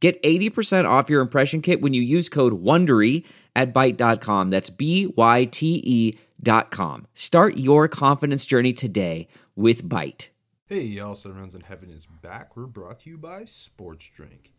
Get 0.00 0.22
80% 0.22 0.88
off 0.88 1.10
your 1.10 1.20
impression 1.20 1.60
kit 1.60 1.80
when 1.80 1.92
you 1.92 2.02
use 2.02 2.28
code 2.28 2.62
WONDERY 2.62 3.24
at 3.56 3.74
Byte.com. 3.74 4.50
That's 4.50 4.70
B-Y-T-E 4.70 6.18
dot 6.40 6.70
com. 6.70 7.06
Start 7.14 7.56
your 7.56 7.88
confidence 7.88 8.46
journey 8.46 8.72
today 8.72 9.26
with 9.56 9.84
Byte. 9.88 10.28
Hey, 10.66 10.82
y'all, 10.82 11.14
Seven 11.14 11.38
Rounds 11.38 11.54
in 11.54 11.62
Heaven 11.62 11.90
is 11.90 12.06
back. 12.22 12.56
We're 12.56 12.66
brought 12.66 13.00
to 13.00 13.10
you 13.10 13.18
by 13.18 13.44
Sports 13.44 14.08
Drink. 14.14 14.52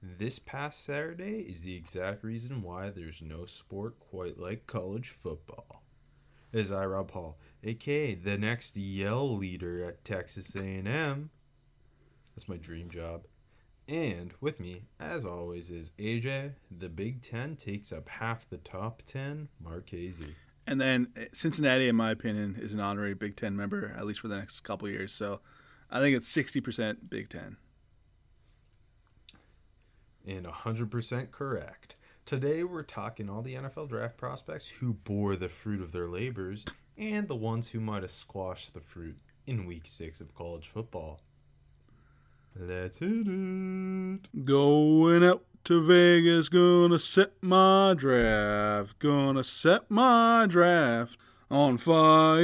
This 0.00 0.38
past 0.38 0.84
Saturday 0.84 1.40
is 1.40 1.62
the 1.62 1.74
exact 1.74 2.22
reason 2.22 2.62
why 2.62 2.90
there's 2.90 3.20
no 3.20 3.44
sport 3.44 3.98
quite 3.98 4.38
like 4.38 4.66
college 4.66 5.10
football. 5.10 5.82
As 6.54 6.70
I, 6.70 6.86
Rob 6.86 7.08
Paul, 7.08 7.38
aka 7.64 8.14
the 8.14 8.38
next 8.38 8.76
yell 8.76 9.36
leader 9.36 9.84
at 9.84 10.04
Texas 10.04 10.54
A&M. 10.54 11.30
That's 12.34 12.48
my 12.48 12.56
dream 12.56 12.88
job. 12.88 13.24
And 13.88 14.32
with 14.40 14.58
me, 14.58 14.82
as 14.98 15.24
always, 15.24 15.70
is 15.70 15.92
AJ. 15.98 16.54
The 16.76 16.88
Big 16.88 17.22
Ten 17.22 17.54
takes 17.54 17.92
up 17.92 18.08
half 18.08 18.48
the 18.48 18.56
top 18.56 19.02
ten. 19.06 19.48
Marchese. 19.62 20.34
And 20.66 20.80
then 20.80 21.08
eh, 21.16 21.26
Cincinnati, 21.32 21.88
in 21.88 21.94
my 21.94 22.10
opinion, 22.10 22.58
is 22.60 22.74
an 22.74 22.80
honorary 22.80 23.14
Big 23.14 23.36
Ten 23.36 23.56
member, 23.56 23.94
at 23.96 24.04
least 24.04 24.20
for 24.20 24.28
the 24.28 24.36
next 24.36 24.60
couple 24.60 24.88
years. 24.88 25.12
So 25.12 25.40
I 25.90 26.00
think 26.00 26.16
it's 26.16 26.34
60% 26.34 27.08
Big 27.08 27.28
Ten. 27.28 27.56
And 30.26 30.44
100% 30.44 31.30
correct. 31.30 31.94
Today 32.24 32.64
we're 32.64 32.82
talking 32.82 33.30
all 33.30 33.42
the 33.42 33.54
NFL 33.54 33.88
draft 33.88 34.16
prospects 34.16 34.66
who 34.66 34.94
bore 34.94 35.36
the 35.36 35.48
fruit 35.48 35.80
of 35.80 35.92
their 35.92 36.08
labors 36.08 36.64
and 36.98 37.28
the 37.28 37.36
ones 37.36 37.70
who 37.70 37.78
might 37.78 38.02
have 38.02 38.10
squashed 38.10 38.74
the 38.74 38.80
fruit 38.80 39.16
in 39.46 39.64
week 39.64 39.86
six 39.86 40.20
of 40.20 40.34
college 40.34 40.66
football. 40.66 41.20
Let's 42.58 43.00
hit 43.00 43.26
it. 43.26 44.44
Going 44.46 45.22
out 45.22 45.42
to 45.64 45.82
Vegas, 45.82 46.48
gonna 46.48 46.98
set 46.98 47.32
my 47.42 47.92
draft, 47.94 48.98
gonna 48.98 49.44
set 49.44 49.90
my 49.90 50.46
draft 50.48 51.18
on 51.50 51.76
fire. 51.76 52.42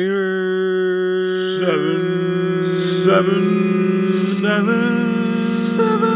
Seven, 1.59 2.63
seven, 2.67 4.13
seven, 4.39 5.27
seven, 5.27 6.11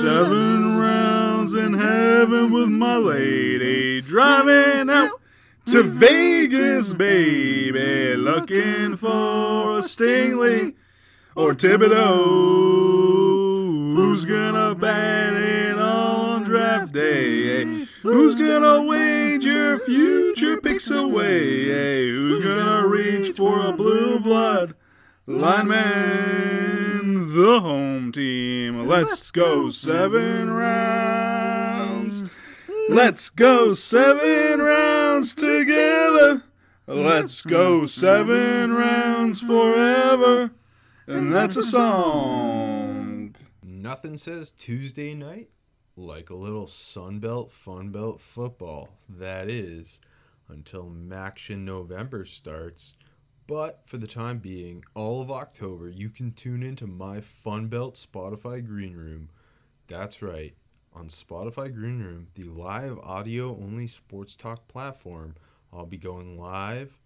seven 0.00 0.76
rounds 0.76 1.54
in 1.54 1.74
heaven 1.74 2.52
with 2.52 2.68
my 2.68 2.98
lady, 2.98 4.00
driving 4.00 4.90
out 4.90 5.20
to 5.66 5.82
Vegas, 5.82 6.94
baby, 6.94 8.14
looking 8.16 8.96
for 8.96 9.78
a 9.78 9.82
Stingley 9.82 10.73
or 11.36 11.54
Thibodeaux. 11.54 12.24
Who's 13.96 14.24
gonna 14.24 14.74
bat 14.74 15.34
it 15.34 15.78
on 15.78 16.44
draft 16.44 16.92
day? 16.92 17.62
Eh? 17.62 17.84
Who's 18.02 18.38
gonna 18.38 18.82
wager 18.82 19.78
future 19.80 20.60
picks 20.60 20.90
away? 20.90 21.70
Eh? 21.70 22.06
Who's 22.10 22.44
gonna 22.44 22.86
reach 22.86 23.36
for 23.36 23.66
a 23.66 23.72
blue 23.72 24.18
blood 24.20 24.74
lineman? 25.26 25.74
The 27.34 27.60
home 27.60 28.12
team. 28.12 28.86
Let's 28.86 29.30
go 29.32 29.70
seven 29.70 30.50
rounds. 30.50 32.24
Let's 32.88 33.30
go 33.30 33.72
seven 33.74 34.60
rounds 34.60 35.34
together. 35.34 36.44
Let's 36.86 37.44
go 37.44 37.86
seven 37.86 38.72
rounds 38.72 39.40
forever. 39.40 40.52
And 41.06 41.34
that's 41.34 41.56
a 41.56 41.62
song. 41.62 43.34
Nothing 43.62 44.16
says 44.16 44.50
Tuesday 44.50 45.14
night 45.14 45.50
like 45.96 46.30
a 46.30 46.34
little 46.34 46.64
Sunbelt 46.64 47.50
Funbelt 47.50 48.20
football. 48.20 48.88
That 49.06 49.50
is, 49.50 50.00
until 50.48 50.84
MACtion 50.84 51.58
November 51.58 52.24
starts. 52.24 52.94
But 53.46 53.80
for 53.84 53.98
the 53.98 54.06
time 54.06 54.38
being, 54.38 54.82
all 54.94 55.20
of 55.20 55.30
October, 55.30 55.90
you 55.90 56.08
can 56.08 56.32
tune 56.32 56.62
into 56.62 56.86
my 56.86 57.20
Funbelt 57.20 58.02
Spotify 58.02 58.64
Green 58.64 58.96
Room. 58.96 59.28
That's 59.88 60.22
right, 60.22 60.54
on 60.94 61.08
Spotify 61.08 61.72
Green 61.72 62.02
Room, 62.02 62.28
the 62.34 62.44
live 62.44 62.98
audio 63.00 63.50
only 63.50 63.86
sports 63.86 64.34
talk 64.34 64.66
platform. 64.68 65.34
I'll 65.70 65.84
be 65.84 65.98
going 65.98 66.38
live 66.38 66.96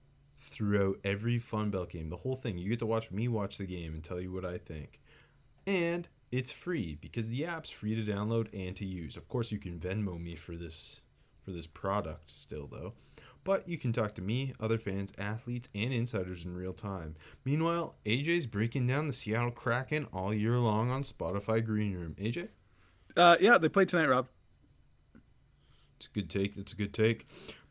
throughout 0.40 0.98
every 1.04 1.38
Funbelt 1.38 1.90
game. 1.90 2.10
The 2.10 2.16
whole 2.16 2.36
thing. 2.36 2.58
You 2.58 2.68
get 2.68 2.78
to 2.80 2.86
watch 2.86 3.10
me 3.10 3.28
watch 3.28 3.58
the 3.58 3.66
game 3.66 3.94
and 3.94 4.02
tell 4.02 4.20
you 4.20 4.32
what 4.32 4.44
I 4.44 4.58
think. 4.58 5.00
And 5.66 6.08
it's 6.30 6.50
free 6.50 6.98
because 7.00 7.28
the 7.28 7.44
app's 7.46 7.70
free 7.70 7.94
to 7.94 8.10
download 8.10 8.48
and 8.52 8.76
to 8.76 8.84
use. 8.84 9.16
Of 9.16 9.28
course, 9.28 9.52
you 9.52 9.58
can 9.58 9.78
Venmo 9.78 10.20
me 10.20 10.36
for 10.36 10.56
this 10.56 11.02
for 11.44 11.50
this 11.50 11.66
product 11.66 12.30
still 12.30 12.66
though. 12.66 12.94
But 13.44 13.66
you 13.66 13.78
can 13.78 13.92
talk 13.92 14.14
to 14.16 14.22
me, 14.22 14.52
other 14.60 14.78
fans, 14.78 15.12
athletes, 15.16 15.70
and 15.74 15.92
insiders 15.92 16.44
in 16.44 16.54
real 16.54 16.74
time. 16.74 17.16
Meanwhile, 17.44 17.94
AJ's 18.04 18.46
breaking 18.46 18.86
down 18.86 19.06
the 19.06 19.12
Seattle 19.12 19.50
Kraken 19.50 20.06
all 20.12 20.34
year 20.34 20.58
long 20.58 20.90
on 20.90 21.02
Spotify 21.02 21.64
Green 21.64 21.94
Room. 21.94 22.14
AJ? 22.20 22.48
Uh, 23.16 23.36
yeah, 23.40 23.56
they 23.56 23.70
played 23.70 23.88
tonight, 23.88 24.08
Rob. 24.08 24.28
It's 25.96 26.08
a 26.08 26.10
good 26.10 26.28
take. 26.28 26.58
It's 26.58 26.72
a 26.72 26.76
good 26.76 26.92
take. 26.92 27.26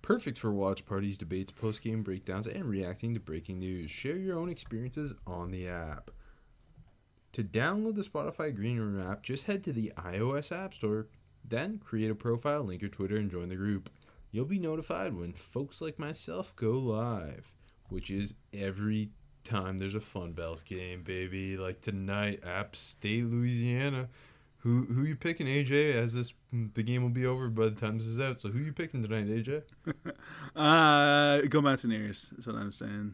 Perfect 0.07 0.37
for 0.39 0.53
watch 0.53 0.85
parties, 0.85 1.17
debates, 1.17 1.51
post 1.51 1.81
game 1.81 2.01
breakdowns, 2.01 2.47
and 2.47 2.63
reacting 2.63 3.13
to 3.13 3.19
breaking 3.19 3.59
news. 3.59 3.91
Share 3.91 4.15
your 4.15 4.39
own 4.39 4.47
experiences 4.47 5.13
on 5.27 5.51
the 5.51 5.67
app. 5.67 6.11
To 7.33 7.43
download 7.43 7.95
the 7.95 8.03
Spotify 8.03 8.55
Green 8.55 8.79
Room 8.79 9.05
app, 9.05 9.21
just 9.21 9.47
head 9.47 9.65
to 9.65 9.73
the 9.73 9.91
iOS 9.97 10.57
App 10.57 10.73
Store, 10.73 11.07
then 11.43 11.79
create 11.79 12.09
a 12.09 12.15
profile, 12.15 12.63
link 12.63 12.81
your 12.81 12.89
Twitter, 12.89 13.17
and 13.17 13.29
join 13.29 13.49
the 13.49 13.57
group. 13.57 13.89
You'll 14.31 14.45
be 14.45 14.59
notified 14.59 15.13
when 15.13 15.33
folks 15.33 15.81
like 15.81 15.99
myself 15.99 16.55
go 16.55 16.71
live, 16.71 17.51
which 17.89 18.09
is 18.09 18.33
every 18.53 19.09
time 19.43 19.77
there's 19.77 19.93
a 19.93 19.99
Fun 19.99 20.31
Belt 20.31 20.63
game, 20.63 21.03
baby. 21.03 21.57
Like 21.57 21.81
tonight, 21.81 22.45
App 22.45 22.77
State, 22.77 23.25
Louisiana. 23.25 24.07
Who 24.67 24.83
who 24.83 25.03
you 25.03 25.15
picking, 25.15 25.47
AJ? 25.47 25.93
As 25.93 26.13
this 26.13 26.33
the 26.51 26.83
game 26.83 27.01
will 27.01 27.09
be 27.09 27.25
over 27.25 27.47
by 27.47 27.69
the 27.69 27.75
time 27.75 27.97
this 27.99 28.05
is 28.05 28.19
out. 28.19 28.41
So 28.41 28.49
who 28.49 28.59
you 28.59 28.73
picking 28.73 29.01
tonight, 29.01 29.27
AJ? 29.27 29.63
Uh, 30.57 31.39
go 31.47 31.61
Mountaineers. 31.61 32.31
That's 32.31 32.47
what 32.47 32.57
I'm 32.57 32.73
saying. 32.73 33.13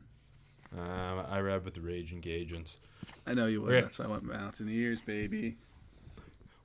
Um, 0.75 1.25
I 1.29 1.41
ride 1.41 1.63
with 1.63 1.75
the 1.75 1.81
Raging 1.81 2.21
Cajuns. 2.21 2.77
I 3.27 3.35
know 3.35 3.45
you 3.45 3.61
would. 3.61 3.71
Okay. 3.71 3.81
That's 3.81 3.99
why 3.99 4.05
I 4.05 4.07
went 4.07 4.23
Mountaineers, 4.23 5.01
baby. 5.01 5.57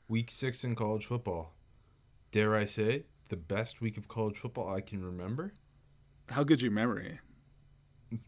Week 0.09 0.31
six 0.31 0.65
in 0.65 0.75
college 0.75 1.05
football. 1.05 1.53
Dare 2.31 2.57
I 2.57 2.65
say, 2.65 3.03
the 3.29 3.37
best 3.37 3.83
week 3.83 3.99
of 3.99 4.09
college 4.09 4.39
football 4.39 4.73
I 4.73 4.81
can 4.81 5.05
remember. 5.05 5.53
How 6.31 6.45
good's 6.45 6.63
your 6.63 6.73
memory? 6.73 7.19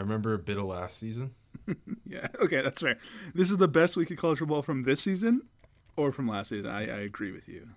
I 0.00 0.02
remember 0.02 0.32
a 0.32 0.38
bit 0.38 0.56
of 0.56 0.64
last 0.64 0.98
season. 0.98 1.32
Yeah. 2.06 2.26
Okay, 2.42 2.62
that's 2.62 2.80
fair. 2.80 2.96
This 3.34 3.50
is 3.52 3.58
the 3.58 3.68
best 3.68 3.96
week 3.96 4.10
of 4.10 4.16
college 4.16 4.38
football 4.40 4.62
from 4.62 4.82
this 4.82 5.00
season, 5.02 5.42
or 5.96 6.10
from 6.10 6.26
last 6.26 6.48
season. 6.48 6.66
I, 6.68 6.80
I 6.80 7.00
agree 7.02 7.30
with 7.30 7.48
you. 7.48 7.68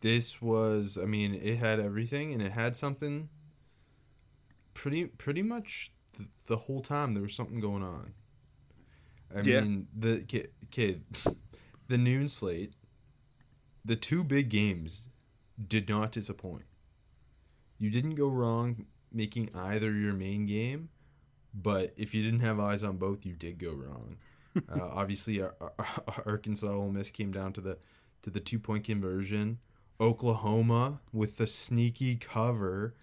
This 0.00 0.42
was, 0.42 0.98
I 1.00 1.04
mean, 1.04 1.34
it 1.34 1.58
had 1.58 1.78
everything 1.78 2.32
and 2.32 2.42
it 2.42 2.50
had 2.52 2.76
something. 2.76 3.28
Pretty, 4.74 5.04
pretty 5.04 5.42
much 5.42 5.92
th- 6.16 6.28
the 6.46 6.56
whole 6.56 6.80
time 6.80 7.12
there 7.12 7.22
was 7.22 7.34
something 7.34 7.60
going 7.60 7.84
on. 7.84 8.14
I 9.32 9.42
Yeah. 9.42 9.60
mean, 9.60 9.86
the 9.96 10.20
kid, 10.26 10.50
kid, 10.72 11.04
the 11.88 11.98
noon 11.98 12.26
slate, 12.26 12.72
the 13.84 13.94
two 13.96 14.24
big 14.24 14.48
games, 14.48 15.08
did 15.68 15.88
not 15.88 16.10
disappoint. 16.10 16.64
You 17.78 17.90
didn't 17.90 18.16
go 18.16 18.26
wrong 18.28 18.86
making 19.16 19.50
either 19.54 19.92
your 19.92 20.12
main 20.12 20.46
game, 20.46 20.90
but 21.54 21.92
if 21.96 22.14
you 22.14 22.22
didn't 22.22 22.40
have 22.40 22.60
eyes 22.60 22.84
on 22.84 22.98
both, 22.98 23.24
you 23.24 23.34
did 23.34 23.58
go 23.58 23.72
wrong. 23.72 24.16
uh, 24.72 24.88
obviously, 24.92 25.40
Ar- 25.40 25.54
Ar- 25.60 26.22
Arkansas 26.26 26.68
Ole 26.68 26.90
Miss 26.90 27.10
came 27.10 27.32
down 27.32 27.52
to 27.54 27.60
the 27.60 27.78
to 28.22 28.30
the 28.30 28.40
two 28.40 28.58
point 28.58 28.84
conversion. 28.84 29.58
Oklahoma 29.98 31.00
with 31.12 31.38
the 31.38 31.46
sneaky 31.46 32.16
cover 32.16 32.94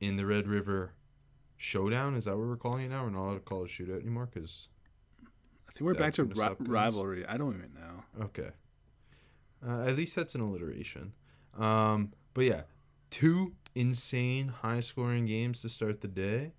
in 0.00 0.16
the 0.16 0.24
Red 0.24 0.48
River 0.48 0.92
Showdown. 1.58 2.14
Is 2.14 2.24
that 2.24 2.38
what 2.38 2.46
we're 2.46 2.56
calling 2.56 2.86
it 2.86 2.88
now? 2.88 3.04
We're 3.04 3.10
not 3.10 3.20
allowed 3.20 3.34
to 3.34 3.40
call 3.40 3.64
it 3.64 3.70
a 3.70 3.82
shootout 3.82 4.00
anymore 4.00 4.28
because 4.32 4.68
I 5.68 5.72
think 5.72 5.82
we're 5.82 5.94
back 5.94 6.14
to 6.14 6.24
ri- 6.24 6.56
rivalry. 6.60 7.26
I 7.26 7.36
don't 7.36 7.54
even 7.54 7.74
know. 7.74 8.24
Okay. 8.24 8.50
Uh, 9.66 9.84
at 9.84 9.96
least 9.96 10.16
that's 10.16 10.34
an 10.34 10.40
alliteration. 10.40 11.12
Um, 11.58 12.12
but 12.32 12.44
yeah, 12.44 12.62
two 13.10 13.54
insane 13.74 14.48
high 14.48 14.80
scoring 14.80 15.26
games 15.26 15.62
to 15.62 15.68
start 15.68 16.00
the 16.00 16.08
day. 16.08 16.52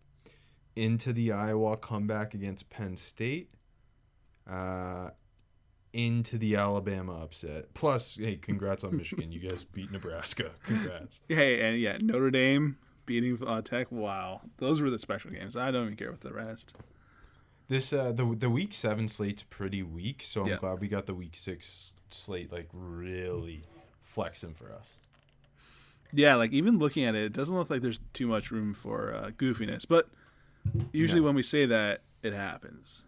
Into 0.76 1.12
the 1.12 1.32
Iowa 1.34 1.76
comeback 1.78 2.34
against 2.34 2.70
Penn 2.70 2.96
State. 2.96 3.50
Uh, 4.50 5.10
into 5.92 6.38
the 6.38 6.56
Alabama 6.56 7.22
upset. 7.24 7.74
Plus, 7.74 8.16
hey, 8.16 8.36
congrats 8.38 8.84
on 8.84 8.96
Michigan. 8.96 9.32
You 9.32 9.40
guys 9.40 9.64
beat 9.64 9.92
Nebraska. 9.92 10.52
Congrats. 10.64 11.22
Hey, 11.28 11.62
and 11.68 11.80
yeah, 11.80 11.98
Notre 12.00 12.30
Dame 12.32 12.78
beating 13.06 13.40
uh, 13.46 13.62
Tech. 13.62 13.92
Wow, 13.92 14.42
those 14.58 14.80
were 14.82 14.90
the 14.92 15.00
special 15.00 15.32
games. 15.32 15.58
I 15.58 15.72
don't 15.72 15.86
even 15.86 15.98
care 15.98 16.10
about 16.10 16.22
the 16.22 16.32
rest. 16.34 16.76
This 17.68 17.92
uh 17.94 18.12
the 18.12 18.26
the 18.38 18.50
week 18.50 18.74
seven 18.74 19.08
slate's 19.08 19.44
pretty 19.44 19.84
weak, 19.84 20.22
so 20.24 20.42
I'm 20.42 20.48
Yeah. 20.48 20.58
glad 20.58 20.80
we 20.80 20.88
got 20.88 21.06
the 21.08 21.14
week 21.14 21.36
six 21.36 21.94
slate 22.10 22.52
like 22.52 22.68
really 22.74 23.64
flexing 24.02 24.54
for 24.54 24.72
us. 24.72 25.00
Yeah, 26.12 26.36
like 26.36 26.52
even 26.54 26.80
looking 26.80 27.06
at 27.06 27.16
it, 27.16 27.24
it 27.24 27.34
doesn't 27.34 27.56
look 27.56 27.70
like 27.70 27.82
there's 27.82 28.00
too 28.14 28.28
much 28.28 28.50
room 28.52 28.74
for 28.74 29.14
uh, 29.14 29.30
goofiness. 29.32 29.86
But 29.88 30.10
usually 30.92 31.20
No. 31.22 31.28
when 31.28 31.36
we 31.36 31.44
say 31.44 31.66
that, 31.68 32.02
it 32.24 32.34
happens. 32.34 33.06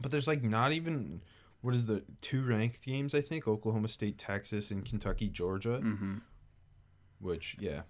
But 0.00 0.10
there's 0.10 0.26
like 0.26 0.42
not 0.42 0.72
even 0.72 1.20
what 1.60 1.74
is 1.74 1.86
the 1.86 2.02
two 2.20 2.42
ranked 2.42 2.82
games 2.84 3.14
I 3.14 3.20
think 3.20 3.46
Oklahoma 3.46 3.88
State, 3.88 4.18
Texas, 4.18 4.70
and 4.70 4.84
Kentucky, 4.84 5.28
Georgia. 5.28 5.80
Mm-hmm. 5.82 6.16
Which 7.20 7.56
yeah, 7.60 7.82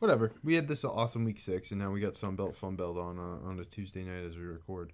whatever. 0.00 0.32
We 0.44 0.54
had 0.54 0.68
this 0.68 0.84
awesome 0.84 1.24
week 1.24 1.38
six, 1.38 1.70
and 1.70 1.80
now 1.80 1.90
we 1.90 2.00
got 2.00 2.14
Sun 2.14 2.36
Belt 2.36 2.54
Fun 2.54 2.76
Belt 2.76 2.98
on 2.98 3.18
uh, 3.18 3.48
on 3.48 3.58
a 3.58 3.64
Tuesday 3.64 4.04
night 4.04 4.24
as 4.24 4.36
we 4.36 4.42
record. 4.44 4.92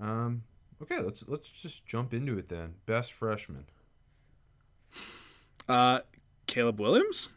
Um, 0.00 0.44
okay, 0.80 1.00
let's 1.00 1.24
let's 1.26 1.50
just 1.50 1.84
jump 1.86 2.14
into 2.14 2.38
it 2.38 2.48
then. 2.48 2.74
Best 2.86 3.12
freshman. 3.12 3.66
Uh, 5.68 6.00
Caleb 6.50 6.80
Williams. 6.80 7.30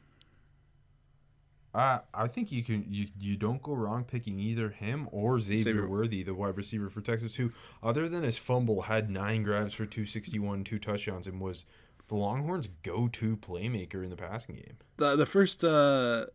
Uh, 1.74 2.00
I 2.14 2.28
think 2.28 2.52
you 2.52 2.64
can 2.64 2.86
you 2.88 3.08
you 3.20 3.36
don't 3.36 3.62
go 3.62 3.74
wrong 3.74 4.04
picking 4.04 4.40
either 4.40 4.70
him 4.70 5.10
or 5.12 5.40
Xavier, 5.40 5.64
Xavier. 5.64 5.88
Worthy, 5.88 6.22
the 6.22 6.36
wide 6.36 6.56
receiver 6.56 6.90
for 6.90 7.02
Texas, 7.02 7.36
who 7.36 7.52
other 7.82 8.08
than 8.08 8.24
his 8.24 8.38
fumble 8.38 8.84
had 8.84 9.10
nine 9.10 9.42
grabs 9.44 9.74
for 9.74 9.86
two 9.86 10.06
sixty 10.06 10.38
one, 10.38 10.64
two 10.64 10.78
touchdowns, 10.78 11.26
and 11.26 11.42
was 11.42 11.66
the 12.10 12.16
Longhorns' 12.16 12.68
go 12.84 13.08
to 13.08 13.38
playmaker 13.38 14.04
in 14.04 14.10
the 14.10 14.16
passing 14.16 14.56
game. 14.56 14.78
The 14.98 15.16
the 15.16 15.26
first 15.26 15.64
uh, 15.64 16.28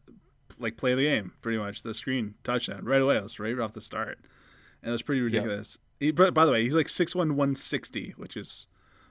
like 0.58 0.76
play 0.76 0.92
of 0.92 0.98
the 0.98 1.04
game, 1.04 1.32
pretty 1.40 1.58
much 1.58 1.82
the 1.84 1.94
screen 1.94 2.34
touchdown 2.42 2.84
right 2.84 3.02
away. 3.02 3.16
It 3.16 3.22
was 3.22 3.38
right 3.38 3.58
off 3.60 3.74
the 3.74 3.80
start, 3.80 4.18
and 4.82 4.88
it 4.88 4.92
was 4.92 5.02
pretty 5.02 5.20
ridiculous. 5.20 5.78
He, 6.00 6.10
but 6.10 6.34
by 6.34 6.46
the 6.46 6.52
way, 6.52 6.64
he's 6.64 6.74
like 6.74 6.88
six 6.88 7.14
one 7.14 7.36
one 7.36 7.54
sixty, 7.54 8.12
which 8.16 8.36
is 8.36 8.66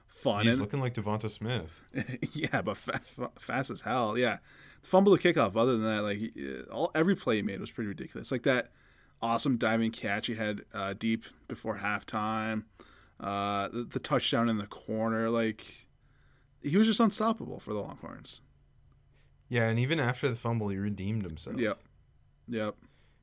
fun. 0.08 0.44
He's 0.44 0.54
and, 0.54 0.60
looking 0.60 0.80
like 0.80 0.94
Devonta 0.94 1.30
Smith. 1.30 1.80
yeah, 2.32 2.62
but 2.62 2.76
fa- 2.76 3.00
fa- 3.02 3.30
fast 3.38 3.70
as 3.70 3.82
hell. 3.82 4.18
Yeah, 4.18 4.38
fumble 4.82 5.12
the 5.12 5.18
kickoff. 5.18 5.56
Other 5.56 5.76
than 5.76 5.84
that, 5.84 6.02
like 6.02 6.68
all 6.70 6.90
every 6.94 7.14
play 7.14 7.36
he 7.36 7.42
made 7.42 7.60
was 7.60 7.70
pretty 7.70 7.88
ridiculous. 7.88 8.32
Like 8.32 8.42
that 8.42 8.70
awesome 9.20 9.56
diving 9.56 9.90
catch 9.90 10.26
he 10.26 10.34
had 10.34 10.62
uh, 10.72 10.94
deep 10.98 11.24
before 11.46 11.78
halftime. 11.78 12.64
Uh, 13.20 13.68
the, 13.68 13.84
the 13.84 13.98
touchdown 13.98 14.48
in 14.48 14.58
the 14.58 14.66
corner, 14.66 15.28
like 15.28 15.88
he 16.62 16.76
was 16.76 16.86
just 16.86 17.00
unstoppable 17.00 17.60
for 17.60 17.72
the 17.72 17.80
Longhorns. 17.80 18.40
Yeah, 19.48 19.68
and 19.68 19.78
even 19.78 19.98
after 19.98 20.28
the 20.28 20.36
fumble, 20.36 20.68
he 20.68 20.76
redeemed 20.76 21.24
himself. 21.24 21.58
Yep, 21.58 21.80
yep. 22.48 22.76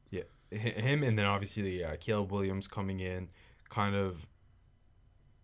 Yeah, 0.09 0.23
him 0.51 1.03
and 1.03 1.17
then 1.17 1.25
obviously 1.25 1.83
uh, 1.83 1.95
Caleb 1.99 2.31
Williams 2.31 2.67
coming 2.67 2.99
in, 2.99 3.29
kind 3.69 3.95
of 3.95 4.25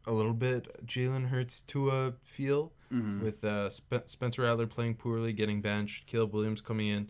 a 0.05 0.11
little 0.11 0.33
bit 0.33 0.85
Jalen 0.85 1.29
Hurts 1.29 1.61
to 1.67 1.89
a 1.89 2.13
feel 2.23 2.73
Mm-hmm. 2.91 3.23
with 3.23 3.45
uh, 3.45 3.69
Sp- 3.71 4.03
Spencer 4.03 4.41
Rattler 4.41 4.67
playing 4.67 4.95
poorly, 4.95 5.31
getting 5.31 5.61
benched. 5.61 6.07
Caleb 6.07 6.33
Williams 6.33 6.59
coming 6.59 6.89
in, 6.89 7.09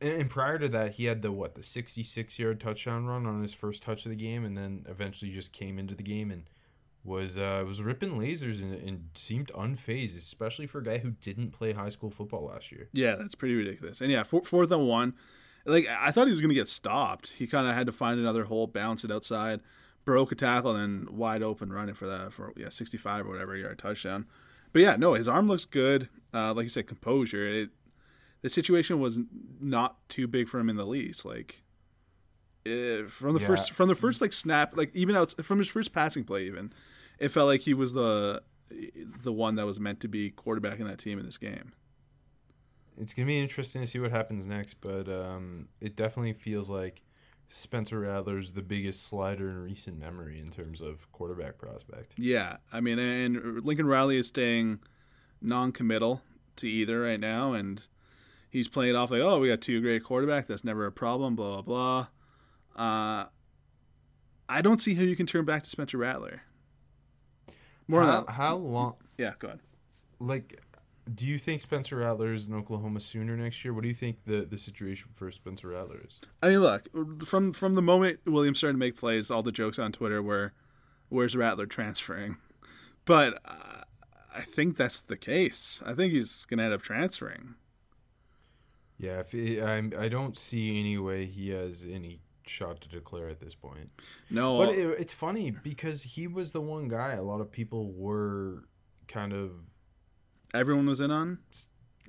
and, 0.00 0.22
and 0.22 0.28
prior 0.28 0.58
to 0.58 0.68
that, 0.70 0.94
he 0.94 1.04
had 1.04 1.22
the 1.22 1.30
what 1.30 1.54
the 1.54 1.62
sixty-six 1.62 2.40
yard 2.40 2.58
touchdown 2.58 3.06
run 3.06 3.24
on 3.24 3.40
his 3.40 3.54
first 3.54 3.84
touch 3.84 4.04
of 4.04 4.10
the 4.10 4.16
game, 4.16 4.44
and 4.44 4.58
then 4.58 4.84
eventually 4.88 5.30
just 5.30 5.52
came 5.52 5.78
into 5.78 5.94
the 5.94 6.02
game 6.02 6.32
and 6.32 6.42
was 7.04 7.38
uh, 7.38 7.62
was 7.64 7.80
ripping 7.80 8.18
lasers 8.18 8.62
and, 8.62 8.74
and 8.74 9.10
seemed 9.14 9.52
unfazed, 9.54 10.16
especially 10.16 10.66
for 10.66 10.78
a 10.78 10.82
guy 10.82 10.98
who 10.98 11.10
didn't 11.22 11.52
play 11.52 11.72
high 11.72 11.88
school 11.88 12.10
football 12.10 12.46
last 12.46 12.72
year. 12.72 12.88
Yeah, 12.92 13.14
that's 13.14 13.36
pretty 13.36 13.54
ridiculous. 13.54 14.00
And 14.00 14.10
yeah, 14.10 14.24
four, 14.24 14.42
fourth 14.42 14.72
and 14.72 14.88
one. 14.88 15.14
Like 15.64 15.86
I 15.88 16.10
thought 16.10 16.26
he 16.26 16.32
was 16.32 16.40
going 16.40 16.48
to 16.48 16.56
get 16.56 16.66
stopped. 16.66 17.34
He 17.34 17.46
kind 17.46 17.68
of 17.68 17.74
had 17.76 17.86
to 17.86 17.92
find 17.92 18.18
another 18.18 18.42
hole, 18.42 18.66
bounce 18.66 19.04
it 19.04 19.12
outside, 19.12 19.60
broke 20.04 20.32
a 20.32 20.34
tackle, 20.34 20.74
and 20.74 21.06
then 21.08 21.16
wide 21.16 21.42
open 21.42 21.72
running 21.72 21.94
for 21.94 22.06
that 22.06 22.32
for 22.32 22.52
yeah 22.56 22.68
sixty 22.68 22.96
five 22.98 23.26
or 23.26 23.30
whatever 23.30 23.56
yard 23.56 23.78
touchdown. 23.78 24.26
But 24.72 24.82
yeah, 24.82 24.96
no, 24.96 25.14
his 25.14 25.28
arm 25.28 25.48
looks 25.48 25.64
good. 25.64 26.08
Uh, 26.32 26.54
like 26.54 26.64
you 26.64 26.70
said, 26.70 26.86
composure. 26.86 27.46
It, 27.46 27.70
the 28.40 28.48
situation 28.50 28.98
was 29.00 29.18
not 29.60 30.08
too 30.08 30.26
big 30.26 30.48
for 30.48 30.58
him 30.58 30.68
in 30.68 30.76
the 30.76 30.86
least. 30.86 31.24
Like 31.24 31.62
eh, 32.66 33.02
from 33.08 33.34
the 33.34 33.40
Yeah. 33.40 33.46
first 33.46 33.72
from 33.72 33.88
the 33.88 33.94
first 33.94 34.20
like 34.20 34.32
snap, 34.32 34.76
like 34.76 34.90
even 34.94 35.14
out 35.16 35.32
from 35.44 35.58
his 35.58 35.68
first 35.68 35.92
passing 35.92 36.24
play, 36.24 36.46
even 36.46 36.72
it 37.18 37.28
felt 37.28 37.46
like 37.46 37.60
he 37.62 37.74
was 37.74 37.92
the 37.92 38.42
the 39.22 39.32
one 39.32 39.54
that 39.56 39.66
was 39.66 39.78
meant 39.78 40.00
to 40.00 40.08
be 40.08 40.30
quarterbacking 40.30 40.86
that 40.88 40.98
team 40.98 41.18
in 41.18 41.26
this 41.26 41.36
game. 41.38 41.72
it's 42.96 43.12
gonna 43.14 43.26
be 43.26 43.38
interesting 43.38 43.82
to 43.82 43.86
see 43.86 43.98
what 43.98 44.10
happens 44.10 44.46
next, 44.46 44.74
but 44.80 45.08
um, 45.08 45.68
it 45.80 45.94
definitely 45.96 46.32
feels 46.32 46.68
like 46.70 47.02
Spencer 47.54 48.00
Rattler's 48.00 48.52
the 48.52 48.62
biggest 48.62 49.06
slider 49.06 49.50
in 49.50 49.62
recent 49.62 49.98
memory 49.98 50.38
in 50.38 50.48
terms 50.48 50.80
of 50.80 51.12
quarterback 51.12 51.58
prospect. 51.58 52.14
Yeah, 52.16 52.56
I 52.72 52.80
mean, 52.80 52.98
and 52.98 53.62
Lincoln 53.62 53.86
Riley 53.86 54.16
is 54.16 54.26
staying 54.26 54.80
non-committal 55.42 56.22
to 56.56 56.66
either 56.66 57.02
right 57.02 57.20
now, 57.20 57.52
and 57.52 57.82
he's 58.48 58.68
playing 58.68 58.94
it 58.94 58.96
off 58.96 59.10
like, 59.10 59.20
"Oh, 59.20 59.38
we 59.38 59.48
got 59.48 59.60
two 59.60 59.82
great 59.82 60.02
quarterback. 60.02 60.46
That's 60.46 60.64
never 60.64 60.86
a 60.86 60.92
problem." 60.92 61.36
Blah 61.36 61.60
blah 61.60 62.06
blah. 62.74 62.84
Uh, 62.84 63.26
I 64.48 64.62
don't 64.62 64.78
see 64.78 64.94
how 64.94 65.02
you 65.02 65.14
can 65.14 65.26
turn 65.26 65.44
back 65.44 65.62
to 65.62 65.68
Spencer 65.68 65.98
Rattler. 65.98 66.40
More 67.86 68.00
on 68.00 68.06
how, 68.06 68.20
that. 68.22 68.32
how 68.32 68.56
long? 68.56 68.94
Yeah, 69.18 69.34
go 69.38 69.48
ahead. 69.48 69.60
Like, 70.18 70.58
do 71.12 71.26
you 71.26 71.38
think 71.38 71.60
Spencer 71.60 71.96
Rattler 71.96 72.32
is 72.32 72.46
an 72.46 72.54
Oklahoma 72.54 73.00
Sooner 73.00 73.36
next 73.36 73.64
year? 73.64 73.74
What 73.74 73.82
do 73.82 73.88
you 73.88 73.94
think 73.94 74.24
the, 74.24 74.42
the 74.42 74.58
situation 74.58 75.08
for 75.12 75.30
Spencer 75.30 75.68
Rattler 75.68 76.00
is? 76.04 76.20
I 76.42 76.50
mean, 76.50 76.60
look 76.60 76.88
from 77.26 77.52
from 77.52 77.74
the 77.74 77.82
moment 77.82 78.20
Williams 78.24 78.58
started 78.58 78.74
to 78.74 78.78
make 78.78 78.96
plays, 78.96 79.30
all 79.30 79.42
the 79.42 79.52
jokes 79.52 79.78
on 79.78 79.92
Twitter 79.92 80.22
were, 80.22 80.52
"Where's 81.08 81.36
Rattler 81.36 81.66
transferring?" 81.66 82.36
But 83.04 83.40
uh, 83.44 83.82
I 84.32 84.42
think 84.42 84.76
that's 84.76 85.00
the 85.00 85.16
case. 85.16 85.82
I 85.84 85.92
think 85.92 86.12
he's 86.12 86.44
gonna 86.44 86.62
end 86.62 86.72
up 86.72 86.82
transferring. 86.82 87.56
Yeah, 88.96 89.18
if 89.18 89.32
he, 89.32 89.60
I 89.60 89.78
I 89.98 90.08
don't 90.08 90.36
see 90.36 90.78
any 90.78 90.98
way 90.98 91.26
he 91.26 91.50
has 91.50 91.84
any 91.84 92.20
shot 92.46 92.80
to 92.82 92.88
declare 92.88 93.28
at 93.28 93.40
this 93.40 93.56
point. 93.56 93.90
No, 94.30 94.58
But 94.58 94.70
it, 94.70 94.86
it's 95.00 95.12
funny 95.12 95.50
because 95.50 96.02
he 96.02 96.28
was 96.28 96.52
the 96.52 96.60
one 96.60 96.86
guy 96.86 97.14
a 97.14 97.22
lot 97.22 97.40
of 97.40 97.50
people 97.50 97.92
were 97.92 98.64
kind 99.08 99.32
of 99.32 99.50
everyone 100.54 100.86
was 100.86 101.00
in 101.00 101.10
on. 101.10 101.38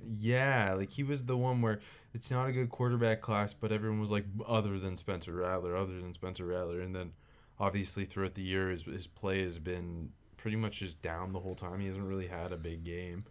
Yeah, 0.02 0.74
like 0.74 0.90
he 0.90 1.02
was 1.02 1.24
the 1.24 1.36
one 1.36 1.62
where 1.62 1.80
it's 2.12 2.30
not 2.30 2.48
a 2.48 2.52
good 2.52 2.68
quarterback 2.68 3.20
class, 3.20 3.54
but 3.54 3.72
everyone 3.72 4.00
was 4.00 4.10
like, 4.10 4.26
other 4.46 4.78
than 4.78 4.96
Spencer 4.96 5.32
Rattler, 5.32 5.76
other 5.76 5.98
than 6.00 6.12
Spencer 6.14 6.44
Rattler, 6.44 6.80
and 6.80 6.94
then 6.94 7.12
obviously 7.58 8.04
throughout 8.04 8.34
the 8.34 8.42
year 8.42 8.70
his 8.70 8.82
his 8.84 9.06
play 9.06 9.42
has 9.42 9.58
been 9.58 10.10
pretty 10.36 10.56
much 10.56 10.80
just 10.80 11.00
down 11.00 11.32
the 11.32 11.40
whole 11.40 11.54
time. 11.54 11.80
He 11.80 11.86
hasn't 11.86 12.04
really 12.04 12.26
had 12.26 12.52
a 12.52 12.56
big 12.56 12.84
game, 12.84 13.24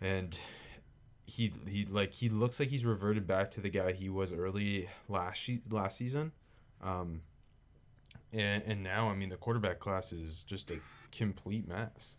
and 0.00 0.38
he 1.26 1.52
he 1.68 1.84
like 1.86 2.14
he 2.14 2.28
looks 2.28 2.58
like 2.58 2.68
he's 2.68 2.84
reverted 2.84 3.26
back 3.26 3.50
to 3.52 3.60
the 3.60 3.68
guy 3.68 3.92
he 3.92 4.08
was 4.08 4.32
early 4.32 4.88
last 5.08 5.44
se- 5.44 5.62
last 5.70 5.98
season, 5.98 6.32
um, 6.82 7.20
and 8.32 8.62
and 8.64 8.82
now 8.82 9.10
I 9.10 9.14
mean 9.14 9.28
the 9.28 9.36
quarterback 9.36 9.78
class 9.78 10.12
is 10.12 10.42
just 10.44 10.70
a 10.70 10.78
complete 11.12 11.68
mess. 11.68 12.14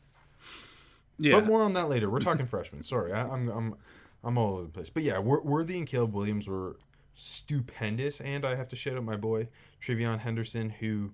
Yeah, 1.20 1.40
But 1.40 1.46
more 1.46 1.64
on 1.64 1.74
that 1.74 1.90
later. 1.90 2.10
We're 2.10 2.20
talking 2.20 2.46
freshmen. 2.48 2.84
Sorry, 2.84 3.14
I, 3.14 3.28
I'm 3.28 3.50
I'm 3.50 3.76
I'm 4.24 4.38
all 4.38 4.56
over 4.56 4.64
the 4.64 4.70
place. 4.70 4.90
But 4.90 5.04
yeah, 5.04 5.20
Worthy 5.20 5.78
and 5.78 5.88
Caleb 5.88 6.14
Williams 6.14 6.48
were 6.48 6.78
stupendous, 7.16 8.22
and 8.22 8.46
I 8.46 8.56
have 8.56 8.70
to 8.70 8.76
shout 8.76 8.98
out 8.98 9.04
my 9.04 9.16
boy 9.18 9.48
TreVeyon 9.82 10.20
Henderson, 10.20 10.70
who 10.70 11.12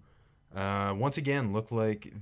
uh, 0.55 0.93
once 0.98 1.17
again 1.17 1.53
looked 1.53 1.72
like 1.72 2.13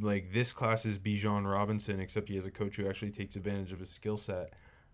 like 0.00 0.32
this 0.32 0.52
class's 0.52 0.98
Bijan 0.98 1.50
Robinson, 1.50 2.00
except 2.00 2.28
he 2.28 2.34
has 2.34 2.46
a 2.46 2.50
coach 2.50 2.76
who 2.76 2.88
actually 2.88 3.10
takes 3.10 3.36
advantage 3.36 3.72
of 3.72 3.78
his 3.78 3.90
skill 3.90 4.16
set. 4.16 4.52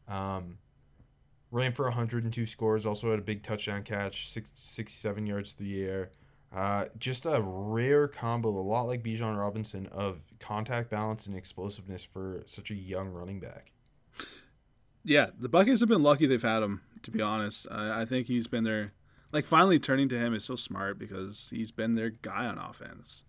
Um, 0.09 0.59
ran 1.51 1.73
for 1.73 1.85
102 1.85 2.47
scores, 2.47 2.85
also 2.85 3.11
had 3.11 3.19
a 3.19 3.23
big 3.23 3.43
touchdown 3.43 3.83
catch, 3.83 4.31
six, 4.31 4.51
67 4.55 5.27
yards 5.27 5.53
through 5.53 5.67
the 5.67 5.85
air. 5.85 6.11
Uh, 6.55 6.85
just 6.99 7.27
a 7.27 7.41
rare 7.43 8.07
combo, 8.07 8.49
a 8.49 8.61
lot 8.61 8.83
like 8.87 9.03
Bijan 9.03 9.37
Robinson, 9.37 9.89
of 9.89 10.21
contact 10.39 10.89
balance 10.89 11.27
and 11.27 11.37
explosiveness 11.37 12.05
for 12.05 12.43
such 12.47 12.71
a 12.71 12.75
young 12.75 13.09
running 13.09 13.41
back. 13.41 13.73
yeah. 15.05 15.31
The 15.39 15.49
Buckeyes 15.49 15.81
have 15.81 15.89
been 15.89 16.03
lucky 16.03 16.27
they've 16.27 16.41
had 16.41 16.63
him. 16.63 16.83
To 17.03 17.11
be 17.11 17.21
honest, 17.21 17.67
I, 17.71 18.03
I 18.03 18.05
think 18.05 18.29
he's 18.29 18.47
been 18.47 18.65
their 18.65 18.93
like 19.33 19.45
finally 19.45 19.81
turning 19.81 20.09
to 20.11 20.19
him 20.19 20.33
is 20.33 20.45
so 20.45 20.55
smart 20.55 20.97
because 20.99 21.49
he's 21.51 21.73
been 21.73 21.97
their 21.97 22.11
guy 22.11 22.47
on 22.47 22.57
offense. 22.57 23.25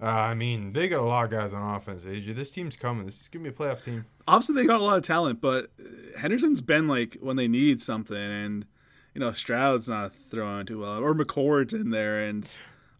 Uh, 0.00 0.06
I 0.06 0.34
mean, 0.34 0.72
they 0.72 0.88
got 0.88 1.00
a 1.00 1.04
lot 1.04 1.24
of 1.26 1.30
guys 1.30 1.52
on 1.52 1.74
offense. 1.74 2.04
AJ, 2.04 2.36
this 2.36 2.50
team's 2.50 2.76
coming. 2.76 3.04
This 3.04 3.20
is 3.20 3.28
gonna 3.28 3.42
be 3.42 3.48
a 3.50 3.52
playoff 3.52 3.84
team. 3.84 4.06
Obviously, 4.26 4.54
they 4.54 4.66
got 4.66 4.80
a 4.80 4.84
lot 4.84 4.96
of 4.96 5.02
talent, 5.02 5.40
but 5.40 5.70
uh, 5.80 6.18
Henderson's 6.18 6.60
been 6.60 6.88
like 6.88 7.18
when 7.20 7.36
they 7.36 7.48
need 7.48 7.82
something, 7.82 8.16
and 8.16 8.66
you 9.14 9.20
know 9.20 9.32
Stroud's 9.32 9.88
not 9.88 10.12
throwing 10.12 10.66
too 10.66 10.80
well, 10.80 10.98
or 11.02 11.14
McCord's 11.14 11.74
in 11.74 11.90
there, 11.90 12.20
and 12.20 12.48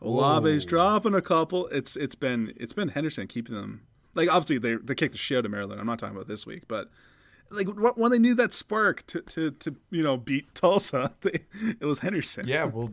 Olave's 0.01 0.65
Whoa. 0.65 0.69
dropping 0.69 1.15
a 1.15 1.23
couple. 1.23 1.67
It's 1.69 1.97
it's 1.97 2.15
been 2.15 2.53
it's 2.57 2.73
been 2.73 2.89
Henderson 2.89 3.27
keeping 3.27 3.55
them 3.55 3.83
like 4.15 4.29
obviously 4.33 4.59
they 4.59 4.77
they 4.77 4.95
kicked 4.95 5.13
the 5.13 5.19
shit 5.19 5.39
out 5.39 5.45
of 5.45 5.51
Maryland. 5.51 5.81
I'm 5.81 5.87
not 5.87 5.99
talking 5.99 6.17
about 6.17 6.29
this 6.29 6.47
week, 6.47 6.65
but 6.69 6.91
like 7.51 7.67
when 7.67 8.11
they 8.11 8.19
need 8.19 8.37
that 8.39 8.53
spark 8.53 9.07
to 9.09 9.21
to, 9.23 9.51
to 9.53 9.77
you 9.91 10.03
know 10.03 10.17
beat 10.17 10.55
Tulsa, 10.55 11.15
they, 11.21 11.41
it 11.81 11.85
was 11.85 12.01
Henderson. 12.01 12.47
Yeah, 12.49 12.65
well, 12.65 12.93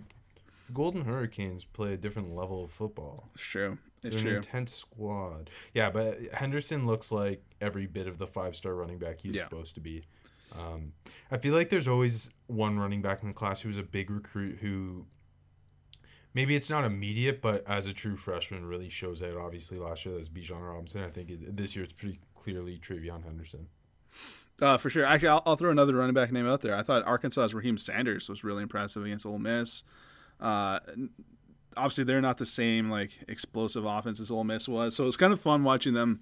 Golden 0.74 1.06
Hurricanes 1.06 1.66
play 1.66 1.94
a 1.94 1.98
different 1.98 2.36
level 2.36 2.64
of 2.64 2.72
football. 2.72 3.30
it's 3.34 3.44
true. 3.44 3.78
It's 4.02 4.16
They're 4.16 4.20
an 4.20 4.28
true. 4.30 4.38
intense 4.38 4.74
squad. 4.74 5.50
Yeah, 5.74 5.90
but 5.90 6.20
Henderson 6.34 6.86
looks 6.88 7.12
like 7.12 7.44
every 7.60 7.86
bit 7.86 8.08
of 8.08 8.18
the 8.18 8.28
five 8.28 8.56
star 8.56 8.74
running 8.74 8.98
back 8.98 9.20
he's 9.20 9.36
Yeah. 9.36 9.44
supposed 9.44 9.76
to 9.76 9.82
be. 9.82 10.04
Um, 10.58 10.94
I 11.32 11.38
feel 11.38 11.54
like 11.54 11.70
there's 11.70 11.88
always 11.88 12.30
one 12.48 12.80
running 12.80 13.02
back 13.02 13.22
in 13.22 13.28
the 13.28 13.34
class 13.34 13.62
who's 13.62 13.78
a 13.78 13.84
big 13.84 14.10
recruit 14.10 14.60
who 14.60 15.06
maybe 16.34 16.56
it's 16.56 16.70
not 16.70 16.86
immediate, 16.86 17.42
but 17.42 17.64
as 17.68 17.86
a 17.86 17.94
true 17.94 18.18
freshman 18.18 18.66
really 18.66 18.90
shows 18.90 19.22
out. 19.22 19.38
Obviously, 19.38 19.78
last 19.78 20.06
year 20.06 20.14
that 20.14 20.20
was 20.20 20.30
Bijan 20.30 20.62
Robinson. 20.62 21.04
I 21.04 21.10
think 21.10 21.30
it, 21.30 21.56
this 21.56 21.76
year 21.76 21.84
it's 21.84 21.94
pretty 21.94 22.20
clearly 22.36 22.78
TreVeyon 22.78 23.24
Henderson. 23.24 23.68
Uh, 24.62 24.78
for 24.78 24.90
sure. 24.90 25.06
Actually, 25.06 25.30
I'll, 25.30 25.44
I'll 25.46 25.56
throw 25.56 25.72
another 25.72 25.96
running 25.96 26.14
back 26.14 26.32
name 26.32 26.48
out 26.48 26.62
there. 26.62 26.76
I 26.76 26.82
thought 26.82 27.06
Arkansas's 27.06 27.54
Raheem 27.54 27.78
Sanders 27.78 28.28
was 28.28 28.44
really 28.44 28.64
impressive 28.64 29.06
against 29.06 29.26
Ole 29.26 29.40
Miss. 29.40 29.84
Uh, 30.40 30.80
obviously, 31.78 32.04
they're 32.04 32.22
not 32.22 32.38
the 32.38 32.46
same 32.46 32.90
like 32.90 33.12
explosive 33.28 33.86
offense 33.86 34.20
as 34.20 34.32
Ole 34.32 34.44
Miss 34.44 34.68
was, 34.68 34.96
so 34.96 35.08
it's 35.08 35.18
kind 35.18 35.34
of 35.34 35.40
fun 35.40 35.64
watching 35.64 35.94
them. 35.94 36.22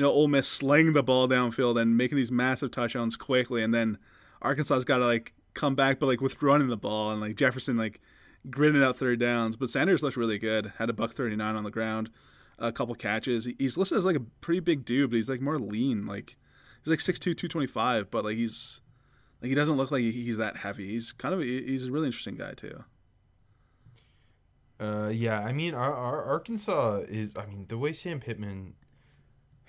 You 0.00 0.06
know, 0.06 0.12
Ole 0.12 0.28
Miss 0.28 0.48
slaying 0.48 0.94
the 0.94 1.02
ball 1.02 1.28
downfield 1.28 1.78
and 1.78 1.94
making 1.94 2.16
these 2.16 2.32
massive 2.32 2.70
touchdowns 2.70 3.18
quickly, 3.18 3.62
and 3.62 3.74
then 3.74 3.98
Arkansas's 4.40 4.86
got 4.86 4.96
to 4.96 5.04
like 5.04 5.34
come 5.52 5.74
back, 5.74 5.98
but 5.98 6.06
like 6.06 6.22
with 6.22 6.40
running 6.40 6.68
the 6.68 6.76
ball 6.78 7.12
and 7.12 7.20
like 7.20 7.36
Jefferson 7.36 7.76
like 7.76 8.00
gritting 8.48 8.82
out 8.82 8.96
third 8.96 9.20
downs. 9.20 9.56
But 9.56 9.68
Sanders 9.68 10.02
looked 10.02 10.16
really 10.16 10.38
good. 10.38 10.72
Had 10.78 10.88
a 10.88 10.94
buck 10.94 11.12
thirty 11.12 11.36
nine 11.36 11.54
on 11.54 11.64
the 11.64 11.70
ground, 11.70 12.08
a 12.58 12.72
couple 12.72 12.94
catches. 12.94 13.46
He's 13.58 13.76
listed 13.76 13.98
as 13.98 14.06
like 14.06 14.16
a 14.16 14.20
pretty 14.40 14.60
big 14.60 14.86
dude, 14.86 15.10
but 15.10 15.16
he's 15.16 15.28
like 15.28 15.42
more 15.42 15.58
lean. 15.58 16.06
Like 16.06 16.38
he's 16.82 16.90
like 16.90 17.00
6'2", 17.00 17.20
225, 17.20 18.10
but 18.10 18.24
like 18.24 18.38
he's 18.38 18.80
like 19.42 19.50
he 19.50 19.54
doesn't 19.54 19.76
look 19.76 19.90
like 19.90 20.00
he's 20.00 20.38
that 20.38 20.56
heavy. 20.56 20.92
He's 20.92 21.12
kind 21.12 21.34
of 21.34 21.40
a, 21.40 21.44
he's 21.44 21.88
a 21.88 21.92
really 21.92 22.06
interesting 22.06 22.36
guy 22.36 22.52
too. 22.52 22.84
Uh, 24.80 25.10
yeah, 25.12 25.40
I 25.40 25.52
mean, 25.52 25.74
our, 25.74 25.94
our 25.94 26.24
Arkansas 26.24 27.02
is. 27.06 27.36
I 27.36 27.44
mean, 27.44 27.66
the 27.68 27.76
way 27.76 27.92
Sam 27.92 28.18
Pittman 28.18 28.76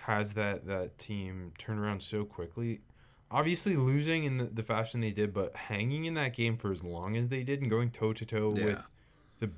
has 0.05 0.33
that 0.33 0.65
that 0.65 0.97
team 0.97 1.53
turn 1.57 1.77
around 1.77 2.01
so 2.01 2.25
quickly. 2.25 2.81
Obviously, 3.29 3.75
losing 3.75 4.25
in 4.25 4.37
the, 4.37 4.45
the 4.45 4.63
fashion 4.63 4.99
they 4.99 5.11
did, 5.11 5.33
but 5.33 5.55
hanging 5.55 6.05
in 6.05 6.15
that 6.15 6.35
game 6.35 6.57
for 6.57 6.71
as 6.71 6.83
long 6.83 7.15
as 7.15 7.29
they 7.29 7.43
did 7.43 7.61
and 7.61 7.69
going 7.69 7.89
toe 7.89 8.11
to 8.11 8.25
toe 8.25 8.49
with 8.49 8.89
the 9.39 9.49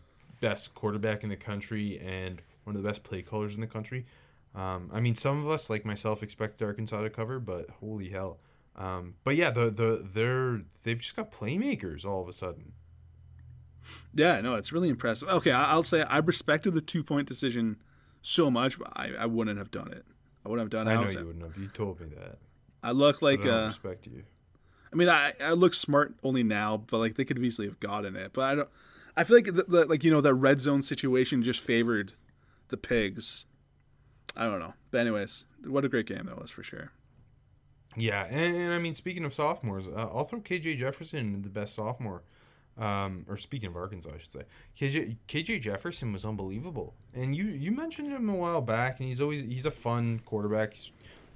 best 0.41 0.75
quarterback 0.75 1.23
in 1.23 1.29
the 1.29 1.35
country 1.35 1.99
and 1.99 2.41
one 2.65 2.75
of 2.75 2.83
the 2.83 2.87
best 2.87 3.03
play 3.03 3.21
callers 3.21 3.55
in 3.55 3.61
the 3.61 3.67
country. 3.67 4.05
Um, 4.53 4.91
I 4.93 4.99
mean, 4.99 5.15
some 5.15 5.39
of 5.39 5.49
us, 5.49 5.69
like 5.69 5.85
myself, 5.85 6.21
expected 6.21 6.63
Arkansas 6.63 7.01
to 7.01 7.09
cover, 7.09 7.39
but 7.39 7.69
holy 7.79 8.09
hell! 8.09 8.37
Um, 8.75 9.15
but 9.23 9.35
yeah, 9.35 9.49
the 9.49 9.71
the 9.71 10.07
they're 10.13 10.61
they've 10.83 10.99
just 10.99 11.15
got 11.15 11.31
playmakers 11.31 12.05
all 12.05 12.21
of 12.21 12.27
a 12.27 12.33
sudden. 12.33 12.73
Yeah, 14.13 14.39
no, 14.41 14.55
it's 14.55 14.71
really 14.71 14.89
impressive. 14.89 15.29
Okay, 15.29 15.51
I'll 15.51 15.83
say 15.83 16.03
I 16.03 16.19
respected 16.19 16.73
the 16.73 16.81
two 16.81 17.03
point 17.03 17.27
decision 17.27 17.77
so 18.21 18.51
much, 18.51 18.77
but 18.77 18.91
I, 18.95 19.13
I 19.19 19.25
wouldn't 19.25 19.57
have 19.57 19.71
done 19.71 19.91
it. 19.91 20.05
I 20.45 20.49
wouldn't 20.49 20.65
have 20.65 20.85
done. 20.85 20.87
I 20.87 21.01
know 21.01 21.09
you 21.09 21.25
wouldn't 21.25 21.43
have. 21.43 21.57
You 21.57 21.69
told 21.69 21.99
me 21.99 22.07
that. 22.17 22.37
I 22.81 22.91
look 22.91 23.21
like 23.21 23.45
I 23.45 23.49
uh, 23.49 23.67
respect 23.67 24.07
you. 24.07 24.23
I 24.91 24.95
mean, 24.95 25.09
I, 25.09 25.33
I 25.41 25.53
look 25.53 25.73
smart 25.73 26.13
only 26.23 26.43
now, 26.43 26.77
but 26.77 26.99
like 26.99 27.15
they 27.15 27.25
could 27.25 27.37
have 27.37 27.43
easily 27.43 27.67
have 27.67 27.79
gotten 27.79 28.15
it. 28.15 28.33
But 28.33 28.41
I 28.43 28.55
don't. 28.55 28.69
I 29.15 29.23
feel 29.23 29.37
like 29.37 29.45
the, 29.45 29.63
the 29.63 29.85
like 29.85 30.03
you 30.03 30.11
know 30.11 30.21
that 30.21 30.33
red 30.33 30.59
zone 30.59 30.81
situation 30.81 31.43
just 31.43 31.59
favored 31.59 32.13
the 32.69 32.77
pigs. 32.77 33.45
I 34.35 34.45
don't 34.45 34.59
know, 34.59 34.73
but 34.91 35.01
anyways, 35.01 35.45
what 35.65 35.85
a 35.85 35.89
great 35.89 36.07
game 36.07 36.25
that 36.25 36.39
was 36.41 36.51
for 36.51 36.63
sure. 36.63 36.91
Yeah, 37.95 38.25
and, 38.25 38.55
and 38.55 38.73
I 38.73 38.79
mean, 38.79 38.95
speaking 38.95 39.23
of 39.23 39.33
sophomores, 39.33 39.87
uh, 39.87 40.09
I'll 40.11 40.25
throw 40.25 40.39
KJ 40.39 40.77
Jefferson 40.77 41.43
the 41.43 41.49
best 41.49 41.75
sophomore. 41.75 42.23
Um, 42.77 43.25
or 43.29 43.37
speaking 43.37 43.69
of 43.69 43.75
Arkansas, 43.75 44.09
I 44.15 44.17
should 44.17 44.31
say, 44.31 44.43
KJ, 44.79 45.17
KJ 45.27 45.61
Jefferson 45.61 46.11
was 46.11 46.25
unbelievable, 46.25 46.95
and 47.13 47.35
you 47.35 47.45
you 47.45 47.71
mentioned 47.71 48.11
him 48.11 48.27
a 48.29 48.35
while 48.35 48.61
back, 48.61 48.99
and 48.99 49.07
he's 49.07 49.21
always 49.21 49.41
he's 49.41 49.65
a 49.65 49.71
fun 49.71 50.21
quarterback, 50.25 50.73
he's 50.73 50.91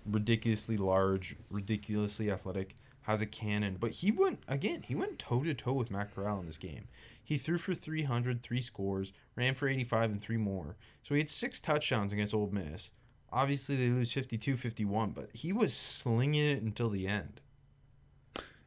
ridiculously 0.06 0.78
large, 0.78 1.36
ridiculously 1.52 2.32
athletic, 2.32 2.76
has 3.04 3.22
a 3.22 3.26
cannon. 3.26 3.78
But 3.80 3.92
he 3.92 4.12
went 4.12 4.40
again, 4.48 4.82
he 4.82 4.96
went 4.96 5.20
toe 5.20 5.44
to 5.44 5.54
toe 5.54 5.74
with 5.74 5.92
Matt 5.92 6.14
Corral 6.16 6.40
in 6.40 6.48
this 6.48 6.58
game. 6.58 6.88
He 7.24 7.38
threw 7.38 7.58
for 7.58 7.76
300, 7.76 8.42
three 8.42 8.62
scores, 8.62 9.12
ran 9.36 9.54
for 9.54 9.68
85 9.68 10.12
and 10.12 10.22
three 10.22 10.38
more. 10.38 10.78
So 11.04 11.14
he 11.14 11.20
had 11.20 11.30
six 11.30 11.60
touchdowns 11.60 12.14
against 12.14 12.34
Ole 12.34 12.50
Miss. 12.52 12.92
Obviously, 13.32 13.76
they 13.76 13.90
lose 13.90 14.12
52 14.12 14.56
51, 14.56 15.12
but 15.12 15.30
he 15.34 15.52
was 15.52 15.74
slinging 15.74 16.46
it 16.46 16.64
until 16.64 16.90
the 16.90 17.08
end. 17.08 17.42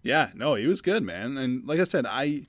Yeah, 0.02 0.30
no, 0.34 0.54
he 0.54 0.66
was 0.66 0.82
good, 0.82 1.02
man. 1.02 1.36
And 1.36 1.66
like 1.66 1.80
I 1.80 1.84
said, 1.84 2.06
I 2.06 2.46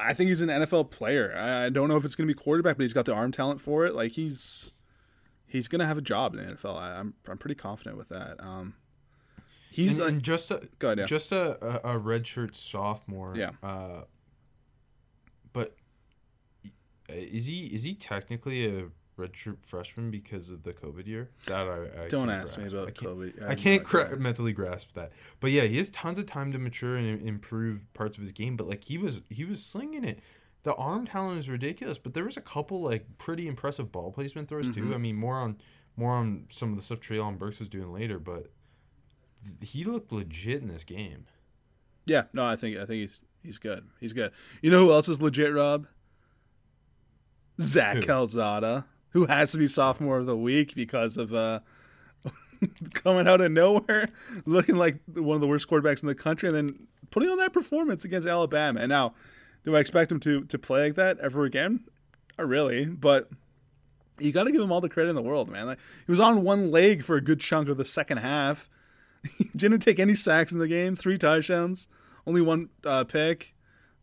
I 0.00 0.14
think 0.14 0.28
he's 0.28 0.40
an 0.40 0.48
NFL 0.48 0.90
player. 0.90 1.36
I, 1.36 1.68
don't 1.68 1.88
know 1.88 1.96
if 1.96 2.04
it's 2.04 2.14
going 2.14 2.28
to 2.28 2.34
be 2.34 2.38
quarterback, 2.38 2.76
but 2.76 2.82
he's 2.82 2.92
got 2.92 3.04
the 3.04 3.14
arm 3.14 3.32
talent 3.32 3.60
for 3.60 3.84
it. 3.86 3.94
Like 3.94 4.12
he's 4.12 4.72
he's 5.46 5.68
going 5.68 5.80
to 5.80 5.86
have 5.86 5.98
a 5.98 6.02
job 6.02 6.34
in 6.34 6.44
the 6.44 6.52
NFL. 6.54 6.76
I, 6.76 6.98
I'm 6.98 7.14
I'm 7.28 7.38
pretty 7.38 7.54
confident 7.54 7.96
with 7.96 8.08
that. 8.08 8.36
Um, 8.40 8.74
he's 9.70 9.98
and, 9.98 10.06
and 10.06 10.22
just 10.22 10.50
a, 10.50 10.68
ahead, 10.82 10.98
yeah. 10.98 11.04
just 11.06 11.32
a, 11.32 11.86
a, 11.86 11.96
a 11.96 12.00
redshirt 12.00 12.54
sophomore. 12.54 13.34
Yeah. 13.36 13.50
Uh, 13.62 14.02
but 15.52 15.76
is 17.08 17.46
he 17.46 17.66
is 17.66 17.84
he 17.84 17.94
technically 17.94 18.66
a 18.66 18.86
redshirt 19.20 19.56
freshman 19.64 20.10
because 20.10 20.50
of 20.50 20.62
the 20.62 20.72
COVID 20.72 21.06
year? 21.06 21.30
That 21.46 21.68
I, 21.68 22.04
I 22.04 22.08
don't 22.08 22.30
ask 22.30 22.58
me 22.58 22.66
about 22.66 22.88
I 22.88 22.90
COVID. 22.92 23.42
I 23.44 23.48
have 23.50 23.58
can't 23.58 23.94
idea. 23.94 24.16
mentally 24.16 24.52
grasp 24.52 24.94
that. 24.94 25.12
But 25.40 25.50
yeah, 25.50 25.62
he 25.62 25.76
has 25.76 25.90
tons 25.90 26.18
of 26.18 26.26
time 26.26 26.52
to 26.52 26.58
mature 26.58 26.96
and 26.96 27.20
improve 27.26 27.92
parts 27.94 28.16
of 28.16 28.22
his 28.22 28.32
game. 28.32 28.56
But 28.56 28.68
like 28.68 28.84
he 28.84 28.98
was 28.98 29.22
he 29.30 29.44
was 29.44 29.64
slinging 29.64 30.04
it. 30.04 30.20
The 30.62 30.74
arm 30.74 31.06
talent 31.06 31.38
is 31.38 31.48
ridiculous, 31.48 31.96
but 31.96 32.12
there 32.14 32.24
was 32.24 32.36
a 32.36 32.42
couple 32.42 32.82
like 32.82 33.18
pretty 33.18 33.48
impressive 33.48 33.90
ball 33.92 34.12
placement 34.12 34.48
throws 34.48 34.66
Mm-hmm. 34.68 34.90
too. 34.90 34.94
I 34.94 34.98
mean, 34.98 35.16
more 35.16 35.36
on 35.36 35.56
more 35.96 36.12
on 36.12 36.46
some 36.50 36.70
of 36.70 36.76
the 36.76 36.82
stuff 36.82 37.00
Treylon 37.00 37.38
Burks 37.38 37.58
was 37.60 37.68
doing 37.68 37.92
later, 37.92 38.18
but 38.18 38.50
th- 39.60 39.72
he 39.72 39.84
looked 39.84 40.12
legit 40.12 40.60
in 40.62 40.68
this 40.68 40.84
game. 40.84 41.26
Yeah, 42.06 42.24
no, 42.32 42.44
I 42.44 42.56
think 42.56 42.76
I 42.76 42.84
think 42.86 43.00
he's 43.08 43.20
he's 43.42 43.58
good. 43.58 43.86
He's 44.00 44.12
good. 44.12 44.32
You 44.62 44.70
know 44.70 44.84
who 44.86 44.92
else 44.92 45.08
is 45.08 45.20
legit, 45.22 45.52
Rob? 45.54 45.86
Zach 47.60 47.96
Who? 47.96 48.02
Calzada, 48.02 48.84
who 49.12 49.26
has 49.26 49.52
to 49.52 49.58
be 49.58 49.66
sophomore 49.66 50.18
of 50.18 50.26
the 50.26 50.36
week 50.36 50.74
because 50.74 51.16
of 51.16 51.34
uh 51.34 51.60
coming 52.92 53.26
out 53.26 53.40
of 53.40 53.50
nowhere, 53.52 54.08
looking 54.46 54.76
like 54.76 55.00
one 55.14 55.34
of 55.34 55.40
the 55.40 55.48
worst 55.48 55.68
quarterbacks 55.68 56.02
in 56.02 56.08
the 56.08 56.14
country, 56.14 56.48
and 56.48 56.56
then 56.56 56.86
putting 57.10 57.30
on 57.30 57.38
that 57.38 57.52
performance 57.52 58.04
against 58.04 58.28
Alabama. 58.28 58.80
And 58.80 58.90
now, 58.90 59.14
do 59.64 59.76
I 59.76 59.80
expect 59.80 60.12
him 60.12 60.20
to 60.20 60.44
to 60.44 60.58
play 60.58 60.84
like 60.84 60.94
that 60.96 61.18
ever 61.20 61.44
again? 61.44 61.84
Not 62.38 62.48
really, 62.48 62.86
but 62.86 63.30
you 64.18 64.32
got 64.32 64.44
to 64.44 64.52
give 64.52 64.60
him 64.60 64.70
all 64.70 64.80
the 64.80 64.88
credit 64.88 65.10
in 65.10 65.16
the 65.16 65.22
world, 65.22 65.48
man. 65.50 65.66
Like, 65.66 65.78
he 66.06 66.12
was 66.12 66.20
on 66.20 66.42
one 66.42 66.70
leg 66.70 67.02
for 67.02 67.16
a 67.16 67.20
good 67.20 67.40
chunk 67.40 67.68
of 67.68 67.78
the 67.78 67.84
second 67.84 68.18
half. 68.18 68.68
He 69.38 69.50
didn't 69.56 69.80
take 69.80 69.98
any 69.98 70.14
sacks 70.14 70.52
in 70.52 70.58
the 70.58 70.68
game, 70.68 70.96
three 70.96 71.18
touchdowns, 71.18 71.88
only 72.26 72.40
one 72.40 72.70
uh, 72.84 73.04
pick. 73.04 73.54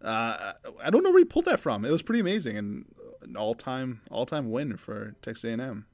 Uh, 0.01 0.53
I 0.83 0.89
don't 0.91 1.03
know 1.03 1.09
where 1.09 1.19
he 1.19 1.25
pulled 1.25 1.45
that 1.45 1.59
from. 1.59 1.85
It 1.85 1.91
was 1.91 2.03
pretty 2.03 2.19
amazing 2.19 2.57
and 2.57 2.85
an 3.27 3.35
all 3.37 3.53
time 3.55 4.01
all 4.11 4.25
time 4.25 4.49
win 4.51 4.77
for 4.77 5.15
Texas 5.21 5.45
A&M. 5.45 5.85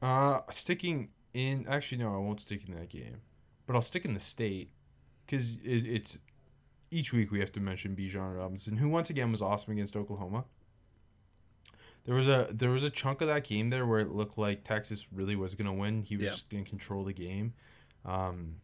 Uh, 0.00 0.40
sticking 0.50 1.10
in. 1.34 1.66
Actually, 1.68 1.98
no, 1.98 2.14
I 2.14 2.18
won't 2.18 2.40
stick 2.40 2.66
in 2.68 2.74
that 2.74 2.88
game, 2.88 3.20
but 3.66 3.74
I'll 3.76 3.82
stick 3.82 4.04
in 4.04 4.14
the 4.14 4.20
state 4.20 4.70
because 5.26 5.54
it, 5.64 5.86
it's 5.86 6.18
each 6.90 7.12
week 7.12 7.30
we 7.30 7.40
have 7.40 7.52
to 7.52 7.60
mention 7.60 7.94
Bijan 7.96 8.36
Robinson, 8.36 8.76
who 8.76 8.88
once 8.88 9.10
again 9.10 9.30
was 9.32 9.42
awesome 9.42 9.72
against 9.72 9.96
Oklahoma. 9.96 10.44
There 12.04 12.14
was 12.14 12.28
a 12.28 12.48
there 12.50 12.70
was 12.70 12.84
a 12.84 12.90
chunk 12.90 13.20
of 13.20 13.28
that 13.28 13.44
game 13.44 13.70
there 13.70 13.86
where 13.86 14.00
it 14.00 14.10
looked 14.10 14.38
like 14.38 14.64
Texas 14.64 15.06
really 15.12 15.36
was 15.36 15.54
going 15.54 15.66
to 15.66 15.72
win. 15.72 16.02
He 16.02 16.16
was 16.16 16.26
Yeah. 16.26 16.34
going 16.50 16.64
to 16.64 16.70
control 16.70 17.02
the 17.04 17.12
game. 17.12 17.52
Um, 18.04 18.56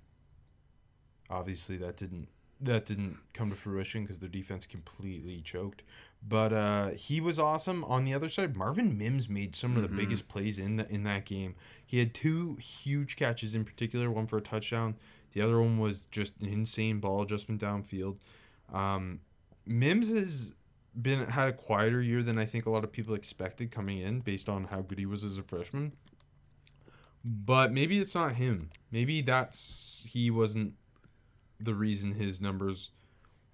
obviously, 1.29 1.77
that 1.79 1.97
didn't 1.97 2.29
that 2.61 2.87
didn't 2.87 3.19
come 3.35 3.51
to 3.51 3.57
fruition 3.57 4.03
because 4.03 4.19
their 4.19 4.31
defense 4.31 4.67
completely 4.67 5.43
choked. 5.43 5.83
But 6.28 6.52
uh, 6.52 6.88
he 6.90 7.21
was 7.21 7.38
awesome. 7.38 7.85
On 7.85 8.04
the 8.04 8.12
other 8.12 8.28
side, 8.28 8.56
Marvin 8.56 8.99
Mims 8.99 9.28
made 9.28 9.54
some 9.54 9.76
of 9.76 9.83
the 9.83 9.88
biggest 9.88 10.26
plays 10.26 10.59
in 10.59 10.76
the, 10.76 10.88
in 10.90 11.04
that 11.04 11.25
game. 11.25 11.54
He 11.85 12.00
had 12.00 12.14
two 12.14 12.56
huge 12.56 13.14
catches 13.14 13.54
in 13.54 13.64
particular, 13.64 14.11
one 14.11 14.26
for 14.26 14.38
a 14.38 14.42
touchdown. 14.42 14.97
The 15.33 15.40
other 15.40 15.61
one 15.61 15.78
was 15.78 16.06
just 16.06 16.33
an 16.40 16.49
insane 16.49 16.99
ball 16.99 17.23
adjustment 17.23 17.61
downfield. 17.61 18.16
Um, 18.73 19.21
Mims 19.66 20.09
has 20.09 20.54
been 21.00 21.26
had 21.26 21.49
a 21.49 21.52
quieter 21.52 22.02
year 22.02 22.23
than 22.23 22.38
I 22.38 22.47
think 22.47 22.66
a 22.66 22.71
lot 22.71 22.83
of 22.83 22.90
people 22.90 23.14
expected 23.14 23.71
coming 23.71 23.99
in 23.99 24.21
based 24.21 24.49
on 24.49 24.64
how 24.64 24.80
good 24.80 24.99
he 24.99 25.06
was 25.06 25.23
as 25.23 25.38
a 25.38 25.42
freshman. 25.42 25.92
But 27.25 27.73
maybe 27.73 27.99
it's 27.99 28.14
not 28.14 28.35
him. 28.35 28.71
Maybe 28.90 29.21
that's 29.21 30.04
he 30.09 30.30
wasn't 30.30 30.75
the 31.61 31.75
reason 31.75 32.12
his 32.12 32.40
numbers 32.40 32.90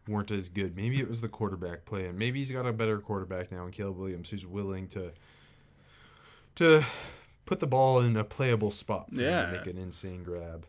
weren't 0.09 0.31
as 0.31 0.49
good. 0.49 0.75
Maybe 0.77 0.99
it 1.01 1.09
was 1.09 1.21
the 1.21 1.29
quarterback 1.29 1.85
play, 1.85 2.07
and 2.07 2.19
maybe 2.19 2.39
he's 2.41 2.51
got 2.51 2.67
a 2.67 2.73
better 2.73 2.99
quarterback 2.99 3.53
now 3.53 3.65
in 3.67 3.71
Caleb 3.73 3.97
Williams 3.99 4.31
who's 4.31 4.47
willing 4.47 4.89
to 4.89 5.13
to 6.57 6.85
put 7.47 7.61
the 7.61 7.67
ball 7.67 8.01
in 8.01 8.17
a 8.17 8.25
playable 8.25 8.71
spot 8.71 9.09
for 9.09 9.21
him 9.21 9.27
Yeah. 9.27 9.47
to 9.47 9.53
make 9.53 9.67
an 9.67 9.79
insane 9.79 10.23
grab. 10.23 10.67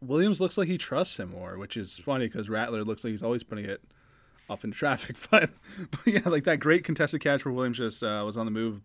Williams 0.00 0.40
looks 0.40 0.58
like 0.58 0.68
he 0.68 0.78
trusts 0.78 1.18
him 1.20 1.30
more, 1.30 1.58
which 1.58 1.76
is 1.76 1.96
funny 1.98 2.26
because 2.26 2.48
Rattler 2.48 2.82
looks 2.82 3.04
like 3.04 3.12
he's 3.12 3.22
always 3.22 3.42
putting 3.44 3.64
it 3.66 3.82
up 4.50 4.64
in 4.64 4.72
traffic. 4.72 5.16
But, 5.30 5.50
but 5.90 6.06
yeah, 6.06 6.22
like 6.28 6.44
that 6.44 6.58
great 6.58 6.82
contested 6.84 7.20
catch 7.20 7.44
where 7.44 7.52
Williams 7.54 7.78
just 7.78 8.02
uh, 8.02 8.22
was 8.24 8.36
on 8.36 8.46
the 8.46 8.50
move, 8.50 8.80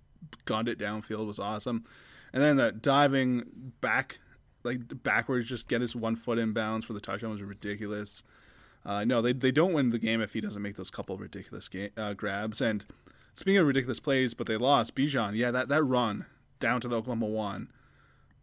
gunned 0.46 0.67
it 0.69 0.77
downfield 0.77 1.25
was 1.25 1.39
awesome, 1.39 1.86
and 2.34 2.43
then 2.43 2.57
that 2.57 2.81
diving 2.84 3.74
back, 3.81 4.19
like 4.63 4.79
backwards, 5.03 5.48
just 5.48 5.67
get 5.67 5.81
his 5.81 5.96
one 5.96 6.15
foot 6.15 6.38
in 6.38 6.53
bounds 6.53 6.86
for 6.86 6.93
the 6.93 7.00
touchdown 7.00 7.31
was 7.31 7.41
ridiculous. 7.41 8.22
Uh, 8.88 9.03
no, 9.03 9.22
they 9.22 9.34
they 9.34 9.51
don't 9.51 9.74
win 9.74 9.89
the 9.89 10.00
game 10.00 10.22
if 10.22 10.32
he 10.34 10.39
doesn't 10.41 10.62
make 10.62 10.77
those 10.77 10.89
couple 10.89 11.17
ridiculous 11.17 11.67
ga- 11.67 11.91
uh, 11.98 12.13
grabs. 12.13 12.62
And 12.62 12.86
speaking 13.36 13.58
of 13.60 13.67
ridiculous 13.67 14.00
plays, 14.00 14.34
but 14.34 14.48
they 14.48 14.56
lost. 14.58 14.96
Bijan, 14.96 15.36
yeah, 15.36 15.51
that 15.51 15.67
that 15.67 15.84
run 15.84 16.25
down 16.60 16.79
to 16.82 16.88
the 16.88 16.96
Oklahoma 16.96 17.25
one, 17.27 17.70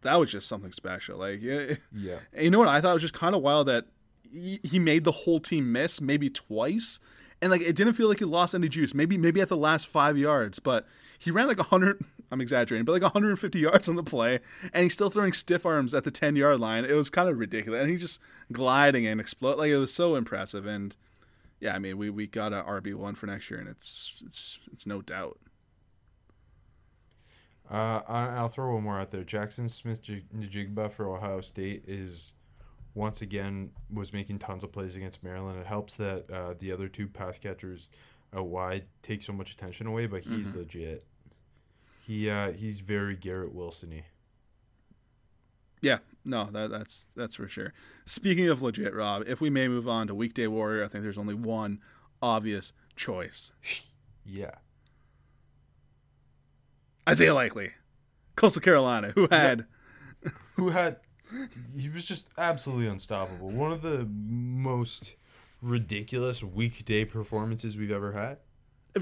that 0.03 0.19
was 0.19 0.31
just 0.31 0.47
something 0.47 0.71
special. 0.71 1.17
Like, 1.17 1.41
yeah, 1.41 1.73
Yeah. 1.91 2.19
you 2.39 2.51
know 2.51 2.59
what 2.59 2.67
I 2.67 2.79
thought 2.79 2.91
it 2.91 2.93
was 2.93 3.01
just 3.01 3.15
kind 3.15 3.33
of 3.35 3.41
wild 3.41 3.67
that 3.67 3.85
he, 4.31 4.59
he 4.63 4.77
made 4.79 5.03
the 5.03 5.11
whole 5.11 5.39
team 5.39 5.71
miss 5.71 5.99
maybe 5.99 6.29
twice, 6.29 6.99
and 7.41 7.49
like 7.49 7.61
it 7.61 7.75
didn't 7.75 7.93
feel 7.93 8.07
like 8.07 8.19
he 8.19 8.25
lost 8.25 8.53
any 8.53 8.69
juice. 8.69 8.93
Maybe 8.93 9.17
maybe 9.17 9.41
at 9.41 9.49
the 9.49 9.57
last 9.57 9.87
five 9.87 10.15
yards, 10.15 10.59
but 10.59 10.85
he 11.17 11.31
ran 11.31 11.47
like 11.47 11.57
hundred. 11.59 12.05
I'm 12.31 12.41
exaggerating, 12.41 12.85
but 12.85 12.91
like 12.93 13.01
150 13.13 13.59
yards 13.59 13.87
on 13.89 13.95
the 13.95 14.03
play, 14.03 14.39
and 14.73 14.83
he's 14.83 14.93
still 14.93 15.09
throwing 15.09 15.33
stiff 15.33 15.65
arms 15.65 15.93
at 15.93 16.03
the 16.03 16.11
10 16.11 16.35
yard 16.35 16.59
line. 16.59 16.85
It 16.85 16.93
was 16.93 17.09
kind 17.09 17.29
of 17.29 17.37
ridiculous, 17.37 17.81
and 17.81 17.89
he's 17.91 18.01
just 18.01 18.19
gliding 18.51 19.05
and 19.05 19.19
explode 19.21 19.57
like 19.57 19.69
it 19.69 19.77
was 19.77 19.93
so 19.93 20.15
impressive. 20.15 20.65
And 20.65 20.95
yeah, 21.59 21.75
I 21.75 21.79
mean 21.79 21.97
we 21.97 22.09
we 22.09 22.27
got 22.27 22.51
a 22.53 22.63
RB 22.63 22.93
one 22.95 23.15
for 23.15 23.27
next 23.27 23.49
year, 23.49 23.59
and 23.59 23.69
it's 23.69 24.13
it's 24.25 24.59
it's 24.71 24.85
no 24.85 25.01
doubt. 25.01 25.39
Uh, 27.69 28.01
I- 28.07 28.35
I'll 28.35 28.49
throw 28.49 28.73
one 28.75 28.83
more 28.83 28.99
out 28.99 29.09
there. 29.09 29.23
Jaxon 29.23 29.69
Smith-Njigba 29.69 30.91
for 30.91 31.09
Ohio 31.15 31.41
State 31.41 31.83
is 31.87 32.33
once 32.93 33.21
again 33.21 33.71
was 33.91 34.13
making 34.13 34.39
tons 34.39 34.63
of 34.63 34.71
plays 34.71 34.95
against 34.95 35.23
Maryland. 35.23 35.59
It 35.59 35.65
helps 35.65 35.95
that 35.95 36.29
uh, 36.31 36.53
the 36.59 36.71
other 36.71 36.87
two 36.87 37.07
pass 37.07 37.39
catchers 37.39 37.89
out 38.33 38.47
wide 38.47 38.85
take 39.01 39.23
so 39.23 39.33
much 39.33 39.51
attention 39.51 39.87
away, 39.87 40.05
but 40.05 40.23
he's 40.23 40.53
legit. 40.53 41.05
He 42.05 42.29
uh, 42.29 42.51
he's 42.51 42.81
very 42.81 43.15
Garrett 43.15 43.53
Wilson-y. 43.53 44.05
Yeah, 45.81 45.99
no, 46.23 46.49
that, 46.51 46.69
that's 46.69 47.07
that's 47.15 47.35
for 47.35 47.47
sure. 47.47 47.73
Speaking 48.05 48.47
of 48.47 48.61
legit, 48.61 48.93
Rob, 48.93 49.23
if 49.27 49.41
we 49.41 49.49
may 49.49 49.67
move 49.67 49.87
on 49.87 50.07
to 50.07 50.15
Weekday 50.15 50.45
Warrior, 50.47 50.83
I 50.83 50.87
think 50.87 51.03
there's 51.03 51.17
only 51.17 51.33
one 51.33 51.79
obvious 52.21 52.73
choice: 52.95 53.51
Yeah. 54.25 54.51
Isaiah 57.07 57.33
Likely, 57.35 57.71
Coastal 58.35 58.61
Carolina, 58.61 59.11
who 59.15 59.27
had 59.29 59.65
Who 60.55 60.69
had 60.69 60.97
he 61.75 61.89
was 61.89 62.05
just 62.05 62.27
absolutely 62.37 62.87
unstoppable. 62.87 63.49
One 63.49 63.71
of 63.71 63.81
the 63.81 64.07
most 64.07 65.15
ridiculous 65.59 66.43
weekday 66.43 67.03
performances 67.03 67.77
we've 67.77 67.91
ever 67.91 68.11
had. 68.11 68.37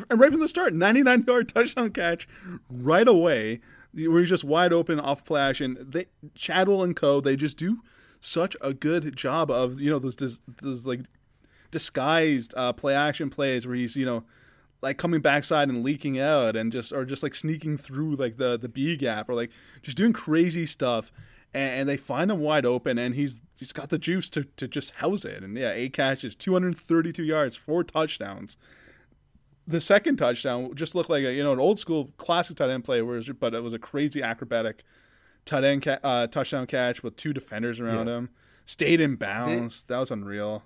And 0.10 0.20
right 0.20 0.32
from 0.32 0.40
the 0.40 0.48
start, 0.48 0.74
99 0.74 1.26
yard 1.28 1.50
touchdown 1.50 1.92
catch 1.92 2.28
right 2.70 3.08
away, 3.08 3.62
where 3.94 4.20
he's 4.20 4.30
just 4.30 4.44
wide 4.44 4.74
open 4.74 5.00
off 5.00 5.26
flash, 5.26 5.62
and 5.62 5.78
They 5.78 6.08
Chadwell 6.36 6.84
and 6.84 6.96
Co. 6.96 7.22
They 7.22 7.36
just 7.36 7.58
do 7.58 7.82
such 8.20 8.56
a 8.62 8.74
good 8.74 9.16
job 9.16 9.51
of 9.51 9.79
you 9.79 9.90
know 9.90 10.00
those 10.00 10.16
dis, 10.16 10.40
those 10.62 10.86
like 10.86 11.01
disguised 11.72 12.53
uh, 12.56 12.74
play 12.74 12.96
action 12.96 13.29
plays 13.29 13.68
where 13.68 13.75
he's 13.75 13.96
you 13.96 14.06
know 14.06 14.24
like 14.82 14.98
coming 14.98 15.22
backside 15.22 15.70
and 15.70 15.84
leaking 15.84 16.20
out 16.20 16.56
and 16.56 16.72
just 16.72 16.92
or 16.92 17.06
just 17.06 17.24
like 17.24 17.36
sneaking 17.36 17.77
through 17.77 18.16
like 18.16 18.38
the 18.38 18.58
the 18.58 18.70
B 18.70 18.96
gap 18.98 19.29
or 19.29 19.36
like 19.36 19.51
just 19.82 19.98
doing 19.98 20.14
crazy 20.14 20.66
stuff. 20.66 21.12
And, 21.56 21.82
and 21.82 21.90
they 21.90 21.98
find 21.98 22.32
him 22.32 22.40
wide 22.40 22.66
open, 22.66 22.98
and 22.98 23.14
he's 23.14 23.44
he's 23.60 23.72
got 23.72 23.90
the 23.90 24.00
juice 24.00 24.27
to, 24.32 24.46
to 24.58 24.68
just 24.68 24.96
house 24.96 25.24
it. 25.24 25.44
And 25.44 25.56
yeah, 25.56 25.70
eight 25.70 25.94
catches, 25.94 26.34
232 26.34 27.24
yards, 27.24 27.56
four 27.56 27.84
touchdowns 27.84 28.58
the 29.68 29.80
second 29.82 30.18
touchdown 30.18 30.74
just 30.76 30.94
looked 30.96 31.10
like 31.10 31.24
a 31.24 31.34
you 31.34 31.44
know 31.44 31.54
an 31.54 31.60
old 31.60 31.80
school 31.80 32.12
classic 32.18 32.58
tight 32.58 32.70
end 32.70 32.84
play, 32.84 33.02
where 33.02 33.16
it 33.16 33.20
was, 33.20 33.30
but 33.40 33.54
it 33.54 33.64
was 33.64 33.74
a 33.74 33.80
crazy 33.80 34.22
acrobatic 34.22 34.84
tight 35.46 35.64
end 35.64 35.82
ca- 35.84 36.00
uh, 36.04 36.28
touchdown 36.28 36.68
catch 36.68 37.04
with 37.04 37.16
two 37.16 37.34
defenders 37.34 37.80
around 37.80 38.08
Yeah. 38.08 38.18
him. 38.18 38.30
Stayed 38.66 39.02
in 39.02 39.16
bounds. 39.16 39.84
that 39.84 39.98
was 40.00 40.10
unreal. 40.12 40.64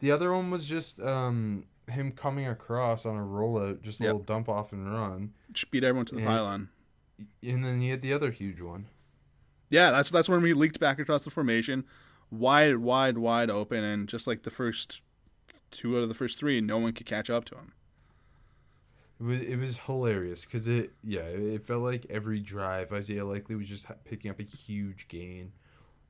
The 0.00 0.10
other 0.12 0.32
one 0.32 0.50
was 0.50 0.64
just 0.66 1.00
um, 1.00 1.64
him 1.88 2.12
coming 2.12 2.46
across 2.46 3.04
on 3.06 3.16
a 3.16 3.20
rollout, 3.22 3.82
just 3.82 3.98
a 4.00 4.04
Yep. 4.04 4.08
little 4.12 4.24
dump 4.24 4.48
off 4.48 4.72
and 4.72 4.92
run. 4.92 5.32
Just 5.52 5.70
beat 5.72 5.82
everyone 5.82 6.06
to 6.06 6.14
the 6.14 6.20
Yeah. 6.20 6.26
pylon. 6.28 6.68
And 7.42 7.64
then 7.64 7.80
he 7.80 7.88
had 7.88 8.02
the 8.02 8.12
other 8.12 8.30
huge 8.30 8.60
one. 8.60 8.86
Yeah, 9.70 9.90
that's 9.90 10.10
that's 10.10 10.28
when 10.28 10.40
we 10.42 10.52
leaked 10.54 10.78
back 10.78 10.98
across 11.00 11.24
the 11.24 11.30
formation, 11.30 11.84
wide, 12.30 12.76
wide, 12.78 13.18
wide 13.18 13.50
open, 13.50 13.82
and 13.82 14.08
just 14.08 14.26
like 14.28 14.44
the 14.44 14.50
first 14.50 15.02
two 15.72 15.96
out 15.96 16.02
of 16.04 16.08
the 16.08 16.14
first 16.14 16.38
three, 16.38 16.60
no 16.60 16.78
one 16.78 16.92
could 16.92 17.06
catch 17.06 17.28
up 17.28 17.44
to 17.46 17.54
him. 17.56 17.72
It 19.20 19.24
was, 19.24 19.40
it 19.40 19.56
was 19.56 19.76
hilarious 19.78 20.44
because 20.44 20.68
it, 20.68 20.92
yeah, 21.02 21.22
it 21.22 21.66
felt 21.66 21.82
like 21.82 22.06
every 22.10 22.40
drive 22.40 22.92
Isaiah 22.92 23.24
Likely 23.24 23.56
was 23.56 23.68
just 23.68 23.86
picking 24.04 24.30
up 24.30 24.38
a 24.38 24.44
huge 24.44 25.08
gain 25.08 25.52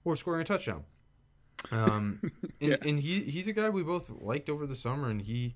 or 0.04 0.14
scoring 0.16 0.42
a 0.42 0.44
touchdown. 0.44 0.84
Um, 1.72 2.20
and, 2.60 2.70
Yeah. 2.70 2.76
and 2.82 3.00
he 3.00 3.20
he's 3.20 3.48
a 3.48 3.52
guy 3.52 3.70
we 3.70 3.82
both 3.82 4.10
liked 4.20 4.48
over 4.50 4.66
the 4.66 4.76
summer, 4.76 5.08
and 5.08 5.22
he 5.22 5.54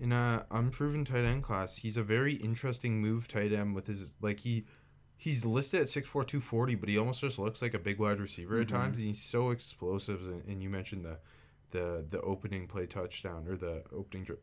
in 0.00 0.12
a 0.12 0.44
unproven 0.50 1.04
tight 1.04 1.24
end 1.24 1.42
class, 1.42 1.76
he's 1.78 1.96
a 1.96 2.02
very 2.02 2.34
interesting 2.34 3.00
move 3.00 3.26
tight 3.28 3.52
end 3.52 3.74
with 3.74 3.86
his 3.86 4.14
like 4.20 4.40
he 4.40 4.64
he's 5.16 5.44
listed 5.44 5.80
at 5.80 5.86
6'4", 5.88 6.04
240, 6.04 6.74
but 6.76 6.88
he 6.88 6.96
almost 6.96 7.20
just 7.20 7.38
looks 7.40 7.60
like 7.60 7.74
a 7.74 7.78
big 7.78 7.98
wide 7.98 8.20
receiver 8.20 8.60
at 8.60 8.68
times, 8.68 8.98
and 8.98 9.06
he's 9.08 9.20
so 9.20 9.50
explosive. 9.50 10.20
And, 10.22 10.44
and 10.46 10.62
you 10.62 10.68
mentioned 10.70 11.04
the 11.04 11.18
the 11.70 12.04
the 12.10 12.20
opening 12.20 12.66
play 12.66 12.86
touchdown 12.86 13.46
or 13.48 13.56
the 13.56 13.82
opening 13.92 14.24
drive. 14.24 14.38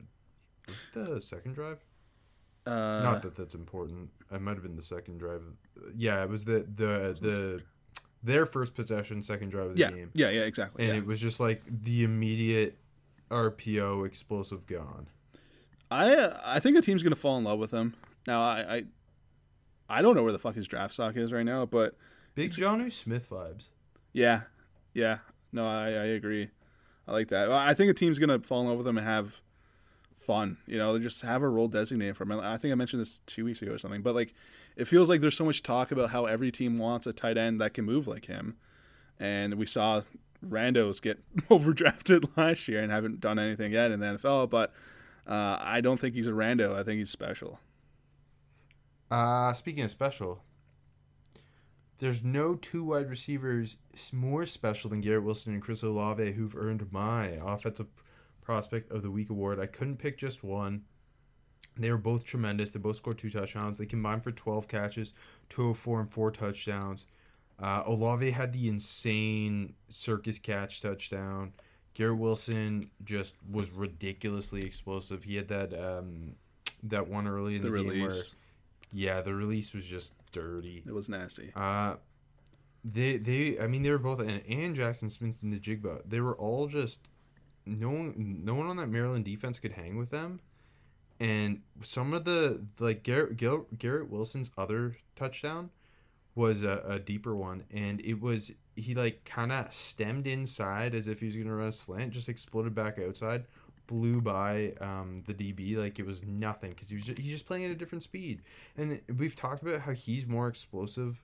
Was 0.68 0.86
it 0.96 1.06
the 1.06 1.22
second 1.22 1.54
drive? 1.54 1.84
Uh, 2.65 3.01
Not 3.04 3.21
that 3.21 3.36
that's 3.36 3.54
important. 3.54 4.10
It 4.32 4.41
might 4.41 4.54
have 4.54 4.63
been 4.63 4.75
the 4.75 4.82
second 4.82 5.19
drive. 5.19 5.43
Yeah, 5.95 6.23
it 6.23 6.30
was 6.30 6.45
the 6.45 6.65
the 6.75 7.15
the 7.21 7.62
their 8.23 8.45
first 8.45 8.73
possession, 8.73 9.21
second 9.21 9.49
drive 9.49 9.67
of 9.67 9.75
the 9.75 9.82
yeah, 9.82 9.91
game, 9.91 10.12
yeah, 10.15 10.30
yeah, 10.32 10.41
exactly. 10.41 10.84
and 10.84 10.93
yeah. 10.93 10.99
it 10.99 11.06
was 11.06 11.19
just 11.19 11.39
like 11.39 11.62
the 11.67 12.04
immediate 12.04 12.78
RPO 13.30 14.06
explosive 14.06 14.65
gone. 14.65 15.08
I 15.91 16.32
I 16.43 16.60
think 16.60 16.78
a 16.78 16.82
team's 16.82 17.04
gonna 17.04 17.15
fall 17.15 17.38
in 17.38 17.43
love 17.43 17.60
with 17.60 17.71
him. 17.71 17.93
Now 18.25 18.41
I, 18.41 18.75
I 18.75 18.84
I 19.97 20.01
don't 20.01 20.15
know 20.15 20.23
where 20.23 20.32
the 20.32 20.39
fuck 20.39 20.56
his 20.56 20.67
draft 20.67 20.93
stock 20.93 21.15
is 21.15 21.32
right 21.32 21.45
now, 21.45 21.67
but 21.67 21.95
Big 22.34 22.49
Jonnu 22.49 22.91
Smith 22.91 23.30
vibes. 23.30 23.69
yeah, 24.12 24.41
yeah, 24.93 25.19
no, 25.51 25.67
I, 25.67 25.88
I 25.88 26.06
agree. 26.06 26.49
I 27.08 27.12
like 27.12 27.28
that. 27.28 27.51
I 27.51 27.75
think 27.75 27.91
a 27.91 27.93
team's 27.93 28.17
gonna 28.17 28.39
fall 28.39 28.62
in 28.62 28.67
love 28.67 28.80
with 28.80 28.88
him 28.88 28.97
and 28.97 29.06
have 29.06 29.41
fun. 30.25 30.57
You 30.67 30.77
know, 30.77 30.93
they 30.97 31.03
just 31.03 31.21
have 31.21 31.41
a 31.41 31.49
role 31.49 31.67
designated 31.67 32.17
for 32.17 32.23
him. 32.23 32.33
I 32.33 32.57
think 32.57 32.71
I 32.71 32.75
mentioned 32.75 33.01
this 33.01 33.19
two 33.25 33.45
weeks 33.45 33.61
ago 33.61 33.73
or 33.73 33.77
something, 33.77 34.01
but 34.01 34.15
like 34.15 34.33
it 34.75 34.85
feels 34.85 35.09
like 35.09 35.21
there's 35.21 35.38
so 35.38 35.45
much 35.45 35.63
talk 35.63 35.91
about 35.91 36.09
how 36.09 36.25
every 36.25 36.51
team 36.51 36.77
wants 36.77 37.07
a 37.07 37.13
tight 37.13 37.38
end 37.38 37.61
that 37.61 37.73
can 37.73 37.85
move 37.85 38.07
like 38.07 38.25
him, 38.25 38.57
and 39.19 39.55
we 39.55 39.65
saw 39.65 40.01
randos 40.45 41.01
get 41.01 41.19
overdrafted 41.49 42.29
last 42.38 42.67
year 42.67 42.81
and 42.81 42.91
haven't 42.91 43.19
done 43.19 43.39
anything 43.39 43.71
yet 43.73 43.91
in 43.91 43.99
the 43.99 44.05
NFL, 44.07 44.49
but. 44.49 44.73
Uh, 45.27 45.57
I 45.59 45.81
don't 45.81 45.99
think 45.99 46.13
he's 46.13 46.27
a 46.27 46.31
rando. 46.33 46.75
I 46.75 46.83
think 46.83 46.99
he's 46.99 47.09
special. 47.09 47.59
Uh 49.09 49.53
speaking 49.53 49.83
of 49.83 49.91
special, 49.91 50.43
there's 51.99 52.23
no 52.23 52.55
two 52.55 52.83
wide 52.83 53.09
receivers 53.09 53.77
more 54.11 54.45
special 54.45 54.89
than 54.89 55.01
Garrett 55.01 55.23
Wilson 55.23 55.53
and 55.53 55.61
Chris 55.61 55.83
Olave 55.83 56.31
who've 56.33 56.55
earned 56.55 56.91
my 56.91 57.39
offensive 57.43 57.88
prospect 58.45 58.91
of 58.91 59.01
the 59.01 59.12
week 59.12 59.29
award. 59.29 59.60
I 59.60 59.65
couldn't 59.65 59.97
pick 59.97 60.17
just 60.17 60.43
one. 60.43 60.84
They 61.77 61.91
were 61.91 61.97
both 61.97 62.23
tremendous. 62.23 62.71
They 62.71 62.79
both 62.79 62.95
scored 62.95 63.17
two 63.17 63.29
touchdowns. 63.29 63.77
They 63.77 63.86
combined 63.86 64.23
for 64.23 64.31
12 64.31 64.67
catches, 64.67 65.13
204 65.49 65.99
and 66.01 66.12
four 66.12 66.31
touchdowns. 66.31 67.08
Uh, 67.60 67.84
Olave 67.86 68.31
had 68.31 68.53
the 68.53 68.69
insane 68.69 69.73
circus 69.89 70.39
catch 70.39 70.81
touchdown. 70.81 71.53
Garrett 71.93 72.17
Wilson 72.17 72.91
just 73.03 73.34
was 73.49 73.71
ridiculously 73.71 74.63
explosive. 74.65 75.23
He 75.23 75.36
had 75.38 75.47
that 75.47 75.73
um, 75.73 76.36
that 76.84 77.08
one 77.08 77.27
early 77.27 77.55
in 77.55 77.62
The 77.62 77.69
the, 77.69 77.84
game 77.84 78.01
where 78.01 78.12
yeah, 78.93 79.21
the 79.21 79.34
release 79.34 79.73
was 79.73 79.86
just 79.86 80.13
dirty. 80.31 80.84
it 80.86 80.91
was 80.93 81.10
nasty. 81.10 81.51
Uh 81.55 81.95
they 82.84 83.17
they 83.17 83.58
I 83.60 83.67
mean 83.67 83.84
they 83.84 83.91
were 83.91 83.97
both 83.97 84.19
and, 84.19 84.43
and 84.47 84.75
Jaxon 84.75 85.10
Smith-Njigba. 85.10 86.01
They 86.05 86.19
were 86.19 86.36
all 86.36 86.67
just 86.67 86.99
no 87.65 87.89
one 87.89 88.41
no 88.43 88.56
one 88.56 88.67
on 88.67 88.78
that 88.78 88.88
Maryland 88.88 89.25
defense 89.25 89.60
could 89.60 89.73
hang 89.73 89.97
with 89.97 90.10
them. 90.12 90.39
and 91.19 91.62
some 91.82 92.13
of 92.13 92.25
the 92.25 92.65
like 92.80 93.04
Garrett 93.04 93.38
Gar- 93.38 93.65
Garrett 93.78 94.10
Wilson's 94.10 94.51
other 94.58 94.97
touchdown 95.15 95.69
was 96.36 96.63
a, 96.63 96.84
a 96.88 96.99
deeper 96.99 97.34
one, 97.36 97.63
and 97.71 98.01
it 98.01 98.19
was 98.21 98.51
he 98.75 98.93
like 98.93 99.23
kind 99.23 99.51
of 99.54 99.73
stemmed 99.73 100.28
inside 100.28 100.93
as 100.93 101.08
if 101.08 101.19
he 101.21 101.28
was 101.28 101.36
gonna 101.38 101.56
run 101.56 101.69
a 101.69 101.71
slant, 101.71 102.12
just 102.12 102.28
exploded 102.28 102.75
back 102.75 102.99
outside, 102.99 103.45
blew 103.88 104.19
by 104.21 104.73
um, 104.82 105.23
the 105.28 105.34
DB 105.34 105.78
like 105.78 105.97
it 105.97 106.06
was 106.06 106.21
nothing 106.23 106.71
because 106.71 106.89
he 106.89 106.95
was 106.95 107.06
just, 107.06 107.17
he's 107.19 107.32
just 107.32 107.45
playing 107.47 107.63
at 107.63 107.71
a 107.71 107.75
different 107.75 108.04
speed, 108.04 108.41
and 108.78 108.99
we've 109.17 109.36
talked 109.36 109.62
about 109.63 109.80
how 109.82 109.93
he's 109.93 110.25
more 110.28 110.49
explosive 110.49 111.21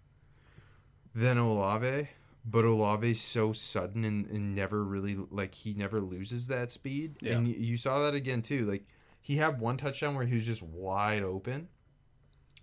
than 1.13 1.38
Olave. 1.38 2.08
But 2.43 2.65
Olave's 2.65 3.21
so 3.21 3.54
sudden 3.54 4.04
and, 4.04 4.25
and 4.27 4.56
never 4.56 4.84
really 4.84 5.15
like 5.30 5.54
he 5.54 5.73
never 5.73 6.01
loses 6.01 6.47
that 6.47 6.71
speed, 6.71 7.17
Yeah. 7.21 7.34
and 7.34 7.47
you, 7.47 7.54
you 7.56 7.77
saw 7.77 7.99
that 8.04 8.15
again 8.15 8.41
too. 8.41 8.65
Like 8.65 8.86
he 9.19 9.36
had 9.38 9.60
one 9.60 9.77
touchdown 9.77 10.15
where 10.15 10.25
he 10.25 10.34
was 10.36 10.45
just 10.45 10.63
wide 10.63 11.21
open, 11.21 11.67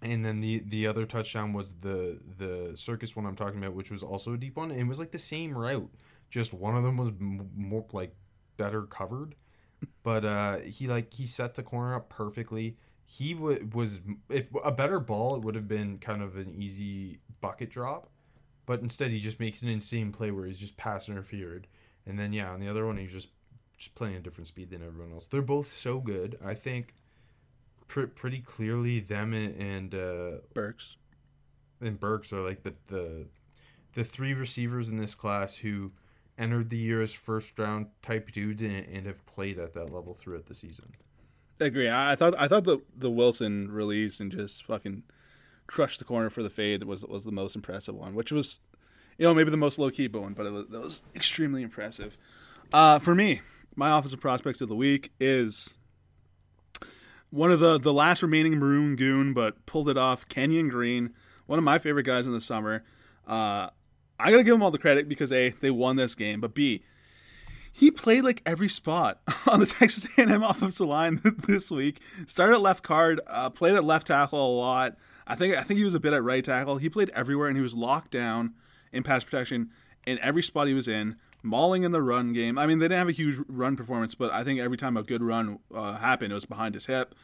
and 0.03 0.25
then 0.25 0.41
the 0.41 0.61
the 0.67 0.87
other 0.87 1.07
touchdown 1.07 1.53
was 1.53 1.75
the 1.81 2.21
the 2.38 2.73
circus 2.77 3.14
one 3.14 3.25
I'm 3.27 3.37
talking 3.37 3.59
about, 3.59 3.75
which 3.75 3.91
was 3.91 4.03
also 4.03 4.33
a 4.35 4.37
deep 4.37 4.57
one, 4.57 4.71
and 4.73 4.81
it 4.81 4.87
was 4.88 4.99
like 4.99 5.12
the 5.12 5.19
same 5.19 5.57
route, 5.57 5.91
just 6.31 6.53
one 6.53 6.77
of 6.77 6.83
them 6.83 6.97
was 6.97 7.11
m- 7.11 7.51
more 7.57 7.85
like 7.93 8.14
better 8.57 8.83
covered, 8.83 9.37
but 10.03 10.25
uh 10.25 10.59
he 10.59 10.88
like 10.88 11.14
he 11.14 11.25
set 11.25 11.55
the 11.55 11.62
corner 11.62 11.95
up 11.95 12.09
perfectly. 12.09 12.77
He 13.05 13.33
w- 13.35 13.69
was 13.73 14.01
if 14.29 14.49
a 14.64 14.73
better 14.73 14.99
ball, 15.01 15.37
it 15.37 15.43
would 15.43 15.55
have 15.55 15.69
been 15.69 15.99
kind 15.99 16.21
of 16.23 16.37
an 16.37 16.53
easy 16.61 17.21
bucket 17.41 17.71
drop, 17.71 18.11
but 18.69 18.83
instead 18.83 19.11
he 19.11 19.19
just 19.19 19.41
makes 19.41 19.63
an 19.63 19.69
insane 19.71 20.13
play 20.13 20.31
where 20.31 20.45
he's 20.45 20.59
just 20.59 20.77
pass 20.77 21.09
interfered, 21.09 21.67
and 22.05 22.19
then 22.19 22.35
yeah, 22.35 22.51
on 22.51 22.61
the 22.61 22.69
other 22.69 22.87
one 22.87 22.99
he's 22.99 23.11
just 23.11 23.29
just 23.79 23.95
playing 23.95 24.15
a 24.15 24.21
different 24.21 24.47
speed 24.47 24.69
than 24.69 24.85
everyone 24.85 25.11
else. 25.11 25.27
They're 25.27 25.41
both 25.41 25.73
so 25.73 26.01
good. 26.01 26.39
I 26.45 26.53
think 26.53 26.93
pr- 27.87 28.03
pretty 28.03 28.41
clearly 28.41 29.01
them 29.01 29.33
and 29.33 29.57
and, 29.57 29.95
uh, 29.95 30.31
Burks. 30.53 30.99
and 31.81 31.99
Burks 31.99 32.31
are 32.31 32.43
like 32.43 32.63
the 32.63 32.75
the 32.89 33.27
the 33.95 34.05
three 34.05 34.35
receivers 34.35 34.91
in 34.91 34.97
this 34.97 35.15
class 35.15 35.57
who 35.57 35.93
entered 36.37 36.69
the 36.69 36.77
year 36.77 37.01
as 37.01 37.15
first 37.15 37.59
round 37.59 37.87
type 38.03 38.31
dudes 38.33 38.61
and, 38.61 38.87
and 38.87 39.07
have 39.07 39.25
played 39.25 39.59
at 39.59 39.73
that 39.73 39.91
level 39.91 40.13
throughout 40.13 40.45
the 40.45 40.55
season. 40.55 40.93
I 41.59 41.65
agree. 41.65 41.89
I 41.89 42.13
I 42.13 42.17
thought 42.17 42.35
I 42.39 42.47
thought 42.49 42.65
the 42.65 42.83
the 42.95 43.11
Wilson 43.11 43.71
release 43.71 44.21
and 44.21 44.31
just 44.31 44.63
fucking 44.67 45.05
crushed 45.69 46.01
the 46.01 46.05
corner 46.05 46.31
for 46.31 46.43
the 46.43 46.51
fade 46.51 46.83
was 46.83 47.07
was 47.07 47.23
the 47.23 47.31
most 47.31 47.55
impressive 47.55 47.95
one, 47.95 48.17
which 48.17 48.33
was, 48.33 48.59
you 49.17 49.25
know, 49.25 49.33
maybe 49.33 49.51
the 49.51 49.57
most 49.57 49.79
low 49.79 49.91
key 49.91 50.09
one, 50.09 50.35
but 50.35 50.47
it 50.47 50.51
was, 50.51 50.67
that 50.71 50.81
was 50.81 51.03
extremely 51.15 51.63
impressive. 51.63 52.19
Uh, 52.73 52.99
for 52.99 53.15
me, 53.15 53.43
my 53.77 53.97
offensive 53.97 54.21
prospect 54.21 54.61
of 54.61 54.69
the 54.69 54.75
week 54.75 55.13
is 55.21 55.75
one 57.31 57.53
of 57.53 57.61
the 57.61 57.79
the 57.79 57.93
last 57.93 58.23
remaining 58.23 58.59
maroon 58.59 58.97
goon, 58.97 59.33
but 59.33 59.65
pulled 59.67 59.89
it 59.89 59.97
off. 59.97 60.29
Kenyon 60.29 60.69
Green, 60.69 61.15
one 61.47 61.59
of 61.59 61.65
my 61.65 61.79
favorite 61.79 62.05
guys 62.05 62.27
in 62.27 62.33
the 62.33 62.41
summer. 62.41 62.83
Uh, 63.27 63.69
I 64.19 64.31
gotta 64.33 64.43
give 64.43 64.55
him 64.55 64.63
all 64.63 64.73
the 64.73 64.79
credit 64.79 65.09
because 65.09 65.31
a 65.31 65.51
they 65.51 65.71
won 65.71 65.97
this 65.97 66.17
game, 66.17 66.41
but 66.41 66.55
b 66.55 66.83
he 67.71 67.91
played 67.93 68.25
like 68.25 68.43
every 68.45 68.69
spot 68.69 69.21
on 69.47 69.61
the 69.61 69.67
Texas 69.67 70.07
A&M 70.17 70.43
offensive 70.43 70.89
line 70.89 71.21
this 71.47 71.71
week. 71.71 72.01
Started 72.27 72.55
at 72.55 72.61
left 72.61 72.83
guard, 72.83 73.21
uh, 73.27 73.51
played 73.51 73.75
at 73.75 73.85
left 73.85 74.09
tackle 74.09 74.45
a 74.45 74.55
lot. 74.59 74.97
I 75.29 75.37
think 75.37 75.55
I 75.57 75.62
think 75.62 75.79
he 75.79 75.85
was 75.85 75.95
a 75.95 76.01
bit 76.01 76.14
at 76.14 76.25
right 76.25 76.45
tackle. 76.45 76.79
He 76.79 76.88
played 76.88 77.11
everywhere, 77.11 77.49
and 77.49 77.57
he 77.57 77.62
was 77.62 77.75
locked 77.75 78.11
down 78.11 78.55
in 78.93 79.03
pass 79.03 79.23
protection 79.23 79.71
in 80.07 80.19
every 80.21 80.43
spot 80.43 80.67
he 80.67 80.75
was 80.75 80.88
in. 80.88 81.17
Mauling 81.43 81.85
in 81.85 81.93
the 81.93 82.03
run 82.03 82.33
game. 82.33 82.59
I 82.59 82.67
mean, 82.67 82.79
they 82.79 82.87
didn't 82.87 82.99
have 82.99 83.09
a 83.09 83.12
huge 83.12 83.37
run 83.47 83.77
performance, 83.77 84.14
but 84.14 84.33
I 84.33 84.43
think 84.43 84.59
every 84.59 84.77
time 84.77 84.97
a 84.97 85.05
good 85.05 85.23
run 85.23 85.61
uh, 85.73 85.97
happened, 85.99 86.33
it 86.33 86.35
was 86.35 86.47
behind 86.47 86.75
his 86.75 86.87
hip. 86.87 87.14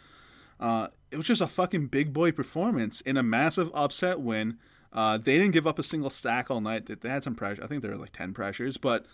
Uh, 0.61 0.88
it 1.11 1.17
was 1.17 1.27
just 1.27 1.40
a 1.40 1.49
fucking 1.49 1.88
big 1.88 2.12
boy 2.12 2.31
performance 2.31 3.01
in 3.01 3.17
a 3.17 3.25
massive 3.25 3.71
upset 3.75 4.21
win. 4.21 4.59
Uh, 4.93 5.19
they 5.19 5.37
didn't 5.37 5.51
give 5.51 5.67
up 5.67 5.81
a 5.81 5.83
single 5.83 6.11
sack 6.11 6.49
all 6.49 6.61
night. 6.61 6.87
They, 6.87 6.95
they 6.95 7.09
had 7.09 7.25
some 7.25 7.35
pressure. 7.35 7.64
I 7.64 7.67
think 7.67 7.83
there 7.83 7.90
were 7.90 7.97
like 7.97 8.12
ten 8.12 8.33
pressures, 8.35 8.77
but 8.77 9.05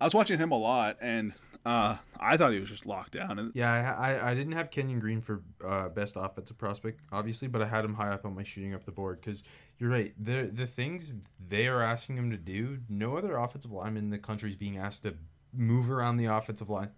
I 0.00 0.04
was 0.04 0.14
watching 0.14 0.38
him 0.38 0.50
a 0.50 0.58
lot, 0.58 0.96
and 1.00 1.34
uh, 1.64 1.96
I 2.18 2.36
thought 2.36 2.52
he 2.52 2.58
was 2.58 2.68
just 2.68 2.86
locked 2.86 3.12
down. 3.12 3.52
Yeah, 3.54 3.94
I, 3.96 4.30
I, 4.30 4.34
didn't 4.34 4.54
have 4.54 4.72
Kenyon 4.72 4.98
Green 4.98 5.20
for 5.20 5.42
uh, 5.64 5.88
best 5.90 6.16
offensive 6.16 6.58
prospect, 6.58 7.00
obviously, 7.12 7.46
but 7.46 7.62
I 7.62 7.68
had 7.68 7.84
him 7.84 7.94
high 7.94 8.10
up 8.10 8.24
on 8.24 8.34
my 8.34 8.42
shooting 8.42 8.74
up 8.74 8.84
the 8.84 8.90
board 8.90 9.20
because 9.20 9.44
you're 9.78 9.90
right. 9.90 10.12
The 10.18 10.50
the 10.52 10.66
things 10.66 11.14
they 11.48 11.68
are 11.68 11.80
asking 11.80 12.16
him 12.16 12.30
to 12.32 12.36
do, 12.36 12.78
no 12.88 13.16
other 13.16 13.36
offensive 13.36 13.70
lineman 13.70 14.04
in 14.04 14.10
the 14.10 14.18
country 14.18 14.50
is 14.50 14.56
being 14.56 14.76
asked 14.76 15.04
to 15.04 15.14
move 15.52 15.88
around 15.88 16.16
the 16.16 16.26
offensive 16.26 16.68
line 16.68 16.90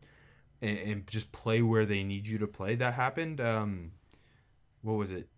and, 0.62 0.79
and 0.79 1.07
just 1.09 1.31
play 1.31 1.61
where 1.61 1.85
they 1.85 2.03
need 2.03 2.27
you 2.27 2.38
to 2.38 2.46
play. 2.46 2.74
That 2.74 2.94
happened. 2.94 3.42
Um, 3.42 3.92
what 4.81 4.94
was 4.94 5.11
it? 5.11 5.29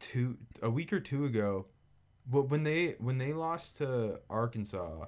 Two 0.00 0.36
a 0.60 0.68
week 0.68 0.92
or 0.92 1.00
two 1.00 1.24
ago. 1.24 1.66
But 2.26 2.50
when 2.50 2.64
they 2.64 2.96
when 2.98 3.16
they 3.16 3.32
lost 3.32 3.78
to 3.78 4.20
Arkansas, 4.28 5.06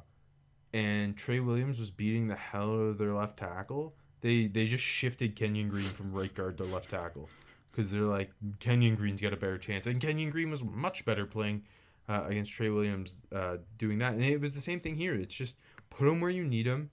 and 0.72 1.16
Trey 1.16 1.40
Williams 1.40 1.78
was 1.78 1.90
beating 1.90 2.28
the 2.28 2.34
hell 2.36 2.70
out 2.70 2.80
of 2.80 2.98
their 2.98 3.12
left 3.14 3.38
tackle, 3.38 3.94
they 4.20 4.46
they 4.46 4.66
just 4.66 4.84
shifted 4.84 5.36
Kenyon 5.36 5.68
Green 5.68 5.84
from 5.84 6.12
right 6.12 6.32
guard 6.34 6.58
to 6.58 6.64
left 6.64 6.90
tackle 6.90 7.28
because 7.70 7.90
they're 7.90 8.02
like 8.02 8.30
Kenyon 8.60 8.94
Green's 8.96 9.20
got 9.20 9.32
a 9.32 9.36
better 9.36 9.58
chance, 9.58 9.86
and 9.86 10.00
Kenyon 10.00 10.30
Green 10.30 10.50
was 10.50 10.62
much 10.62 11.04
better 11.04 11.26
playing 11.26 11.62
uh, 12.08 12.24
against 12.26 12.52
Trey 12.52 12.68
Williams 12.68 13.16
uh, 13.34 13.56
doing 13.78 13.98
that, 13.98 14.12
and 14.14 14.24
it 14.24 14.40
was 14.40 14.52
the 14.52 14.60
same 14.60 14.80
thing 14.80 14.96
here. 14.96 15.14
It's 15.14 15.34
just 15.34 15.56
put 15.90 16.06
him 16.08 16.20
where 16.20 16.30
you 16.30 16.44
need 16.44 16.66
him, 16.66 16.90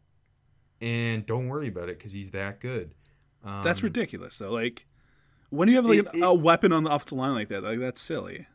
and 0.82 1.26
don't 1.26 1.48
worry 1.48 1.68
about 1.68 1.90
it 1.90 1.98
because 1.98 2.12
he's 2.12 2.32
that 2.32 2.60
good. 2.60 2.94
Um, 3.44 3.64
that's 3.64 3.84
ridiculous, 3.84 4.38
though. 4.38 4.52
Like 4.52 4.86
when 5.50 5.68
do 5.68 5.72
you 5.74 5.78
have 5.78 5.86
like 5.86 6.14
It- 6.16 6.22
a 6.22 6.34
weapon 6.34 6.72
on 6.72 6.84
the 6.84 6.92
offensive 6.92 7.18
line 7.18 7.34
like 7.34 7.50
that? 7.50 7.64
Like 7.64 7.80
that's 7.80 8.02
silly. 8.02 8.48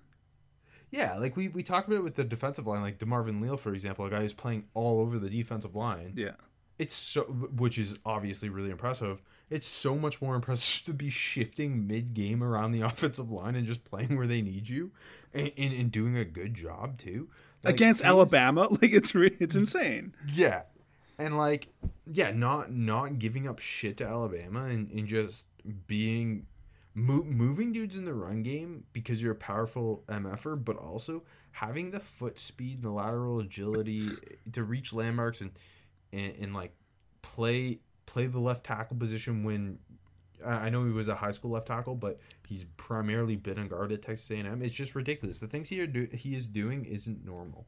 Yeah, 0.97 1.17
like 1.19 1.37
we, 1.37 1.49
we 1.49 1.63
talked 1.63 1.89
about 1.89 1.99
it 1.99 2.05
with 2.05 2.15
the 2.15 2.25
defensive 2.25 2.67
line, 2.67 2.83
like 2.83 2.99
Demarvin 2.99 3.43
Leal, 3.43 3.57
for 3.57 3.73
example, 3.75 4.05
a 4.07 4.11
guy 4.11 4.21
who's 4.21 4.33
playing 4.33 4.65
all 4.75 5.01
over 5.01 5.19
the 5.19 5.29
defensive 5.29 5.75
line. 5.75 6.13
Yeah. 6.17 6.33
it's 6.79 6.95
so 6.95 7.23
which 7.25 7.79
is 7.79 7.99
obviously 8.05 8.49
really 8.49 8.71
impressive 8.71 9.23
it's 9.51 9.67
so 9.67 9.95
much 9.95 10.21
more 10.23 10.35
impressive 10.35 10.85
to 10.91 10.93
be 10.95 11.09
shifting 11.11 11.87
mid-game 11.87 12.43
around 12.43 12.73
the 12.73 12.81
offensive 12.91 13.31
line 13.31 13.55
and 13.55 13.67
just 13.67 13.85
playing 13.85 14.17
where 14.17 14.27
they 14.27 14.41
need 14.43 14.69
you 14.69 14.91
and, 15.33 15.51
and, 15.59 15.73
and 15.73 15.93
doing 15.93 16.17
a 16.17 16.25
good 16.25 16.55
job 16.55 16.97
too 16.99 17.29
Like, 17.63 17.75
Against 17.75 18.03
Alabama, 18.03 18.67
like 18.71 18.93
it's 18.93 19.15
re- 19.15 19.37
it's 19.41 19.55
insane. 19.55 20.15
yeah 20.33 20.63
and 21.19 21.37
like 21.37 21.69
yeah 22.13 22.31
not 22.33 22.73
not 22.73 23.19
giving 23.21 23.47
up 23.49 23.59
shit 23.61 23.97
to 23.99 24.05
alabama 24.05 24.65
and, 24.65 24.91
and 24.91 25.07
just 25.07 25.45
being 25.87 26.47
mo- 26.95 27.25
moving 27.25 27.73
dudes 27.73 27.97
in 27.97 28.05
the 28.05 28.15
run 28.15 28.43
game 28.43 28.85
because 28.93 29.21
you're 29.21 29.33
a 29.33 29.37
powerful 29.37 30.05
mf'er 30.09 30.63
but 30.63 30.77
also 30.77 31.23
having 31.53 31.91
the 31.91 32.01
foot 32.01 32.39
speed 32.39 32.77
and 32.77 32.85
the 32.85 32.91
lateral 32.91 33.41
agility 33.41 34.11
to 34.53 34.63
reach 34.63 34.93
landmarks 34.93 35.41
and 35.41 35.51
and, 36.13 36.35
and 36.41 36.55
like 36.55 36.73
play 37.23 37.81
play 38.07 38.27
the 38.27 38.39
left 38.39 38.65
tackle 38.65 38.97
position 38.97 39.45
when 39.45 39.79
I 40.45 40.69
know 40.69 40.85
he 40.85 40.91
was 40.91 41.09
a 41.09 41.15
high 41.15 41.31
school 41.31 41.53
left 41.53 41.69
tackle, 41.69 41.95
but 41.95 42.21
he's 42.47 42.65
primarily 42.77 43.37
been 43.37 43.59
a 43.59 43.67
guard 43.67 43.93
at 43.93 44.03
Texas 44.03 44.31
A&M. 44.31 44.63
It's 44.63 44.75
just 44.75 44.95
ridiculous. 44.95 45.41
The 45.41 45.47
things 45.47 45.69
he 45.69 45.87
do- 45.87 46.09
he 46.13 46.35
is 46.35 46.47
doing 46.47 46.85
isn't 46.85 47.25
normal. 47.25 47.67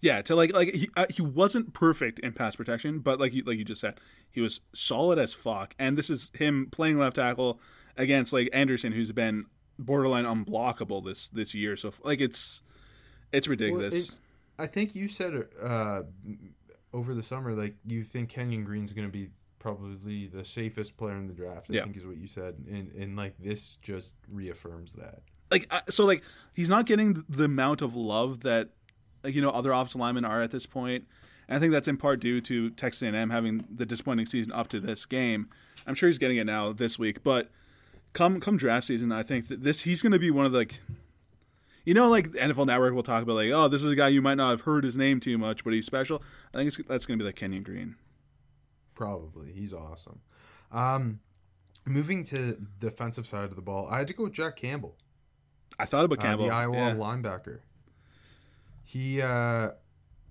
Yeah, 0.00 0.20
to 0.22 0.36
like 0.36 0.52
like 0.52 0.74
he 0.74 0.90
uh, 0.96 1.06
he 1.08 1.22
wasn't 1.22 1.72
perfect 1.72 2.18
in 2.18 2.32
pass 2.32 2.56
protection, 2.56 2.98
but 2.98 3.18
like 3.18 3.32
like 3.46 3.56
you 3.56 3.64
just 3.64 3.80
said, 3.80 3.98
he 4.30 4.42
was 4.42 4.60
solid 4.74 5.18
as 5.18 5.32
fuck. 5.32 5.74
And 5.78 5.96
this 5.96 6.10
is 6.10 6.30
him 6.34 6.68
playing 6.70 6.98
left 6.98 7.16
tackle 7.16 7.58
against 7.96 8.32
like 8.32 8.48
Anderson, 8.52 8.92
who's 8.92 9.12
been 9.12 9.46
borderline 9.78 10.24
unblockable 10.24 11.04
this 11.04 11.28
this 11.28 11.54
year. 11.54 11.76
So 11.76 11.92
like 12.02 12.20
it's 12.20 12.62
it's 13.32 13.48
ridiculous. 13.48 14.10
it- 14.10 14.14
I 14.56 14.68
think 14.68 14.94
you 14.94 15.08
said 15.08 15.48
uh, 15.60 16.02
over 16.92 17.12
the 17.14 17.22
summer, 17.24 17.52
like 17.54 17.74
you 17.84 18.04
think 18.04 18.28
Kenyon 18.28 18.62
Green's 18.64 18.92
going 18.92 19.06
to 19.08 19.12
be 19.12 19.30
probably 19.58 20.26
the 20.28 20.44
safest 20.44 20.96
player 20.96 21.16
in 21.16 21.26
the 21.26 21.32
draft. 21.32 21.66
I 21.70 21.74
Yeah. 21.74 21.82
think 21.84 21.96
is 21.96 22.06
what 22.06 22.16
you 22.18 22.26
said, 22.28 22.54
and 22.70 22.92
and 22.92 23.16
like 23.16 23.34
this 23.38 23.76
just 23.82 24.14
reaffirms 24.30 24.92
that. 24.92 25.22
like 25.50 25.70
so 25.90 26.04
like 26.04 26.22
he's 26.54 26.68
not 26.68 26.86
getting 26.86 27.24
the 27.28 27.44
amount 27.44 27.82
of 27.82 27.96
love 27.96 28.40
that 28.40 28.70
like, 29.24 29.34
you 29.34 29.42
know 29.42 29.50
other 29.50 29.72
offensive 29.72 30.00
linemen 30.00 30.24
are 30.24 30.40
at 30.42 30.50
this 30.52 30.66
point. 30.66 31.06
And 31.48 31.56
I 31.56 31.60
think 31.60 31.72
that's 31.72 31.88
in 31.88 31.96
part 31.98 32.20
due 32.20 32.40
to 32.42 32.70
Texas 32.70 33.02
A&M 33.02 33.28
having 33.30 33.66
the 33.70 33.84
disappointing 33.84 34.24
season 34.26 34.52
up 34.52 34.68
to 34.68 34.80
this 34.80 35.04
game. 35.04 35.48
I'm 35.86 35.94
sure 35.94 36.08
he's 36.08 36.16
getting 36.18 36.38
it 36.38 36.44
now 36.44 36.72
this 36.72 36.98
week, 36.98 37.22
but 37.22 37.50
come 38.14 38.40
come 38.40 38.56
draft 38.56 38.86
season, 38.86 39.12
I 39.12 39.22
think 39.22 39.48
that 39.48 39.62
this 39.62 39.82
he's 39.82 40.00
going 40.00 40.12
to 40.12 40.18
be 40.18 40.30
one 40.30 40.46
of 40.46 40.52
the 40.52 40.58
like 40.58 40.80
you 41.84 41.92
know 41.92 42.08
like 42.08 42.30
NFL 42.30 42.66
Network 42.66 42.94
will 42.94 43.02
talk 43.02 43.22
about 43.22 43.34
like 43.34 43.50
oh 43.50 43.68
this 43.68 43.82
is 43.82 43.90
a 43.90 43.96
guy 43.96 44.08
you 44.08 44.22
might 44.22 44.36
not 44.36 44.50
have 44.50 44.62
heard 44.62 44.84
his 44.84 44.96
name 44.96 45.20
too 45.20 45.36
much, 45.36 45.62
but 45.62 45.74
he's 45.74 45.84
special. 45.84 46.22
I 46.54 46.58
think 46.58 46.68
it's, 46.68 46.88
that's 46.88 47.04
going 47.04 47.18
to 47.18 47.22
be 47.22 47.26
like 47.26 47.36
Kenyon 47.36 47.62
Green. 47.62 47.96
Probably. 48.94 49.52
He's 49.52 49.74
awesome. 49.74 50.20
Um, 50.72 51.20
moving 51.84 52.24
to 52.24 52.36
the 52.36 52.58
defensive 52.80 53.26
side 53.26 53.44
of 53.44 53.56
the 53.56 53.62
ball, 53.62 53.88
I 53.90 53.98
had 53.98 54.06
to 54.06 54.14
go 54.14 54.24
with 54.24 54.32
Jack 54.32 54.56
Campbell, 54.56 54.96
I 55.78 55.84
thought 55.84 56.04
about 56.04 56.18
uh, 56.18 56.22
Campbell. 56.22 56.46
the 56.46 56.52
Iowa 56.52 56.76
yeah. 56.76 56.94
linebacker. 56.94 57.60
He 58.84 59.20
uh, 59.20 59.70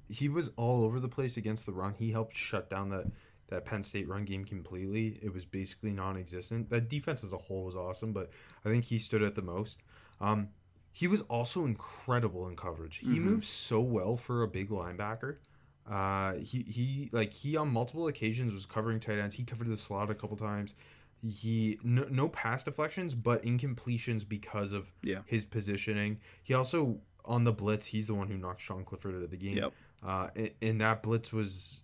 he 0.08 0.30
was 0.30 0.50
all 0.58 0.84
over 0.84 1.00
the 1.00 1.10
place 1.10 1.38
against 1.38 1.66
the 1.66 1.72
run. 1.72 1.94
He 1.98 2.12
helped 2.12 2.36
shut 2.36 2.70
down 2.70 2.90
that 2.90 3.08
that 3.48 3.66
Penn 3.66 3.84
State 3.84 4.08
run 4.08 4.26
game 4.26 4.46
completely. 4.46 5.20
It 5.22 5.34
was 5.34 5.46
basically 5.46 5.92
non-existent. 5.92 6.70
That 6.70 6.90
defense 6.90 7.24
as 7.24 7.34
a 7.34 7.38
whole 7.38 7.66
was 7.66 7.76
awesome, 7.76 8.14
but 8.14 8.30
I 8.66 8.70
think 8.70 8.86
he 8.86 8.98
stood 9.00 9.24
out 9.24 9.36
the 9.36 9.42
most. 9.42 9.80
Um, 10.22 10.50
he 10.92 11.08
was 11.08 11.22
also 11.24 11.66
incredible 11.66 12.48
in 12.48 12.56
coverage. 12.56 12.98
He 12.98 13.08
Mm-hmm. 13.08 13.26
moves 13.26 13.48
so 13.50 13.82
well 13.82 14.16
for 14.18 14.44
a 14.44 14.48
big 14.48 14.70
linebacker. 14.70 15.38
Uh, 15.90 16.34
he 16.36 16.62
he 16.64 17.10
like 17.12 17.34
he 17.34 17.58
on 17.58 17.68
multiple 17.68 18.08
occasions 18.08 18.54
was 18.54 18.66
covering 18.66 19.00
tight 19.02 19.20
ends. 19.20 19.36
He 19.36 19.44
covered 19.44 19.68
the 19.68 19.76
slot 19.76 20.10
a 20.10 20.16
couple 20.16 20.38
times. 20.38 20.76
He 21.28 21.78
no, 21.84 22.06
no 22.10 22.30
pass 22.30 22.64
deflections, 22.64 23.14
but 23.14 23.44
incompletions 23.44 24.28
because 24.28 24.72
of 24.74 24.92
Yeah. 25.02 25.20
his 25.26 25.44
positioning. 25.46 26.20
He 26.42 26.54
also 26.54 27.00
on 27.26 27.44
the 27.44 27.52
blitz. 27.52 27.88
He's 27.88 28.08
the 28.08 28.14
one 28.14 28.28
who 28.28 28.38
knocked 28.38 28.62
Sean 28.62 28.86
Clifford 28.86 29.16
out 29.16 29.24
of 29.24 29.32
the 29.32 29.38
game. 29.38 29.58
Yep. 29.58 29.74
Uh, 30.06 30.28
and, 30.36 30.52
and 30.62 30.82
that 30.82 31.02
blitz 31.04 31.32
was 31.34 31.84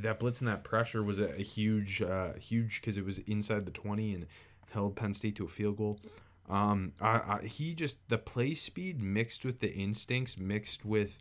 that 0.00 0.18
blitz 0.18 0.40
and 0.40 0.48
that 0.48 0.64
pressure 0.64 1.02
was 1.02 1.18
a, 1.18 1.34
a 1.38 1.42
huge, 1.42 2.02
uh, 2.02 2.34
huge 2.34 2.80
because 2.80 2.96
it 2.96 3.04
was 3.04 3.18
inside 3.20 3.66
the 3.66 3.72
twenty 3.72 4.14
and 4.14 4.26
held 4.70 4.96
Penn 4.96 5.14
State 5.14 5.36
to 5.36 5.44
a 5.44 5.48
field 5.48 5.76
goal. 5.76 6.00
Um, 6.48 6.92
I, 7.00 7.08
I, 7.08 7.44
he 7.44 7.74
just 7.74 8.08
the 8.08 8.18
play 8.18 8.54
speed 8.54 9.00
mixed 9.00 9.44
with 9.44 9.60
the 9.60 9.72
instincts 9.72 10.38
mixed 10.38 10.84
with 10.84 11.18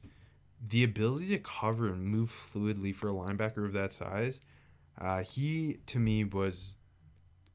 the 0.70 0.84
ability 0.84 1.30
to 1.30 1.40
cover 1.40 1.88
and 1.88 2.04
move 2.06 2.32
fluidly 2.32 2.94
for 2.94 3.10
a 3.10 3.14
linebacker 3.14 3.66
of 3.66 3.74
that 3.74 3.94
size. 3.94 4.42
Uh, 5.00 5.24
he 5.24 5.78
to 5.88 6.00
me 6.00 6.24
was 6.24 6.78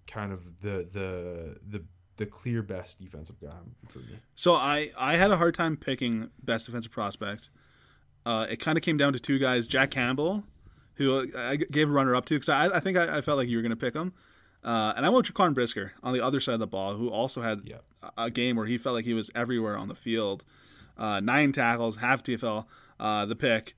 kind 0.07 0.33
of 0.33 0.61
the 0.63 0.89
the 0.93 1.57
the 1.69 1.85
the 2.17 2.27
clear 2.27 2.63
best 2.63 3.01
defensive 3.01 3.39
guy 3.41 3.51
for 3.89 3.99
me. 3.99 4.19
So 4.35 4.55
I 4.55 4.91
I 4.97 5.17
had 5.17 5.31
a 5.31 5.37
hard 5.37 5.55
time 5.55 5.77
picking 5.77 6.31
best 6.43 6.67
defensive 6.67 6.93
prospect. 6.93 7.51
Uh, 8.25 8.47
it 8.49 8.57
kind 8.57 8.77
of 8.77 8.83
came 8.83 8.97
down 8.97 9.13
to 9.13 9.21
two 9.21 9.39
guys, 9.39 9.67
Jack 9.69 9.93
Campbell, 9.93 10.45
who 10.97 11.31
I 11.37 11.57
gave 11.57 11.89
a 11.89 11.93
runner 11.93 12.15
up 12.15 12.25
to 12.27 12.35
because 12.35 12.49
I, 12.49 12.77
I 12.77 12.81
think 12.81 12.97
I, 12.99 13.19
I 13.19 13.21
felt 13.21 13.39
like 13.39 13.49
you 13.49 13.57
were 13.57 13.63
going 13.63 13.71
to 13.71 13.77
pick 13.77 13.95
him, 13.95 14.13
uh, 14.65 14.93
and 14.97 15.07
I 15.07 15.11
went 15.11 15.33
Jaquan 15.33 15.55
Brisker 15.55 15.93
on 16.03 16.13
the 16.13 16.25
other 16.25 16.41
side 16.41 16.55
of 16.55 16.61
the 16.61 16.67
ball, 16.67 16.95
who 16.95 17.09
also 17.09 17.43
had 17.43 17.71
a, 18.03 18.25
a 18.25 18.31
game 18.31 18.57
where 18.57 18.67
he 18.67 18.79
felt 18.79 18.95
like 18.95 19.05
he 19.05 19.15
was 19.15 19.31
everywhere 19.35 19.77
on 19.77 19.89
the 19.89 19.95
field, 19.95 20.45
uh, 20.99 21.21
nine 21.21 21.53
tackles, 21.53 21.97
half 21.97 22.23
TFL, 22.23 22.67
uh, 22.99 23.25
the 23.27 23.37
pick. 23.37 23.75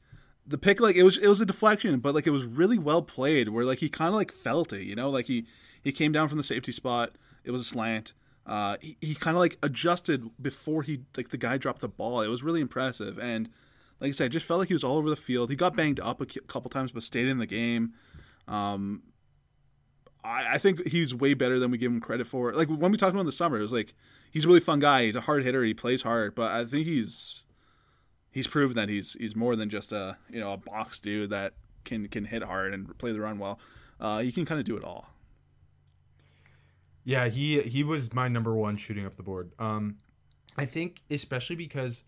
The 0.46 0.57
pick, 0.57 0.81
like 0.81 0.96
it 0.96 1.02
was, 1.02 1.18
it 1.18 1.28
was 1.28 1.42
a 1.42 1.46
deflection, 1.46 1.98
but 2.00 2.14
like 2.14 2.26
it 2.26 2.31
was 2.31 2.46
really 2.46 2.78
well 2.78 3.02
played. 3.02 3.50
Where 3.50 3.66
like 3.66 3.81
he 3.81 3.90
kind 3.90 4.09
of 4.09 4.14
like 4.14 4.33
felt 4.33 4.72
it, 4.72 4.85
you 4.85 4.94
know, 4.94 5.11
like 5.11 5.26
he 5.26 5.44
he 5.83 5.92
came 5.92 6.11
down 6.11 6.28
from 6.28 6.38
the 6.38 6.44
safety 6.44 6.72
spot. 6.72 7.16
It 7.44 7.50
was 7.50 7.62
a 7.62 7.64
slant. 7.66 8.14
Uh, 8.46 8.78
he, 8.81 8.96
he 9.02 9.14
kind 9.14 9.37
of 9.37 9.40
like 9.40 9.59
adjusted 9.62 10.31
before 10.40 10.83
he 10.83 11.00
like 11.18 11.28
the 11.28 11.37
guy 11.37 11.59
dropped 11.59 11.83
the 11.83 11.88
ball. 11.88 12.22
It 12.22 12.28
was 12.28 12.42
really 12.42 12.62
impressive, 12.62 13.18
and 13.18 13.50
like 14.01 14.11
I 14.11 14.13
said, 14.13 14.25
I 14.27 14.29
just 14.29 14.47
felt 14.47 14.61
like 14.61 14.69
he 14.69 14.75
was 14.75 14.85
all 14.85 14.97
over 14.97 15.11
the 15.11 15.17
field. 15.17 15.51
He 15.51 15.57
got 15.57 15.77
banged 15.77 16.01
up 16.01 16.21
a 16.21 16.27
couple 16.27 16.71
times, 16.71 16.93
but 16.93 17.03
stayed 17.03 17.27
in 17.27 17.39
the 17.39 17.47
game. 17.47 17.95
Um, 18.47 19.03
I, 20.25 20.55
I 20.55 20.59
think 20.59 20.87
he's 20.89 21.15
way 21.15 21.35
better 21.35 21.59
than 21.59 21.71
we 21.71 21.79
give 21.79 21.91
him 21.91 22.01
credit 22.01 22.27
for. 22.27 22.53
Like 22.53 22.69
when 22.69 22.93
we 22.93 22.99
talked 22.99 23.11
about 23.11 23.21
him 23.21 23.21
in 23.21 23.27
the 23.27 23.33
summer, 23.33 23.59
it 23.59 23.63
was 23.63 23.73
like 23.73 23.95
he's 24.31 24.45
a 24.45 24.49
really 24.49 24.61
fun 24.61 24.79
guy. 24.79 25.05
He's 25.05 25.17
a 25.17 25.23
hard 25.23 25.45
hitter. 25.45 25.65
He 25.65 25.75
plays 25.75 26.03
hard, 26.03 26.35
but 26.35 26.51
I 26.51 26.65
think 26.65 26.87
he's 26.87 27.45
he's 28.31 28.47
proven 28.47 28.77
that 28.77 28.89
he's 28.89 29.15
he's 29.15 29.35
more 29.35 29.57
than 29.57 29.69
just 29.69 29.93
a 29.93 30.17
you 30.31 30.41
know 30.41 30.53
a 30.53 30.57
box 30.57 31.01
dude 31.01 31.31
that 31.31 31.55
can 31.85 32.09
can 32.09 32.25
hit 32.25 32.43
hard 32.43 32.75
and 32.75 32.97
play 32.99 33.13
the 33.13 33.21
run 33.21 33.39
well. 33.39 33.59
Uh, 34.01 34.21
he 34.21 34.31
can 34.31 34.45
kind 34.45 34.61
of 34.61 34.67
do 34.67 34.77
it 34.77 34.85
all. 34.85 35.11
Yeah, 37.05 37.29
he 37.29 37.61
he 37.63 37.83
was 37.83 38.13
my 38.13 38.29
number 38.29 38.55
one 38.55 38.77
shooting 38.77 39.07
up 39.07 39.17
the 39.17 39.23
board. 39.23 39.53
Um, 39.59 39.97
I 40.57 40.67
think 40.67 41.01
especially 41.11 41.57
because 41.57 42.05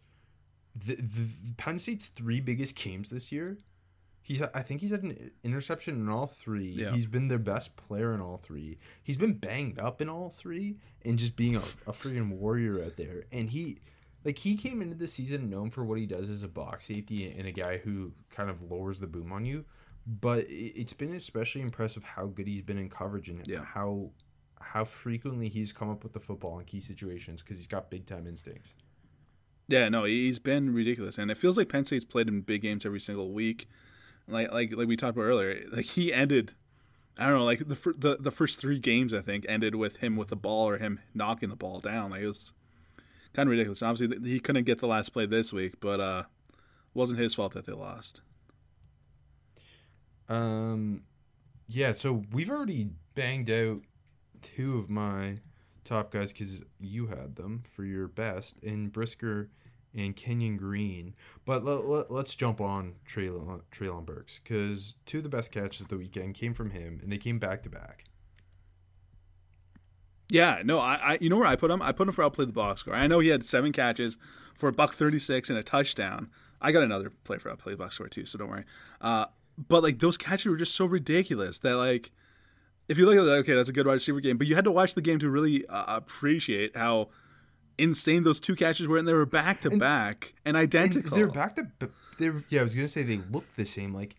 the, 0.75 0.95
the 0.97 1.29
Penn 1.57 1.79
State's 1.79 2.07
three 2.07 2.41
biggest 2.41 2.77
games 2.77 3.11
this 3.11 3.33
year, 3.33 3.59
he's 4.23 4.43
I 4.43 4.63
think 4.63 4.81
he's 4.81 4.91
had 4.91 5.03
an 5.03 5.31
interception 5.43 5.95
in 5.95 6.09
all 6.09 6.27
three. 6.27 6.71
Yeah. 6.71 6.93
He's 6.93 7.07
been 7.07 7.29
their 7.29 7.39
best 7.39 7.77
player 7.77 8.15
in 8.15 8.21
all 8.21 8.39
three. 8.39 8.79
He's 9.03 9.17
been 9.17 9.35
banged 9.35 9.79
up 9.79 10.01
in 10.01 10.09
all 10.09 10.31
three, 10.31 10.77
and 11.05 11.19
just 11.19 11.37
being 11.37 11.57
a, 11.57 11.63
a 11.87 11.93
freaking 11.93 12.31
warrior 12.39 12.85
out 12.85 12.97
there. 12.97 13.25
And 13.33 13.51
he, 13.51 13.79
like, 14.25 14.39
he 14.39 14.57
came 14.57 14.83
into 14.83 14.97
the 14.97 15.07
season 15.07 15.49
known 15.51 15.71
for 15.71 15.85
what 15.85 15.99
he 15.99 16.07
does 16.07 16.31
as 16.31 16.43
a 16.45 16.49
box 16.49 16.85
safety 16.85 17.35
and 17.37 17.47
a 17.49 17.53
guy 17.53 17.79
who 17.79 18.13
kind 18.31 18.51
of 18.51 18.71
lowers 18.71 19.01
the 19.01 19.07
boom 19.07 19.33
on 19.33 19.45
you. 19.45 19.65
But 20.07 20.45
it- 20.45 20.79
it's 20.81 20.93
been 20.93 21.13
especially 21.15 21.63
impressive 21.63 22.05
how 22.05 22.27
good 22.27 22.47
he's 22.47 22.63
been 22.63 22.79
in 22.79 22.89
coverage 22.89 23.29
and 23.29 23.47
Yeah. 23.47 23.65
how 23.65 24.11
how 24.63 24.85
frequently 24.85 25.49
he's 25.49 25.73
come 25.73 25.91
up 25.91 26.05
with 26.05 26.13
the 26.13 26.21
football 26.21 26.59
in 26.61 26.65
key 26.67 26.81
situations 26.81 27.43
because 27.43 27.57
he's 27.57 27.67
got 27.67 27.91
big 27.91 28.07
time 28.07 28.27
instincts. 28.29 28.77
Yeah, 29.71 29.89
no, 29.89 30.03
he's 30.05 30.41
been 30.41 30.75
ridiculous, 30.75 31.17
and 31.17 31.31
it 31.31 31.37
feels 31.37 31.57
like 31.57 31.69
Penn 31.69 31.85
State's 31.85 32.05
played 32.05 32.27
in 32.27 32.41
big 32.41 32.63
games 32.63 32.85
every 32.85 32.99
single 32.99 33.33
week. 33.33 33.69
Like 34.27 34.53
like 34.53 34.73
like 34.75 34.89
we 34.89 34.97
talked 34.97 35.17
about 35.17 35.25
earlier, 35.25 35.65
like 35.71 35.85
he 35.85 36.13
ended. 36.13 36.55
I 37.17 37.29
don't 37.29 37.39
know, 37.39 37.45
like 37.45 37.61
the 37.61 37.95
the 37.97 38.17
the 38.19 38.31
first 38.31 38.61
three 38.61 38.79
games 38.81 39.15
I 39.15 39.21
think 39.21 39.47
ended 39.49 39.77
with 39.77 39.99
him 39.99 40.17
with 40.17 40.29
the 40.29 40.37
ball 40.37 40.69
or 40.69 40.79
him 40.79 41.01
knocking 41.15 41.51
the 41.51 41.57
ball 41.57 41.79
down. 41.79 42.11
Like 42.11 42.23
it 42.23 42.27
was 42.27 42.53
kind 43.33 43.47
of 43.47 43.51
ridiculous. 43.51 43.83
And 43.83 43.91
obviously, 43.91 44.29
he 44.29 44.41
couldn't 44.41 44.65
get 44.65 44.79
the 44.79 44.87
last 44.87 45.11
play 45.11 45.27
this 45.27 45.53
week, 45.53 45.75
but 45.81 46.01
uh, 46.01 46.23
wasn't 46.95 47.21
his 47.21 47.35
fault 47.35 47.53
that 47.55 47.67
they 47.67 47.73
lost. 47.73 48.23
Um, 50.29 51.03
yeah. 51.69 51.93
So 51.93 52.25
we've 52.33 52.51
already 52.51 52.91
banged 53.15 53.51
out 53.51 53.83
two 54.43 54.79
of 54.79 54.89
my 54.91 55.39
top 55.85 56.13
guys 56.13 56.33
because 56.33 56.63
you 56.81 57.07
had 57.07 57.37
them 57.37 57.63
for 57.73 57.85
your 57.85 58.09
best 58.09 58.59
in 58.63 58.89
Brisker 58.89 59.51
and 59.95 60.15
Kenyon 60.15 60.57
Green. 60.57 61.15
But 61.45 61.65
let, 61.65 61.85
let, 61.85 62.11
let's 62.11 62.35
jump 62.35 62.61
on 62.61 62.95
Treylon, 63.09 63.63
Treylon 63.73 64.07
Burks 64.07 64.41
because 64.43 64.97
two 65.07 65.19
of 65.19 65.25
the 65.25 65.31
best 65.31 65.53
catches 65.53 65.81
of 65.83 65.89
the 65.89 65.99
weekend 65.99 66.35
came 66.35 66.55
from 66.55 66.71
him, 66.71 67.01
and 67.03 67.11
they 67.13 67.19
came 67.19 67.39
back 67.39 67.63
to 67.65 67.69
back. 67.69 68.05
Yeah, 70.29 70.63
no, 70.65 70.79
I, 70.79 70.95
I 70.95 71.19
you 71.21 71.29
know 71.29 71.39
where 71.39 71.49
I 71.49 71.57
put 71.57 71.73
him? 71.73 71.83
I 71.83 71.91
put 71.91 72.07
him 72.07 72.15
for 72.15 72.23
outplay 72.23 72.45
the 72.45 72.53
box 72.53 72.83
score. 72.83 72.95
I 72.95 73.09
know 73.09 73.19
he 73.19 73.29
had 73.29 73.45
seven 73.45 73.73
catches 73.73 74.17
for 74.55 74.69
a 74.69 74.73
buck 74.73 74.95
thirty 74.95 75.19
six 75.19 75.51
and 75.51 75.59
a 75.59 75.63
touchdown. 75.63 76.31
I 76.61 76.71
got 76.71 76.85
another 76.85 77.11
play 77.25 77.39
for 77.39 77.51
outplay 77.51 77.73
the 77.73 77.79
box 77.79 77.97
score 77.97 78.09
too, 78.09 78.27
so 78.27 78.39
don't 78.39 78.49
worry. 78.49 78.65
Uh, 79.01 79.27
but 79.59 79.83
like 79.83 79.99
those 79.99 80.17
catches 80.17 80.47
were 80.47 80.57
just 80.57 80.75
so 80.77 80.85
ridiculous 80.85 81.59
that 81.59 81.75
like 81.75 82.13
if 82.91 82.99
you 82.99 83.07
look 83.07 83.17
at 83.17 83.23
it, 83.25 83.31
okay, 83.41 83.55
that's 83.55 83.69
a 83.69 83.73
good 83.73 83.87
wide 83.87 83.95
receiver 83.95 84.21
game, 84.21 84.37
but 84.37 84.47
you 84.47 84.55
had 84.55 84.65
to 84.65 84.71
watch 84.73 84.95
the 84.95 85.01
game 85.01 85.19
to 85.21 85.31
really 85.31 85.65
uh, 85.67 85.85
appreciate 85.97 86.77
how 86.77 87.09
insane 87.79 88.25
those 88.25 88.41
two 88.41 88.55
catches 88.57 88.89
were, 88.89 88.99
and 88.99 89.07
they 89.09 89.13
were 89.13 89.25
back 89.27 89.61
to 89.63 89.71
back 89.71 90.35
and 90.45 90.57
And 90.57 90.63
identical. 90.63 91.17
they're 91.17 91.29
back 91.29 91.57
to. 91.57 91.67
They're 92.19 92.43
yeah. 92.51 92.61
I 92.61 92.63
was 92.65 92.75
gonna 92.75 92.89
say 92.89 93.03
they 93.03 93.21
look 93.31 93.47
the 93.57 93.65
same. 93.65 93.95
Like 93.95 94.17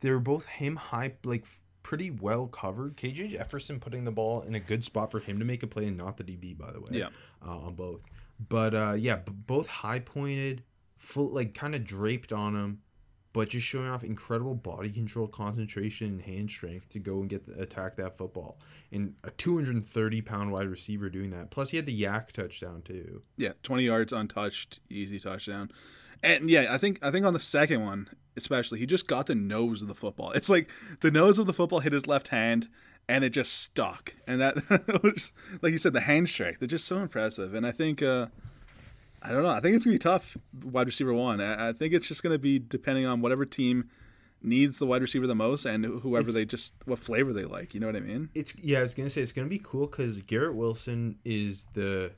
they 0.00 0.10
were 0.10 0.18
both 0.18 0.44
him 0.46 0.76
high, 0.76 1.14
like 1.24 1.46
pretty 1.82 2.10
well 2.10 2.46
covered. 2.48 2.96
KJ 2.96 3.30
Jefferson 3.32 3.80
putting 3.80 4.04
the 4.04 4.10
ball 4.12 4.42
in 4.42 4.54
a 4.54 4.60
good 4.60 4.84
spot 4.84 5.10
for 5.10 5.20
him 5.20 5.38
to 5.38 5.44
make 5.44 5.62
a 5.62 5.66
play, 5.66 5.86
and 5.86 5.96
not 5.96 6.16
the 6.18 6.24
DB 6.24 6.58
by 6.58 6.70
the 6.72 6.80
way. 6.80 6.88
Yeah. 6.92 7.08
uh, 7.46 7.56
on 7.56 7.74
both. 7.74 8.02
But 8.48 8.74
uh, 8.74 8.94
yeah, 8.98 9.20
both 9.46 9.66
high 9.68 10.00
pointed, 10.00 10.62
full 10.98 11.30
like 11.30 11.54
kind 11.54 11.74
of 11.74 11.84
draped 11.84 12.32
on 12.32 12.54
him, 12.54 12.80
but 13.32 13.50
just 13.50 13.66
showing 13.66 13.88
off 13.88 14.04
incredible 14.04 14.54
body 14.54 14.90
control, 14.90 15.26
concentration, 15.26 16.08
and 16.08 16.22
hand 16.22 16.50
strength 16.50 16.88
to 16.90 16.98
go 16.98 17.20
and 17.20 17.28
get 17.28 17.46
the, 17.46 17.60
attack 17.60 17.96
that 17.96 18.16
football. 18.16 18.58
And 18.90 19.14
a 19.24 19.30
230 19.30 20.22
pound 20.22 20.52
wide 20.52 20.68
receiver 20.68 21.08
doing 21.10 21.30
that. 21.30 21.50
Plus, 21.50 21.70
he 21.70 21.76
had 21.76 21.86
the 21.86 22.02
YAC 22.02 22.32
touchdown 22.32 22.82
too. 22.82 23.22
Yeah, 23.36 23.52
twenty 23.62 23.84
yards 23.84 24.12
untouched, 24.12 24.80
easy 24.88 25.18
touchdown. 25.18 25.70
And 26.22 26.50
yeah, 26.50 26.66
I 26.70 26.78
think 26.78 26.98
I 27.02 27.10
think 27.10 27.26
on 27.26 27.34
the 27.34 27.40
second 27.40 27.84
one, 27.84 28.08
especially, 28.36 28.78
he 28.78 28.86
just 28.86 29.06
got 29.06 29.26
the 29.26 29.34
nose 29.34 29.82
of 29.82 29.88
the 29.88 29.94
football. 29.94 30.32
It's 30.32 30.48
like 30.48 30.70
the 31.00 31.10
nose 31.10 31.38
of 31.38 31.46
the 31.46 31.52
football 31.52 31.80
hit 31.80 31.92
his 31.92 32.06
left 32.06 32.28
hand, 32.28 32.68
and 33.08 33.24
it 33.24 33.30
just 33.30 33.52
stuck. 33.52 34.16
And 34.26 34.40
that 34.40 34.56
was 35.02 35.32
like 35.62 35.72
you 35.72 35.78
said, 35.78 35.92
the 35.92 36.00
hand 36.00 36.28
strike. 36.28 36.58
They're 36.58 36.68
just 36.68 36.86
so 36.86 36.98
impressive. 36.98 37.54
And 37.54 37.66
I 37.66 37.72
think 37.72 38.02
uh, 38.02 38.26
I 39.22 39.32
don't 39.32 39.42
know. 39.42 39.50
I 39.50 39.60
think 39.60 39.74
it's 39.74 39.84
gonna 39.84 39.94
be 39.94 39.98
tough. 39.98 40.36
Wide 40.62 40.86
receiver 40.86 41.12
one. 41.12 41.40
I, 41.40 41.70
I 41.70 41.72
think 41.72 41.92
it's 41.92 42.06
just 42.06 42.22
gonna 42.22 42.38
be 42.38 42.58
depending 42.58 43.06
on 43.06 43.20
whatever 43.20 43.44
team 43.44 43.90
needs 44.42 44.78
the 44.78 44.86
wide 44.86 45.02
receiver 45.02 45.26
the 45.26 45.34
most, 45.34 45.64
and 45.64 45.84
whoever 45.84 46.30
they 46.30 46.44
just 46.44 46.74
what 46.84 46.98
flavor 46.98 47.32
they 47.32 47.44
like. 47.44 47.74
You 47.74 47.80
know 47.80 47.86
what 47.86 47.96
I 47.96 48.00
mean? 48.00 48.30
It's 48.34 48.54
yeah, 48.56 48.78
I 48.78 48.82
was 48.82 48.94
gonna 48.94 49.10
say 49.10 49.22
it's 49.22 49.32
gonna 49.32 49.48
be 49.48 49.60
cool 49.62 49.86
because 49.86 50.22
Garrett 50.22 50.54
Wilson 50.54 51.18
is 51.24 51.66
the 51.74 52.12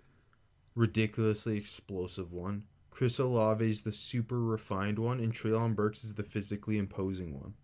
ridiculously 0.74 1.56
explosive 1.56 2.32
one. 2.32 2.64
Chris 2.90 3.18
Olave 3.18 3.68
is 3.68 3.82
the 3.82 3.92
super 3.92 4.38
refined 4.38 4.98
one, 4.98 5.20
and 5.20 5.32
Treylon 5.32 5.74
Burks 5.74 6.04
is 6.04 6.14
the 6.14 6.22
physically 6.22 6.76
imposing 6.76 7.38
one. 7.40 7.54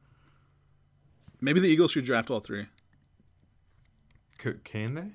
Maybe 1.42 1.60
the 1.60 1.68
Eagles 1.68 1.92
should 1.92 2.06
draft 2.06 2.30
all 2.30 2.40
three. 2.40 2.66
C- 4.38 4.54
can 4.64 4.94
they? 4.94 5.10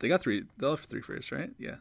They 0.00 0.08
got 0.08 0.20
three. 0.20 0.44
They'll 0.58 0.76
have 0.76 0.80
three 0.80 1.00
first, 1.00 1.32
right? 1.32 1.50
Yeah. 1.58 1.76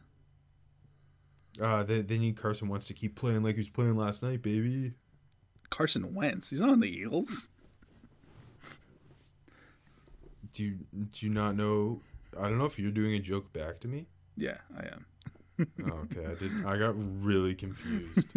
Uh, 1.62 1.84
they, 1.84 2.02
they 2.02 2.18
need 2.18 2.38
Carson 2.38 2.68
Wentz 2.68 2.88
to 2.88 2.94
keep 2.94 3.16
playing 3.16 3.44
like 3.44 3.56
he 3.56 3.60
was 3.60 3.70
playing 3.70 3.98
last 3.98 4.22
night, 4.22 4.42
baby. 4.42 4.94
Carson 5.70 6.14
Wentz. 6.14 6.50
He's 6.50 6.62
not 6.62 6.70
on 6.70 6.80
the 6.80 6.88
Eagles. 6.88 7.50
Do 10.54 10.64
you 10.64 10.78
do 11.12 11.26
you 11.26 11.32
not 11.32 11.56
know? 11.56 12.02
I 12.40 12.44
don't 12.50 12.58
know 12.58 12.66
if 12.66 12.80
you're 12.80 12.92
doing 12.92 13.14
a 13.14 13.20
joke 13.20 13.52
back 13.54 13.80
to 13.82 13.88
me. 13.88 14.08
Yeah, 14.36 14.58
I 14.76 14.86
am. 14.88 15.06
Oh, 15.60 16.06
okay, 16.06 16.26
I 16.26 16.36
did. 16.36 16.66
I 16.66 16.78
got 16.78 16.94
really 16.96 17.56
confused. 17.56 18.28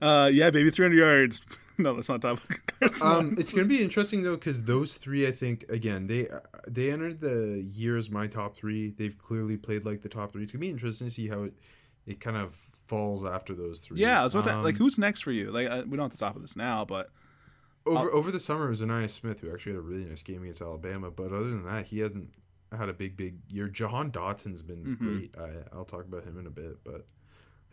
Uh, 0.00 0.30
yeah, 0.32 0.48
baby, 0.48 0.70
300 0.70 0.96
yards. 0.96 1.42
no, 1.78 1.94
that's 1.94 2.08
not 2.08 2.22
top 2.22 2.38
of 2.38 2.48
the 2.48 2.54
cards. 2.72 3.02
Um, 3.02 3.34
it's 3.38 3.52
gonna 3.52 3.66
be 3.66 3.82
interesting 3.82 4.22
though 4.22 4.36
because 4.36 4.62
those 4.62 4.96
three, 4.96 5.26
I 5.26 5.30
think, 5.30 5.66
again, 5.68 6.06
they 6.06 6.28
they 6.66 6.90
entered 6.90 7.20
the 7.20 7.62
year 7.68 7.98
as 7.98 8.08
my 8.10 8.26
top 8.26 8.56
three. 8.56 8.90
They've 8.96 9.16
clearly 9.18 9.58
played 9.58 9.84
like 9.84 10.00
the 10.00 10.08
top 10.08 10.32
three. 10.32 10.42
It's 10.42 10.52
gonna 10.52 10.60
be 10.60 10.70
interesting 10.70 11.08
to 11.08 11.12
see 11.12 11.28
how 11.28 11.42
it 11.42 11.52
it 12.06 12.20
kind 12.20 12.36
of 12.36 12.54
falls 12.86 13.24
after 13.24 13.54
those 13.54 13.78
three. 13.78 13.98
yeah, 14.00 14.20
I 14.20 14.24
was 14.24 14.34
about 14.34 14.48
to, 14.50 14.60
like, 14.60 14.74
Um, 14.74 14.78
who's 14.78 14.98
next 14.98 15.22
for 15.22 15.32
you? 15.32 15.50
Like, 15.50 15.68
uh, 15.70 15.82
we 15.86 15.96
don't 15.96 16.04
have 16.04 16.12
to 16.12 16.18
top 16.18 16.36
of 16.36 16.42
this 16.42 16.56
now, 16.56 16.84
but 16.84 17.10
over 17.86 18.10
over 18.12 18.30
the 18.30 18.40
summer 18.40 18.66
it 18.66 18.70
was 18.70 18.80
Ainias 18.82 19.10
Smith 19.10 19.40
who 19.40 19.52
actually 19.52 19.72
had 19.72 19.78
a 19.78 19.82
really 19.82 20.04
nice 20.04 20.22
game 20.22 20.42
against 20.42 20.62
Alabama. 20.62 21.10
But 21.10 21.26
other 21.32 21.50
than 21.50 21.64
that, 21.64 21.86
he 21.86 21.98
hadn't 22.00 22.32
had 22.76 22.88
a 22.88 22.92
big 22.92 23.16
big 23.16 23.36
year. 23.48 23.68
Jahan 23.68 24.10
Dotson's 24.10 24.62
been 24.62 24.84
Mhm. 24.84 24.98
great. 24.98 25.34
I, 25.38 25.50
I'll 25.76 25.84
talk 25.84 26.04
about 26.04 26.24
him 26.24 26.38
in 26.38 26.46
a 26.46 26.50
bit, 26.50 26.78
but. 26.84 27.06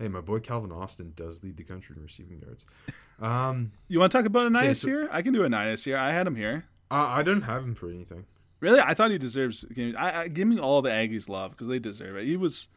Hey, 0.02 0.08
my 0.08 0.22
boy 0.22 0.40
Calvin 0.40 0.72
Austin 0.72 1.12
does 1.18 1.44
lead 1.44 1.58
the 1.58 1.64
country 1.66 1.94
in 1.98 2.02
receiving 2.02 2.40
yards. 2.40 2.66
Um, 3.20 3.74
you 3.90 4.00
want 4.00 4.14
to 4.14 4.18
talk 4.18 4.26
about 4.26 4.50
Ainias 4.50 4.78
so- 4.78 4.88
here? 4.88 5.10
I 5.12 5.22
can 5.22 5.34
do 5.34 5.42
Ainias 5.42 5.84
here. 5.84 5.98
I 5.98 6.12
had 6.14 6.26
him 6.26 6.38
here. 6.38 6.68
I, 6.90 7.20
I 7.20 7.24
don't 7.24 7.42
have 7.42 7.64
him 7.66 7.76
for 7.76 7.90
anything. 7.90 8.24
Really, 8.62 8.80
I 8.80 8.94
thought 8.94 9.12
he 9.12 9.18
deserves. 9.18 9.66
I, 9.78 10.22
I 10.22 10.28
give 10.30 10.48
me 10.48 10.58
all 10.58 10.82
the 10.82 10.90
Aggies 10.90 11.28
love 11.28 11.52
because 11.52 11.68
they 11.68 11.80
deserve 11.80 12.16
it. 12.16 12.26
He 12.28 12.38
was 12.38 12.70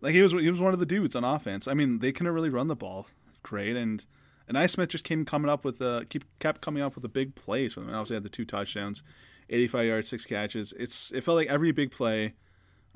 like 0.00 0.14
he 0.14 0.22
was 0.22 0.32
he 0.32 0.50
was 0.50 0.60
one 0.60 0.72
of 0.72 0.80
the 0.80 0.86
dudes 0.86 1.14
on 1.16 1.24
offense. 1.24 1.66
I 1.68 1.74
mean, 1.74 1.98
they 1.98 2.12
couldn't 2.12 2.32
really 2.32 2.50
run 2.50 2.68
the 2.68 2.76
ball 2.76 3.06
great, 3.42 3.76
and 3.76 4.04
and 4.46 4.56
I 4.58 4.66
Smith 4.66 4.88
just 4.90 5.04
came 5.04 5.24
coming 5.24 5.50
up 5.50 5.64
with 5.64 5.80
uh 5.82 6.02
keep 6.08 6.24
kept 6.38 6.60
coming 6.60 6.82
up 6.82 6.94
with 6.94 7.02
the 7.02 7.08
big 7.08 7.34
plays. 7.34 7.76
When 7.76 7.86
obviously 7.88 8.14
had 8.16 8.22
the 8.22 8.28
two 8.28 8.44
touchdowns, 8.44 9.02
eighty 9.50 9.66
five 9.68 9.86
yards, 9.86 10.08
six 10.08 10.26
catches. 10.26 10.72
It's 10.78 11.10
it 11.12 11.22
felt 11.24 11.36
like 11.36 11.48
every 11.48 11.72
big 11.72 11.90
play 11.90 12.34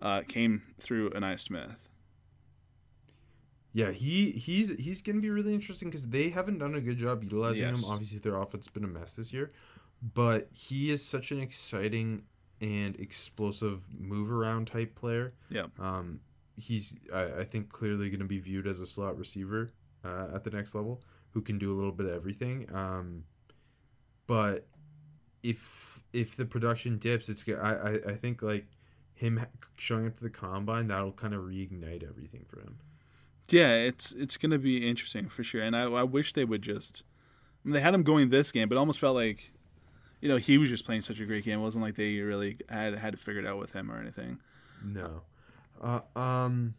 uh, 0.00 0.22
came 0.26 0.62
through 0.80 1.10
Ainias 1.10 1.40
Smith. 1.40 1.88
Yeah, 3.74 3.90
he 3.90 4.30
he's 4.32 4.68
he's 4.78 5.00
gonna 5.00 5.20
be 5.20 5.30
really 5.30 5.54
interesting 5.54 5.88
because 5.88 6.06
they 6.08 6.28
haven't 6.28 6.58
done 6.58 6.74
a 6.74 6.80
good 6.80 6.98
job 6.98 7.22
utilizing 7.24 7.62
Yes. 7.68 7.78
him. 7.82 7.90
Obviously, 7.90 8.18
their 8.18 8.36
offense 8.36 8.66
has 8.66 8.72
been 8.72 8.84
a 8.84 8.88
mess 8.88 9.16
this 9.16 9.32
year, 9.32 9.50
but 10.14 10.48
he 10.52 10.90
is 10.90 11.02
such 11.02 11.32
an 11.32 11.40
exciting 11.40 12.24
and 12.60 12.98
explosive 13.00 13.80
move 13.98 14.30
around 14.30 14.66
type 14.66 14.94
player. 14.94 15.32
Yeah. 15.48 15.66
Um, 15.78 16.20
he's 16.56 16.94
I, 17.12 17.40
I 17.40 17.44
think 17.44 17.70
clearly 17.70 18.08
going 18.10 18.20
to 18.20 18.26
be 18.26 18.38
viewed 18.38 18.66
as 18.66 18.80
a 18.80 18.86
slot 18.86 19.18
receiver 19.18 19.70
uh, 20.04 20.28
at 20.34 20.44
the 20.44 20.50
next 20.50 20.74
level 20.74 21.02
who 21.30 21.40
can 21.40 21.58
do 21.58 21.72
a 21.72 21.76
little 21.76 21.92
bit 21.92 22.06
of 22.06 22.12
everything. 22.12 22.68
Um, 22.74 23.24
but 24.26 24.66
if 25.42 26.02
if 26.12 26.36
the 26.36 26.44
production 26.44 26.98
dips, 26.98 27.28
it's 27.28 27.44
I 27.48 27.52
I, 27.52 27.90
I 28.12 28.14
think 28.14 28.42
like 28.42 28.66
him 29.14 29.44
showing 29.76 30.06
up 30.06 30.16
to 30.16 30.24
the 30.24 30.30
combine 30.30 30.88
that'll 30.88 31.12
kind 31.12 31.34
of 31.34 31.42
reignite 31.42 32.08
everything 32.08 32.44
for 32.48 32.60
him. 32.60 32.78
Yeah, 33.48 33.74
it's 33.74 34.12
it's 34.12 34.36
gonna 34.36 34.58
be 34.58 34.88
interesting 34.88 35.28
for 35.28 35.44
sure, 35.44 35.62
and 35.62 35.76
I, 35.76 35.84
I 35.84 36.02
wish 36.02 36.32
they 36.32 36.44
would 36.44 36.62
just. 36.62 37.04
I 37.64 37.68
mean, 37.68 37.74
they 37.74 37.80
had 37.80 37.94
him 37.94 38.02
going 38.02 38.30
this 38.30 38.50
game, 38.50 38.68
but 38.68 38.74
it 38.74 38.78
almost 38.78 38.98
felt 38.98 39.14
like, 39.14 39.52
you 40.20 40.28
know, 40.28 40.36
he 40.36 40.58
was 40.58 40.68
just 40.68 40.84
playing 40.84 41.02
such 41.02 41.20
a 41.20 41.24
great 41.24 41.44
game. 41.44 41.60
It 41.60 41.62
wasn't 41.62 41.84
like 41.84 41.94
they 41.94 42.18
really 42.18 42.58
had 42.68 42.98
had 42.98 43.12
to 43.12 43.18
figure 43.18 43.40
it 43.40 43.46
out 43.46 43.58
with 43.58 43.72
him 43.72 43.90
or 43.90 44.00
anything. 44.00 44.38
No. 44.84 45.22
Uh, 45.82 46.00
um. 46.16 46.74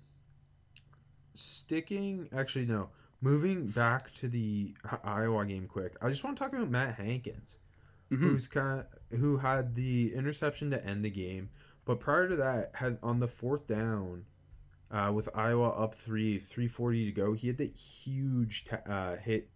Sticking, 1.35 2.29
actually, 2.31 2.65
no. 2.65 2.89
Moving 3.21 3.67
back 3.67 4.13
to 4.15 4.27
the 4.27 4.75
Iowa 5.03 5.45
game, 5.45 5.67
quick. 5.67 5.95
I 6.01 6.09
just 6.09 6.23
want 6.23 6.37
to 6.37 6.43
talk 6.43 6.53
about 6.53 6.69
Matt 6.69 6.95
Hankins, 6.95 7.57
Mhm. 8.11 8.19
who's 8.19 8.47
kind 8.47 8.81
of, 8.81 9.19
who 9.19 9.37
had 9.37 9.73
the 9.75 10.13
interception 10.13 10.69
to 10.71 10.85
end 10.85 11.03
the 11.03 11.09
game, 11.09 11.49
but 11.85 11.99
prior 11.99 12.27
to 12.27 12.35
that, 12.35 12.71
had 12.75 12.99
on 13.01 13.19
the 13.19 13.27
fourth 13.27 13.65
down, 13.67 14.25
uh, 14.91 15.11
with 15.15 15.27
Iowa 15.33 15.69
up 15.69 15.95
three, 15.95 16.37
three 16.37 16.67
forty 16.67 17.05
to 17.05 17.11
go, 17.11 17.33
he 17.33 17.47
had 17.47 17.57
that 17.57 17.73
huge 17.73 18.65
ta- 18.65 18.83
uh, 18.85 19.17
hit 19.17 19.49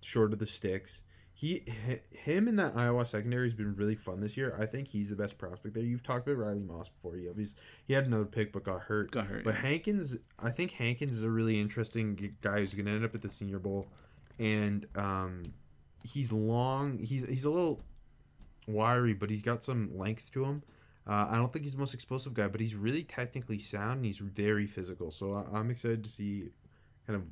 short 0.00 0.32
of 0.32 0.38
the 0.38 0.46
sticks. 0.46 1.02
He, 1.34 1.64
him 2.10 2.46
in 2.46 2.56
that 2.56 2.76
Iowa 2.76 3.04
secondary 3.06 3.46
has 3.46 3.54
been 3.54 3.74
really 3.74 3.94
fun 3.94 4.20
this 4.20 4.36
year. 4.36 4.56
I 4.60 4.66
think 4.66 4.86
he's 4.86 5.08
the 5.08 5.16
best 5.16 5.38
prospect 5.38 5.74
there. 5.74 5.82
You've 5.82 6.02
talked 6.02 6.28
about 6.28 6.38
Riley 6.38 6.60
Moss 6.60 6.88
before. 6.88 7.16
He 7.16 7.28
obviously 7.28 7.60
he 7.86 7.94
had 7.94 8.06
another 8.06 8.26
pick 8.26 8.52
but 8.52 8.64
got 8.64 8.82
hurt. 8.82 9.10
Got 9.10 9.26
hurt. 9.26 9.44
But. 9.44 9.54
Hankins, 9.54 10.16
I 10.38 10.50
think 10.50 10.72
Hankins 10.72 11.12
is 11.12 11.22
a 11.22 11.30
really 11.30 11.58
interesting 11.60 12.36
guy 12.42 12.58
who's 12.58 12.74
going 12.74 12.86
to 12.86 12.92
end 12.92 13.04
up 13.04 13.14
at 13.14 13.22
the 13.22 13.28
Senior 13.28 13.58
Bowl, 13.58 13.88
and 14.38 14.86
um, 14.94 15.42
he's 16.04 16.30
long. 16.32 16.98
He's 16.98 17.24
he's 17.24 17.44
a 17.44 17.50
little 17.50 17.80
wiry, 18.68 19.14
but 19.14 19.30
he's 19.30 19.42
got 19.42 19.64
some 19.64 19.96
length 19.96 20.30
to 20.32 20.44
him. 20.44 20.62
Uh, 21.08 21.26
I 21.30 21.36
don't 21.36 21.52
think 21.52 21.64
he's 21.64 21.72
the 21.72 21.80
most 21.80 21.94
explosive 21.94 22.34
guy, 22.34 22.46
but 22.46 22.60
he's 22.60 22.76
really 22.76 23.02
technically 23.02 23.58
sound. 23.58 23.96
and 23.96 24.04
He's 24.04 24.18
very 24.18 24.66
physical, 24.66 25.10
so 25.10 25.32
I, 25.32 25.58
I'm 25.58 25.70
excited 25.70 26.04
to 26.04 26.10
see 26.10 26.50
kind 27.06 27.16
of 27.16 27.24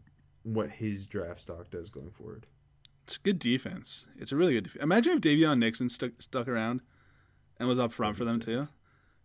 what 0.43 0.71
his 0.71 1.07
draft 1.07 1.43
stock 1.43 1.71
does 1.71 1.91
going 1.91 2.11
forward. 2.11 2.47
It's 3.11 3.19
good 3.19 3.41
defense. 3.41 4.07
It's 4.17 4.31
a 4.31 4.37
really 4.37 4.53
good. 4.55 4.65
Def- 4.65 4.77
Imagine 4.77 5.15
if 5.15 5.21
Daviyon 5.21 5.59
Nixon 5.59 5.89
stuck 5.89 6.13
stuck 6.23 6.47
around 6.47 6.81
and 7.59 7.69
was 7.69 7.79
up 7.81 7.93
front 7.93 8.17
for 8.17 8.25
them 8.25 8.39
too. 8.39 8.69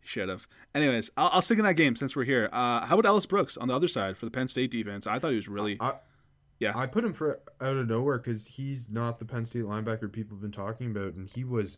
He 0.01 0.07
should 0.07 0.27
have. 0.27 0.47
Anyways, 0.73 1.11
I'll, 1.15 1.29
I'll 1.33 1.41
stick 1.43 1.59
in 1.59 1.65
that 1.65 1.75
game 1.75 1.95
since 1.95 2.15
we're 2.15 2.23
here. 2.23 2.49
Uh, 2.51 2.83
how 2.87 2.97
about 2.97 3.07
Ellis 3.07 3.27
Brooks 3.27 3.57
on 3.57 3.67
the 3.67 3.75
other 3.75 3.87
side 3.87 4.17
for 4.17 4.25
the 4.25 4.31
Penn 4.31 4.47
State 4.47 4.71
defense? 4.71 5.05
I 5.05 5.19
thought 5.19 5.29
he 5.29 5.35
was 5.35 5.47
really. 5.47 5.77
I, 5.79 5.93
Yeah. 6.59 6.75
I 6.75 6.87
put 6.87 7.03
him 7.05 7.13
for 7.13 7.41
out 7.61 7.75
of 7.77 7.87
nowhere 7.87 8.17
because 8.17 8.47
he's 8.47 8.89
not 8.89 9.19
the 9.19 9.25
Penn 9.25 9.45
State 9.45 9.65
linebacker 9.65 10.11
people 10.11 10.35
have 10.35 10.41
been 10.41 10.51
talking 10.51 10.89
about, 10.89 11.13
and 11.13 11.29
he 11.29 11.43
was 11.43 11.77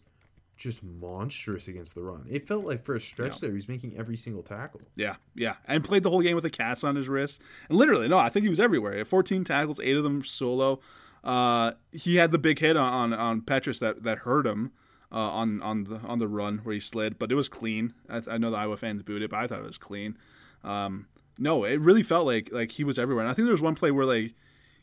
just 0.56 0.82
monstrous 0.82 1.68
against 1.68 1.94
the 1.94 2.02
run. 2.02 2.26
It 2.30 2.48
felt 2.48 2.64
like 2.66 2.86
for 2.86 2.96
a 2.96 3.02
stretch 3.02 3.34
Yeah. 3.34 3.38
there, 3.42 3.50
he 3.50 3.56
was 3.56 3.68
making 3.68 3.98
every 3.98 4.16
single 4.16 4.44
tackle. 4.44 4.82
Yeah, 4.96 5.18
yeah, 5.36 5.56
and 5.66 5.84
played 5.84 6.04
the 6.04 6.10
whole 6.10 6.22
game 6.22 6.36
with 6.36 6.46
a 6.46 6.50
cast 6.50 6.86
on 6.86 6.96
his 6.96 7.10
wrist. 7.10 7.42
And 7.68 7.78
literally, 7.78 8.08
no, 8.08 8.18
I 8.18 8.30
think 8.30 8.44
he 8.44 8.50
was 8.50 8.60
everywhere. 8.62 8.94
He 8.94 8.98
had 9.00 9.08
14 9.10 9.44
tackles, 9.44 9.80
eight 9.82 9.98
of 9.98 10.04
them 10.06 10.24
solo. 10.24 10.80
Uh, 11.28 11.74
he 11.92 12.16
had 12.16 12.32
the 12.32 12.40
big 12.40 12.60
hit 12.60 12.78
on 12.78 13.14
on, 13.14 13.42
Petras 13.42 13.80
that, 13.80 14.04
that 14.04 14.20
hurt 14.20 14.48
him 14.48 14.72
uh, 15.12 15.18
on 15.18 15.62
on 15.62 15.84
the 15.84 15.98
on 15.98 16.20
the 16.20 16.28
run 16.28 16.60
where 16.60 16.74
he 16.74 16.80
slid, 16.80 17.20
but 17.20 17.32
it 17.32 17.36
was 17.36 17.50
clean. 17.50 17.94
I, 18.10 18.22
I 18.32 18.38
know 18.38 18.50
the 18.50 18.58
Iowa 18.58 18.78
fans 18.78 19.04
booed 19.04 19.22
it, 19.22 19.30
but 19.30 19.38
I 19.38 19.48
thought 19.48 19.60
it 19.60 19.66
was 19.66 19.78
clean. 19.78 20.18
Um, 20.64 21.08
no, 21.38 21.66
it 21.66 21.82
really 21.82 22.02
felt 22.02 22.26
like 22.26 22.50
like 22.54 22.72
he 22.72 22.86
was 22.86 22.98
everywhere. 22.98 23.26
And 23.26 23.30
I 23.30 23.34
think 23.34 23.46
there 23.46 23.54
was 23.54 23.62
one 23.62 23.76
play 23.76 23.92
where 23.92 24.06
like 24.06 24.36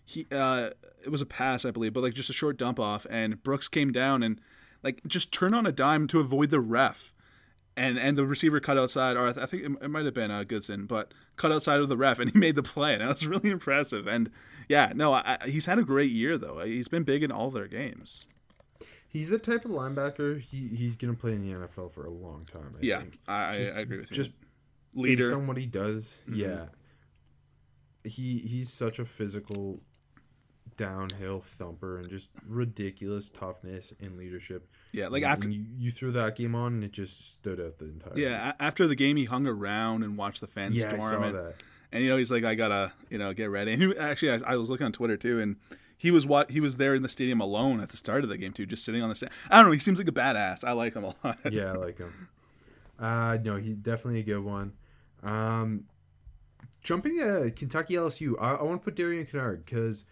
he 0.04 0.26
uh, 0.30 0.70
it 1.02 1.09
was 1.09 1.22
a 1.22 1.26
pass, 1.26 1.64
I 1.64 1.70
believe, 1.70 1.94
but 1.94 2.02
like 2.02 2.12
just 2.12 2.28
a 2.28 2.35
short 2.35 2.59
dump 2.59 2.78
off, 2.78 3.07
and 3.09 3.42
Brooks 3.42 3.68
came 3.68 3.90
down 3.90 4.22
and 4.22 4.38
like 4.83 5.00
just 5.07 5.33
turned 5.33 5.54
on 5.54 5.64
a 5.64 5.72
dime 5.72 6.07
to 6.09 6.20
avoid 6.20 6.50
the 6.50 6.61
ref 6.61 7.14
and 7.76 7.98
and 7.98 8.16
the 8.16 8.24
receiver 8.26 8.60
cut 8.60 8.78
outside, 8.78 9.16
or 9.16 9.28
I, 9.28 9.32
th- 9.32 9.42
I 9.42 9.46
think 9.46 9.62
it, 9.64 9.72
it 9.84 9.88
might 9.88 10.04
have 10.04 10.14
been 10.14 10.30
uh, 10.30 10.44
Goodson, 10.44 10.87
but 10.87 11.12
cut 11.37 11.50
outside 11.52 11.80
of 11.80 11.88
the 11.88 11.96
ref, 11.96 12.18
and 12.18 12.30
he 12.30 12.38
made 12.46 12.54
the 12.56 12.62
play, 12.62 12.92
and 12.94 13.02
that 13.02 13.08
was 13.08 13.26
really 13.26 13.50
impressive. 13.50 14.06
And 14.06 14.30
yeah, 14.68 14.92
no, 14.94 15.12
I, 15.12 15.38
I- 15.42 15.48
he's 15.48 15.66
had 15.66 15.78
a 15.78 15.82
great 15.84 16.10
year 16.10 16.38
though. 16.38 16.60
He's 16.60 16.88
been 16.88 17.02
big 17.02 17.22
in 17.22 17.32
all 17.32 17.50
their 17.50 17.66
games. 17.68 18.26
He's 19.08 19.28
the 19.28 19.38
type 19.38 19.64
of 19.64 19.70
linebacker 19.70 20.40
he, 20.40 20.68
he's 20.74 20.96
going 20.96 21.14
to 21.14 21.20
play 21.20 21.32
in 21.34 21.42
the 21.42 21.54
NFL 21.68 21.92
for 21.92 22.04
a 22.04 22.10
long 22.10 22.44
time. 22.52 22.74
I 22.76 22.78
Yeah, 22.84 22.98
think. 23.00 23.18
I, 23.28 23.32
I, 23.34 23.54
I 23.54 23.80
agree 23.80 23.98
with 23.98 24.10
you. 24.10 24.16
Just 24.16 24.32
leader. 24.92 25.28
based 25.28 25.34
on 25.37 25.46
what 25.46 25.56
he 25.56 25.66
does. 25.66 26.18
Mhm. 26.28 26.37
Yeah, 26.37 26.64
he 28.02 28.38
he's 28.38 28.70
such 28.72 28.98
a 28.98 29.04
physical 29.04 29.80
downhill 30.76 31.40
thumper 31.40 31.98
and 31.98 32.08
just 32.10 32.28
ridiculous 32.46 33.28
toughness 33.28 33.94
and 34.00 34.16
leadership. 34.16 34.68
Yeah, 34.94 35.09
like 35.09 35.24
after 35.24 35.48
you, 35.48 35.64
you 35.76 35.90
threw 35.90 36.12
that 36.12 36.37
game 36.37 36.54
on, 36.54 36.74
and 36.74 36.85
it 36.85 36.92
just 36.92 37.33
stood 37.33 37.61
out 37.61 37.78
the 37.78 37.87
entire. 37.87 38.12
yeah 38.16 38.52
a- 38.52 38.62
after 38.62 38.87
the 38.87 38.94
game, 38.94 39.16
he 39.16 39.24
hung 39.24 39.44
around 39.44 40.04
and 40.04 40.16
watched 40.16 40.40
the 40.40 40.46
fans 40.46 40.76
yeah, 40.76 40.88
storm, 40.88 41.24
and, 41.24 41.35
that. 41.35 41.54
and 41.90 42.04
you 42.04 42.09
know 42.09 42.16
he's 42.16 42.30
like, 42.30 42.44
I 42.44 42.54
gotta 42.54 42.92
you 43.11 43.18
know 43.18 43.33
get 43.35 43.50
ready. 43.50 43.72
And 43.72 43.83
he, 43.83 43.98
actually, 43.98 44.30
I, 44.30 44.52
I 44.52 44.57
was 44.57 44.70
looking 44.70 44.87
on 44.87 44.92
Twitter 44.92 45.16
too, 45.16 45.40
and. 45.40 45.57
He 45.96 46.11
was 46.11 46.26
what 46.26 46.50
he 46.50 46.61
was 46.61 46.76
there 46.76 46.94
in 46.94 47.02
the 47.02 47.09
stadium 47.09 47.40
alone 47.40 47.80
at 47.80 47.88
the 47.88 47.96
start 47.96 48.24
of 48.24 48.28
the 48.28 48.37
game 48.37 48.52
too, 48.52 48.66
just 48.66 48.85
sitting 48.85 49.00
on 49.00 49.09
the 49.09 49.14
stand. 49.14 49.33
I 49.48 49.59
don't 49.59 49.66
know. 49.66 49.72
He 49.72 49.78
seems 49.78 49.96
like 49.96 50.09
a 50.09 50.12
badass. 50.12 50.62
I 50.62 50.72
like 50.72 50.92
him 50.94 51.04
a 51.04 51.14
lot. 51.24 51.38
yeah, 51.50 51.72
I 51.72 51.76
like 51.76 51.96
him. 51.96 52.28
Uh, 52.98 53.38
no, 53.42 53.57
he 53.57 53.72
definitely 53.72 54.20
a 54.20 54.22
good 54.24 54.44
one. 54.44 54.72
Um, 55.22 55.85
jumping 56.83 57.18
to 57.18 57.50
Kentucky 57.52 57.94
LSU, 57.94 58.35
I, 58.38 58.54
I 58.54 58.62
want 58.64 58.83
to 58.83 58.85
put 58.85 58.96
Darian 58.96 59.24
Kinnard 59.24 59.64
because 59.64 60.04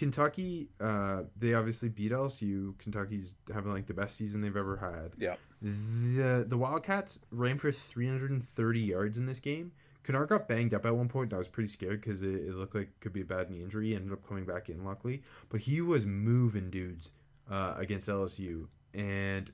Kentucky, 0.00 0.70
uh, 0.80 1.24
they 1.36 1.52
obviously 1.52 1.90
beat 1.90 2.10
LSU. 2.10 2.78
Kentucky's 2.78 3.34
having 3.52 3.70
like 3.70 3.86
the 3.86 3.92
best 3.92 4.16
season 4.16 4.40
they've 4.40 4.56
ever 4.56 4.78
had. 4.78 5.12
Yeah. 5.18 5.34
The 5.60 6.46
the 6.48 6.56
Wildcats 6.56 7.18
ran 7.30 7.58
for 7.58 7.70
330 7.70 8.80
yards 8.80 9.18
in 9.18 9.26
this 9.26 9.40
game. 9.40 9.72
Kinnard 10.02 10.28
got 10.28 10.48
banged 10.48 10.72
up 10.72 10.86
at 10.86 10.96
one 10.96 11.08
point. 11.08 11.26
And 11.26 11.34
I 11.34 11.36
was 11.38 11.48
pretty 11.48 11.68
scared 11.68 12.00
because 12.00 12.22
it, 12.22 12.34
it 12.34 12.54
looked 12.54 12.74
like 12.74 12.84
it 12.84 13.00
could 13.02 13.12
be 13.12 13.20
a 13.20 13.26
bad 13.26 13.50
knee 13.50 13.60
injury. 13.60 13.88
He 13.88 13.94
ended 13.94 14.10
up 14.14 14.26
coming 14.26 14.46
back 14.46 14.70
in, 14.70 14.82
luckily. 14.86 15.20
But 15.50 15.60
he 15.60 15.82
was 15.82 16.06
moving 16.06 16.70
dudes 16.70 17.12
uh, 17.50 17.74
against 17.76 18.08
LSU. 18.08 18.68
And 18.94 19.52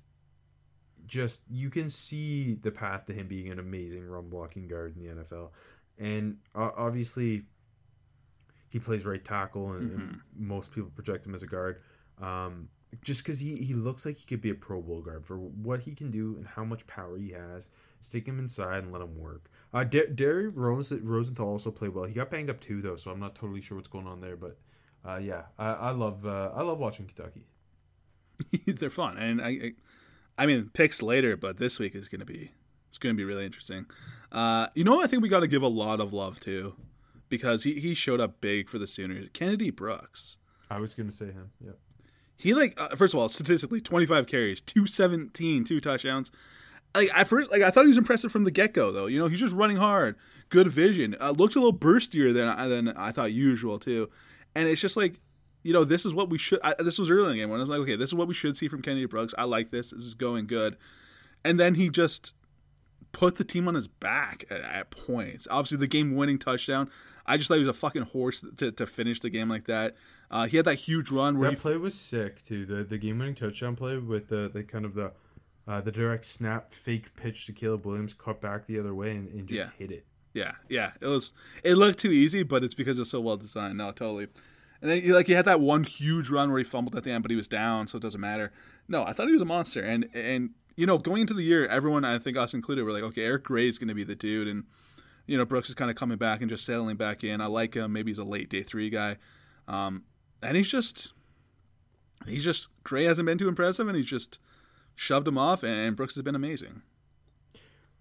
just, 1.08 1.42
you 1.50 1.70
can 1.70 1.90
see 1.90 2.54
the 2.54 2.70
path 2.70 3.06
to 3.06 3.12
him 3.12 3.26
being 3.26 3.50
an 3.50 3.58
amazing 3.58 4.06
run 4.06 4.28
blocking 4.28 4.68
guard 4.68 4.94
in 4.96 5.02
the 5.02 5.24
NFL. 5.24 5.50
And 5.98 6.36
uh, 6.54 6.70
obviously, 6.76 7.46
he 8.68 8.78
plays 8.78 9.04
right 9.04 9.24
tackle, 9.24 9.72
and, 9.72 9.92
and 9.92 10.20
most 10.36 10.72
people 10.72 10.90
project 10.90 11.26
him 11.26 11.34
as 11.34 11.42
a 11.42 11.46
guard. 11.46 11.80
Um, 12.20 12.68
just 13.02 13.22
because 13.22 13.38
he, 13.38 13.56
he 13.56 13.74
looks 13.74 14.06
like 14.06 14.16
he 14.16 14.26
could 14.26 14.40
be 14.40 14.50
a 14.50 14.54
Pro 14.54 14.80
Bowl 14.80 15.00
guard 15.00 15.24
for 15.24 15.36
what 15.36 15.80
he 15.80 15.94
can 15.94 16.10
do 16.10 16.36
and 16.36 16.46
how 16.46 16.64
much 16.64 16.86
power 16.86 17.16
he 17.16 17.30
has. 17.30 17.68
Stick 18.00 18.26
him 18.26 18.38
inside 18.38 18.84
and 18.84 18.92
let 18.92 19.02
him 19.02 19.18
work. 19.18 19.50
Uh, 19.72 19.84
D- 19.84 20.06
Dare 20.14 20.50
Rose- 20.50 20.92
Rosenthal 20.92 21.48
also 21.48 21.70
played 21.70 21.94
well. 21.94 22.04
He 22.04 22.14
got 22.14 22.30
banged 22.30 22.50
up 22.50 22.60
too, 22.60 22.80
though, 22.80 22.96
so 22.96 23.10
I'm 23.10 23.20
not 23.20 23.34
totally 23.34 23.60
sure 23.60 23.76
what's 23.76 23.88
going 23.88 24.06
on 24.06 24.20
there. 24.20 24.36
But 24.36 24.58
uh, 25.04 25.16
yeah, 25.16 25.42
I, 25.58 25.68
I 25.68 25.90
love 25.90 26.26
uh, 26.26 26.50
I 26.54 26.62
love 26.62 26.78
watching 26.78 27.06
Kentucky. 27.06 27.46
They're 28.66 28.90
fun, 28.90 29.16
and 29.18 29.40
I, 29.40 29.48
I, 29.48 29.72
I 30.38 30.46
mean, 30.46 30.70
picks 30.72 31.02
later, 31.02 31.36
but 31.36 31.58
this 31.58 31.78
week 31.78 31.94
is 31.94 32.08
going 32.08 32.20
to 32.20 32.26
be 32.26 32.52
it's 32.88 32.98
going 32.98 33.14
to 33.14 33.16
be 33.16 33.24
really 33.24 33.44
interesting. 33.44 33.86
Uh, 34.30 34.68
you 34.74 34.84
know, 34.84 35.02
I 35.02 35.06
think 35.06 35.22
we 35.22 35.28
got 35.28 35.40
to 35.40 35.48
give 35.48 35.62
a 35.62 35.68
lot 35.68 36.00
of 36.00 36.12
love 36.12 36.38
to 36.40 36.74
because 37.28 37.64
he, 37.64 37.80
he 37.80 37.94
showed 37.94 38.20
up 38.20 38.40
big 38.40 38.68
for 38.68 38.78
the 38.78 38.86
Sooners. 38.86 39.28
Kennedy 39.32 39.70
Brooks. 39.70 40.38
I 40.70 40.78
was 40.78 40.94
going 40.94 41.08
to 41.08 41.14
say 41.14 41.26
him. 41.26 41.50
Yep. 41.64 41.78
He 42.36 42.54
like 42.54 42.78
uh, 42.80 42.88
first 42.96 43.14
of 43.14 43.20
all, 43.20 43.28
statistically, 43.28 43.80
twenty 43.80 44.06
five 44.06 44.26
carries, 44.26 44.60
217, 44.60 45.64
two 45.64 45.80
touchdowns. 45.80 46.30
Like 46.94 47.10
at 47.16 47.28
first, 47.28 47.50
like 47.50 47.62
I 47.62 47.70
thought 47.70 47.84
he 47.84 47.88
was 47.88 47.98
impressive 47.98 48.30
from 48.30 48.44
the 48.44 48.50
get 48.50 48.74
go, 48.74 48.92
though. 48.92 49.06
You 49.06 49.18
know, 49.18 49.28
he's 49.28 49.40
just 49.40 49.54
running 49.54 49.78
hard, 49.78 50.16
good 50.50 50.68
vision. 50.68 51.16
Uh, 51.20 51.30
looks 51.30 51.54
a 51.54 51.58
little 51.58 51.76
burstier 51.76 52.34
than 52.34 52.68
than 52.68 52.96
I 52.96 53.10
thought 53.10 53.32
usual 53.32 53.78
too, 53.78 54.10
and 54.54 54.68
it's 54.68 54.80
just 54.80 54.96
like, 54.96 55.20
you 55.62 55.72
know, 55.72 55.84
this 55.84 56.04
is 56.04 56.12
what 56.12 56.28
we 56.28 56.36
should. 56.36 56.60
I, 56.62 56.74
this 56.78 56.98
was 56.98 57.08
early 57.08 57.24
in 57.24 57.30
the 57.30 57.36
game 57.36 57.48
when 57.48 57.60
I 57.60 57.62
was 57.62 57.70
like, 57.70 57.80
okay, 57.80 57.96
this 57.96 58.10
is 58.10 58.14
what 58.14 58.28
we 58.28 58.34
should 58.34 58.56
see 58.56 58.68
from 58.68 58.82
Kennedy 58.82 59.06
Brooks. 59.06 59.34
I 59.38 59.44
like 59.44 59.70
this. 59.70 59.90
This 59.90 60.04
is 60.04 60.14
going 60.14 60.46
good, 60.46 60.76
and 61.42 61.58
then 61.58 61.74
he 61.76 61.88
just 61.88 62.32
put 63.12 63.36
the 63.36 63.44
team 63.44 63.66
on 63.66 63.74
his 63.74 63.88
back 63.88 64.44
at, 64.50 64.60
at 64.60 64.90
points. 64.90 65.48
Obviously, 65.50 65.78
the 65.78 65.86
game 65.86 66.14
winning 66.14 66.38
touchdown. 66.38 66.90
I 67.26 67.36
just 67.36 67.48
thought 67.48 67.54
he 67.54 67.60
was 67.60 67.68
a 67.68 67.72
fucking 67.74 68.02
horse 68.02 68.44
to, 68.58 68.70
to 68.72 68.86
finish 68.86 69.20
the 69.20 69.30
game 69.30 69.48
like 69.48 69.66
that. 69.66 69.94
Uh, 70.30 70.46
he 70.46 70.56
had 70.56 70.66
that 70.66 70.76
huge 70.76 71.10
run 71.10 71.38
where 71.38 71.50
that 71.50 71.56
he 71.56 71.60
play 71.62 71.76
was 71.76 71.94
sick 71.94 72.44
too. 72.44 72.64
The 72.66 72.84
the 72.84 72.98
game 72.98 73.18
winning 73.18 73.34
touchdown 73.34 73.76
play 73.76 73.96
with 73.98 74.28
the, 74.28 74.48
the 74.52 74.62
kind 74.62 74.84
of 74.84 74.94
the 74.94 75.12
uh, 75.68 75.80
the 75.80 75.90
direct 75.92 76.24
snap 76.24 76.72
fake 76.72 77.14
pitch 77.16 77.46
to 77.46 77.52
Caleb 77.52 77.84
Williams 77.86 78.12
cut 78.14 78.40
back 78.40 78.66
the 78.66 78.78
other 78.78 78.94
way 78.94 79.10
and, 79.12 79.28
and 79.28 79.48
just 79.48 79.56
Yeah. 79.58 79.70
hit 79.78 79.90
it. 79.90 80.04
Yeah, 80.34 80.52
yeah. 80.68 80.92
It 81.00 81.06
was. 81.06 81.32
It 81.64 81.74
looked 81.76 81.98
too 81.98 82.10
easy, 82.12 82.42
but 82.42 82.62
it's 82.62 82.74
because 82.74 82.98
it's 82.98 83.10
so 83.10 83.20
well 83.20 83.36
designed. 83.38 83.78
No, 83.78 83.90
totally. 83.90 84.28
And 84.82 84.90
then 84.90 85.10
like 85.12 85.26
he 85.28 85.32
had 85.32 85.46
that 85.46 85.60
one 85.60 85.82
huge 85.84 86.28
run 86.28 86.50
where 86.50 86.58
he 86.58 86.64
fumbled 86.64 86.94
at 86.94 87.04
the 87.04 87.10
end, 87.10 87.22
but 87.22 87.30
he 87.30 87.36
was 87.36 87.48
down, 87.48 87.86
so 87.88 87.96
it 87.96 88.02
doesn't 88.02 88.20
matter. 88.20 88.52
No, 88.86 89.02
I 89.04 89.12
thought 89.14 89.26
he 89.28 89.32
was 89.32 89.40
a 89.42 89.46
monster. 89.46 89.80
And 89.80 90.08
and 90.12 90.50
you 90.76 90.84
know, 90.84 90.98
going 90.98 91.22
into 91.22 91.32
the 91.34 91.42
year, 91.42 91.66
everyone, 91.66 92.04
I 92.04 92.18
think 92.18 92.36
us 92.36 92.52
included, 92.52 92.84
were 92.84 92.92
like, 92.92 93.02
okay, 93.02 93.24
Eric 93.24 93.44
Gray 93.44 93.66
is 93.66 93.78
going 93.78 93.88
to 93.88 93.94
be 93.94 94.04
the 94.04 94.14
dude, 94.14 94.46
and 94.46 94.64
you 95.26 95.36
know, 95.36 95.44
Brooks 95.44 95.68
is 95.68 95.74
kind 95.74 95.90
of 95.90 95.96
coming 95.96 96.18
back 96.18 96.40
and 96.40 96.48
just 96.48 96.64
settling 96.64 96.96
back 96.96 97.24
in. 97.24 97.40
I 97.40 97.46
like 97.46 97.74
him. 97.74 97.92
Maybe 97.92 98.10
he's 98.10 98.18
a 98.18 98.24
late 98.24 98.48
day 98.48 98.62
three 98.62 98.90
guy, 98.90 99.16
um, 99.68 100.04
and 100.42 100.56
he's 100.56 100.68
just 100.68 101.12
he's 102.26 102.44
just 102.44 102.68
Gray 102.84 103.04
hasn't 103.04 103.26
been 103.26 103.38
too 103.38 103.48
impressive, 103.48 103.88
and 103.88 103.96
he's 103.96 104.06
just 104.06 104.38
shoved 104.94 105.28
him 105.28 105.38
off, 105.38 105.62
and, 105.62 105.94
Brooks 105.96 106.14
has 106.14 106.22
been 106.22 106.34
amazing. 106.34 106.82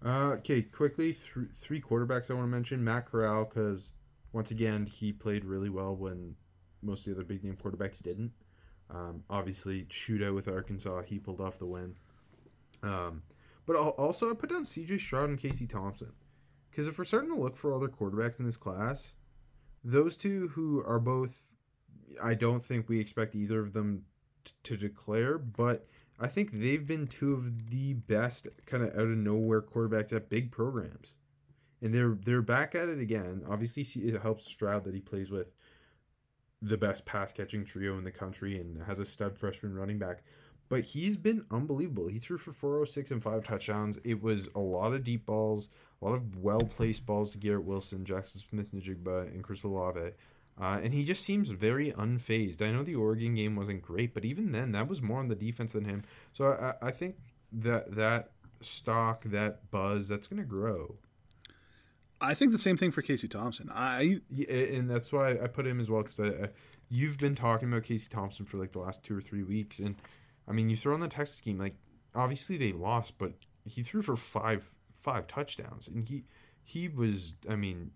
Uh, 0.04 0.34
okay, 0.38 0.62
quickly, 0.62 1.12
th- 1.12 1.48
three 1.54 1.80
quarterbacks 1.80 2.30
I 2.30 2.34
want 2.34 2.44
to 2.44 2.50
mention. 2.50 2.82
Matt 2.82 3.06
Corral, 3.06 3.44
because 3.44 3.92
once 4.32 4.50
again, 4.50 4.86
he 4.86 5.12
played 5.12 5.44
really 5.44 5.68
well 5.68 5.94
when 5.94 6.36
most 6.82 7.00
of 7.00 7.06
the 7.06 7.12
other 7.12 7.24
big 7.24 7.44
name 7.44 7.56
quarterbacks 7.56 8.02
didn't. 8.02 8.32
Um, 8.90 9.24
obviously, 9.28 9.84
shootout 9.84 10.34
with 10.34 10.48
Arkansas, 10.48 11.02
he 11.02 11.18
pulled 11.18 11.40
off 11.40 11.58
the 11.58 11.66
win. 11.66 11.96
Um, 12.82 13.22
but 13.66 13.74
also, 13.74 14.30
I 14.30 14.34
put 14.34 14.50
down 14.50 14.64
CJ 14.64 15.00
Stroud 15.00 15.28
and 15.28 15.38
Casey 15.38 15.66
Thompson. 15.66 16.12
Because 16.70 16.88
if 16.88 16.98
we're 16.98 17.04
starting 17.04 17.30
to 17.30 17.40
look 17.40 17.56
for 17.56 17.74
other 17.74 17.88
quarterbacks 17.88 18.38
in 18.38 18.46
this 18.46 18.56
class, 18.56 19.14
those 19.82 20.16
two 20.16 20.48
who 20.48 20.82
are 20.84 20.98
both, 20.98 21.54
I 22.22 22.34
don't 22.34 22.64
think 22.64 22.88
we 22.88 23.00
expect 23.00 23.34
either 23.34 23.60
of 23.60 23.72
them 23.72 24.04
t- 24.44 24.52
to 24.64 24.76
declare, 24.76 25.38
but 25.38 25.86
I 26.18 26.28
think 26.28 26.52
they've 26.52 26.86
been 26.86 27.06
two 27.06 27.34
of 27.34 27.70
the 27.70 27.94
best 27.94 28.48
kind 28.64 28.82
of 28.82 28.90
out 28.90 29.00
of 29.00 29.16
nowhere 29.16 29.62
quarterbacks 29.62 30.12
at 30.12 30.30
big 30.30 30.50
programs, 30.50 31.14
and 31.82 31.94
they're 31.94 32.16
they're 32.24 32.42
back 32.42 32.74
at 32.74 32.88
it 32.88 33.00
again. 33.00 33.42
Obviously, 33.48 33.82
it 34.02 34.20
helps 34.20 34.46
Stroud 34.46 34.84
that 34.84 34.94
he 34.94 35.00
plays 35.00 35.30
with 35.30 35.52
the 36.62 36.78
best 36.78 37.04
pass 37.04 37.32
catching 37.32 37.64
trio 37.64 37.98
in 37.98 38.04
the 38.04 38.10
country 38.10 38.58
and 38.58 38.82
has 38.84 38.98
a 38.98 39.04
stud 39.04 39.38
freshman 39.38 39.74
running 39.74 39.98
back. 39.98 40.22
But 40.68 40.82
he's 40.82 41.16
been 41.16 41.44
unbelievable. 41.50 42.08
He 42.08 42.18
threw 42.18 42.38
for 42.38 42.52
406 42.52 43.12
and 43.12 43.22
five 43.22 43.44
touchdowns. 43.44 43.98
It 44.02 44.22
was 44.22 44.48
a 44.54 44.60
lot 44.60 44.92
of 44.92 45.04
deep 45.04 45.26
balls, 45.26 45.68
a 46.02 46.04
lot 46.04 46.14
of 46.14 46.42
well 46.42 46.62
placed 46.62 47.06
balls 47.06 47.30
to 47.30 47.38
Garrett 47.38 47.64
Wilson, 47.64 48.04
Jaxon 48.04 48.48
Smith-Njigba, 48.48 49.32
and 49.32 49.44
Chris 49.44 49.62
Olave. 49.62 50.12
Uh, 50.58 50.80
and 50.82 50.94
he 50.94 51.04
just 51.04 51.22
seems 51.22 51.50
very 51.50 51.92
unfazed. 51.92 52.62
I 52.62 52.72
know 52.72 52.82
the 52.82 52.94
Oregon 52.94 53.34
game 53.34 53.56
wasn't 53.56 53.82
great, 53.82 54.14
but 54.14 54.24
even 54.24 54.52
then, 54.52 54.72
that 54.72 54.88
was 54.88 55.02
more 55.02 55.20
on 55.20 55.28
the 55.28 55.34
defense 55.34 55.72
than 55.72 55.84
him. 55.84 56.02
So 56.32 56.52
I, 56.52 56.86
I 56.86 56.90
think 56.90 57.16
that 57.52 57.94
that 57.94 58.30
stock, 58.60 59.24
that 59.24 59.70
buzz, 59.70 60.08
that's 60.08 60.26
going 60.26 60.40
to 60.40 60.48
grow. 60.48 60.96
I 62.20 62.34
think 62.34 62.52
the 62.52 62.58
same 62.58 62.76
thing 62.76 62.90
for 62.90 63.02
Casey 63.02 63.28
Thompson. 63.28 63.70
I 63.72 64.20
Yeah, 64.30 64.50
and 64.50 64.90
that's 64.90 65.12
why 65.12 65.32
I 65.32 65.46
put 65.46 65.66
him 65.66 65.80
as 65.80 65.90
well 65.90 66.02
because 66.02 66.20
I, 66.20 66.28
I, 66.28 66.48
you've 66.88 67.18
been 67.18 67.34
talking 67.34 67.68
about 67.68 67.84
Casey 67.84 68.08
Thompson 68.08 68.46
for 68.46 68.56
like 68.56 68.72
the 68.72 68.78
last 68.78 69.02
two 69.02 69.16
or 69.16 69.20
three 69.20 69.42
weeks, 69.42 69.78
and 69.78 69.96
I 70.48 70.52
mean 70.52 70.68
you 70.68 70.76
throw 70.76 70.94
on 70.94 71.00
the 71.00 71.08
Texas 71.08 71.40
game 71.40 71.58
like 71.58 71.76
obviously 72.14 72.56
they 72.56 72.72
lost, 72.72 73.18
but 73.18 73.32
he 73.64 73.82
threw 73.82 74.02
for 74.02 74.16
five 74.16 74.72
five 75.02 75.26
touchdowns, 75.26 75.88
and 75.88 76.08
he 76.08 76.24
he 76.64 76.88
was 76.88 77.34
I 77.48 77.56
mean 77.56 77.92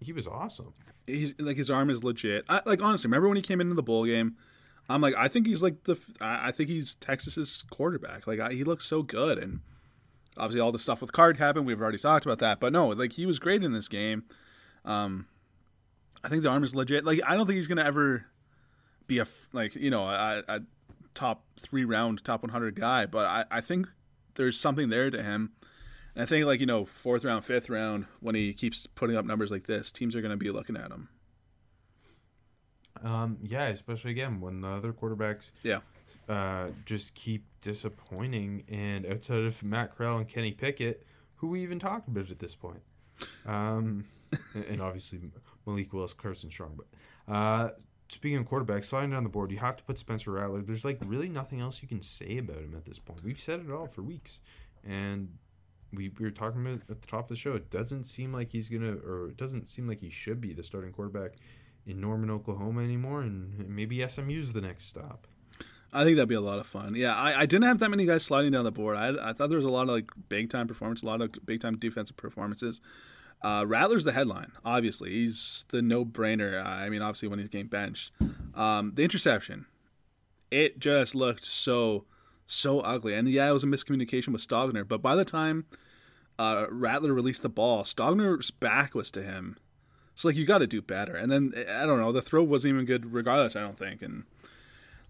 he 0.00 0.12
was 0.12 0.26
awesome. 0.26 0.72
he's 1.06 1.34
like 1.38 1.56
his 1.56 1.70
arm 1.70 1.90
is 1.90 2.04
legit. 2.04 2.44
I, 2.48 2.60
like 2.64 2.82
honestly, 2.82 3.08
remember 3.08 3.28
when 3.28 3.36
he 3.36 3.42
came 3.42 3.60
into 3.60 3.74
the 3.74 3.82
bowl 3.82 4.04
game? 4.04 4.36
I'm 4.88 5.00
like, 5.00 5.14
I 5.16 5.28
think 5.28 5.46
he's 5.46 5.62
like 5.62 5.84
the, 5.84 5.96
I 6.20 6.48
I 6.48 6.52
think 6.52 6.68
he's 6.68 6.94
Texas's 6.96 7.64
quarterback. 7.70 8.26
Like 8.26 8.40
I, 8.40 8.52
he 8.52 8.64
looks 8.64 8.86
so 8.86 9.02
good, 9.02 9.38
and 9.38 9.60
obviously 10.36 10.60
all 10.60 10.72
the 10.72 10.78
stuff 10.78 11.00
with 11.00 11.12
Card 11.12 11.38
happened. 11.38 11.66
We've 11.66 11.80
already 11.80 11.98
talked 11.98 12.26
about 12.26 12.38
that, 12.38 12.60
but 12.60 12.72
no, 12.72 12.88
like 12.88 13.14
he 13.14 13.26
was 13.26 13.38
great 13.38 13.64
in 13.64 13.72
this 13.72 13.88
game. 13.88 14.24
Um, 14.84 15.26
I 16.22 16.28
think 16.28 16.42
the 16.42 16.50
arm 16.50 16.64
is 16.64 16.74
legit. 16.74 17.04
Like 17.04 17.20
I 17.26 17.36
don't 17.36 17.46
think 17.46 17.56
he's 17.56 17.68
gonna 17.68 17.84
ever 17.84 18.26
be 19.06 19.18
a 19.18 19.26
like 19.52 19.74
you 19.74 19.90
know 19.90 20.04
a, 20.04 20.42
a 20.48 20.60
top 21.14 21.44
three 21.58 21.84
round 21.84 22.24
top 22.24 22.42
100 22.42 22.74
guy, 22.74 23.06
but 23.06 23.26
I, 23.26 23.44
I 23.50 23.60
think 23.60 23.88
there's 24.34 24.58
something 24.58 24.88
there 24.88 25.10
to 25.10 25.22
him. 25.22 25.52
And 26.14 26.22
I 26.22 26.26
think 26.26 26.46
like 26.46 26.60
you 26.60 26.66
know 26.66 26.84
fourth 26.84 27.24
round, 27.24 27.44
fifth 27.44 27.68
round, 27.68 28.06
when 28.20 28.34
he 28.34 28.52
keeps 28.52 28.86
putting 28.86 29.16
up 29.16 29.24
numbers 29.24 29.50
like 29.50 29.66
this, 29.66 29.90
teams 29.90 30.14
are 30.14 30.20
going 30.20 30.30
to 30.30 30.36
be 30.36 30.50
looking 30.50 30.76
at 30.76 30.90
him. 30.90 31.08
Um, 33.02 33.38
yeah, 33.42 33.64
especially 33.66 34.12
again 34.12 34.40
when 34.40 34.60
the 34.60 34.68
other 34.68 34.92
quarterbacks 34.92 35.50
Yeah, 35.62 35.80
uh, 36.28 36.68
just 36.84 37.14
keep 37.14 37.44
disappointing, 37.60 38.64
and 38.68 39.04
outside 39.06 39.44
of 39.44 39.62
Matt 39.62 39.96
Corral 39.96 40.18
and 40.18 40.28
Kenny 40.28 40.52
Pickett, 40.52 41.04
who 41.36 41.48
we 41.48 41.62
even 41.62 41.78
talked 41.78 42.06
about 42.06 42.30
at 42.30 42.38
this 42.38 42.54
point, 42.54 42.82
um, 43.46 44.04
and, 44.54 44.64
and 44.64 44.80
obviously 44.80 45.20
Malik 45.66 45.92
Willis, 45.92 46.12
Carson 46.12 46.50
Strong, 46.50 46.78
but 46.78 47.34
uh, 47.34 47.70
speaking 48.08 48.38
of 48.38 48.48
quarterbacks, 48.48 48.86
sliding 48.86 49.10
down 49.10 49.24
the 49.24 49.30
board, 49.30 49.50
you 49.50 49.58
have 49.58 49.76
to 49.76 49.84
put 49.84 49.98
Spencer 49.98 50.32
Rattler. 50.32 50.62
There's 50.62 50.84
like 50.84 50.98
really 51.04 51.28
nothing 51.28 51.60
else 51.60 51.82
you 51.82 51.88
can 51.88 52.02
say 52.02 52.38
about 52.38 52.58
him 52.58 52.74
at 52.76 52.84
this 52.84 52.98
point. 52.98 53.24
We've 53.24 53.40
said 53.40 53.60
it 53.60 53.70
all 53.70 53.86
for 53.86 54.02
weeks, 54.02 54.40
and 54.84 55.36
we, 55.92 56.10
we 56.18 56.24
were 56.24 56.30
talking 56.30 56.60
about 56.60 56.82
at 56.88 57.00
the 57.00 57.06
top 57.06 57.24
of 57.24 57.28
the 57.28 57.36
show. 57.36 57.54
It 57.54 57.70
doesn't 57.70 58.04
seem 58.04 58.32
like 58.32 58.52
he's 58.52 58.68
gonna, 58.68 58.96
or 58.96 59.28
it 59.28 59.36
doesn't 59.36 59.68
seem 59.68 59.88
like 59.88 60.00
he 60.00 60.10
should 60.10 60.40
be 60.40 60.52
the 60.52 60.62
starting 60.62 60.92
quarterback 60.92 61.32
in 61.86 62.00
Norman, 62.00 62.30
Oklahoma 62.30 62.82
anymore, 62.82 63.22
and 63.22 63.68
maybe 63.70 64.06
SMU's 64.06 64.52
the 64.52 64.60
next 64.60 64.86
stop. 64.86 65.26
I 65.92 66.02
think 66.02 66.16
that'd 66.16 66.28
be 66.28 66.34
a 66.34 66.40
lot 66.40 66.58
of 66.58 66.66
fun. 66.66 66.96
Yeah, 66.96 67.14
I, 67.14 67.42
I 67.42 67.46
didn't 67.46 67.64
have 67.64 67.78
that 67.78 67.90
many 67.90 68.04
guys 68.04 68.24
sliding 68.24 68.50
down 68.50 68.64
the 68.64 68.72
board. 68.72 68.96
I, 68.96 69.30
I 69.30 69.32
thought 69.32 69.48
there 69.48 69.58
was 69.58 69.64
a 69.64 69.70
lot 69.70 69.82
of 69.82 69.90
like 69.90 70.10
big 70.28 70.50
time 70.50 70.66
performance, 70.66 71.02
a 71.02 71.06
lot 71.06 71.20
of 71.20 71.30
big 71.46 71.60
time 71.60 71.76
defensive 71.76 72.16
performances. 72.16 72.80
Uh, 73.44 73.62
Rattler's 73.66 74.04
the 74.04 74.12
headline. 74.12 74.52
Obviously, 74.64 75.10
he's 75.10 75.66
the 75.68 75.82
no 75.82 76.02
brainer. 76.02 76.64
I 76.64 76.88
mean, 76.88 77.02
obviously 77.02 77.28
when 77.28 77.38
he's 77.38 77.50
getting 77.50 77.66
benched, 77.66 78.10
um, 78.54 78.92
the 78.94 79.04
interception, 79.04 79.66
it 80.50 80.78
just 80.78 81.14
looked 81.14 81.44
so 81.44 82.06
so 82.46 82.80
ugly. 82.80 83.14
And 83.14 83.28
yeah, 83.28 83.50
it 83.50 83.52
was 83.52 83.62
a 83.62 83.66
miscommunication 83.66 84.28
with 84.28 84.46
Stogner. 84.46 84.88
But 84.88 85.02
by 85.02 85.14
the 85.14 85.26
time 85.26 85.66
uh, 86.38 86.66
Rattler 86.70 87.12
released 87.12 87.42
the 87.42 87.50
ball, 87.50 87.84
Stogner's 87.84 88.50
back 88.50 88.94
was 88.94 89.10
to 89.10 89.22
him. 89.22 89.58
So 90.14 90.28
like 90.28 90.36
you 90.38 90.46
got 90.46 90.58
to 90.58 90.66
do 90.66 90.80
better. 90.80 91.14
And 91.14 91.30
then 91.30 91.52
I 91.70 91.84
don't 91.84 92.00
know, 92.00 92.12
the 92.12 92.22
throw 92.22 92.42
wasn't 92.42 92.72
even 92.74 92.86
good 92.86 93.12
regardless. 93.12 93.56
I 93.56 93.60
don't 93.60 93.78
think. 93.78 94.00
And 94.00 94.24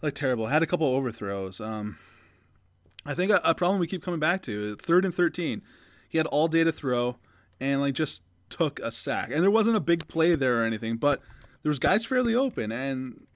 like 0.02 0.14
terrible. 0.14 0.48
Had 0.48 0.62
a 0.62 0.66
couple 0.66 0.88
overthrows. 0.88 1.60
Um, 1.60 1.98
I 3.06 3.14
think 3.14 3.30
a, 3.30 3.40
a 3.44 3.54
problem 3.54 3.78
we 3.78 3.86
keep 3.86 4.02
coming 4.02 4.20
back 4.20 4.42
to 4.42 4.74
third 4.76 5.04
and 5.04 5.14
thirteen. 5.14 5.62
He 6.08 6.18
had 6.18 6.26
all 6.28 6.48
day 6.48 6.64
to 6.64 6.72
throw, 6.72 7.16
and 7.60 7.80
like 7.80 7.94
just 7.94 8.22
took 8.48 8.78
a 8.80 8.90
sack. 8.90 9.30
And 9.32 9.42
there 9.42 9.50
wasn't 9.50 9.76
a 9.76 9.80
big 9.80 10.08
play 10.08 10.34
there 10.34 10.60
or 10.60 10.64
anything, 10.64 10.96
but 10.96 11.20
there 11.62 11.70
was 11.70 11.78
guys 11.78 12.06
fairly 12.06 12.34
open. 12.34 12.70
And 12.70 13.26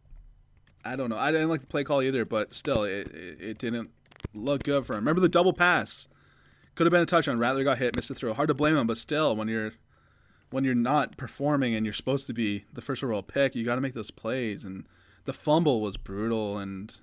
I 0.85 0.97
don't 0.97 1.11
know. 1.11 1.19
I 1.19 1.33
didn't 1.33 1.49
like 1.49 1.63
the 1.63 1.67
play 1.67 1.85
call 1.85 2.03
either, 2.03 2.25
but 2.25 2.55
still, 2.55 2.85
it 2.85 3.09
it, 3.09 3.41
it 3.41 3.59
didn't 3.59 3.91
look 4.35 4.63
good 4.63 4.87
for 4.87 4.95
him. 4.95 5.01
Remember 5.01 5.21
the 5.21 5.29
double 5.29 5.53
pass? 5.53 6.09
Could 6.75 6.87
have 6.87 6.93
been 6.93 7.03
a 7.03 7.07
touchdown. 7.07 7.39
Rattler 7.39 7.65
got 7.65 7.79
hit, 7.79 7.97
missed 7.97 8.09
the 8.09 8.15
throw. 8.15 8.33
Hard 8.33 8.49
to 8.49 8.55
blame 8.55 8.77
him, 8.77 8.87
but 8.87 8.99
still, 8.99 9.35
when 9.35 9.49
you're 9.49 9.73
when 10.51 10.65
you're 10.65 10.75
not 10.75 11.17
performing 11.17 11.75
and 11.75 11.85
you're 11.85 11.93
supposed 11.93 12.27
to 12.27 12.33
be 12.33 12.65
the 12.73 12.81
first 12.81 13.03
overall 13.03 13.23
pick, 13.23 13.55
you 13.55 13.65
got 13.65 13.75
to 13.75 13.81
make 13.81 13.95
those 13.95 14.11
plays. 14.11 14.65
And 14.65 14.87
the 15.25 15.33
fumble 15.33 15.81
was 15.81 15.97
brutal. 15.97 16.57
And 16.57 16.95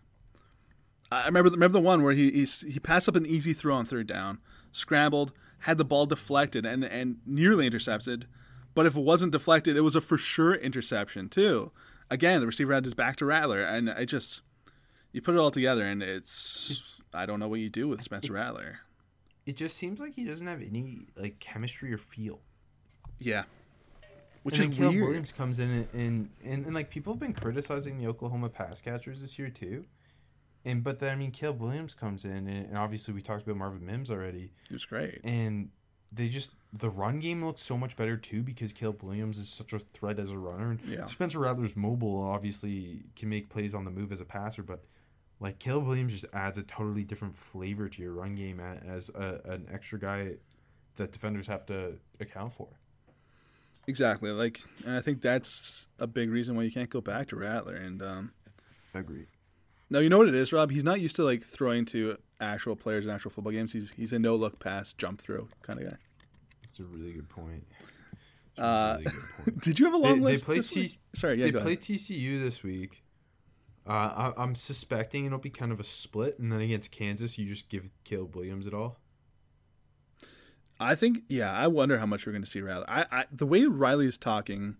I 1.11 1.25
remember 1.25 1.49
remember 1.49 1.73
the 1.73 1.81
one 1.81 2.03
where 2.03 2.13
he 2.13 2.31
he, 2.31 2.45
he 2.45 2.79
passed 2.79 3.09
up 3.09 3.15
an 3.15 3.25
easy 3.25 3.53
throw 3.53 3.75
on 3.75 3.85
third 3.85 4.07
down, 4.07 4.39
scrambled, 4.71 5.33
had 5.59 5.77
the 5.77 5.85
ball 5.85 6.05
deflected, 6.05 6.65
and 6.65 6.83
and 6.83 7.17
nearly 7.25 7.65
intercepted. 7.65 8.27
But 8.73 8.85
if 8.85 8.95
it 8.95 9.01
wasn't 9.01 9.31
deflected, 9.31 9.77
it 9.77 9.81
was 9.81 9.95
a 9.95 10.01
for 10.01 10.17
sure 10.17 10.53
interception 10.53 11.29
too. 11.29 11.71
again, 12.09 12.39
the 12.41 12.47
receiver 12.47 12.73
had 12.73 12.83
his 12.83 12.93
back 12.93 13.15
to 13.17 13.25
Rattler, 13.25 13.61
and 13.61 13.89
I 13.89 14.05
just 14.05 14.41
you 15.11 15.21
put 15.21 15.35
it 15.35 15.39
all 15.39 15.51
together, 15.51 15.83
and 15.83 16.03
it's 16.03 16.99
I 17.13 17.25
don't 17.25 17.39
know 17.39 17.47
what 17.47 17.59
you 17.61 17.69
do 17.69 17.87
with 17.87 18.01
Spencer 18.01 18.33
Rattler. 18.33 18.79
It 19.45 19.55
just 19.57 19.77
seems 19.77 20.01
like 20.01 20.15
he 20.15 20.23
doesn't 20.25 20.47
have 20.47 20.61
any 20.61 21.07
like 21.15 21.39
chemistry 21.39 21.93
or 21.93 21.97
feel. 21.97 22.39
Yeah, 23.19 23.43
which 24.43 24.59
and 24.59 24.71
is 24.71 24.77
then 24.77 24.83
Caleb 24.89 24.95
weird. 24.95 25.05
Williams 25.07 25.31
comes 25.31 25.59
in 25.59 25.69
and, 25.71 25.87
and, 25.93 26.29
and 26.43 26.65
and 26.65 26.75
like 26.75 26.89
people 26.89 27.13
have 27.13 27.19
been 27.19 27.33
criticizing 27.33 27.97
the 27.97 28.07
Oklahoma 28.07 28.49
pass 28.49 28.81
catchers 28.81 29.21
this 29.21 29.39
year 29.39 29.49
too. 29.49 29.85
And 30.65 30.83
but 30.83 30.99
then 30.99 31.13
I 31.13 31.15
mean 31.15 31.31
Caleb 31.31 31.61
Williams 31.61 31.93
comes 31.93 32.25
in 32.25 32.47
and, 32.47 32.67
and 32.67 32.77
obviously 32.77 33.13
we 33.13 33.21
talked 33.21 33.43
about 33.43 33.57
Marvin 33.57 33.85
Mims 33.85 34.09
already. 34.09 34.51
He 34.67 34.73
was 34.73 34.85
great. 34.85 35.21
And 35.23 35.69
they 36.11 36.27
just 36.27 36.55
the 36.73 36.89
run 36.89 37.19
game 37.19 37.45
looks 37.45 37.61
so 37.61 37.77
much 37.77 37.95
better 37.95 38.17
too 38.17 38.41
because 38.43 38.73
Caleb 38.73 39.03
Williams 39.03 39.37
is 39.37 39.47
such 39.47 39.73
a 39.73 39.79
threat 39.79 40.19
as 40.19 40.31
a 40.31 40.37
runner. 40.37 40.71
And 40.71 40.81
Yeah. 40.81 41.05
Spencer 41.05 41.39
Rattler's 41.39 41.75
mobile, 41.75 42.21
obviously 42.21 43.03
can 43.15 43.29
make 43.29 43.49
plays 43.49 43.75
on 43.75 43.85
the 43.85 43.91
move 43.91 44.11
as 44.11 44.21
a 44.21 44.25
passer, 44.25 44.63
but 44.63 44.83
like 45.39 45.59
Caleb 45.59 45.85
Williams 45.85 46.13
just 46.13 46.33
adds 46.33 46.57
a 46.57 46.63
totally 46.63 47.03
different 47.03 47.35
flavor 47.35 47.87
to 47.89 48.01
your 48.01 48.13
run 48.13 48.35
game 48.35 48.59
as 48.59 49.09
a, 49.09 49.41
an 49.45 49.67
extra 49.71 49.99
guy 49.99 50.33
that 50.95 51.11
defenders 51.11 51.47
have 51.47 51.65
to 51.67 51.97
account 52.19 52.53
for. 52.53 52.69
Exactly. 53.87 54.31
Like, 54.31 54.59
and 54.85 54.95
I 54.95 55.01
think 55.01 55.21
that's 55.21 55.87
a 55.99 56.07
big 56.07 56.29
reason 56.29 56.55
why 56.55 56.63
you 56.63 56.71
can't 56.71 56.89
go 56.89 57.01
back 57.01 57.27
to 57.27 57.35
Rattler. 57.35 57.75
And 57.75 58.01
um, 58.01 58.31
Agreed. 58.93 59.27
No, 59.95 60.01
you 60.01 60.09
know 60.09 60.17
what 60.17 60.27
it 60.27 60.35
is, 60.35 60.51
Rob. 60.51 60.71
He's 60.71 60.83
not 60.83 60.99
used 60.99 61.15
to 61.15 61.23
like 61.23 61.41
throwing 61.41 61.85
to 61.85 62.17
actual 62.41 62.75
players 62.75 63.05
in 63.05 63.13
actual 63.13 63.31
football 63.31 63.53
games. 63.53 63.71
He's 63.71 63.91
he's 63.91 64.11
a 64.11 64.19
no 64.19 64.35
look 64.35 64.59
pass, 64.59 64.91
jump 64.91 65.21
through 65.21 65.47
kind 65.61 65.79
of 65.79 65.89
guy. 65.89 65.97
That's 66.63 66.79
a 66.79 66.83
really 66.83 67.13
good 67.13 67.29
point. 67.29 67.65
Uh, 68.57 68.97
really 68.99 69.03
good 69.05 69.13
point. 69.45 69.61
Did 69.61 69.79
you 69.79 69.85
have 69.85 69.93
a 69.93 69.97
long 69.97 70.19
they 70.19 70.31
list? 70.31 70.45
play 70.45 70.57
this 70.57 70.69
T-? 70.69 70.91
Sorry, 71.13 71.39
yeah, 71.39 71.45
they 71.45 71.51
play. 71.53 71.77
TCU 71.77 72.43
this 72.43 72.61
week. 72.61 73.03
Uh, 73.87 74.33
I, 74.35 74.43
I'm 74.43 74.53
suspecting 74.53 75.25
it'll 75.25 75.37
be 75.37 75.49
kind 75.49 75.71
of 75.71 75.79
a 75.79 75.85
split, 75.85 76.39
and 76.39 76.51
then 76.51 76.59
against 76.59 76.91
Kansas, 76.91 77.37
you 77.37 77.45
just 77.45 77.69
give 77.69 77.89
Caleb 78.03 78.35
Williams 78.35 78.67
it 78.67 78.73
all. 78.73 78.99
I 80.77 80.95
think, 80.95 81.19
yeah, 81.29 81.53
I 81.53 81.67
wonder 81.67 81.99
how 81.99 82.05
much 82.05 82.25
we're 82.25 82.33
going 82.33 82.43
to 82.43 82.49
see 82.49 82.59
Riley. 82.59 82.83
I, 82.89 83.05
I, 83.09 83.25
the 83.31 83.45
way 83.45 83.63
Riley's 83.63 84.17
talking, 84.17 84.75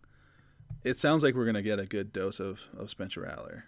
it 0.84 0.98
sounds 0.98 1.24
like 1.24 1.36
we're 1.36 1.46
going 1.46 1.56
to 1.56 1.62
get 1.62 1.80
a 1.80 1.86
good 1.86 2.12
dose 2.12 2.42
of, 2.42 2.68
of 2.78 2.90
Spencer 2.90 3.22
Rattler. 3.22 3.66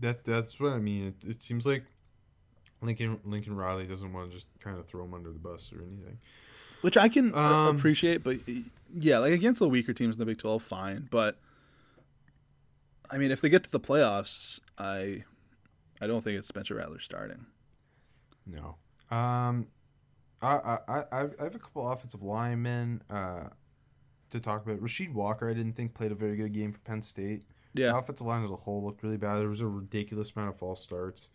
That 0.00 0.24
that's 0.24 0.58
what 0.58 0.72
I 0.72 0.78
mean. 0.78 1.14
It, 1.22 1.28
it 1.28 1.42
seems 1.42 1.64
like 1.66 1.84
Lincoln 2.80 3.20
Lincoln 3.24 3.56
Riley 3.56 3.86
doesn't 3.86 4.12
want 4.12 4.30
to 4.30 4.34
just 4.34 4.48
kind 4.60 4.78
of 4.78 4.86
throw 4.86 5.04
him 5.04 5.14
under 5.14 5.30
the 5.32 5.38
bus 5.38 5.72
or 5.72 5.76
anything. 5.82 6.18
which 6.80 6.96
I 6.96 7.08
can 7.08 7.32
uh, 7.34 7.38
Um, 7.38 7.76
appreciate. 7.76 8.24
But 8.24 8.38
yeah, 8.92 9.18
like 9.18 9.32
against 9.32 9.60
the 9.60 9.68
weaker 9.68 9.92
teams 9.92 10.16
in 10.16 10.18
the 10.18 10.26
Big 10.26 10.38
Twelve, 10.38 10.62
fine. 10.62 11.08
But 11.10 11.38
I 13.10 13.18
mean, 13.18 13.30
if 13.30 13.40
they 13.40 13.48
get 13.48 13.62
to 13.64 13.70
the 13.70 13.80
playoffs, 13.80 14.58
I 14.78 15.24
I 16.00 16.06
don't 16.06 16.22
think 16.24 16.38
it's 16.38 16.48
Spencer 16.48 16.74
Rattler 16.74 16.98
starting. 17.00 17.46
No. 18.46 18.76
Um, 19.10 19.68
I 20.40 20.78
I 20.88 21.04
I 21.12 21.20
I 21.40 21.44
have 21.44 21.54
a 21.54 21.58
couple 21.58 21.88
offensive 21.88 22.22
linemen 22.22 23.02
uh 23.10 23.50
to 24.30 24.40
talk 24.40 24.64
about. 24.66 24.80
Rasheed 24.80 25.12
Walker, 25.12 25.48
I 25.48 25.52
didn't 25.54 25.74
think 25.74 25.94
played 25.94 26.10
a 26.10 26.14
very 26.16 26.36
good 26.36 26.52
game 26.52 26.72
for 26.72 26.80
Penn 26.80 27.02
State. 27.02 27.44
The 27.74 27.82
Yeah, 27.82 27.98
offensive 27.98 28.26
line 28.26 28.44
as 28.44 28.50
a 28.50 28.56
whole 28.56 28.84
looked 28.84 29.02
really 29.02 29.16
bad. 29.16 29.38
There 29.38 29.48
was 29.48 29.60
a 29.60 29.66
ridiculous 29.66 30.32
amount 30.34 30.50
of 30.50 30.58
false 30.58 30.82
starts. 30.82 31.28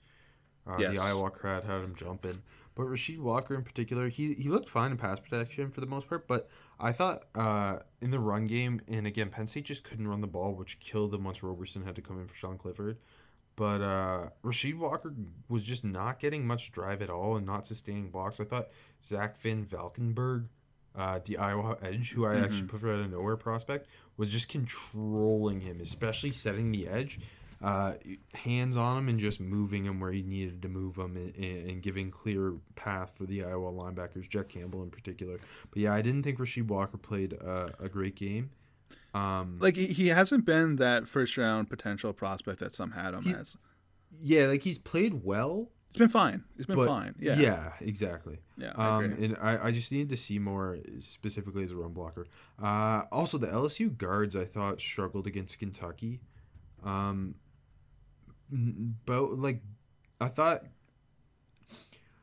Uh, 0.65 0.77
Yes. 0.79 0.97
The 0.97 1.01
Iowa 1.03 1.31
crowd 1.31 1.63
had 1.63 1.81
him 1.81 1.95
jumping. 1.95 2.41
But 2.75 2.83
Rasheed 2.85 3.19
Walker 3.19 3.55
in 3.55 3.63
particular, 3.63 4.07
he, 4.09 4.33
he 4.35 4.49
looked 4.49 4.69
fine 4.69 4.91
in 4.91 4.97
pass 4.97 5.19
protection 5.19 5.71
for 5.71 5.81
the 5.81 5.87
most 5.87 6.07
part. 6.07 6.27
But 6.27 6.47
I 6.79 6.91
thought 6.91 7.23
uh, 7.33 7.79
in 8.01 8.11
the 8.11 8.19
run 8.19 8.45
game, 8.45 8.81
and 8.87 9.07
again, 9.07 9.29
Penn 9.29 9.47
State 9.47 9.65
just 9.65 9.83
couldn't 9.83 10.07
run 10.07 10.21
the 10.21 10.27
ball, 10.27 10.53
which 10.53 10.79
killed 10.79 11.11
them 11.11 11.23
once 11.23 11.41
Roberson 11.41 11.83
had 11.83 11.95
to 11.95 12.01
come 12.03 12.19
in 12.19 12.27
for 12.27 12.35
Sean 12.35 12.57
Clifford. 12.57 12.97
But 13.55 13.81
uh, 13.81 14.29
Rasheed 14.43 14.77
Walker 14.77 15.15
was 15.49 15.63
just 15.63 15.83
not 15.83 16.19
getting 16.19 16.45
much 16.45 16.71
drive 16.71 17.01
at 17.01 17.09
all 17.09 17.35
and 17.37 17.45
not 17.47 17.65
sustaining 17.65 18.11
blocks. 18.11 18.39
I 18.39 18.43
thought 18.43 18.67
Zach 19.03 19.39
Van 19.39 19.65
Valkenburg, 19.65 20.47
uh, 20.97 21.19
the 21.23 21.37
Iowa 21.37 21.77
edge, 21.81 22.11
who 22.11 22.25
I 22.25 22.37
actually 22.37 22.63
put 22.63 22.83
out 22.83 22.99
of 22.99 23.11
nowhere 23.11 23.37
prospect, 23.37 23.87
was 24.17 24.29
just 24.29 24.49
controlling 24.49 25.61
him, 25.61 25.79
especially 25.79 26.31
setting 26.31 26.71
the 26.71 26.87
edge, 26.87 27.19
uh, 27.61 27.93
hands 28.33 28.77
on 28.77 28.97
him 28.97 29.09
and 29.09 29.19
just 29.19 29.39
moving 29.39 29.85
him 29.85 29.99
where 29.99 30.11
he 30.11 30.21
needed 30.23 30.61
to 30.63 30.67
move 30.67 30.95
him 30.95 31.15
and, 31.15 31.35
and 31.69 31.81
giving 31.81 32.11
clear 32.11 32.53
path 32.75 33.13
for 33.15 33.25
the 33.25 33.43
Iowa 33.43 33.71
linebackers, 33.71 34.27
Jack 34.27 34.49
Campbell 34.49 34.83
in 34.83 34.89
particular. 34.89 35.39
But 35.69 35.81
yeah, 35.81 35.93
I 35.93 36.01
didn't 36.01 36.23
think 36.23 36.39
Rasheed 36.39 36.67
Walker 36.67 36.97
played 36.97 37.37
uh, 37.43 37.69
a 37.79 37.89
great 37.89 38.15
game. 38.15 38.51
Um, 39.13 39.57
like 39.59 39.75
he 39.75 39.87
he 39.87 40.07
hasn't 40.09 40.45
been 40.45 40.75
that 40.77 41.07
first 41.07 41.37
round 41.37 41.69
potential 41.69 42.13
prospect 42.13 42.59
that 42.59 42.75
some 42.75 42.91
had 42.91 43.13
him 43.13 43.23
as. 43.39 43.57
yeah, 44.21 44.47
like 44.47 44.63
he's 44.63 44.77
played 44.77 45.23
well, 45.23 45.69
It's 45.89 45.97
been 45.97 46.09
fine. 46.09 46.43
It's 46.57 46.65
been 46.65 46.75
but 46.75 46.87
fine. 46.87 47.15
Yeah, 47.17 47.39
yeah, 47.39 47.71
exactly. 47.79 48.37
yeah. 48.57 48.73
I 48.75 48.87
Um, 48.97 49.03
and 49.05 49.37
I, 49.41 49.67
I 49.67 49.71
just 49.71 49.91
needed 49.91 50.09
to 50.09 50.17
see 50.17 50.37
more 50.37 50.77
specifically 50.99 51.63
as 51.63 51.71
a 51.71 51.75
run 51.75 51.93
blocker. 51.93 52.27
Uh, 52.61 53.03
also, 53.11 53.37
the 53.37 53.47
LSU 53.47 53.97
guards 53.97 54.35
I 54.35 54.45
thought 54.45 54.81
struggled 54.81 55.27
against 55.27 55.59
Kentucky. 55.59 56.19
Um, 56.83 57.35
but 59.05 59.39
like, 59.39 59.61
I 60.19 60.27
thought, 60.27 60.65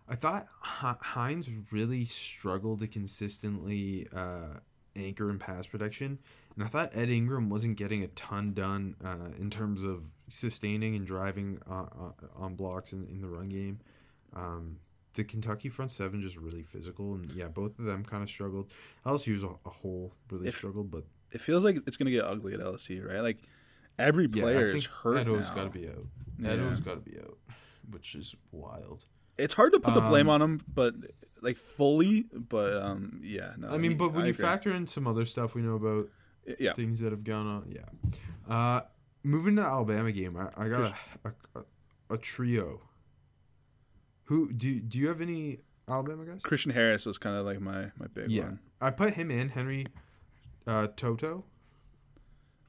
I 0.08 0.14
thought 0.14 0.46
Hines 0.60 1.48
really 1.70 2.04
struggled 2.04 2.80
to 2.80 2.86
consistently 2.86 4.06
uh, 4.14 4.58
anchor 4.94 5.30
and 5.30 5.40
pass 5.40 5.66
protection, 5.66 6.18
and 6.54 6.64
I 6.64 6.68
thought 6.68 6.94
Ed 6.94 7.08
Ingram 7.08 7.48
wasn't 7.48 7.76
getting 7.76 8.02
a 8.02 8.08
ton 8.08 8.52
done 8.52 8.96
uh, 9.02 9.30
in 9.38 9.50
terms 9.50 9.82
of 9.82 10.12
sustaining 10.28 10.94
and 10.96 11.06
driving 11.06 11.58
uh, 11.70 11.82
uh, 11.82 12.10
on 12.36 12.54
blocks 12.54 12.92
in, 12.92 13.06
in 13.08 13.20
the 13.20 13.28
run 13.28 13.48
game. 13.48 13.80
Um, 14.34 14.78
the 15.14 15.24
Kentucky 15.24 15.68
front 15.68 15.92
seven 15.92 16.20
just 16.20 16.36
really 16.36 16.62
physical, 16.62 17.14
and 17.14 17.30
yeah, 17.32 17.46
both 17.48 17.78
of 17.78 17.84
them 17.84 18.04
kind 18.04 18.22
of 18.22 18.28
struggled. 18.28 18.70
LSU 19.06 19.36
as 19.36 19.42
a, 19.44 19.48
a 19.64 19.70
whole 19.70 20.12
really 20.30 20.48
If- 20.48 20.56
struggled, 20.56 20.90
but 20.90 21.04
it 21.30 21.40
feels 21.40 21.64
like 21.64 21.78
it's 21.86 21.96
gonna 21.96 22.10
get 22.10 22.24
ugly 22.24 22.54
at 22.54 22.60
LSU, 22.60 23.06
right? 23.08 23.20
Like 23.20 23.38
every 23.98 24.28
yeah, 24.32 24.42
player 24.42 24.70
I 24.72 24.74
is 24.76 24.86
hurt 24.86 25.18
Edo's 25.18 25.50
got 25.50 25.64
to 25.64 25.70
be 25.70 25.88
out. 25.88 26.06
Yeah. 26.38 26.52
Edo's 26.54 26.80
got 26.80 26.94
to 27.04 27.10
be 27.10 27.18
out, 27.18 27.38
which 27.90 28.14
is 28.16 28.34
wild. 28.50 29.04
It's 29.38 29.54
hard 29.54 29.72
to 29.72 29.80
put 29.80 29.94
the 29.94 30.00
blame 30.00 30.28
Um, 30.28 30.34
on 30.34 30.42
him, 30.42 30.60
but 30.72 30.94
like 31.42 31.56
fully. 31.56 32.26
But 32.32 32.76
um, 32.82 33.20
yeah, 33.22 33.52
no. 33.56 33.68
I 33.68 33.78
mean, 33.78 33.96
but 33.96 34.12
when 34.12 34.22
I 34.22 34.26
you 34.26 34.32
agree. 34.32 34.44
factor 34.44 34.70
in 34.74 34.86
some 34.86 35.06
other 35.06 35.24
stuff 35.24 35.54
we 35.54 35.62
know 35.62 35.74
about 35.74 36.08
yeah, 36.58 36.72
things 36.74 36.98
that 37.00 37.12
have 37.12 37.24
gone 37.24 37.46
on, 37.46 37.72
yeah. 37.72 38.52
Uh, 38.52 38.80
moving 39.24 39.56
to 39.56 39.62
the 39.62 39.68
Alabama 39.68 40.12
game, 40.12 40.36
I, 40.36 40.64
I 40.64 40.68
got 40.68 40.94
a, 41.24 41.28
a, 41.56 42.14
a, 42.14 42.18
trio. 42.18 42.80
Who 44.24 44.52
do 44.52 44.80
do 44.80 44.98
you 44.98 45.08
have 45.08 45.20
any 45.20 45.60
Alabama 45.88 46.24
guys? 46.24 46.42
Christian 46.42 46.70
Harris 46.70 47.06
was 47.06 47.18
kind 47.18 47.36
of 47.36 47.44
like 47.44 47.60
my 47.60 47.90
my 47.98 48.06
big 48.12 48.30
Yeah, 48.30 48.44
one. 48.44 48.60
I 48.80 48.90
put 48.90 49.14
him 49.14 49.30
in 49.30 49.48
Henry 49.48 49.86
uh, 50.66 50.88
To'oTo'o. 50.96 51.42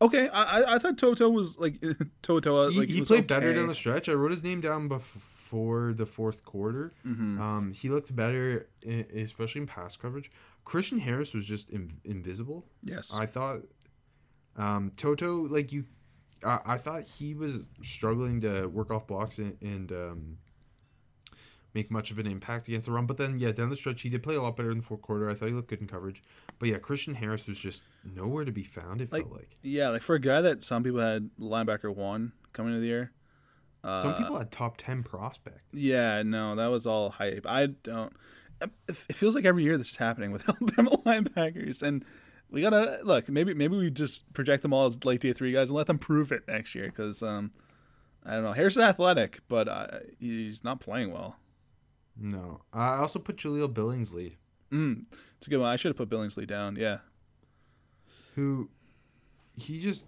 Okay, 0.01 0.27
I 0.27 0.75
I, 0.75 0.79
thought 0.79 0.97
To'oTo'o 0.97 1.31
was 1.31 1.57
like 1.57 1.79
To'oTo'o. 2.23 2.71
he 2.71 2.79
like 2.79 2.89
he 2.89 3.01
played 3.01 3.27
better 3.27 3.47
okay. 3.47 3.57
down 3.57 3.67
the 3.67 3.75
stretch. 3.75 4.09
I 4.09 4.13
wrote 4.13 4.31
his 4.31 4.43
name 4.43 4.59
down 4.59 4.87
before 4.89 5.93
the 5.93 6.05
fourth 6.05 6.43
quarter. 6.43 6.93
Mhm. 7.05 7.39
Um, 7.39 7.71
he 7.71 7.89
looked 7.89 8.13
better, 8.13 8.67
especially 9.15 9.61
in 9.61 9.67
pass 9.67 9.95
coverage. 9.95 10.31
Christian 10.65 10.97
Harris 10.97 11.33
was 11.33 11.45
just 11.45 11.69
in, 11.69 11.93
invisible. 12.03 12.65
Yes, 12.83 13.13
I 13.13 13.25
thought 13.25 13.61
um, 14.57 14.91
To'oTo'o, 14.97 15.49
like 15.49 15.71
you, 15.71 15.85
I, 16.45 16.59
I 16.65 16.77
thought 16.77 17.03
he 17.03 17.33
was 17.33 17.65
struggling 17.81 18.41
to 18.41 18.67
work 18.67 18.91
off 18.91 19.07
blocks 19.07 19.39
and, 19.39 19.57
and 19.61 19.91
um, 19.91 20.37
make 21.73 21.91
much 21.91 22.11
of 22.11 22.19
an 22.19 22.27
impact 22.27 22.67
against 22.67 22.85
the 22.87 22.93
run. 22.93 23.05
But 23.05 23.17
then, 23.17 23.39
yeah, 23.39 23.51
down 23.51 23.69
the 23.69 23.75
stretch, 23.75 24.01
he 24.01 24.09
did 24.09 24.23
play 24.23 24.35
a 24.35 24.41
lot 24.41 24.55
better 24.55 24.71
in 24.71 24.77
the 24.77 24.83
fourth 24.83 25.01
quarter. 25.01 25.29
I 25.29 25.33
thought 25.33 25.47
he 25.47 25.53
looked 25.53 25.69
good 25.69 25.81
in 25.81 25.87
coverage. 25.87 26.23
But 26.59 26.69
yeah, 26.69 26.77
Christian 26.77 27.15
Harris 27.15 27.47
was 27.47 27.59
just 27.59 27.83
nowhere 28.03 28.45
to 28.45 28.51
be 28.51 28.63
found. 28.63 29.01
It 29.01 29.11
Like- 29.11 29.23
felt 29.23 29.33
like 29.35 29.57
yeah, 29.61 29.89
like 29.89 30.01
for 30.01 30.15
a 30.15 30.19
guy 30.19 30.41
that 30.41 30.63
some 30.63 30.83
people 30.83 31.01
had 31.01 31.29
linebacker 31.39 31.93
one 31.93 32.31
coming 32.53 32.71
into 32.73 32.81
the 32.81 32.87
year. 32.87 33.11
Uh, 33.83 34.01
some 34.01 34.15
people 34.15 34.37
had 34.37 34.51
top 34.51 34.77
ten 34.77 35.03
prospect. 35.03 35.61
Yeah, 35.73 36.23
no, 36.23 36.55
that 36.55 36.67
was 36.67 36.87
all 36.87 37.09
hype. 37.11 37.45
I 37.47 37.67
don't. 37.67 38.13
It 38.61 38.71
it 38.87 38.95
feels 39.15 39.35
like 39.35 39.45
every 39.45 39.63
year 39.63 39.77
this 39.77 39.91
is 39.91 39.97
happening 39.97 40.31
with 40.31 40.47
Alabama 40.49 40.97
linebackers, 41.05 41.83
and 41.83 42.03
we 42.49 42.61
gotta 42.61 42.99
look. 43.03 43.29
Maybe 43.29 43.53
maybe 43.53 43.77
we 43.77 43.89
just 43.89 44.31
project 44.33 44.63
them 44.63 44.73
all 44.73 44.85
as 44.85 45.03
late 45.03 45.21
day 45.21 45.33
three 45.33 45.51
guys 45.51 45.69
and 45.69 45.77
let 45.77 45.87
them 45.87 45.97
prove 45.97 46.31
it 46.31 46.43
next 46.47 46.75
year. 46.75 46.85
Because 46.85 47.21
um, 47.23 47.51
I 48.25 48.33
don't 48.33 48.43
know. 48.43 48.53
Harris 48.53 48.75
is 48.75 48.83
athletic, 48.83 49.39
but 49.47 49.67
uh, 49.67 49.87
he's 50.19 50.63
not 50.63 50.79
playing 50.79 51.11
well. 51.11 51.37
No, 52.17 52.61
I 52.71 52.97
also 52.97 53.19
put 53.19 53.35
Jahleel 53.35 53.73
Billingsley, 53.73 54.35
Mm, 54.71 55.05
it's 55.37 55.47
a 55.47 55.49
good 55.49 55.59
one. 55.59 55.69
I 55.69 55.75
should 55.75 55.89
have 55.89 55.97
put 55.97 56.09
Billingsley 56.09 56.47
down. 56.47 56.75
Yeah, 56.75 56.97
who 58.35 58.69
he 59.55 59.79
just 59.79 60.05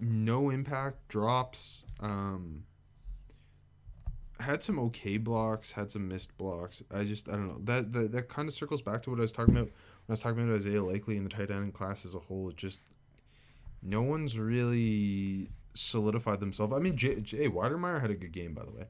no 0.00 0.50
impact 0.50 1.08
drops. 1.08 1.84
Um, 2.00 2.64
had 4.40 4.62
some 4.62 4.78
okay 4.78 5.16
blocks, 5.16 5.72
had 5.72 5.90
some 5.90 6.08
missed 6.08 6.36
blocks. 6.36 6.82
I 6.92 7.04
just 7.04 7.28
I 7.28 7.32
don't 7.32 7.48
know 7.48 7.60
that 7.64 7.92
that, 7.92 8.12
that 8.12 8.28
kind 8.28 8.46
of 8.46 8.54
circles 8.54 8.82
back 8.82 9.02
to 9.04 9.10
what 9.10 9.18
I 9.18 9.22
was 9.22 9.32
talking 9.32 9.56
about 9.56 9.70
I 10.08 10.12
was 10.12 10.20
talking 10.20 10.42
about 10.42 10.54
Isaiah 10.54 10.82
Likely 10.82 11.16
and 11.16 11.24
the 11.24 11.30
tight 11.30 11.50
end 11.50 11.72
class 11.74 12.04
as 12.04 12.14
a 12.14 12.18
whole. 12.18 12.50
It 12.50 12.56
just 12.56 12.80
no 13.82 14.02
one's 14.02 14.38
really 14.38 15.50
solidified 15.74 16.40
themselves. 16.40 16.72
I 16.74 16.78
mean, 16.78 16.96
Jay, 16.96 17.20
Jay 17.20 17.44
had 17.44 18.10
a 18.10 18.14
good 18.14 18.32
game, 18.32 18.54
by 18.54 18.64
the 18.64 18.70
way. 18.70 18.84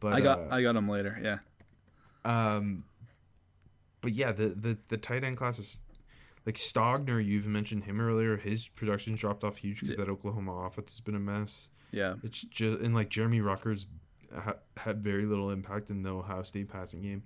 But 0.00 0.12
I 0.12 0.20
got 0.20 0.40
uh, 0.40 0.46
I 0.50 0.62
got 0.62 0.76
him 0.76 0.88
later. 0.88 1.18
Yeah. 1.22 1.38
um, 2.24 2.84
but 4.00 4.12
yeah, 4.12 4.32
the 4.32 4.48
the 4.48 4.78
the 4.88 4.96
tight 4.96 5.24
end 5.24 5.36
class 5.36 5.58
is 5.58 5.80
like 6.44 6.56
Stogner. 6.56 7.24
You 7.24 7.38
even 7.38 7.52
mentioned 7.52 7.84
him 7.84 8.00
earlier. 8.00 8.36
His 8.36 8.68
production 8.68 9.14
dropped 9.14 9.44
off 9.44 9.56
huge 9.56 9.80
because 9.80 9.96
that 9.96 10.08
Oklahoma 10.08 10.52
offense 10.66 10.92
has 10.92 11.00
been 11.00 11.16
a 11.16 11.20
mess. 11.20 11.68
Yeah. 11.90 12.14
It's 12.22 12.40
just 12.40 12.80
and 12.80 12.94
like 12.94 13.08
Jeremy 13.08 13.40
Ruckers 13.40 13.86
ha- 14.34 14.56
had 14.76 15.02
very 15.02 15.26
little 15.26 15.50
impact 15.50 15.90
in 15.90 16.02
the 16.02 16.10
Ohio 16.10 16.42
State 16.42 16.68
passing 16.68 17.02
game, 17.02 17.22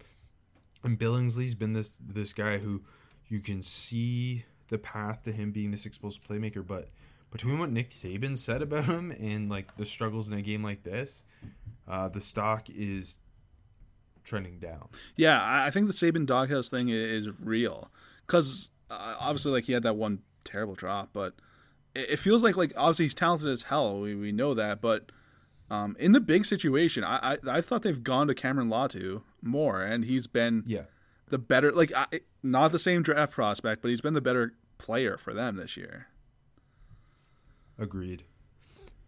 and 0.84 0.99
Billingsley's 0.99 1.55
been 1.55 1.72
this 1.72 1.97
this 2.01 2.32
guy 2.32 2.59
who 2.59 2.82
you 3.31 3.41
can 3.41 3.62
see 3.62 4.45
the 4.68 4.76
path 4.76 5.22
to 5.24 5.33
him 5.33 5.53
being 5.53 5.70
this 5.70 5.87
explosive 5.87 6.22
playmaker, 6.22 6.66
but 6.66 6.89
between 7.31 7.59
what 7.59 7.70
Nick 7.70 7.91
Saban 7.91 8.37
said 8.37 8.61
about 8.61 8.85
him 8.85 9.11
and 9.12 9.49
like 9.49 9.76
the 9.76 9.87
struggles 9.87 10.28
in 10.28 10.37
a 10.37 10.43
game 10.43 10.62
like 10.62 10.83
this, 10.83 11.22
uh, 11.89 12.09
the 12.09 12.20
stock 12.20 12.68
is 12.68 13.18
trending 14.24 14.59
down. 14.59 14.89
Yeah, 15.16 15.41
I 15.43 15.70
think 15.70 15.87
the 15.87 15.93
Saban 15.93 16.26
doghouse 16.26 16.68
thing 16.68 16.89
is 16.89 17.28
real 17.41 17.91
because 18.26 18.70
uh, 18.91 19.16
obviously, 19.18 19.53
like 19.53 19.64
he 19.64 19.72
had 19.72 19.85
that 19.85 19.97
one 19.97 20.20
terrible 20.45 20.74
drop, 20.74 21.11
but 21.12 21.35
it, 21.95 22.11
it 22.11 22.18
feels 22.18 22.43
like 22.43 22.57
like 22.57 22.72
obviously 22.76 23.07
he's 23.07 23.14
talented 23.14 23.49
as 23.49 23.64
hell. 23.64 24.01
We 24.01 24.14
we 24.14 24.33
know 24.33 24.55
that, 24.55 24.81
but 24.81 25.11
um, 25.70 25.97
in 26.01 26.12
the 26.12 26.20
big 26.20 26.45
situation, 26.45 27.05
I, 27.05 27.35
I 27.35 27.59
I 27.59 27.61
thought 27.61 27.83
they've 27.83 28.03
gone 28.03 28.26
to 28.26 28.35
Cameron 28.35 28.68
Latu 28.68 29.22
more, 29.41 29.83
and 29.83 30.05
he's 30.05 30.26
been 30.26 30.64
Yeah. 30.66 30.83
The 31.31 31.39
better. 31.39 31.72
Like 31.72 31.93
I, 31.97 32.20
not 32.43 32.72
the 32.72 32.78
same 32.78 33.03
draft 33.03 33.33
prospect, 33.33 33.83
but 33.83 33.89
he's 33.89 34.01
been 34.01 34.14
the 34.14 34.20
better 34.20 34.55
player 34.78 35.16
for 35.16 35.33
them 35.33 35.57
this 35.57 35.76
year. 35.76 36.09
Agreed. 37.78 38.24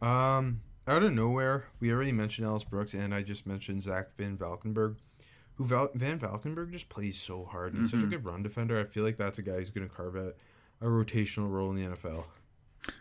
Um, 0.00 0.62
out 0.86 1.02
of 1.02 1.12
nowhere, 1.12 1.66
we 1.80 1.92
already 1.92 2.12
mentioned 2.12 2.46
Ellis 2.46 2.64
Brooks, 2.64 2.94
and 2.94 3.14
I 3.14 3.22
just 3.22 3.46
mentioned 3.46 3.82
Zach 3.82 4.16
Van 4.16 4.36
Valkenburg, 4.36 4.96
who 5.54 5.64
Val- 5.64 5.90
Van 5.94 6.18
Valkenburg 6.18 6.72
just 6.72 6.88
plays 6.88 7.20
so 7.20 7.44
hard. 7.44 7.72
And 7.74 7.82
He's 7.82 7.90
such 7.90 8.02
a 8.02 8.06
good 8.06 8.24
run 8.24 8.42
defender. 8.42 8.78
I 8.78 8.84
feel 8.84 9.04
like 9.04 9.16
that's 9.16 9.38
a 9.38 9.42
guy 9.42 9.56
who's 9.58 9.70
going 9.70 9.88
to 9.88 9.94
carve 9.94 10.16
out 10.16 10.34
a 10.80 10.86
rotational 10.86 11.50
role 11.50 11.70
in 11.70 11.76
the 11.76 11.96
NFL. 11.96 12.24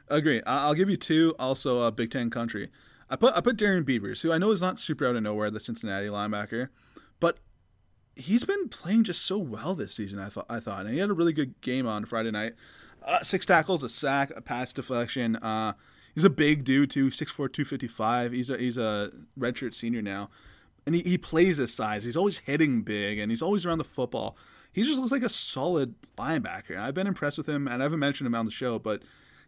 Agree. 0.09 0.41
I- 0.43 0.65
I'll 0.65 0.75
give 0.75 0.89
you 0.89 0.97
two. 0.97 1.35
Also, 1.39 1.79
uh, 1.81 1.91
Big 1.91 2.11
Ten 2.11 2.29
country. 2.29 2.69
I 3.09 3.15
put 3.15 3.35
I 3.35 3.41
put 3.41 3.57
Darrian 3.57 3.83
Beavers, 3.83 4.21
who 4.21 4.31
I 4.31 4.37
know 4.37 4.51
is 4.51 4.61
not 4.61 4.79
super 4.79 5.05
out 5.07 5.15
of 5.15 5.23
nowhere, 5.23 5.51
the 5.51 5.59
Cincinnati 5.59 6.07
linebacker, 6.07 6.69
he's 8.15 8.43
been 8.43 8.69
playing 8.69 9.03
just 9.05 9.23
so 9.23 9.37
well 9.37 9.73
this 9.75 9.93
season. 9.95 10.19
I 10.19 10.29
thought 10.29 10.45
I 10.49 10.59
thought, 10.59 10.85
and 10.85 10.93
he 10.93 10.99
had 10.99 11.09
a 11.09 11.13
really 11.13 11.33
good 11.33 11.59
game 11.61 11.87
on 11.87 12.05
Friday 12.05 12.31
night. 12.31 12.53
Uh, 13.05 13.21
six 13.23 13.45
tackles, 13.45 13.83
a 13.83 13.89
sack, 13.89 14.31
a 14.35 14.41
pass 14.41 14.71
deflection. 14.73 15.35
Uh, 15.37 15.73
he's 16.13 16.23
a 16.23 16.29
big 16.29 16.63
dude 16.63 16.91
too, 16.91 17.07
6'4", 17.07 17.35
255. 17.51 18.31
He's 18.31 18.49
a 18.49 18.57
he's 18.57 18.77
a 18.77 19.11
redshirt 19.39 19.73
senior 19.73 20.01
now, 20.01 20.29
and 20.85 20.93
he, 20.95 21.01
he 21.01 21.17
plays 21.17 21.57
his 21.57 21.73
size. 21.73 22.03
He's 22.03 22.17
always 22.17 22.39
hitting 22.39 22.81
big, 22.83 23.17
and 23.17 23.31
he's 23.31 23.41
always 23.41 23.65
around 23.65 23.79
the 23.79 23.83
football. 23.83 24.37
He 24.73 24.83
just 24.83 24.99
looks 24.99 25.11
like 25.11 25.23
a 25.23 25.29
solid 25.29 25.95
linebacker. 26.17 26.77
I've 26.77 26.93
been 26.93 27.07
impressed 27.07 27.37
with 27.37 27.49
him, 27.49 27.67
and 27.67 27.81
I 27.81 27.85
haven't 27.85 27.99
mentioned 27.99 28.27
him 28.27 28.35
on 28.35 28.45
the 28.45 28.51
show, 28.51 28.77
but 28.79 29.01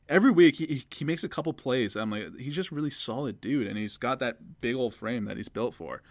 every 0.09 0.31
week 0.31 0.55
he, 0.55 0.65
he- 0.65 0.85
he 0.93 1.05
makes 1.05 1.23
a 1.23 1.29
couple 1.29 1.53
plays. 1.53 1.95
I'm 1.95 2.09
like, 2.09 2.37
he's 2.37 2.55
just 2.55 2.71
really 2.71 2.89
solid 2.89 3.39
dude, 3.39 3.67
and 3.67 3.77
he's 3.77 3.95
got 3.97 4.19
that 4.19 4.59
big 4.61 4.75
old 4.75 4.93
frame 4.95 5.23
that 5.25 5.37
he's 5.37 5.47
built 5.47 5.75
for. 5.75 6.01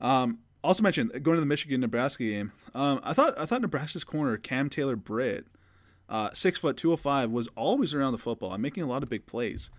Um, 0.00 0.38
also 0.62 0.82
mentioned 0.82 1.10
going 1.22 1.36
to 1.36 1.40
the 1.40 1.46
Michigan 1.46 1.80
Nebraska 1.80 2.24
game. 2.24 2.52
Um, 2.74 3.00
I 3.02 3.12
thought 3.12 3.34
I 3.38 3.46
thought 3.46 3.62
Nebraska's 3.62 4.04
corner 4.04 4.36
Cam 4.36 4.68
Taylor 4.68 4.96
Britt, 4.96 5.46
uh, 6.08 6.30
six 6.32 6.58
foot 6.58 6.76
two 6.76 6.88
hundred 6.90 7.00
five, 7.00 7.30
was 7.30 7.48
always 7.56 7.94
around 7.94 8.12
the 8.12 8.18
football 8.18 8.52
and 8.52 8.62
making 8.62 8.82
a 8.82 8.86
lot 8.86 9.02
of 9.02 9.08
big 9.08 9.26
plays. 9.26 9.70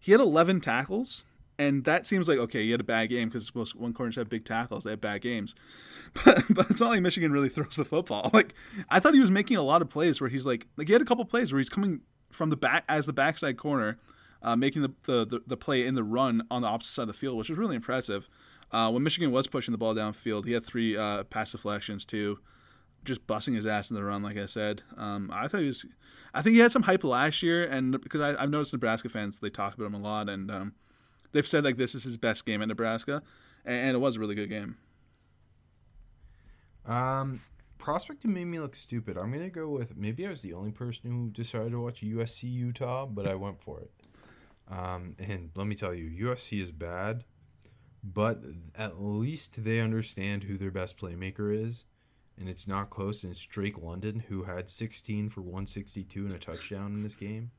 He 0.00 0.12
had 0.12 0.20
eleven 0.20 0.60
tackles, 0.60 1.24
and 1.58 1.84
that 1.84 2.06
seems 2.06 2.28
like 2.28 2.38
okay. 2.38 2.64
He 2.64 2.70
had 2.70 2.80
a 2.80 2.84
bad 2.84 3.08
game 3.08 3.28
because 3.28 3.54
most 3.54 3.74
one 3.74 3.92
corners 3.92 4.16
have 4.16 4.28
big 4.28 4.44
tackles. 4.44 4.84
They 4.84 4.90
have 4.90 5.00
bad 5.00 5.22
games, 5.22 5.54
but 6.24 6.42
but 6.50 6.70
it's 6.70 6.80
not 6.80 6.90
like 6.90 7.02
Michigan 7.02 7.32
really 7.32 7.48
throws 7.50 7.76
the 7.76 7.84
football. 7.84 8.30
Like 8.32 8.54
I 8.90 9.00
thought 9.00 9.14
he 9.14 9.20
was 9.20 9.30
making 9.30 9.56
a 9.56 9.62
lot 9.62 9.82
of 9.82 9.88
plays 9.88 10.20
where 10.20 10.30
he's 10.30 10.46
like 10.46 10.66
like 10.76 10.86
he 10.86 10.92
had 10.92 11.02
a 11.02 11.06
couple 11.06 11.24
plays 11.24 11.52
where 11.52 11.58
he's 11.58 11.70
coming 11.70 12.00
from 12.30 12.50
the 12.50 12.56
back 12.56 12.84
as 12.88 13.06
the 13.06 13.12
backside 13.12 13.56
corner, 13.56 13.98
uh, 14.42 14.56
making 14.56 14.82
the, 14.82 14.92
the, 15.04 15.24
the 15.24 15.40
the 15.46 15.56
play 15.56 15.86
in 15.86 15.94
the 15.94 16.04
run 16.04 16.42
on 16.50 16.62
the 16.62 16.68
opposite 16.68 16.92
side 16.92 17.02
of 17.02 17.08
the 17.08 17.14
field, 17.14 17.36
which 17.38 17.48
was 17.48 17.58
really 17.58 17.76
impressive. 17.76 18.28
Uh, 18.70 18.90
when 18.90 19.02
Michigan 19.02 19.30
was 19.30 19.46
pushing 19.46 19.72
the 19.72 19.78
ball 19.78 19.94
downfield, 19.94 20.44
he 20.44 20.52
had 20.52 20.64
three 20.64 20.96
uh, 20.96 21.24
pass 21.24 21.52
deflections 21.52 22.04
too, 22.04 22.38
just 23.04 23.26
busting 23.26 23.54
his 23.54 23.66
ass 23.66 23.90
in 23.90 23.96
the 23.96 24.02
run. 24.02 24.22
Like 24.22 24.36
I 24.36 24.46
said, 24.46 24.82
um, 24.96 25.30
I 25.32 25.48
thought 25.48 25.60
he 25.60 25.66
was. 25.66 25.86
I 26.34 26.42
think 26.42 26.54
he 26.54 26.60
had 26.60 26.72
some 26.72 26.82
hype 26.82 27.04
last 27.04 27.42
year, 27.42 27.64
and 27.64 27.92
because 28.00 28.20
I, 28.20 28.42
I've 28.42 28.50
noticed 28.50 28.72
Nebraska 28.72 29.08
fans 29.08 29.38
they 29.38 29.50
talk 29.50 29.74
about 29.74 29.86
him 29.86 29.94
a 29.94 30.00
lot, 30.00 30.28
and 30.28 30.50
um, 30.50 30.74
they've 31.32 31.46
said 31.46 31.64
like 31.64 31.76
this 31.76 31.94
is 31.94 32.04
his 32.04 32.16
best 32.16 32.44
game 32.44 32.60
at 32.60 32.68
Nebraska, 32.68 33.22
and, 33.64 33.76
and 33.76 33.94
it 33.96 33.98
was 33.98 34.16
a 34.16 34.20
really 34.20 34.34
good 34.34 34.50
game. 34.50 34.76
Um, 36.84 37.40
prospect 37.78 38.22
who 38.22 38.28
made 38.28 38.46
me 38.46 38.58
look 38.58 38.76
stupid. 38.76 39.16
I'm 39.16 39.32
gonna 39.32 39.48
go 39.48 39.68
with 39.68 39.96
maybe 39.96 40.26
I 40.26 40.30
was 40.30 40.42
the 40.42 40.52
only 40.52 40.72
person 40.72 41.10
who 41.10 41.30
decided 41.30 41.72
to 41.72 41.80
watch 41.80 42.00
USC 42.02 42.50
Utah, 42.50 43.06
but 43.06 43.26
I 43.26 43.34
went 43.34 43.62
for 43.62 43.80
it. 43.80 43.90
Um, 44.68 45.14
and 45.18 45.50
let 45.54 45.66
me 45.66 45.76
tell 45.76 45.94
you, 45.94 46.26
USC 46.26 46.60
is 46.60 46.72
bad, 46.72 47.24
but 48.14 48.40
at 48.76 49.00
least 49.02 49.64
they 49.64 49.80
understand 49.80 50.44
who 50.44 50.56
their 50.56 50.70
best 50.70 50.98
playmaker 50.98 51.54
is, 51.54 51.84
and 52.38 52.48
it's 52.48 52.68
not 52.68 52.90
close. 52.90 53.24
And 53.24 53.32
it's 53.32 53.44
Drake 53.44 53.78
London 53.80 54.24
who 54.28 54.44
had 54.44 54.70
16 54.70 55.28
for 55.30 55.40
162 55.40 56.26
and 56.26 56.34
a 56.34 56.38
touchdown 56.38 56.92
in 56.94 57.02
this 57.02 57.14
game. 57.14 57.50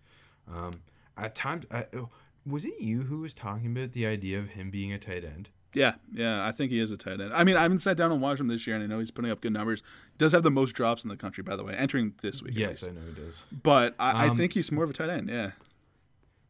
Um, 0.51 0.81
at 1.17 1.35
times, 1.35 1.65
I, 1.71 1.85
oh, 1.95 2.09
was 2.45 2.63
it 2.65 2.79
you 2.79 3.01
who 3.03 3.19
was 3.21 3.33
talking 3.33 3.71
about 3.75 3.91
the 3.91 4.05
idea 4.05 4.39
of 4.39 4.49
him 4.49 4.69
being 4.71 4.93
a 4.93 4.99
tight 4.99 5.25
end? 5.25 5.49
Yeah, 5.73 5.95
yeah, 6.13 6.45
I 6.47 6.51
think 6.53 6.71
he 6.71 6.79
is 6.79 6.91
a 6.91 6.97
tight 6.97 7.19
end. 7.19 7.33
I 7.33 7.43
mean, 7.43 7.57
I 7.57 7.61
haven't 7.63 7.79
sat 7.79 7.97
down 7.97 8.11
and 8.11 8.21
watched 8.21 8.39
him 8.39 8.47
this 8.47 8.65
year, 8.65 8.75
and 8.77 8.83
I 8.83 8.87
know 8.87 8.99
he's 8.99 9.11
putting 9.11 9.29
up 9.29 9.41
good 9.41 9.51
numbers. 9.53 9.81
He 10.11 10.17
does 10.17 10.31
have 10.31 10.41
the 10.43 10.49
most 10.49 10.71
drops 10.71 11.03
in 11.03 11.09
the 11.09 11.17
country, 11.17 11.43
by 11.43 11.55
the 11.57 11.63
way, 11.63 11.73
entering 11.75 12.13
this 12.21 12.41
week. 12.41 12.57
Yes. 12.57 12.83
I 12.83 12.87
know 12.91 13.01
it 13.11 13.19
is. 13.19 13.43
but 13.63 13.93
I, 13.99 14.25
I 14.25 14.27
Um, 14.29 14.37
think 14.37 14.53
he's 14.53 14.71
more 14.71 14.85
of 14.85 14.89
a 14.89 14.93
tight 14.93 15.09
end. 15.09 15.29
Yeah, 15.29 15.51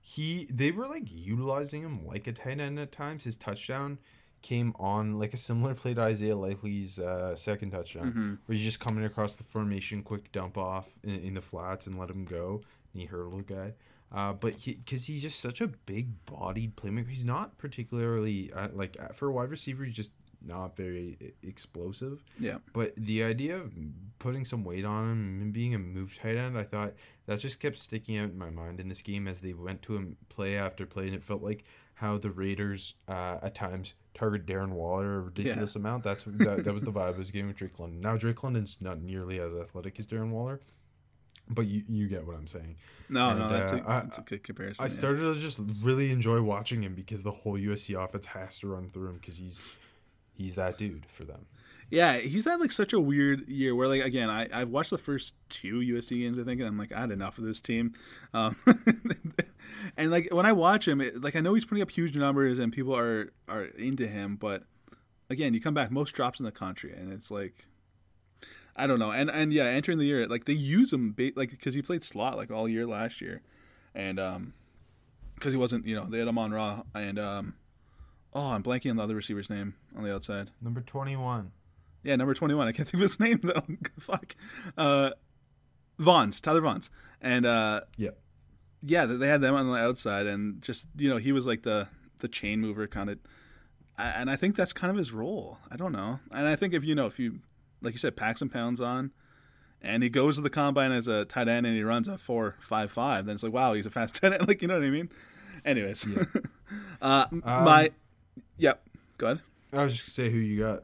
he 0.07 0.47
they 0.49 0.71
were 0.71 0.87
like 0.87 1.03
utilizing 1.11 1.81
him 1.81 2.05
like 2.05 2.27
a 2.27 2.31
tight 2.31 2.61
end 2.61 2.79
at 2.79 2.93
times. 2.93 3.25
His 3.25 3.35
touchdown 3.35 3.99
came 4.41 4.73
on 4.79 5.19
like 5.19 5.33
a 5.33 5.37
similar 5.37 5.73
play 5.73 5.93
to 5.95 5.99
Isaiah 5.99 6.37
Likely's 6.37 6.97
uh, 6.97 7.35
second 7.35 7.71
touchdown, 7.71 8.39
where 8.45 8.55
he's 8.55 8.63
just 8.63 8.79
coming 8.79 9.03
across 9.03 9.35
the 9.35 9.43
formation, 9.43 10.03
quick 10.03 10.31
dump 10.31 10.57
off 10.57 10.89
in, 11.03 11.15
in 11.15 11.33
the 11.33 11.41
flats 11.41 11.87
and 11.87 11.99
let 11.99 12.09
him 12.09 12.23
go, 12.23 12.61
and 12.93 13.01
he 13.01 13.05
hurdled 13.05 13.41
a 13.41 13.53
guy. 13.53 13.73
Uh, 14.09 14.31
but 14.31 14.53
he, 14.53 14.75
because 14.75 15.05
he's 15.07 15.21
just 15.21 15.41
such 15.41 15.59
a 15.59 15.67
big 15.67 16.25
bodied 16.25 16.77
playmaker, 16.77 17.09
he's 17.09 17.25
not 17.25 17.57
particularly 17.57 18.49
uh, 18.53 18.69
like 18.71 18.95
uh, 18.97 19.09
for 19.09 19.27
a 19.27 19.31
wide 19.33 19.49
receiver. 19.49 19.83
He's 19.83 19.93
just 19.93 20.11
not 20.45 20.75
very 20.75 21.33
explosive. 21.43 22.23
yeah. 22.39 22.57
But 22.73 22.95
the 22.95 23.23
idea 23.23 23.57
of 23.57 23.73
putting 24.19 24.45
some 24.45 24.63
weight 24.63 24.85
on 24.85 25.11
him 25.11 25.41
and 25.41 25.53
being 25.53 25.73
a 25.75 25.79
move 25.79 26.17
tight 26.17 26.35
end, 26.35 26.57
I 26.57 26.63
thought 26.63 26.93
that 27.25 27.39
just 27.39 27.59
kept 27.59 27.77
sticking 27.77 28.17
out 28.17 28.29
in 28.29 28.37
my 28.37 28.49
mind 28.49 28.79
in 28.79 28.87
this 28.89 29.01
game 29.01 29.27
as 29.27 29.39
they 29.39 29.53
went 29.53 29.81
to 29.83 29.95
him 29.95 30.17
play 30.29 30.55
after 30.57 30.85
play, 30.85 31.05
and 31.07 31.15
it 31.15 31.23
felt 31.23 31.41
like 31.41 31.63
how 31.95 32.17
the 32.17 32.29
Raiders 32.29 32.93
uh, 33.07 33.37
at 33.41 33.55
times 33.55 33.95
target 34.13 34.45
Darren 34.45 34.69
Waller 34.71 35.17
a 35.17 35.21
ridiculous 35.21 35.75
amount. 35.75 36.03
That's 36.03 36.23
that, 36.25 36.63
that 36.63 36.73
was 36.73 36.83
the 36.83 36.91
vibe 36.91 37.15
I 37.15 37.17
was 37.17 37.31
getting 37.31 37.47
with 37.47 37.57
Drake 37.57 37.79
London. 37.79 38.01
Now 38.01 38.17
Drake 38.17 38.43
London's 38.43 38.77
not 38.79 39.01
nearly 39.01 39.39
as 39.39 39.53
athletic 39.55 39.97
as 39.99 40.05
Darren 40.05 40.29
Waller, 40.29 40.59
but 41.49 41.65
you 41.65 41.83
you 41.89 42.07
get 42.07 42.25
what 42.25 42.35
I'm 42.35 42.45
saying. 42.47 42.75
No, 43.09 43.29
And, 43.29 43.39
no, 43.39 43.49
that's, 43.49 43.71
uh, 43.71 43.77
a, 43.77 43.89
I- 43.89 43.99
that's 44.01 44.17
a 44.19 44.21
good 44.21 44.43
comparison. 44.43 44.83
I 44.83 44.87
yeah. 44.87 44.93
started 44.93 45.33
to 45.33 45.39
just 45.39 45.59
really 45.81 46.11
enjoy 46.11 46.41
watching 46.41 46.83
him 46.83 46.93
because 46.93 47.23
the 47.23 47.31
whole 47.31 47.57
USC 47.57 48.01
offense 48.01 48.25
has 48.27 48.59
to 48.59 48.67
run 48.67 48.89
through 48.89 49.09
him 49.09 49.15
because 49.15 49.37
he's 49.37 49.63
he's 50.37 50.55
that 50.55 50.77
dude 50.77 51.05
for 51.07 51.23
them. 51.23 51.45
Yeah, 51.89 52.17
he's 52.17 52.45
had 52.45 52.59
like 52.59 52.73
such 52.73 52.91
a 52.91 52.99
weird 52.99 53.47
year 53.47 53.73
where 53.73 53.87
like 53.87 54.03
again, 54.03 54.29
I 54.29 54.47
I've 54.51 54.69
watched 54.69 54.89
the 54.89 54.97
first 54.97 55.35
two 55.49 55.79
USC 55.79 56.19
games 56.19 56.37
I 56.37 56.43
think, 56.43 56.59
and 56.59 56.67
I'm 56.67 56.77
like 56.77 56.91
I 56.91 57.01
had 57.01 57.11
enough 57.11 57.37
of 57.37 57.45
this 57.45 57.61
team, 57.61 57.93
um, 58.33 58.57
and 59.97 60.11
like 60.11 60.27
when 60.31 60.45
I 60.45 60.51
watch 60.51 60.87
him, 60.87 60.99
it, 60.99 61.21
like 61.21 61.35
I 61.35 61.39
know 61.39 61.53
he's 61.53 61.63
putting 61.63 61.81
up 61.81 61.91
huge 61.91 62.17
numbers 62.17 62.59
and 62.59 62.73
people 62.73 62.95
are 62.95 63.31
are 63.47 63.65
into 63.65 64.05
him, 64.05 64.35
but 64.35 64.63
again, 65.29 65.53
you 65.53 65.61
come 65.61 65.73
back 65.73 65.89
most 65.89 66.11
drops 66.11 66.39
in 66.39 66.45
the 66.45 66.51
country, 66.51 66.93
and 66.93 67.11
it's 67.11 67.31
like. 67.31 67.65
I 68.79 68.85
don't 68.85 68.99
know, 68.99 69.11
and 69.11 69.27
and 69.31 69.51
yeah, 69.51 69.63
entering 69.63 69.97
the 69.97 70.05
year, 70.05 70.27
like 70.27 70.45
they 70.45 70.53
use 70.53 70.93
him, 70.93 71.11
ba- 71.11 71.31
like 71.35 71.49
because 71.49 71.73
he 71.73 71.81
played 71.81 72.03
slot 72.03 72.37
like 72.37 72.51
all 72.51 72.69
year 72.69 72.85
last 72.85 73.21
year, 73.21 73.41
and 73.95 74.19
um, 74.19 74.53
because 75.33 75.51
he 75.51 75.57
wasn't, 75.57 75.87
you 75.87 75.95
know, 75.95 76.05
they 76.07 76.19
had 76.19 76.27
him 76.27 76.37
on 76.37 76.51
raw, 76.51 76.83
and 76.93 77.17
um, 77.17 77.55
oh, 78.37 78.51
I'm 78.51 78.61
blanking 78.63 78.89
on 78.91 78.97
the 78.97 79.03
other 79.03 79.15
receiver's 79.15 79.49
name 79.49 79.73
on 79.95 80.03
the 80.03 80.13
outside. 80.13 80.51
Number 80.61 80.81
twenty 80.81 81.15
one. 81.15 81.51
Yeah, 82.03 82.15
number 82.15 82.33
21. 82.33 82.67
I 82.67 82.71
can't 82.71 82.87
think 82.87 82.93
of 82.93 83.01
his 83.01 83.19
name, 83.19 83.41
though. 83.43 83.63
Fuck. 83.99 84.35
Uh, 84.77 85.09
Vaughns, 85.99 86.39
Tyler 86.39 86.61
Vaughns. 86.61 86.89
And 87.21 87.45
uh, 87.45 87.81
Yep. 87.97 88.17
yeah, 88.83 89.05
they 89.05 89.15
they 89.17 89.27
had 89.27 89.41
them 89.41 89.55
on 89.55 89.67
the 89.67 89.73
outside, 89.77 90.25
and 90.25 90.61
just, 90.61 90.87
you 90.95 91.09
know, 91.09 91.17
he 91.17 91.33
was 91.33 91.45
like 91.45 91.63
the, 91.63 91.87
the 92.19 92.29
chain 92.29 92.61
mover 92.61 92.87
kind 92.87 93.09
of. 93.09 93.17
And 93.97 94.29
I 94.29 94.35
think 94.37 94.55
that's 94.55 94.71
kind 94.73 94.91
of 94.91 94.95
his 94.97 95.11
role. 95.11 95.57
I 95.71 95.75
don't 95.75 95.91
know. 95.91 96.19
And 96.31 96.47
I 96.47 96.55
think 96.55 96.73
if, 96.73 96.85
you 96.85 96.93
know, 96.95 97.07
if 97.07 97.17
you, 97.19 97.39
like 97.81 97.93
you 97.93 97.97
said, 97.99 98.15
pack 98.15 98.37
some 98.37 98.47
pounds 98.47 98.79
on 98.79 99.11
and 99.81 100.01
he 100.03 100.07
goes 100.09 100.35
to 100.35 100.41
the 100.41 100.49
combine 100.51 100.91
as 100.91 101.07
a 101.07 101.25
tight 101.25 101.47
end 101.49 101.65
and 101.65 101.75
he 101.75 101.81
runs 101.83 102.07
a 102.07 102.17
four 102.17 102.55
five 102.61 102.91
five. 102.91 103.25
Then 103.25 103.33
it's 103.33 103.43
like, 103.43 103.53
wow, 103.53 103.73
he's 103.73 103.87
a 103.87 103.89
fast 103.89 104.15
tight 104.21 104.33
end. 104.33 104.47
Like 104.47 104.61
you 104.61 104.67
know 104.67 104.75
what 104.75 104.83
I 104.85 104.91
mean? 104.91 105.09
Anyways, 105.65 106.07
uh, 107.01 107.25
my 107.31 107.91
yep. 108.57 108.81
Go 109.17 109.27
ahead. 109.27 109.41
I 109.73 109.83
was 109.83 109.93
just 109.93 110.17
gonna 110.17 110.27
say 110.27 110.33
who 110.33 110.39
you 110.39 110.59
got. 110.59 110.83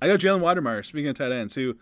I 0.00 0.08
got 0.08 0.20
Jalen 0.20 0.40
Wydermyer. 0.40 0.84
Speaking 0.84 1.08
of 1.08 1.16
tight 1.16 1.32
ends, 1.32 1.54
who 1.54 1.76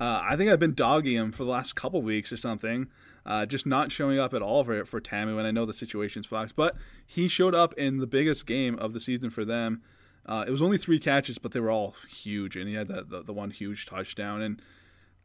uh, 0.00 0.22
I 0.22 0.36
think 0.36 0.50
I've 0.50 0.60
been 0.60 0.74
dogging 0.74 1.16
him 1.16 1.32
for 1.32 1.44
the 1.44 1.50
last 1.50 1.74
couple 1.74 2.02
weeks 2.02 2.32
or 2.32 2.36
something. 2.36 2.88
Uh, 3.24 3.44
just 3.44 3.66
not 3.66 3.90
showing 3.90 4.18
up 4.18 4.34
at 4.34 4.42
all 4.42 4.62
for 4.62 4.84
for 4.84 5.00
Tamu 5.00 5.36
when 5.36 5.46
I 5.46 5.50
know 5.50 5.66
the 5.66 5.72
situation's 5.72 6.26
flux. 6.26 6.52
But 6.52 6.76
he 7.06 7.28
showed 7.28 7.54
up 7.54 7.74
in 7.74 7.98
the 7.98 8.06
biggest 8.06 8.46
game 8.46 8.78
of 8.78 8.92
the 8.92 9.00
season 9.00 9.30
for 9.30 9.44
them. 9.44 9.82
Uh, 10.26 10.44
it 10.46 10.50
was 10.50 10.62
only 10.62 10.78
three 10.78 10.98
catches, 10.98 11.38
but 11.38 11.52
they 11.52 11.60
were 11.60 11.70
all 11.70 11.94
huge, 12.08 12.56
and 12.56 12.68
he 12.68 12.74
had 12.74 12.88
the, 12.88 13.04
the, 13.08 13.22
the 13.22 13.32
one 13.32 13.50
huge 13.50 13.86
touchdown. 13.86 14.42
And 14.42 14.62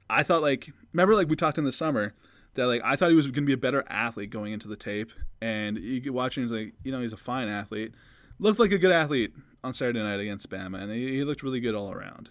I 0.09 0.24
thought 0.24 0.41
like 0.41 0.72
remember 0.93 1.15
like 1.15 1.30
we 1.30 1.36
talked 1.36 1.57
in 1.57 1.63
the 1.63 1.72
summer 1.72 2.13
that 2.55 2.67
like 2.67 2.82
I 2.84 2.95
thought 2.95 3.09
he 3.09 3.15
was 3.15 3.28
going 3.28 3.36
to 3.36 3.41
be 3.41 3.53
a 3.53 3.57
better 3.57 3.84
athlete 3.88 4.30
going 4.30 4.51
into 4.51 4.67
the 4.67 4.76
tape, 4.76 5.11
and 5.41 5.78
you 5.78 5.99
get 5.99 6.13
watching 6.13 6.43
he's 6.43 6.51
like 6.51 6.74
you 6.84 6.91
know 6.91 7.01
he's 7.01 7.13
a 7.13 7.17
fine 7.17 7.49
athlete, 7.49 7.93
looked 8.39 8.59
like 8.59 8.72
a 8.72 8.78
good 8.78 8.91
athlete 8.91 9.34
on 9.64 9.74
Saturday 9.74 10.01
night 10.01 10.20
against 10.20 10.49
Bama, 10.49 10.82
and 10.82 10.91
he, 10.91 11.18
he 11.18 11.24
looked 11.24 11.43
really 11.43 11.59
good 11.59 11.76
all 11.76 11.91
around. 11.91 12.30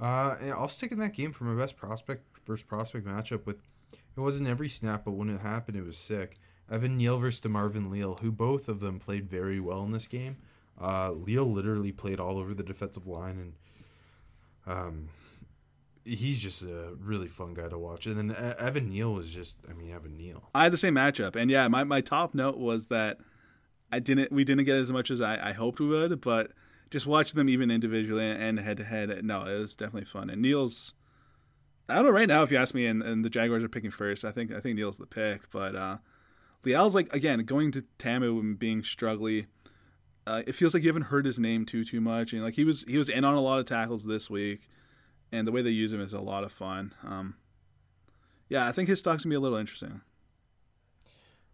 Uh, 0.00 0.36
I'll 0.56 0.68
stick 0.68 0.92
in 0.92 0.98
that 1.00 1.12
game 1.12 1.32
for 1.32 1.44
my 1.44 1.60
best 1.60 1.76
prospect, 1.76 2.24
first 2.44 2.66
prospect 2.66 3.06
matchup 3.06 3.44
with. 3.44 3.58
It 3.92 4.20
wasn't 4.20 4.48
every 4.48 4.68
snap, 4.68 5.04
but 5.04 5.12
when 5.12 5.30
it 5.30 5.40
happened, 5.40 5.76
it 5.76 5.84
was 5.84 5.98
sick. 5.98 6.38
Evan 6.70 6.96
Neal 6.96 7.18
versus 7.18 7.40
DeMarvin 7.40 7.90
Leal, 7.90 8.18
who 8.22 8.30
both 8.30 8.68
of 8.68 8.80
them 8.80 8.98
played 8.98 9.28
very 9.28 9.60
well 9.60 9.82
in 9.82 9.92
this 9.92 10.06
game. 10.06 10.36
Uh, 10.80 11.12
Leal 11.12 11.44
literally 11.44 11.92
played 11.92 12.20
all 12.20 12.38
over 12.38 12.54
the 12.54 12.62
defensive 12.62 13.06
line, 13.06 13.52
and 14.66 14.72
um, 14.72 15.08
he's 16.04 16.40
just 16.40 16.62
a 16.62 16.94
really 17.00 17.28
fun 17.28 17.54
guy 17.54 17.68
to 17.68 17.78
watch. 17.78 18.06
And 18.06 18.16
then 18.16 18.54
Evan 18.58 18.88
Neal 18.88 19.12
was 19.12 19.30
just, 19.30 19.56
I 19.68 19.72
mean, 19.72 19.90
Evan 19.92 20.16
Neal. 20.16 20.48
I 20.54 20.64
had 20.64 20.72
the 20.72 20.78
same 20.78 20.94
matchup, 20.94 21.36
and 21.36 21.50
yeah, 21.50 21.66
my, 21.68 21.84
my 21.84 22.00
top 22.00 22.34
note 22.34 22.56
was 22.56 22.86
that 22.86 23.18
I 23.92 23.98
didn't, 23.98 24.30
we 24.32 24.44
didn't 24.44 24.64
get 24.64 24.76
as 24.76 24.92
much 24.92 25.10
as 25.10 25.20
I, 25.20 25.50
I 25.50 25.52
hoped 25.52 25.80
we 25.80 25.88
would, 25.88 26.20
but 26.20 26.52
just 26.90 27.06
watching 27.06 27.36
them 27.36 27.48
even 27.48 27.70
individually 27.70 28.28
and 28.28 28.58
head 28.58 28.76
to 28.78 28.84
head, 28.84 29.24
no, 29.24 29.44
it 29.44 29.58
was 29.58 29.76
definitely 29.76 30.06
fun. 30.06 30.30
And 30.30 30.42
Neal's, 30.42 30.94
I 31.88 31.96
don't 31.96 32.04
know 32.04 32.10
right 32.10 32.28
now 32.28 32.42
if 32.42 32.50
you 32.50 32.58
ask 32.58 32.74
me, 32.74 32.86
and, 32.86 33.02
and 33.02 33.24
the 33.24 33.30
Jaguars 33.30 33.64
are 33.64 33.68
picking 33.68 33.90
first, 33.90 34.24
I 34.24 34.32
think 34.32 34.52
I 34.52 34.60
think 34.60 34.76
Neal's 34.76 34.98
the 34.98 35.06
pick, 35.06 35.50
but 35.50 35.74
uh, 35.74 35.98
Leal's 36.64 36.94
like 36.94 37.12
again 37.14 37.40
going 37.40 37.72
to 37.72 37.84
Tamu 37.98 38.38
and 38.38 38.58
being 38.58 38.82
struggly. 38.82 39.46
Uh, 40.26 40.42
it 40.46 40.54
feels 40.54 40.74
like 40.74 40.82
you 40.82 40.88
haven't 40.88 41.04
heard 41.04 41.26
his 41.26 41.38
name 41.38 41.64
too 41.64 41.84
too 41.84 42.00
much, 42.00 42.32
and 42.32 42.42
like 42.42 42.54
he 42.54 42.64
was 42.64 42.84
he 42.84 42.98
was 42.98 43.08
in 43.08 43.24
on 43.24 43.34
a 43.34 43.40
lot 43.40 43.58
of 43.58 43.66
tackles 43.66 44.04
this 44.04 44.28
week, 44.28 44.68
and 45.32 45.46
the 45.46 45.52
way 45.52 45.62
they 45.62 45.70
use 45.70 45.92
him 45.92 46.00
is 46.00 46.12
a 46.12 46.20
lot 46.20 46.44
of 46.44 46.52
fun. 46.52 46.94
Um, 47.04 47.34
yeah, 48.48 48.66
I 48.66 48.72
think 48.72 48.88
his 48.88 48.98
stock's 48.98 49.24
gonna 49.24 49.32
be 49.32 49.36
a 49.36 49.40
little 49.40 49.58
interesting. 49.58 50.02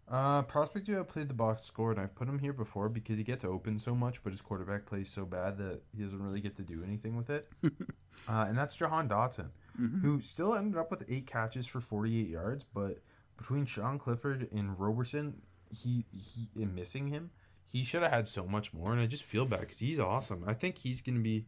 Uh, 0.09 0.41
prospect 0.43 0.87
who 0.87 0.97
I 0.97 1.03
played 1.03 1.27
the 1.27 1.33
box 1.33 1.63
score, 1.63 1.91
and 1.91 1.99
I've 1.99 2.15
put 2.15 2.29
him 2.29 2.39
here 2.39 2.53
before 2.53 2.87
because 2.87 3.17
he 3.17 3.23
gets 3.23 3.43
open 3.43 3.77
so 3.77 3.93
much, 3.93 4.23
but 4.23 4.31
his 4.31 4.41
quarterback 4.41 4.85
plays 4.85 5.09
so 5.09 5.25
bad 5.25 5.57
that 5.57 5.81
he 5.95 6.03
doesn't 6.03 6.21
really 6.23 6.39
get 6.39 6.55
to 6.57 6.63
do 6.63 6.81
anything 6.81 7.17
with 7.17 7.29
it. 7.29 7.49
uh, 7.63 8.45
and 8.47 8.57
that's 8.57 8.77
Jahan 8.77 9.09
Dotson, 9.09 9.49
mm-hmm. 9.79 9.99
who 9.99 10.21
still 10.21 10.55
ended 10.55 10.79
up 10.79 10.91
with 10.91 11.03
eight 11.09 11.27
catches 11.27 11.67
for 11.67 11.81
48 11.81 12.29
yards, 12.29 12.63
but 12.63 12.99
between 13.37 13.65
Sean 13.65 13.99
Clifford 13.99 14.47
and 14.53 14.79
Roberson, 14.79 15.41
he 15.69 16.05
he 16.13 16.65
missing 16.65 17.07
him, 17.07 17.31
he 17.71 17.83
should 17.83 18.01
have 18.01 18.11
had 18.11 18.27
so 18.27 18.45
much 18.45 18.73
more, 18.73 18.91
and 18.91 19.01
I 19.01 19.07
just 19.07 19.23
feel 19.23 19.45
bad 19.45 19.61
because 19.61 19.79
he's 19.79 19.99
awesome. 19.99 20.43
I 20.47 20.53
think 20.53 20.77
he's 20.77 21.01
gonna 21.01 21.19
be 21.19 21.45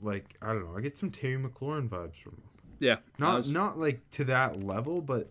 like 0.00 0.36
I 0.42 0.48
don't 0.48 0.64
know. 0.64 0.76
I 0.76 0.80
get 0.80 0.98
some 0.98 1.10
Terry 1.10 1.36
McLaurin 1.36 1.88
vibes 1.88 2.16
from 2.16 2.32
him. 2.32 2.42
Yeah, 2.80 2.96
not 3.18 3.38
was... 3.38 3.52
not 3.52 3.78
like 3.78 4.08
to 4.12 4.24
that 4.24 4.62
level, 4.62 5.00
but 5.00 5.30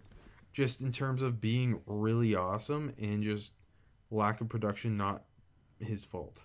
just 0.53 0.81
in 0.81 0.91
terms 0.91 1.21
of 1.21 1.39
being 1.39 1.81
really 1.85 2.35
awesome 2.35 2.93
and 2.99 3.23
just 3.23 3.51
lack 4.11 4.41
of 4.41 4.49
production 4.49 4.97
not 4.97 5.23
his 5.79 6.03
fault. 6.03 6.43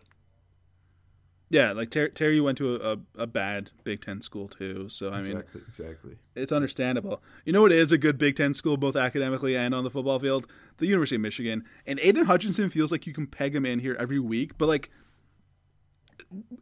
Yeah, 1.51 1.73
like 1.73 1.91
Ter- 1.91 2.09
Terry 2.09 2.41
went 2.41 2.59
to 2.59 2.77
a, 2.77 2.93
a, 2.93 2.99
a, 3.19 3.27
bad 3.27 3.71
Big 3.85 4.01
Ten 4.01 4.21
school 4.21 4.49
too, 4.49 4.89
so 4.89 5.11
I 5.11 5.19
exactly, 5.19 5.61
mean, 5.61 5.65
exactly, 5.69 6.17
it's 6.35 6.53
understandable. 6.53 7.23
You 7.45 7.53
know 7.53 7.63
what 7.63 7.71
is 7.71 7.93
a 7.93 7.99
good 7.99 8.19
Big 8.19 8.35
Ten 8.37 8.55
school, 8.55 8.77
both 8.77 8.97
academically 8.97 9.57
and 9.57 9.75
on 9.75 9.85
the 9.85 9.91
football 9.91 10.19
field? 10.19 10.47
The 10.79 10.87
University 10.87 11.17
of 11.17 11.23
Michigan. 11.23 11.65
And 11.87 12.01
Aidan 12.01 12.25
Hutchinson 12.25 12.71
feels 12.71 12.91
like 12.91 13.07
you 13.07 13.13
can 13.13 13.27
peg 13.27 13.55
him 13.55 13.65
in 13.65 13.79
here 13.79 13.97
every 14.01 14.19
week, 14.19 14.59
but 14.59 14.67
like, 14.67 14.91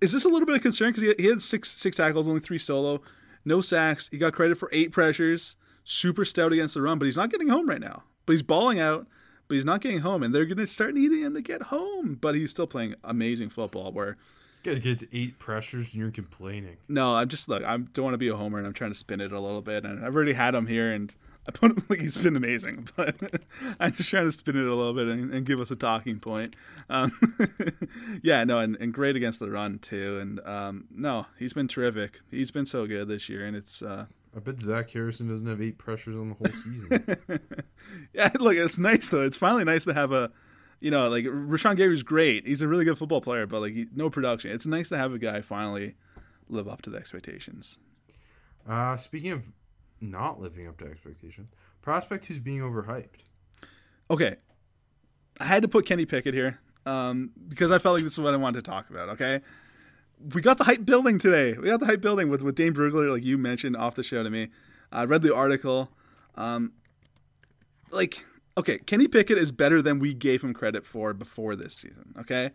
is 0.02 0.12
this 0.12 0.24
a 0.26 0.28
little 0.28 0.46
bit 0.46 0.56
of 0.56 0.62
concern 0.62 0.92
because 0.92 1.04
he, 1.04 1.14
he 1.22 1.28
had 1.28 1.40
six 1.40 1.70
six 1.70 1.96
tackles, 1.96 2.28
only 2.28 2.40
three 2.40 2.58
solo, 2.58 3.00
no 3.44 3.60
sacks. 3.60 4.08
He 4.10 4.18
got 4.18 4.34
credit 4.34 4.58
for 4.58 4.68
eight 4.72 4.92
pressures 4.92 5.56
super 5.84 6.24
stout 6.24 6.52
against 6.52 6.74
the 6.74 6.82
run, 6.82 6.98
but 6.98 7.06
he's 7.06 7.16
not 7.16 7.30
getting 7.30 7.48
home 7.48 7.68
right 7.68 7.80
now. 7.80 8.04
But 8.26 8.34
he's 8.34 8.42
balling 8.42 8.78
out, 8.78 9.06
but 9.48 9.56
he's 9.56 9.64
not 9.64 9.80
getting 9.80 10.00
home, 10.00 10.22
and 10.22 10.34
they're 10.34 10.46
going 10.46 10.58
to 10.58 10.66
start 10.66 10.94
needing 10.94 11.22
him 11.22 11.34
to 11.34 11.42
get 11.42 11.64
home. 11.64 12.18
But 12.20 12.34
he's 12.34 12.50
still 12.50 12.66
playing 12.66 12.94
amazing 13.02 13.50
football. 13.50 13.92
Where 13.92 14.16
this 14.50 14.60
guy 14.60 14.74
gets 14.80 15.04
eight 15.12 15.38
pressures, 15.38 15.92
and 15.92 16.00
you're 16.00 16.10
complaining. 16.10 16.76
No, 16.88 17.16
I'm 17.16 17.28
just 17.28 17.48
look. 17.48 17.64
I 17.64 17.76
don't 17.76 18.04
want 18.04 18.14
to 18.14 18.18
be 18.18 18.28
a 18.28 18.36
homer, 18.36 18.58
and 18.58 18.66
I'm 18.66 18.72
trying 18.72 18.92
to 18.92 18.98
spin 18.98 19.20
it 19.20 19.32
a 19.32 19.40
little 19.40 19.62
bit. 19.62 19.84
And 19.84 20.04
I've 20.04 20.14
already 20.14 20.34
had 20.34 20.54
him 20.54 20.68
here, 20.68 20.92
and 20.92 21.14
I 21.46 21.50
put 21.50 21.72
him 21.72 21.84
like 21.88 22.00
he's 22.00 22.16
been 22.16 22.36
amazing, 22.36 22.88
but 22.96 23.16
I'm 23.80 23.92
just 23.92 24.10
trying 24.10 24.26
to 24.26 24.32
spin 24.32 24.56
it 24.56 24.66
a 24.66 24.74
little 24.74 24.94
bit 24.94 25.08
and, 25.08 25.32
and 25.32 25.46
give 25.46 25.60
us 25.60 25.70
a 25.70 25.76
talking 25.76 26.20
point. 26.20 26.54
Um, 26.88 27.12
yeah, 28.22 28.44
no, 28.44 28.58
and, 28.58 28.76
and, 28.76 28.92
great 28.92 29.16
against 29.16 29.40
the 29.40 29.50
run 29.50 29.78
too. 29.78 30.18
And 30.18 30.40
um, 30.46 30.84
no, 30.90 31.26
he's 31.38 31.52
been 31.52 31.68
terrific. 31.68 32.20
He's 32.30 32.50
been 32.50 32.66
so 32.66 32.86
good 32.86 33.08
this 33.08 33.28
year, 33.28 33.44
and 33.44 33.56
it's 33.56 33.82
uh, 33.82 34.06
I 34.34 34.40
bet 34.40 34.60
Zach 34.60 34.90
Harrison 34.90 35.28
doesn't 35.28 35.46
have 35.46 35.60
eight 35.60 35.78
pressures 35.78 36.16
on 36.16 36.30
the 36.30 36.34
whole 36.34 36.46
season. 36.46 37.18
yeah, 38.14 38.30
look, 38.40 38.56
it's 38.56 38.78
nice 38.78 39.06
though. 39.06 39.22
It's 39.22 39.36
finally 39.36 39.64
nice 39.64 39.84
to 39.84 39.94
have 39.94 40.12
a, 40.12 40.30
you 40.80 40.90
know, 40.90 41.08
like 41.08 41.24
Rashan 41.24 41.76
Gary's 41.76 42.02
great. 42.02 42.46
He's 42.46 42.62
a 42.62 42.68
really 42.68 42.84
good 42.84 42.96
football 42.96 43.20
player, 43.20 43.46
but 43.46 43.60
like 43.60 43.74
he, 43.74 43.86
no 43.94 44.08
production. 44.08 44.50
It's 44.50 44.66
nice 44.66 44.88
to 44.88 44.96
have 44.96 45.12
a 45.12 45.18
guy 45.18 45.42
finally 45.42 45.96
live 46.48 46.66
up 46.66 46.80
to 46.82 46.90
the 46.90 46.96
expectations. 46.96 47.78
Uh, 48.66 48.96
speaking 48.96 49.32
of 49.32 49.42
not 50.00 50.40
living 50.40 50.66
up 50.66 50.78
to 50.78 50.86
expectations, 50.86 51.50
prospect 51.82 52.26
who's 52.26 52.38
being 52.38 52.60
overhyped. 52.60 53.20
Okay, 54.10 54.36
I 55.40 55.44
had 55.44 55.62
to 55.62 55.68
put 55.68 55.86
Kenny 55.86 56.06
Pickett 56.06 56.34
here 56.34 56.60
um, 56.86 57.32
because 57.48 57.70
I 57.70 57.78
felt 57.78 57.96
like 57.96 58.04
this 58.04 58.14
is 58.14 58.20
what 58.20 58.34
I 58.34 58.36
wanted 58.36 58.64
to 58.64 58.70
talk 58.70 58.90
about. 58.90 59.10
Okay, 59.10 59.40
we 60.34 60.40
got 60.42 60.58
the 60.58 60.64
hype 60.64 60.84
building 60.84 61.18
today. 61.18 61.54
We 61.54 61.68
got 61.68 61.80
the 61.80 61.86
hype 61.86 62.00
building 62.00 62.28
with 62.28 62.42
with 62.42 62.54
Dane 62.54 62.74
Brugler, 62.74 63.10
like 63.12 63.22
you 63.22 63.38
mentioned 63.38 63.76
off 63.76 63.94
the 63.94 64.02
show 64.02 64.22
to 64.22 64.30
me. 64.30 64.48
I 64.90 65.04
read 65.04 65.22
the 65.22 65.34
article. 65.34 65.90
Um, 66.34 66.72
like, 67.90 68.24
okay, 68.56 68.78
Kenny 68.78 69.08
Pickett 69.08 69.38
is 69.38 69.52
better 69.52 69.82
than 69.82 69.98
we 69.98 70.14
gave 70.14 70.42
him 70.42 70.54
credit 70.54 70.86
for 70.86 71.12
before 71.12 71.56
this 71.56 71.74
season. 71.74 72.14
Okay, 72.20 72.50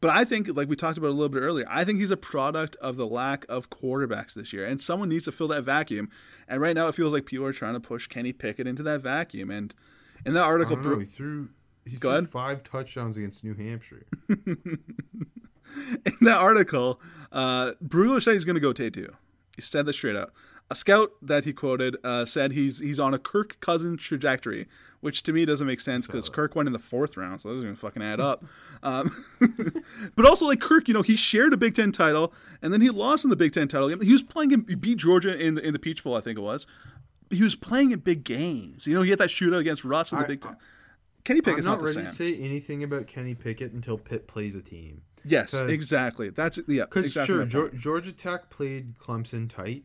but 0.00 0.10
I 0.10 0.24
think, 0.24 0.48
like 0.56 0.68
we 0.68 0.76
talked 0.76 0.98
about 0.98 1.08
a 1.08 1.12
little 1.12 1.28
bit 1.28 1.40
earlier, 1.40 1.66
I 1.68 1.84
think 1.84 2.00
he's 2.00 2.10
a 2.10 2.16
product 2.16 2.76
of 2.76 2.96
the 2.96 3.06
lack 3.06 3.44
of 3.48 3.70
quarterbacks 3.70 4.34
this 4.34 4.52
year, 4.52 4.64
and 4.64 4.80
someone 4.80 5.08
needs 5.08 5.24
to 5.26 5.32
fill 5.32 5.48
that 5.48 5.62
vacuum. 5.62 6.08
And 6.48 6.60
right 6.60 6.74
now, 6.74 6.88
it 6.88 6.94
feels 6.94 7.12
like 7.12 7.26
people 7.26 7.46
are 7.46 7.52
trying 7.52 7.74
to 7.74 7.80
push 7.80 8.06
Kenny 8.06 8.32
Pickett 8.32 8.66
into 8.66 8.82
that 8.82 9.00
vacuum. 9.00 9.50
And 9.50 9.74
in 10.24 10.34
that 10.34 10.42
article, 10.42 10.76
know, 10.76 10.98
he 10.98 11.04
threw 11.04 11.48
he 11.84 11.92
Go 11.96 11.98
threw 11.98 12.10
ahead. 12.10 12.30
five 12.30 12.62
touchdowns 12.64 13.16
against 13.16 13.44
New 13.44 13.54
Hampshire. 13.54 14.06
in 16.06 16.16
that 16.22 16.38
article, 16.38 17.00
uh, 17.30 17.72
Brugler 17.84 18.22
said 18.22 18.34
he's 18.34 18.44
going 18.44 18.54
to 18.54 18.60
go 18.60 18.72
T2. 18.72 19.08
He 19.56 19.62
said 19.62 19.86
this 19.86 19.96
straight 19.96 20.16
out. 20.16 20.32
A 20.70 20.74
scout 20.74 21.12
that 21.20 21.44
he 21.44 21.52
quoted 21.52 21.96
uh, 22.02 22.24
said 22.24 22.52
he's 22.52 22.78
he's 22.78 22.98
on 22.98 23.12
a 23.12 23.18
Kirk 23.18 23.60
Cousins 23.60 24.00
trajectory, 24.00 24.66
which 25.00 25.22
to 25.24 25.32
me 25.32 25.44
doesn't 25.44 25.66
make 25.66 25.80
sense 25.80 26.06
because 26.06 26.30
Kirk 26.30 26.56
went 26.56 26.66
in 26.66 26.72
the 26.72 26.78
fourth 26.78 27.18
round, 27.18 27.42
so 27.42 27.48
that 27.48 27.56
doesn't 27.56 27.66
even 27.66 27.76
fucking 27.76 28.02
add 28.02 28.20
up. 28.20 28.44
Um, 28.84 29.14
but 30.16 30.26
also, 30.26 30.44
like 30.44 30.58
Kirk, 30.58 30.88
you 30.88 30.94
know, 30.94 31.02
he 31.02 31.14
shared 31.14 31.52
a 31.52 31.56
Big 31.56 31.76
Ten 31.76 31.92
title, 31.92 32.32
and 32.60 32.72
then 32.72 32.80
he 32.80 32.90
lost 32.90 33.22
in 33.22 33.30
the 33.30 33.36
Big 33.36 33.52
Ten 33.52 33.68
title 33.68 33.88
game. 33.88 34.00
He 34.00 34.10
was 34.10 34.24
playing 34.24 34.50
in, 34.50 34.66
he 34.68 34.74
beat 34.74 34.98
Georgia 34.98 35.40
in 35.40 35.54
the, 35.54 35.64
in 35.64 35.72
the 35.72 35.78
Peach 35.78 36.02
Bowl, 36.02 36.16
I 36.16 36.20
think 36.20 36.36
it 36.36 36.42
was. 36.42 36.66
He 37.30 37.44
was 37.44 37.54
playing 37.54 37.92
in 37.92 38.00
big 38.00 38.24
games. 38.24 38.88
You 38.88 38.96
know, 38.96 39.02
he 39.02 39.10
had 39.10 39.20
that 39.20 39.28
shootout 39.28 39.60
against 39.60 39.84
Russ 39.84 40.10
in 40.10 40.18
the 40.18 40.24
I, 40.24 40.26
Big 40.26 40.40
Ten. 40.40 40.56
Kenny 41.22 41.40
Pickett's 41.42 41.64
I'm 41.68 41.74
not, 41.74 41.84
not 41.84 41.94
ready 41.94 42.08
to 42.08 42.12
say 42.12 42.34
anything 42.34 42.82
about 42.82 43.06
Kenny 43.06 43.36
Pickett 43.36 43.70
until 43.70 43.98
Pitt 43.98 44.26
plays 44.26 44.56
a 44.56 44.62
team. 44.62 45.02
Yes, 45.24 45.54
exactly. 45.54 46.30
That's 46.30 46.58
yeah. 46.66 46.84
Because 46.84 47.06
exactly 47.06 47.48
sure, 47.48 47.70
Georgia 47.70 48.12
Tech 48.12 48.50
played 48.50 48.98
Clemson 48.98 49.48
tight, 49.48 49.84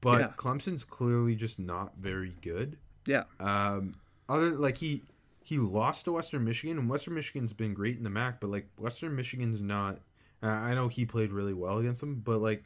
but 0.00 0.20
yeah. 0.20 0.32
Clemson's 0.36 0.84
clearly 0.84 1.34
just 1.34 1.58
not 1.58 1.96
very 1.98 2.34
good. 2.40 2.78
Yeah. 3.06 3.24
Um. 3.38 3.94
Other 4.28 4.50
like 4.50 4.78
he 4.78 5.02
he 5.42 5.58
lost 5.58 6.04
to 6.04 6.12
Western 6.12 6.44
Michigan, 6.44 6.78
and 6.78 6.88
Western 6.88 7.14
Michigan's 7.14 7.52
been 7.52 7.74
great 7.74 7.96
in 7.96 8.04
the 8.04 8.10
MAC, 8.10 8.40
but 8.40 8.50
like 8.50 8.68
Western 8.78 9.16
Michigan's 9.16 9.60
not. 9.60 9.98
Uh, 10.42 10.46
I 10.46 10.74
know 10.74 10.88
he 10.88 11.04
played 11.04 11.32
really 11.32 11.52
well 11.52 11.78
against 11.78 12.00
them, 12.00 12.22
but 12.24 12.40
like 12.40 12.64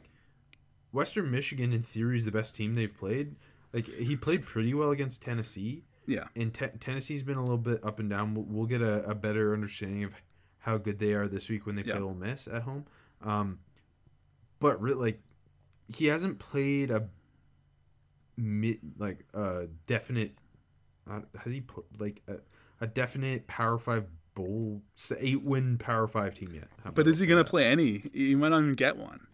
Western 0.91 1.29
Michigan 1.29 1.73
in 1.73 1.83
theory 1.83 2.17
is 2.17 2.25
the 2.25 2.31
best 2.31 2.55
team 2.55 2.75
they've 2.75 2.95
played. 2.95 3.35
Like 3.73 3.87
he 3.87 4.15
played 4.15 4.45
pretty 4.45 4.73
well 4.73 4.91
against 4.91 5.21
Tennessee. 5.21 5.83
Yeah. 6.07 6.25
And 6.35 6.53
te- 6.53 6.77
Tennessee's 6.79 7.23
been 7.23 7.37
a 7.37 7.41
little 7.41 7.57
bit 7.57 7.83
up 7.83 7.99
and 7.99 8.09
down. 8.09 8.33
We'll, 8.33 8.45
we'll 8.45 8.65
get 8.65 8.81
a, 8.81 9.03
a, 9.09 9.15
better 9.15 9.53
understanding 9.53 10.03
of 10.03 10.13
how 10.65 10.77
good 10.77 10.97
they 10.97 11.13
are 11.13 11.27
this 11.27 11.47
week 11.47 11.67
when 11.67 11.75
they 11.75 11.83
play 11.83 11.99
Ole 11.99 12.15
Miss 12.15 12.47
at 12.47 12.63
home. 12.63 12.85
Um, 13.23 13.59
but 14.59 14.81
like 14.81 15.21
he 15.87 16.07
hasn't 16.07 16.39
played 16.39 16.89
a 16.89 17.07
mid 18.35 18.79
like 18.97 19.25
a 19.33 19.67
definite. 19.85 20.35
Uh, 21.09 21.19
has 21.43 21.53
he 21.53 21.61
put 21.61 21.85
like 21.99 22.21
a, 22.27 22.37
a 22.81 22.87
definite 22.87 23.45
Power 23.45 23.77
Five 23.77 24.05
bowl 24.33 24.81
eight 25.19 25.43
win 25.43 25.77
Power 25.77 26.07
Five 26.07 26.33
team 26.33 26.49
yet? 26.53 26.67
How 26.83 26.89
But 26.91 27.05
is 27.07 27.19
he 27.19 27.27
going 27.27 27.37
to 27.37 27.43
that? 27.43 27.49
play 27.49 27.67
any? 27.67 28.09
He 28.11 28.33
might 28.35 28.49
not 28.49 28.61
even 28.63 28.73
get 28.73 28.97
one. 28.97 29.27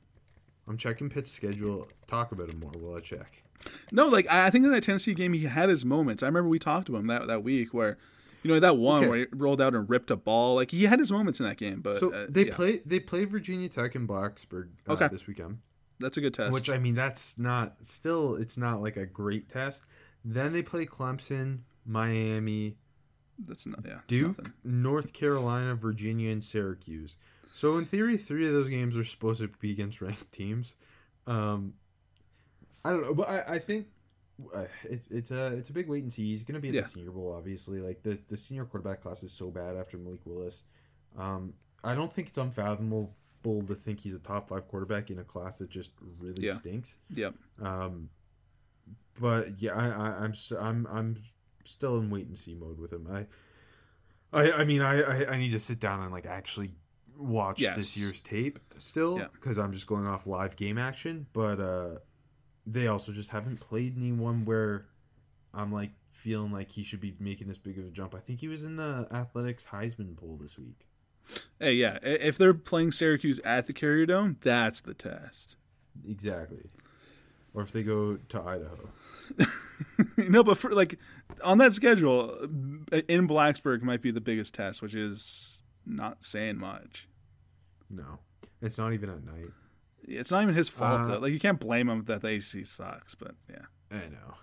I'm 0.68 0.78
checking 0.78 1.10
Pitt's 1.10 1.32
schedule. 1.32 1.88
Talk 2.08 2.32
about 2.34 2.50
it 2.50 2.58
more 2.60 2.72
Will 2.76 2.96
I 2.96 3.00
check. 3.00 3.44
No, 3.92 4.08
like 4.08 4.30
I 4.30 4.48
I 4.48 4.50
think 4.50 4.66
in 4.66 4.72
that 4.72 4.84
Tennessee 4.84 5.14
game 5.14 5.32
he 5.34 5.46
had 5.46 5.70
his 5.70 5.86
moments. 5.86 6.24
I 6.24 6.26
remember 6.26 6.50
we 6.50 6.60
talked 6.60 6.88
to 6.88 6.96
him 6.98 7.08
that, 7.08 7.28
that 7.28 7.42
week 7.42 7.74
where, 7.74 7.98
you 8.44 8.52
know, 8.54 8.60
that 8.60 8.78
one 8.78 9.00
Okay. 9.02 9.10
where 9.10 9.18
he 9.20 9.26
rolled 9.32 9.62
out 9.62 9.76
and 9.76 9.90
ripped 9.90 10.12
a 10.12 10.16
ball. 10.16 10.56
Like 10.56 10.72
he 10.72 10.84
had 10.86 11.00
his 11.00 11.12
moments 11.12 11.40
in 11.40 11.46
that 11.46 11.58
game. 11.58 11.82
But 11.82 11.98
So 11.98 12.12
uh, 12.14 12.26
they 12.30 12.48
yeah, 12.48 12.56
play 12.56 12.82
they 12.86 13.00
play 13.00 13.26
Virginia 13.26 13.70
Tech 13.70 13.96
and 13.96 14.08
Blacksburg 14.08 14.70
uh, 14.88 14.94
Okay. 14.94 15.08
this 15.10 15.28
weekend. 15.28 15.60
that's 16.00 16.18
a 16.18 16.22
good 16.22 16.34
test. 16.34 16.52
Which 16.54 16.70
I 16.70 16.78
mean, 16.78 16.96
that's 16.96 17.38
not 17.38 17.76
still. 17.82 18.36
It's 18.36 18.58
not 18.58 18.82
like 18.82 18.98
a 18.98 19.06
great 19.06 19.48
test. 19.50 19.84
Then 20.26 20.54
they 20.54 20.62
play 20.64 20.86
Clemson, 20.86 21.60
Miami, 21.86 22.76
that's 23.48 23.66
not 23.66 23.80
yeah. 23.86 24.00
Duke. 24.08 24.52
North 24.64 25.14
Carolina, 25.14 25.74
Virginia, 25.76 26.32
and 26.32 26.44
Syracuse. 26.44 27.18
So 27.54 27.78
in 27.78 27.86
theory, 27.86 28.18
three 28.18 28.48
of 28.48 28.54
those 28.54 28.70
games 28.70 28.96
are 28.96 29.04
supposed 29.04 29.42
to 29.42 29.48
be 29.60 29.72
against 29.72 30.00
ranked 30.02 30.32
teams. 30.32 30.76
Um, 31.28 31.74
I 32.86 32.92
don't 32.92 33.02
know, 33.04 33.14
but 33.14 33.30
I, 33.30 33.56
I 33.56 33.60
think 33.60 33.88
it, 34.84 35.02
it's 35.10 35.32
a 35.32 35.48
it's 35.54 35.70
a 35.70 35.74
big 35.74 35.88
wait 35.88 36.04
and 36.04 36.12
see. 36.12 36.30
He's 36.32 36.44
going 36.44 36.56
to 36.56 36.60
be 36.62 36.70
at 36.70 36.74
Yeah. 36.74 36.82
the 36.82 36.88
Senior 36.90 37.12
Bowl, 37.12 37.34
obviously. 37.38 37.80
Like 37.80 38.02
the 38.04 38.18
the 38.28 38.38
senior 38.38 38.66
quarterback 38.66 39.02
class 39.02 39.24
is 39.24 39.32
so 39.32 39.50
bad 39.52 39.76
after 39.76 39.98
Malik 39.98 40.22
Willis. 40.26 40.64
Um, 41.18 41.54
I 41.84 41.96
don't 41.96 42.14
think 42.14 42.30
it's 42.30 42.38
unfathomable 42.38 43.14
to 43.44 43.76
think 43.76 44.00
he's 44.00 44.14
a 44.14 44.20
top 44.20 44.50
five 44.50 44.68
quarterback 44.68 45.10
in 45.10 45.20
a 45.20 45.24
class 45.24 45.58
that 45.60 45.70
just 45.70 45.92
really 46.20 46.46
Yeah. 46.46 46.54
stinks. 46.54 46.98
Yep. 47.12 47.36
Um, 47.62 48.10
but 49.20 49.62
yeah, 49.62 49.74
I, 49.76 49.88
I, 49.90 50.24
I'm 50.24 50.34
st- 50.34 50.60
I'm 50.62 50.88
I'm 50.88 51.18
still 51.66 51.98
in 51.98 52.10
wait 52.10 52.28
and 52.28 52.38
see 52.38 52.56
mode 52.56 52.80
with 52.80 52.92
him. 52.94 53.08
I, 53.12 53.26
I, 54.34 54.52
I 54.62 54.64
mean, 54.64 54.82
I, 54.82 55.02
I, 55.02 55.32
I 55.34 55.38
need 55.38 55.52
to 55.52 55.60
sit 55.60 55.80
down 55.80 56.02
and 56.02 56.12
like 56.12 56.26
actually 56.26 56.72
watch 57.18 57.60
Yes. 57.60 57.76
this 57.76 57.98
year's 57.98 58.22
tape 58.22 58.58
still 58.78 59.18
Yeah. 59.20 59.28
because 59.34 59.58
I'm 59.58 59.74
just 59.74 59.86
going 59.86 60.08
off 60.08 60.26
live 60.26 60.56
game 60.56 60.78
action. 60.78 61.28
But 61.34 61.60
uh, 61.60 61.96
they 62.66 62.88
also 62.88 63.12
just 63.12 63.30
haven't 63.30 63.60
played 63.60 63.98
anyone 63.98 64.46
where 64.46 64.86
I'm 65.54 65.72
like 65.72 65.92
feeling 66.12 66.52
like 66.52 66.72
he 66.72 66.84
should 66.84 67.02
be 67.02 67.16
making 67.20 67.48
this 67.48 67.58
big 67.58 67.78
of 67.80 67.86
a 67.86 67.90
jump. 67.90 68.14
I 68.16 68.20
think 68.20 68.40
he 68.40 68.48
was 68.48 68.64
in 68.64 68.76
the 68.76 69.08
athletics 69.12 69.68
Heisman 69.72 70.16
poll 70.16 70.38
this 70.42 70.58
week. 70.58 70.88
Hey, 71.60 71.74
yeah. 71.74 71.98
If 72.04 72.38
they're 72.38 72.54
playing 72.54 72.92
Syracuse 72.92 73.40
at 73.44 73.66
the 73.66 73.74
Carrier 73.74 74.06
Dome, 74.06 74.38
that's 74.42 74.82
the 74.82 74.94
test. 74.94 75.58
Exactly. 76.08 76.70
Or 77.54 77.62
if 77.64 77.72
they 77.72 77.84
go 77.84 78.18
to 78.30 78.42
Idaho. 78.42 78.90
no, 80.30 80.44
but 80.44 80.58
for 80.58 80.72
like 80.72 80.98
on 81.44 81.58
that 81.58 81.74
schedule 81.74 82.38
in 83.08 83.28
Blacksburg 83.28 83.82
might 83.82 84.02
be 84.02 84.12
the 84.12 84.22
biggest 84.22 84.54
test, 84.54 84.82
which 84.82 84.96
is 84.96 85.64
not 85.86 86.24
saying 86.24 86.58
much. 86.58 87.08
No, 87.90 88.20
it's 88.62 88.78
not 88.78 88.94
even 88.94 89.10
at 89.10 89.26
night. 89.26 89.52
It's 90.18 90.32
not 90.32 90.44
even 90.44 90.56
his 90.56 90.70
fault 90.70 91.02
Uh, 91.02 91.08
though. 91.08 91.18
Like 91.20 91.34
you 91.34 91.40
can't 91.40 91.60
blame 91.60 91.90
him 91.90 92.04
that 92.06 92.22
the 92.22 92.28
ACC 92.36 92.66
sucks, 92.66 93.16
but 93.16 93.36
yeah. 93.50 93.66
I 93.92 94.08
know. 94.10 94.36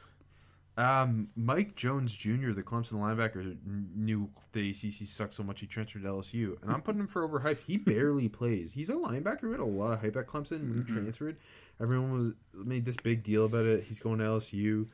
Um, 0.77 1.31
Mike 1.35 1.75
Jones 1.75 2.15
Jr., 2.15 2.53
the 2.53 2.63
Clemson 2.63 2.93
linebacker, 2.95 3.43
kn- 3.43 3.89
knew 3.97 4.31
the 4.53 4.71
ACC 4.71 5.09
sucked 5.09 5.35
so 5.35 5.43
much 5.43 5.61
he 5.61 5.67
transferred 5.67 6.03
to 6.05 6.09
LSU, 6.09 6.63
and 6.63 6.71
I'm 6.71 6.83
putting 6.83 7.01
him 7.01 7.09
for 7.09 7.29
overhype. 7.29 7.59
He 7.67 7.77
barely 7.79 8.29
plays. 8.41 8.73
He's 8.75 8.89
a 8.89 8.95
linebacker 8.95 9.41
who 9.41 9.51
had 9.51 9.61
a 9.61 9.65
lot 9.65 9.95
of 9.95 10.01
hype 10.03 10.15
at 10.17 10.29
Clemson 10.29 10.69
when 10.69 10.85
he 10.87 10.93
transferred. 10.93 11.37
Everyone 11.81 12.13
was 12.13 12.65
made 12.65 12.85
this 12.85 12.97
big 12.97 13.25
deal 13.25 13.45
about 13.45 13.67
it. 13.67 13.85
He's 13.85 13.99
going 13.99 14.19
to 14.19 14.25
LSU, 14.25 14.87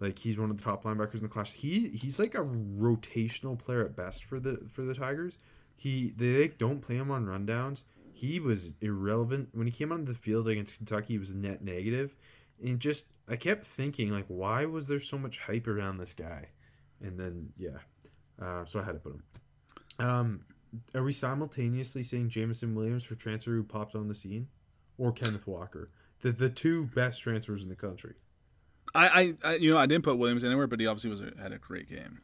like 0.00 0.18
he's 0.18 0.38
one 0.38 0.50
of 0.50 0.56
the 0.56 0.62
top 0.62 0.84
linebackers 0.84 1.16
in 1.16 1.22
the 1.24 1.28
class. 1.28 1.52
He 1.52 1.88
he's 1.90 2.18
like 2.18 2.34
a 2.34 2.38
rotational 2.42 3.58
player 3.58 3.84
at 3.84 3.94
best 3.94 4.24
for 4.24 4.40
the 4.40 4.60
for 4.72 4.82
the 4.82 4.94
Tigers. 4.94 5.36
He 5.76 6.14
they 6.16 6.40
like, 6.42 6.56
don't 6.58 6.80
play 6.80 6.96
him 6.96 7.10
on 7.10 7.26
rundowns. 7.26 7.82
He 8.16 8.40
was 8.40 8.72
irrelevant 8.80 9.50
when 9.52 9.66
he 9.66 9.70
came 9.70 9.92
onto 9.92 10.10
the 10.10 10.18
field 10.18 10.48
against 10.48 10.78
Kentucky. 10.78 11.12
He 11.12 11.18
was 11.18 11.34
net 11.34 11.62
negative, 11.62 12.16
and 12.64 12.80
just 12.80 13.04
I 13.28 13.36
kept 13.36 13.66
thinking 13.66 14.08
like, 14.08 14.24
why 14.28 14.64
was 14.64 14.88
there 14.88 15.00
so 15.00 15.18
much 15.18 15.36
hype 15.36 15.66
around 15.66 15.98
this 15.98 16.14
guy? 16.14 16.46
And 17.02 17.20
then 17.20 17.50
yeah, 17.58 17.80
uh, 18.40 18.64
so 18.64 18.80
I 18.80 18.84
had 18.84 18.92
to 18.92 19.00
put 19.00 19.16
him. 19.16 19.22
Um, 19.98 20.40
are 20.94 21.02
we 21.02 21.12
simultaneously 21.12 22.02
seeing 22.02 22.30
Jameson 22.30 22.74
Williams 22.74 23.04
for 23.04 23.16
transfer 23.16 23.50
who 23.50 23.62
popped 23.62 23.94
on 23.94 24.08
the 24.08 24.14
scene, 24.14 24.48
or 24.96 25.12
Kenneth 25.12 25.46
Walker, 25.46 25.90
the 26.22 26.32
the 26.32 26.48
two 26.48 26.86
best 26.86 27.20
transfers 27.22 27.62
in 27.62 27.68
the 27.68 27.76
country? 27.76 28.14
I, 28.94 29.34
I, 29.44 29.50
I 29.50 29.54
you 29.56 29.70
know 29.74 29.78
I 29.78 29.84
didn't 29.84 30.04
put 30.04 30.16
Williams 30.16 30.42
anywhere, 30.42 30.66
but 30.66 30.80
he 30.80 30.86
obviously 30.86 31.10
was 31.10 31.20
a, 31.20 31.32
had 31.38 31.52
a 31.52 31.58
great 31.58 31.90
game. 31.90 32.22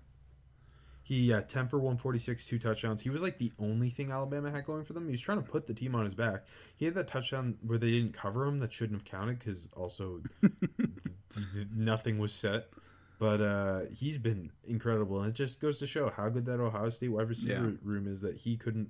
He 1.04 1.32
uh, 1.32 1.40
10 1.42 1.66
for 1.68 1.78
146, 1.78 2.46
two 2.46 2.58
touchdowns. 2.60 3.02
He 3.02 3.10
was 3.10 3.22
like 3.22 3.38
the 3.38 3.52
only 3.58 3.90
thing 3.90 4.12
Alabama 4.12 4.50
had 4.52 4.64
going 4.64 4.84
for 4.84 4.92
them. 4.92 5.06
He 5.06 5.10
was 5.10 5.20
trying 5.20 5.42
to 5.42 5.48
put 5.50 5.66
the 5.66 5.74
team 5.74 5.94
on 5.96 6.04
his 6.04 6.14
back. 6.14 6.44
He 6.76 6.84
had 6.84 6.94
that 6.94 7.08
touchdown 7.08 7.56
where 7.66 7.76
they 7.78 7.90
didn't 7.90 8.12
cover 8.14 8.46
him 8.46 8.60
that 8.60 8.72
shouldn't 8.72 9.00
have 9.00 9.04
counted 9.04 9.38
because 9.40 9.68
also 9.76 10.20
nothing 11.74 12.18
was 12.18 12.32
set. 12.32 12.68
But 13.18 13.40
uh, 13.40 13.80
he's 13.92 14.18
been 14.18 14.50
incredible, 14.64 15.20
and 15.20 15.28
it 15.30 15.34
just 15.34 15.60
goes 15.60 15.78
to 15.78 15.86
show 15.86 16.10
how 16.10 16.28
good 16.28 16.44
that 16.46 16.58
Ohio 16.60 16.88
State 16.88 17.08
wide 17.08 17.28
receiver 17.28 17.52
Yeah. 17.70 17.76
room 17.82 18.08
is 18.08 18.20
that 18.22 18.36
he 18.36 18.56
couldn't 18.56 18.88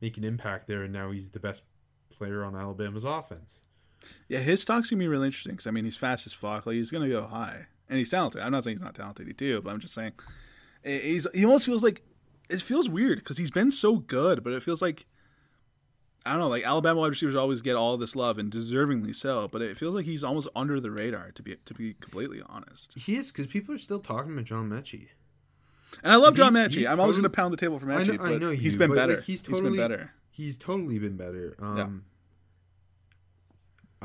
make 0.00 0.16
an 0.16 0.24
impact 0.24 0.66
there, 0.66 0.82
and 0.82 0.92
now 0.92 1.10
he's 1.10 1.28
the 1.30 1.40
best 1.40 1.62
player 2.10 2.42
on 2.42 2.56
Alabama's 2.56 3.04
offense. 3.04 3.62
Yeah, 4.28 4.38
his 4.38 4.62
stock's 4.62 4.88
gonna 4.90 5.00
be 5.00 5.08
really 5.08 5.26
interesting 5.26 5.52
because 5.52 5.66
I 5.66 5.70
mean 5.72 5.84
he's 5.84 5.96
fast 5.96 6.26
as 6.26 6.32
fuck. 6.32 6.64
Like 6.66 6.76
he's 6.76 6.90
gonna 6.90 7.08
go 7.08 7.26
high, 7.26 7.66
and 7.88 7.98
he's 7.98 8.10
talented. 8.10 8.40
I'm 8.40 8.52
not 8.52 8.64
saying 8.64 8.76
he's 8.78 8.84
not 8.84 8.94
talented, 8.94 9.26
he 9.26 9.32
too, 9.34 9.60
but 9.62 9.70
I'm 9.70 9.80
just 9.80 9.92
saying 9.94 10.12
he's 10.86 11.26
he 11.34 11.44
almost 11.44 11.66
feels 11.66 11.82
like 11.82 12.02
it 12.48 12.60
feels 12.62 12.88
weird 12.88 13.18
because 13.18 13.38
he's 13.38 13.50
been 13.50 13.70
so 13.70 13.96
good, 13.96 14.42
but 14.44 14.52
it 14.52 14.62
feels 14.62 14.80
like 14.80 15.06
I 16.24 16.30
don't 16.30 16.40
know, 16.40 16.48
like 16.48 16.64
Alabama 16.64 17.00
wide 17.00 17.10
receivers 17.10 17.34
always 17.36 17.62
get 17.62 17.76
all 17.76 17.96
this 17.96 18.16
love 18.16 18.38
and 18.38 18.50
deservingly 18.52 19.14
so, 19.14 19.46
but 19.48 19.62
it 19.62 19.76
feels 19.76 19.94
like 19.94 20.04
he's 20.06 20.24
almost 20.24 20.48
under 20.56 20.80
the 20.80 20.90
radar 20.90 21.30
to 21.32 21.42
be 21.42 21.56
to 21.64 21.74
be 21.74 21.94
completely 21.94 22.42
honest. 22.48 22.94
He 22.98 23.16
is 23.16 23.30
because 23.30 23.46
people 23.46 23.74
are 23.74 23.78
still 23.78 24.00
talking 24.00 24.32
about 24.32 24.44
John 24.44 24.68
Metchie. 24.68 25.08
And 26.02 26.12
I 26.12 26.16
love 26.16 26.34
John 26.34 26.54
He's- 26.54 26.68
Metchie. 26.68 26.78
he's 26.78 26.86
I'm 26.88 27.00
always 27.00 27.16
going 27.16 27.22
to 27.22 27.30
pound 27.30 27.52
the 27.52 27.56
table 27.56 27.78
for 27.78 27.90
I 27.90 28.02
Metchie, 28.02 28.18
know, 28.18 28.24
I 28.24 28.38
know 28.38 28.50
he's 28.50 28.76
been 28.76 28.92
better. 28.94 29.14
like, 29.14 29.22
he's 29.22 29.40
he's 29.40 29.42
totally 29.42 29.70
been 29.70 29.78
better. 29.78 30.10
He's 30.30 30.56
totally 30.56 30.98
been 30.98 31.16
better. 31.16 31.56
Um, 31.60 32.04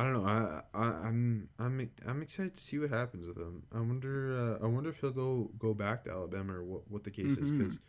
I 0.01 0.03
don't 0.03 0.13
know. 0.13 0.25
I, 0.25 0.61
I 0.73 0.83
I'm 1.07 1.47
I'm 1.59 1.89
I'm 2.07 2.21
excited 2.21 2.55
to 2.55 2.63
see 2.63 2.79
what 2.79 2.89
happens 2.89 3.27
with 3.27 3.37
him. 3.37 3.63
I 3.73 3.79
wonder. 3.79 4.57
Uh, 4.61 4.65
I 4.65 4.67
wonder 4.67 4.89
if 4.89 4.99
he'll 4.99 5.11
go 5.11 5.51
go 5.59 5.73
back 5.73 6.05
to 6.05 6.11
Alabama 6.11 6.53
or 6.57 6.63
what 6.63 6.89
what 6.89 7.03
the 7.03 7.11
case 7.11 7.37
is 7.37 7.51
Mhm. 7.51 7.57
because 7.59 7.79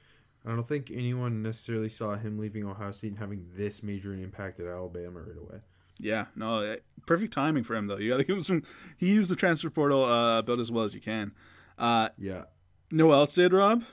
I 0.45 0.51
don't 0.51 0.67
think 0.69 0.91
anyone 0.93 1.43
necessarily 1.43 1.89
saw 1.89 2.17
him 2.17 2.39
leaving 2.39 2.65
Ohio 2.65 2.91
State 2.91 3.09
and 3.13 3.19
having 3.19 3.47
this 3.55 3.83
major 3.83 4.13
an 4.13 4.23
impact 4.23 4.61
at 4.61 4.67
Alabama 4.67 5.21
right 5.21 5.39
away. 5.39 5.61
Yeah, 5.99 6.27
no, 6.37 6.61
eh, 6.61 6.77
perfect 7.07 7.33
timing 7.33 7.65
for 7.65 7.75
him 7.77 7.87
though. 7.87 7.97
You 7.99 8.11
got 8.11 8.17
to 8.19 8.25
give 8.29 8.37
him 8.37 8.43
some. 8.43 8.63
He 8.99 9.09
used 9.09 9.31
the 9.31 9.37
transfer 9.37 9.71
portal 9.71 10.05
uh, 10.05 10.41
about 10.41 10.59
as 10.61 10.71
well 10.71 10.85
as 10.85 10.95
you 10.95 11.01
can. 11.01 11.33
Uh, 11.79 12.11
Yeah. 12.19 12.45
No 12.91 13.11
else 13.13 13.35
did 13.35 13.53
Rob? 13.55 13.85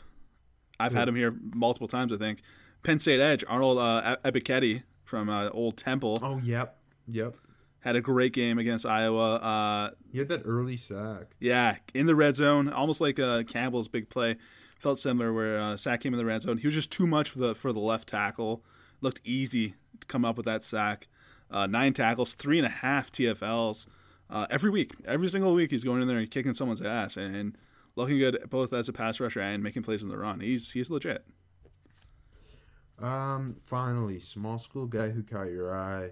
I've 0.80 0.94
had 0.94 1.08
him 1.08 1.16
here 1.16 1.34
multiple 1.54 1.88
times. 1.88 2.12
I 2.12 2.18
think 2.18 2.42
Penn 2.84 3.00
State 3.00 3.22
edge 3.22 3.44
Arnold 3.48 3.78
uh, 3.78 4.18
Ebiketie 4.26 4.84
from 5.06 5.30
uh, 5.30 5.50
Old 5.50 5.78
Temple 5.78 6.20
Oh 6.22 6.38
yep. 6.40 6.78
Yep. 7.08 7.38
Had 7.82 7.96
a 7.96 8.02
great 8.02 8.34
game 8.34 8.58
against 8.60 8.86
Iowa. 8.86 9.36
Uh, 9.36 9.92
He 10.12 10.20
had 10.20 10.28
that 10.30 10.42
early 10.46 10.78
sack. 10.78 11.36
yeah, 11.40 11.78
in 11.94 12.06
the 12.06 12.16
red 12.16 12.36
zone, 12.36 12.68
almost 12.70 13.00
like 13.02 13.20
uh, 13.20 13.44
Campbell's 13.44 13.88
big 13.88 14.10
play. 14.10 14.38
Felt 14.80 15.00
similar 15.00 15.34
where 15.34 15.60
uh, 15.60 15.76
sack 15.78 16.02
came 16.02 16.14
in 16.14 16.18
the 16.18 16.26
red 16.26 16.42
zone. 16.42 16.58
He 16.58 16.68
was 16.68 16.74
just 16.74 16.92
too 16.92 17.06
much 17.08 17.30
for 17.30 17.40
the 17.40 17.54
for 17.56 17.74
the 17.74 17.80
left 17.80 18.08
tackle. 18.08 18.64
Looked 19.02 19.20
easy 19.26 19.76
to 20.00 20.08
come 20.08 20.24
up 20.24 20.38
with 20.38 20.46
that 20.46 20.64
sack. 20.64 21.08
Uh, 21.52 21.68
nine 21.68 21.94
tackles, 21.94 22.34
three 22.34 22.58
and 22.60 22.66
a 22.66 22.70
half 22.70 23.12
TFLs 23.12 23.88
uh, 24.30 24.46
every 24.50 24.70
week. 24.70 24.94
Every 25.06 25.28
single 25.28 25.54
week, 25.54 25.72
he's 25.72 25.84
going 25.84 26.02
in 26.02 26.08
there 26.08 26.18
and 26.18 26.30
kicking 26.32 26.54
someone's 26.54 26.82
ass 26.82 27.18
and, 27.18 27.36
and 27.36 27.58
looking 27.96 28.20
good 28.20 28.40
both 28.50 28.72
as 28.72 28.88
a 28.88 28.94
pass 28.94 29.20
rusher 29.20 29.42
and 29.42 29.62
making 29.64 29.84
plays 29.84 30.02
in 30.04 30.08
the 30.10 30.18
run. 30.18 30.40
He's 30.40 30.72
he's 30.72 30.90
legit. 30.90 31.26
Um, 33.00 33.58
finally, 33.66 34.20
small 34.20 34.58
school 34.58 34.86
guy 34.86 35.10
who 35.10 35.24
caught 35.24 35.50
your 35.50 35.74
eye. 35.76 36.12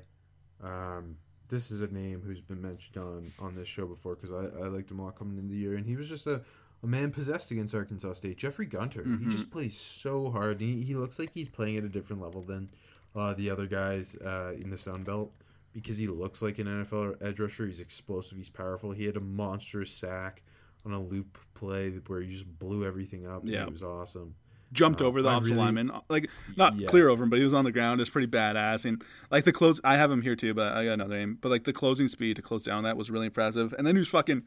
Um, 0.63 1.17
this 1.49 1.71
is 1.71 1.81
a 1.81 1.87
name 1.87 2.21
who's 2.25 2.41
been 2.41 2.61
mentioned 2.61 2.97
on 2.97 3.31
on 3.39 3.55
this 3.55 3.67
show 3.67 3.85
before 3.85 4.15
because 4.15 4.31
I, 4.31 4.63
I 4.63 4.67
liked 4.67 4.91
him 4.91 4.99
a 4.99 5.05
lot 5.05 5.15
coming 5.17 5.37
into 5.37 5.53
the 5.53 5.59
year, 5.59 5.75
and 5.75 5.85
he 5.85 5.95
was 5.95 6.07
just 6.09 6.27
a, 6.27 6.41
a 6.83 6.87
man 6.87 7.11
possessed 7.11 7.51
against 7.51 7.73
Arkansas 7.73 8.13
State. 8.13 8.37
Jeffrey 8.37 8.65
Gunter. 8.65 9.03
He 9.03 9.09
Mhm. 9.25 9.31
just 9.31 9.49
plays 9.51 9.77
so 9.77 10.29
hard. 10.29 10.59
He, 10.61 10.81
he 10.83 10.95
looks 10.95 11.17
like 11.19 11.33
he's 11.33 11.49
playing 11.49 11.77
at 11.77 11.83
a 11.83 11.89
different 11.89 12.21
level 12.21 12.41
than 12.41 12.69
uh, 13.15 13.33
the 13.33 13.49
other 13.49 13.65
guys 13.65 14.15
uh, 14.17 14.53
in 14.59 14.69
the 14.69 14.77
Sun 14.77 15.03
Belt 15.03 15.31
because 15.73 15.97
he 15.97 16.07
looks 16.07 16.41
like 16.41 16.59
an 16.59 16.67
NFL 16.67 17.21
edge 17.21 17.39
rusher. 17.39 17.65
He's 17.65 17.79
explosive. 17.79 18.37
He's 18.37 18.49
powerful. 18.49 18.91
He 18.91 19.05
had 19.05 19.15
a 19.17 19.21
monstrous 19.21 19.91
sack 19.91 20.41
on 20.85 20.91
a 20.93 21.01
loop 21.01 21.37
play 21.55 21.89
where 22.07 22.21
he 22.21 22.29
just 22.31 22.59
blew 22.59 22.85
everything 22.85 23.25
up. 23.27 23.41
Yeah. 23.45 23.63
it 23.63 23.71
was 23.71 23.83
awesome. 23.83 24.35
Jumped 24.73 25.01
Uh, 25.01 25.05
over 25.05 25.21
the 25.21 25.29
I 25.29 25.33
offensive 25.33 25.55
really- 25.55 25.65
lineman, 25.65 25.91
like 26.09 26.29
not 26.57 26.77
Yeah. 26.77 26.87
clear 26.87 27.07
over 27.09 27.23
him, 27.23 27.29
but 27.29 27.37
he 27.37 27.43
was 27.43 27.53
on 27.53 27.63
the 27.63 27.71
ground. 27.71 28.01
It's 28.01 28.09
pretty 28.09 28.27
badass, 28.27 28.83
and 28.85 29.01
like 29.31 29.43
the 29.45 29.53
close. 29.53 29.79
I 29.83 29.95
have 29.97 30.11
him 30.11 30.21
here 30.23 30.35
too, 30.35 30.53
but 30.53 30.73
I 30.73 30.83
got 30.85 30.93
another 30.93 31.15
name. 31.17 31.37
But 31.39 31.49
like 31.49 31.63
the 31.63 31.73
closing 31.73 32.07
speed 32.09 32.35
to 32.35 32.41
close 32.41 32.63
down 32.63 32.83
that 32.83 32.97
was 32.97 33.09
really 33.09 33.27
impressive. 33.27 33.73
And 33.77 33.87
then 33.87 33.95
he 33.95 33.99
was 33.99 34.09
fucking 34.09 34.43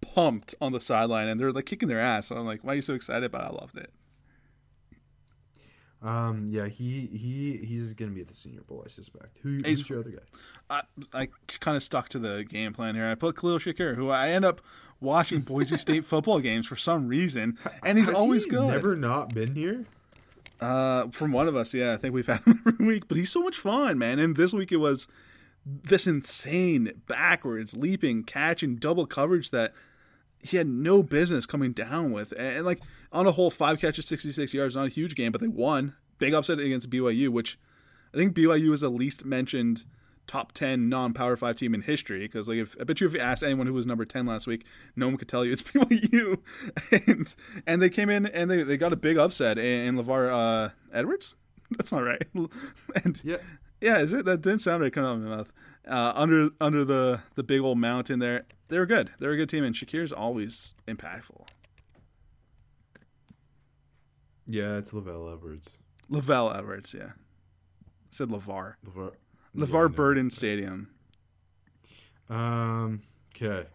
pumped 0.00 0.54
on 0.60 0.72
the 0.72 0.80
sideline, 0.80 1.28
and 1.28 1.38
they're 1.38 1.52
like 1.52 1.66
kicking 1.66 1.88
their 1.88 2.00
ass. 2.00 2.28
So 2.28 2.36
I'm 2.36 2.46
like, 2.46 2.64
why 2.64 2.72
are 2.72 2.76
you 2.76 2.82
so 2.82 2.94
excited? 2.94 3.30
But 3.30 3.42
I 3.42 3.50
loved 3.50 3.76
it. 3.76 3.90
Um, 6.02 6.48
yeah, 6.50 6.66
he 6.66 7.06
he 7.06 7.58
he's 7.64 7.92
gonna 7.92 8.10
be 8.10 8.20
at 8.20 8.28
the 8.28 8.34
Senior 8.34 8.62
Bowl, 8.62 8.82
I 8.84 8.88
suspect. 8.88 9.38
Who, 9.42 9.60
who's 9.64 9.88
your 9.88 10.00
other 10.00 10.10
guy? 10.10 10.18
I, 10.68 10.82
I 11.12 11.28
kind 11.60 11.76
of 11.76 11.82
stuck 11.82 12.08
to 12.10 12.18
the 12.18 12.44
game 12.44 12.72
plan 12.72 12.96
here. 12.96 13.08
I 13.08 13.14
put 13.14 13.36
Khalil 13.36 13.58
Shakir, 13.58 13.94
who 13.94 14.10
I 14.10 14.30
end 14.30 14.44
up 14.44 14.60
watching 15.00 15.40
Boise 15.42 15.76
State 15.76 16.04
football 16.04 16.40
games 16.40 16.66
for 16.66 16.76
some 16.76 17.06
reason, 17.06 17.56
and 17.84 17.98
he's 17.98 18.08
Has 18.08 18.16
always 18.16 18.44
he 18.44 18.50
good. 18.50 18.66
Never 18.68 18.96
not 18.96 19.32
been 19.32 19.54
here. 19.54 19.84
Uh, 20.60 21.08
from 21.08 21.32
one 21.32 21.48
of 21.48 21.56
us, 21.56 21.74
yeah, 21.74 21.92
I 21.92 21.96
think 21.96 22.14
we've 22.14 22.26
had 22.26 22.42
him 22.44 22.62
every 22.66 22.86
week, 22.86 23.08
but 23.08 23.16
he's 23.16 23.30
so 23.30 23.42
much 23.42 23.56
fun, 23.56 23.98
man. 23.98 24.18
And 24.18 24.36
this 24.36 24.52
week 24.52 24.72
it 24.72 24.76
was 24.76 25.08
this 25.64 26.06
insane 26.06 27.02
backwards 27.06 27.76
leaping 27.76 28.24
catch 28.24 28.62
and 28.62 28.78
double 28.80 29.06
coverage 29.06 29.50
that 29.50 29.72
he 30.42 30.56
had 30.56 30.66
no 30.66 31.02
business 31.02 31.46
coming 31.46 31.72
down 31.72 32.10
with. 32.12 32.32
And, 32.32 32.56
and, 32.58 32.66
like 32.66 32.80
on 33.12 33.26
a 33.26 33.32
whole, 33.32 33.50
five 33.50 33.78
catches, 33.80 34.06
sixty-six 34.06 34.52
yards, 34.52 34.76
not 34.76 34.86
a 34.86 34.90
huge 34.90 35.14
game, 35.14 35.32
but 35.32 35.40
they 35.40 35.48
won. 35.48 35.94
Big 36.18 36.34
upset 36.34 36.58
against 36.58 36.90
BYU, 36.90 37.28
which 37.30 37.58
I 38.12 38.16
think 38.16 38.34
BYU 38.34 38.72
is 38.72 38.80
the 38.80 38.90
least 38.90 39.24
mentioned 39.24 39.84
top 40.28 40.52
10 40.52 40.88
non-power 40.88 41.36
5 41.36 41.56
team 41.56 41.74
in 41.74 41.82
history 41.82 42.20
because 42.20 42.46
like 42.46 42.58
if 42.58 42.76
I 42.80 42.84
bet 42.84 43.00
you 43.00 43.08
if 43.08 43.12
you 43.12 43.18
asked 43.18 43.42
anyone 43.42 43.66
who 43.66 43.72
was 43.72 43.86
number 43.88 44.04
10 44.04 44.24
last 44.24 44.46
week 44.46 44.64
no 44.94 45.08
one 45.08 45.16
could 45.16 45.28
tell 45.28 45.44
you 45.44 45.50
it's 45.52 45.62
BYU 45.64 46.38
and 47.08 47.34
and 47.66 47.82
they 47.82 47.90
came 47.90 48.08
in 48.08 48.26
and 48.26 48.48
they, 48.48 48.62
they 48.62 48.76
got 48.76 48.92
a 48.92 48.96
big 48.96 49.18
upset 49.18 49.58
in, 49.58 49.64
in 49.64 49.96
LeVar 49.96 50.32
uh, 50.32 50.70
Edwards 50.92 51.34
that's 51.72 51.90
not 51.90 52.04
right 52.04 52.22
and 53.04 53.20
Yeah. 53.24 53.38
yeah 53.80 53.98
is 53.98 54.12
it 54.12 54.24
that 54.26 54.42
didn't 54.42 54.60
sound 54.60 54.80
right 54.80 54.92
coming 54.92 55.10
out 55.10 55.16
of 55.16 55.22
my 55.22 55.36
mouth 55.38 55.52
uh, 55.88 56.12
under 56.14 56.50
under 56.60 56.84
the 56.84 57.20
the 57.34 57.42
big 57.42 57.60
old 57.60 57.78
mountain 57.78 58.20
there 58.20 58.44
they 58.72 58.78
were 58.78 58.86
good 58.86 59.10
they're 59.18 59.32
a 59.32 59.36
good 59.36 59.48
team 59.48 59.62
and 59.62 59.74
Shakir's 59.74 60.12
always 60.12 60.74
impactful 60.88 61.46
Yeah, 64.46 64.76
it's 64.78 64.90
LaVell 64.92 65.32
Edwards. 65.32 65.78
LaVell 66.10 66.56
Edwards 66.56 66.94
yeah 66.94 67.10
I 67.14 68.10
said 68.10 68.28
LeVar 68.28 68.74
LeVar, 68.86 69.12
LeVar 69.56 69.88
Yeah, 69.90 69.94
Burden 69.94 70.30
Stadium 70.30 70.88
Um. 72.30 73.02
Okay. 73.34 73.66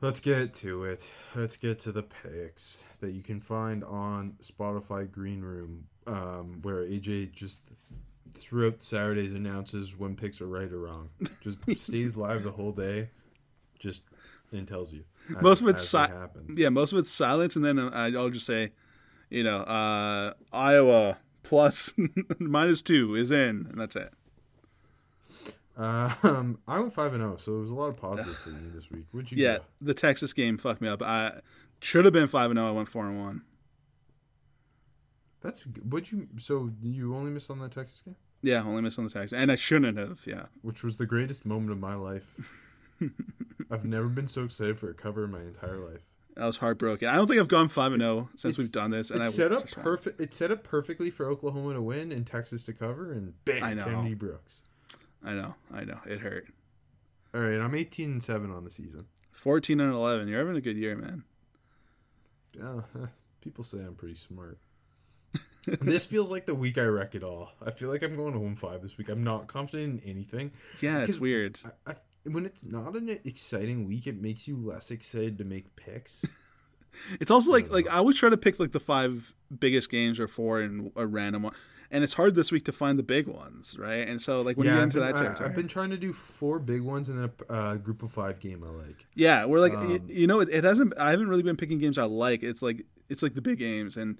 Let's 0.00 0.20
get 0.20 0.52
to 0.54 0.84
it. 0.84 1.06
Let's 1.34 1.56
get 1.56 1.80
to 1.80 1.92
the 1.92 2.02
picks 2.02 2.82
that 3.00 3.12
you 3.12 3.22
can 3.22 3.40
find 3.40 3.82
on 3.84 4.34
Spotify 4.42 5.10
Green 5.10 5.40
Room, 5.40 5.86
um, 6.06 6.58
where 6.62 6.84
AJ 6.84 7.32
just 7.32 7.58
throughout 8.34 8.82
Saturdays 8.82 9.32
announces 9.32 9.96
when 9.96 10.16
picks 10.16 10.40
are 10.40 10.46
right 10.46 10.70
or 10.70 10.78
wrong. 10.80 11.10
Just 11.40 11.58
stays 11.80 12.16
live 12.16 12.42
the 12.42 12.52
whole 12.52 12.72
day, 12.72 13.08
just 13.78 14.02
and 14.52 14.68
tells 14.68 14.92
you. 14.92 15.04
Most 15.40 15.62
of 15.62 15.68
it's 15.68 15.88
si- 15.88 15.98
yeah, 16.54 16.68
most 16.68 16.92
of 16.92 16.98
it's 16.98 17.10
silence, 17.10 17.56
and 17.56 17.64
then 17.64 17.78
uh, 17.78 17.90
I'll 17.92 18.30
just 18.30 18.46
say, 18.46 18.72
you 19.30 19.42
know, 19.42 19.58
uh, 19.60 20.34
Iowa 20.52 21.18
plus 21.42 21.92
minus 22.38 22.82
two 22.82 23.14
is 23.14 23.30
in, 23.30 23.66
and 23.70 23.80
that's 23.80 23.96
it. 23.96 24.12
Um, 25.76 26.58
I 26.68 26.78
went 26.78 26.92
five 26.92 27.12
and 27.14 27.22
zero, 27.22 27.36
so 27.36 27.56
it 27.56 27.60
was 27.62 27.70
a 27.70 27.74
lot 27.74 27.88
of 27.88 27.96
positive 27.96 28.36
for 28.36 28.50
me 28.50 28.70
this 28.72 28.90
week. 28.90 29.06
Would 29.12 29.32
you? 29.32 29.42
Yeah, 29.42 29.56
go? 29.58 29.64
the 29.80 29.94
Texas 29.94 30.32
game 30.32 30.56
fucked 30.56 30.80
me 30.80 30.88
up. 30.88 31.02
I 31.02 31.40
should 31.80 32.04
have 32.04 32.14
been 32.14 32.28
five 32.28 32.50
and 32.50 32.58
zero. 32.58 32.68
I 32.68 32.72
went 32.72 32.88
four 32.88 33.06
and 33.06 33.20
one. 33.20 33.42
that's 35.40 35.62
would 35.88 36.12
you. 36.12 36.28
So 36.38 36.70
you 36.80 37.14
only 37.16 37.30
missed 37.32 37.50
on 37.50 37.58
that 37.58 37.72
Texas 37.72 38.02
game, 38.02 38.14
Yeah, 38.44 38.62
only 38.62 38.82
missed 38.82 38.98
on 38.98 39.06
the 39.06 39.10
Texas, 39.10 39.32
and 39.36 39.50
I 39.50 39.54
shouldn't 39.54 39.96
have. 39.96 40.20
Yeah, 40.26 40.46
which 40.62 40.82
was 40.84 40.98
the 40.98 41.06
greatest 41.06 41.46
moment 41.46 41.72
of 41.72 41.78
my 41.80 41.94
life. 41.94 42.24
I've 43.70 43.84
never 43.86 44.08
been 44.08 44.28
so 44.28 44.44
excited 44.44 44.78
for 44.78 44.90
a 44.90 44.94
cover 44.94 45.24
in 45.24 45.30
my 45.30 45.40
entire 45.40 45.78
life. 45.78 46.02
I 46.36 46.46
was 46.46 46.58
heartbroken. 46.58 47.08
I 47.08 47.14
don't 47.16 47.26
think 47.26 47.40
I've 47.40 47.48
gone 47.48 47.68
five 47.68 47.92
and 47.92 48.02
zero 48.02 48.28
since 48.36 48.54
It's- 48.54 48.58
we've 48.58 48.72
done 48.72 48.90
this, 48.90 49.10
and 49.10 49.20
It's 49.20 49.30
I 49.30 49.32
set 49.32 49.52
up 49.52 49.70
perfect. 49.70 50.20
It's 50.20 50.36
set 50.36 50.50
up 50.50 50.62
perfectly 50.62 51.08
for 51.10 51.26
Oklahoma 51.30 51.74
to 51.74 51.80
win 51.82 52.12
and 52.12 52.26
Texas 52.26 52.64
to 52.64 52.72
cover, 52.74 53.12
and 53.12 53.32
bam, 53.46 53.62
I 53.64 53.72
know. 53.74 53.84
Kennedy 53.84 54.14
Brooks. 54.14 54.60
I 55.24 55.32
know, 55.32 55.54
I 55.72 55.84
know, 55.84 56.00
it 56.06 56.20
hurt. 56.20 56.48
All 57.34 57.40
right, 57.40 57.58
I'm 57.58 57.74
18 57.74 58.10
and 58.12 58.22
seven 58.22 58.50
on 58.50 58.64
the 58.64 58.70
season. 58.70 59.06
Fourteen 59.32 59.80
and 59.80 59.92
eleven. 59.92 60.28
You're 60.28 60.38
having 60.40 60.56
a 60.56 60.60
good 60.60 60.76
year, 60.76 60.94
man. 60.96 61.24
Yeah, 62.52 62.80
people 63.40 63.64
say 63.64 63.78
I'm 63.78 63.94
pretty 63.94 64.14
smart. 64.16 64.58
this 65.80 66.04
feels 66.04 66.30
like 66.30 66.46
the 66.46 66.54
week 66.54 66.78
I 66.78 66.84
wreck 66.84 67.14
it 67.14 67.22
all. 67.22 67.52
I 67.64 67.70
feel 67.70 67.88
like 67.88 68.02
I'm 68.02 68.16
going 68.16 68.34
home 68.34 68.56
five 68.56 68.82
this 68.82 68.98
week. 68.98 69.08
I'm 69.08 69.24
not 69.24 69.46
confident 69.46 70.02
in 70.02 70.10
anything. 70.10 70.52
Yeah, 70.80 70.98
it's 71.00 71.18
weird. 71.18 71.60
I, 71.86 71.92
I, 71.92 71.94
when 72.24 72.46
it's 72.46 72.64
not 72.64 72.94
an 72.96 73.08
exciting 73.24 73.86
week, 73.86 74.06
it 74.06 74.20
makes 74.20 74.48
you 74.48 74.56
less 74.56 74.90
excited 74.90 75.38
to 75.38 75.44
make 75.44 75.76
picks. 75.76 76.24
It's 77.20 77.30
also 77.30 77.50
like 77.50 77.70
like 77.70 77.88
I 77.88 77.96
always 77.96 78.16
try 78.16 78.30
to 78.30 78.36
pick 78.36 78.60
like 78.60 78.70
the 78.70 78.80
five 78.80 79.34
biggest 79.58 79.90
games 79.90 80.20
or 80.20 80.28
four 80.28 80.62
in 80.62 80.92
a 80.94 81.06
random 81.06 81.42
one, 81.42 81.54
and 81.90 82.04
it's 82.04 82.14
hard 82.14 82.34
this 82.34 82.52
week 82.52 82.64
to 82.66 82.72
find 82.72 82.98
the 82.98 83.02
big 83.02 83.26
ones, 83.26 83.76
right? 83.78 84.06
And 84.06 84.20
so 84.22 84.42
like 84.42 84.56
when 84.56 84.68
you 84.68 84.74
get 84.74 84.82
into 84.82 84.98
been, 84.98 85.08
that 85.08 85.16
I, 85.16 85.22
territory, 85.22 85.48
have 85.48 85.56
been 85.56 85.68
trying 85.68 85.90
to 85.90 85.96
do 85.96 86.12
four 86.12 86.58
big 86.58 86.82
ones 86.82 87.08
and 87.08 87.18
then 87.18 87.30
a 87.48 87.52
uh, 87.52 87.74
group 87.76 88.02
of 88.02 88.12
five 88.12 88.40
game 88.40 88.64
I 88.64 88.70
like. 88.70 89.06
yeah, 89.14 89.44
we're 89.44 89.60
like 89.60 89.74
Um, 89.74 90.04
you 90.08 90.26
know 90.26 90.40
it, 90.40 90.48
it 90.50 90.64
hasn't. 90.64 90.96
I 90.98 91.10
haven't 91.10 91.28
really 91.28 91.42
been 91.42 91.56
picking 91.56 91.78
games 91.78 91.98
I 91.98 92.04
like. 92.04 92.42
It's 92.42 92.62
like 92.62 92.86
it's 93.08 93.22
like 93.22 93.34
the 93.34 93.42
big 93.42 93.58
games, 93.58 93.96
and 93.96 94.18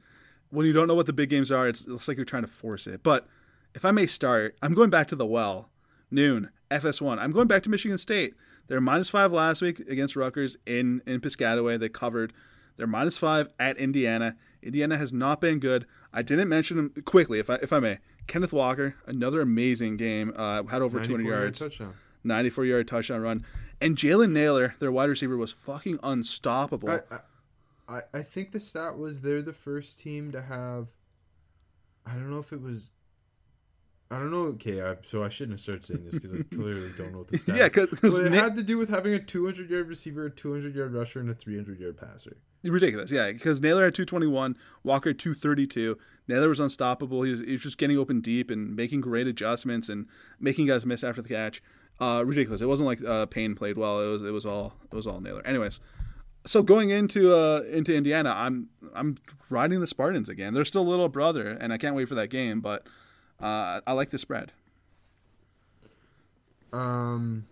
when 0.50 0.66
you 0.66 0.72
don't 0.72 0.86
know 0.86 0.94
what 0.94 1.06
the 1.06 1.12
big 1.12 1.30
games 1.30 1.50
are, 1.50 1.68
it's, 1.68 1.84
it's 1.86 2.08
like 2.08 2.16
you're 2.16 2.24
trying 2.24 2.42
to 2.42 2.48
force 2.48 2.86
it. 2.86 3.02
But 3.02 3.26
if 3.74 3.84
I 3.84 3.90
may 3.90 4.06
start, 4.06 4.56
I'm 4.62 4.74
going 4.74 4.90
back 4.90 5.08
to 5.08 5.16
the 5.16 5.26
well 5.26 5.70
noon 6.10 6.50
FS1. 6.70 7.18
I'm 7.18 7.32
going 7.32 7.48
back 7.48 7.62
to 7.64 7.70
Michigan 7.70 7.98
State. 7.98 8.34
They're 8.66 8.80
minus 8.80 9.10
five 9.10 9.32
last 9.32 9.60
week 9.62 9.80
against 9.80 10.16
Rutgers 10.16 10.56
in 10.66 11.02
in 11.06 11.20
Piscataway. 11.20 11.78
They 11.78 11.88
covered. 11.88 12.32
They're 12.76 12.86
minus 12.86 13.18
five 13.18 13.48
at 13.58 13.76
Indiana. 13.76 14.36
Indiana 14.62 14.96
has 14.96 15.12
not 15.12 15.40
been 15.40 15.58
good. 15.58 15.86
I 16.12 16.22
didn't 16.22 16.48
mention 16.48 16.76
them 16.76 16.94
quickly, 17.04 17.38
if 17.38 17.50
I 17.50 17.56
if 17.56 17.72
I 17.72 17.80
may. 17.80 17.98
Kenneth 18.26 18.52
Walker, 18.52 18.94
another 19.06 19.42
amazing 19.42 19.98
game. 19.98 20.32
Uh, 20.34 20.62
had 20.64 20.80
over 20.80 20.98
200 21.00 21.18
94 21.18 21.30
yard 21.30 21.42
yards, 21.42 21.58
touchdown. 21.58 21.94
94 22.24 22.64
yard 22.64 22.88
touchdown 22.88 23.20
run, 23.20 23.44
and 23.80 23.96
Jalen 23.96 24.30
Nailor, 24.32 24.76
their 24.78 24.90
wide 24.90 25.10
receiver, 25.10 25.36
was 25.36 25.52
fucking 25.52 25.98
unstoppable. 26.02 26.90
I, 26.90 27.00
I, 27.10 27.20
I 27.88 28.02
I 28.12 28.22
think 28.22 28.52
the 28.52 28.60
stat 28.60 28.96
was 28.98 29.20
they're 29.20 29.42
the 29.42 29.52
first 29.52 29.98
team 29.98 30.32
to 30.32 30.42
have. 30.42 30.88
I 32.06 32.12
don't 32.14 32.30
know 32.30 32.38
if 32.38 32.52
it 32.52 32.60
was. 32.60 32.90
I 34.10 34.18
don't 34.18 34.30
know. 34.30 34.42
Okay, 34.54 34.82
I, 34.82 34.96
so 35.04 35.24
I 35.24 35.28
shouldn't 35.28 35.54
have 35.54 35.60
started 35.60 35.84
saying 35.86 36.04
this 36.04 36.14
because 36.14 36.32
I 36.34 36.42
clearly 36.54 36.90
don't 36.96 37.12
know 37.12 37.18
what 37.18 37.28
the 37.28 37.38
stat. 37.44 37.56
Yeah, 37.56 37.66
is. 37.66 37.72
'cause- 37.72 37.88
But 37.90 38.00
'cause 38.00 38.18
it 38.18 38.30
Nick- 38.30 38.40
had 38.40 38.54
to 38.56 38.62
do 38.62 38.76
with 38.78 38.90
having 38.90 39.14
a 39.14 39.18
200 39.18 39.70
yard 39.70 39.88
receiver, 39.88 40.26
a 40.26 40.30
200 40.30 40.74
yard 40.74 40.92
rusher, 40.92 41.20
and 41.20 41.30
a 41.30 41.34
300 41.34 41.80
yard 41.80 41.96
passer. 41.96 42.36
Ridiculous, 42.62 43.10
yeah. 43.10 43.32
Because 43.32 43.60
Nailor 43.60 43.84
had 43.84 43.94
221, 43.94 44.56
Walker 44.84 45.12
232. 45.12 45.98
Nailor 46.28 46.48
was 46.48 46.60
unstoppable. 46.60 47.22
He 47.22 47.32
was, 47.32 47.40
he 47.40 47.52
was 47.52 47.60
just 47.62 47.76
getting 47.76 47.98
open 47.98 48.20
deep 48.20 48.50
and 48.50 48.74
making 48.76 49.00
great 49.02 49.26
adjustments 49.26 49.88
and 49.90 50.06
making 50.40 50.66
guys 50.68 50.86
miss 50.86 51.02
after 51.04 51.20
the 51.20 51.28
catch. 51.28 51.62
Uh, 52.00 52.22
ridiculous. 52.24 52.60
It 52.60 52.66
wasn't 52.66 52.86
like 52.86 53.02
uh, 53.04 53.26
Payne 53.26 53.54
played 53.54 53.76
well. 53.76 54.00
It 54.00 54.06
was 54.06 54.22
it 54.22 54.30
was 54.30 54.46
all 54.46 54.74
it 54.90 54.94
was 54.94 55.06
all 55.06 55.20
Nailor. 55.20 55.46
Anyways, 55.46 55.78
so 56.46 56.62
going 56.62 56.90
into 56.90 57.34
uh, 57.34 57.62
into 57.70 57.94
Indiana, 57.94 58.34
I'm 58.36 58.68
I'm 58.94 59.18
riding 59.48 59.80
the 59.80 59.86
Spartans 59.86 60.28
again. 60.28 60.54
They're 60.54 60.64
still 60.64 60.82
a 60.82 60.88
little 60.88 61.08
brother, 61.08 61.48
and 61.48 61.72
I 61.72 61.78
can't 61.78 61.94
wait 61.94 62.08
for 62.08 62.14
that 62.14 62.28
game. 62.28 62.60
But 62.60 62.86
uh, 63.40 63.80
I 63.86 63.92
like 63.92 64.10
the 64.10 64.18
spread. 64.18 64.52
Um. 66.72 67.46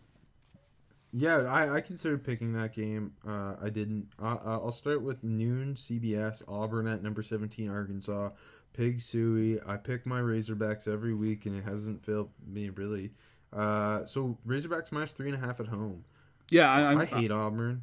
Yeah, 1.15 1.41
I, 1.41 1.77
I 1.77 1.81
considered 1.83 2.25
picking 2.25 2.55
that 2.55 2.73
game. 2.73 3.13
Uh, 3.27 3.57
I 3.63 3.69
didn't. 3.69 4.09
I'll 4.19 4.73
start 4.73 5.03
with 5.03 5.23
noon 5.23 5.75
CBS 5.75 6.43
Auburn 6.49 6.87
at 6.87 7.03
number 7.03 7.23
seventeen 7.23 7.69
Arkansas. 7.69 8.31
Pig 8.73 8.99
Sooie. 8.99 9.61
I 9.69 9.77
pick 9.77 10.07
my 10.07 10.21
Razorbacks 10.21 10.89
every 10.89 11.15
week, 11.15 11.45
and 11.45 11.55
it 11.57 11.65
hasn't 11.65 12.05
failed 12.05 12.31
me 12.47 12.71
really. 12.71 13.11
Uh, 13.53 14.07
so 14.07 14.39
Razorbacks 14.47 14.91
minus 14.91 15.13
three 15.13 15.31
and 15.31 15.43
a 15.43 15.47
half 15.47 15.61
at 15.61 15.67
home. 15.67 16.05
Yeah, 16.51 16.73
I, 16.73 17.01
I 17.01 17.05
hate 17.05 17.31
Auburn. 17.31 17.83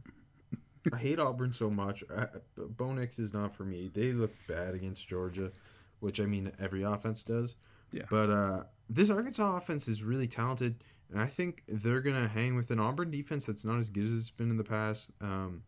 I 0.93 0.97
hate 0.97 1.19
Auburn 1.19 1.53
so 1.53 1.69
much. 1.69 2.03
I, 2.15 2.27
Bo 2.57 2.93
Nix 2.93 3.19
is 3.19 3.34
not 3.34 3.53
for 3.53 3.63
me. 3.63 3.89
They 3.93 4.11
look 4.11 4.32
bad 4.47 4.73
against 4.73 5.07
Georgia, 5.07 5.51
which 5.99 6.19
I 6.19 6.25
mean 6.25 6.51
every 6.59 6.84
offense 6.84 7.23
does. 7.23 7.55
Yeah. 7.91 8.03
But 8.09 8.30
uh, 8.30 8.63
this 8.89 9.09
Arkansas 9.09 9.57
offense 9.57 9.88
is 9.88 10.03
really 10.03 10.27
talented, 10.27 10.84
and 11.11 11.19
I 11.19 11.27
think 11.27 11.63
they're 11.67 12.01
gonna 12.01 12.27
hang 12.27 12.55
with 12.55 12.71
an 12.71 12.80
Auburn 12.80 13.11
defense 13.11 13.45
that's 13.45 13.65
not 13.65 13.80
as 13.80 13.89
good 13.89 14.05
as 14.05 14.13
it's 14.13 14.30
been 14.30 14.49
in 14.49 14.57
the 14.57 14.63
past. 14.63 15.07
Um, 15.21 15.63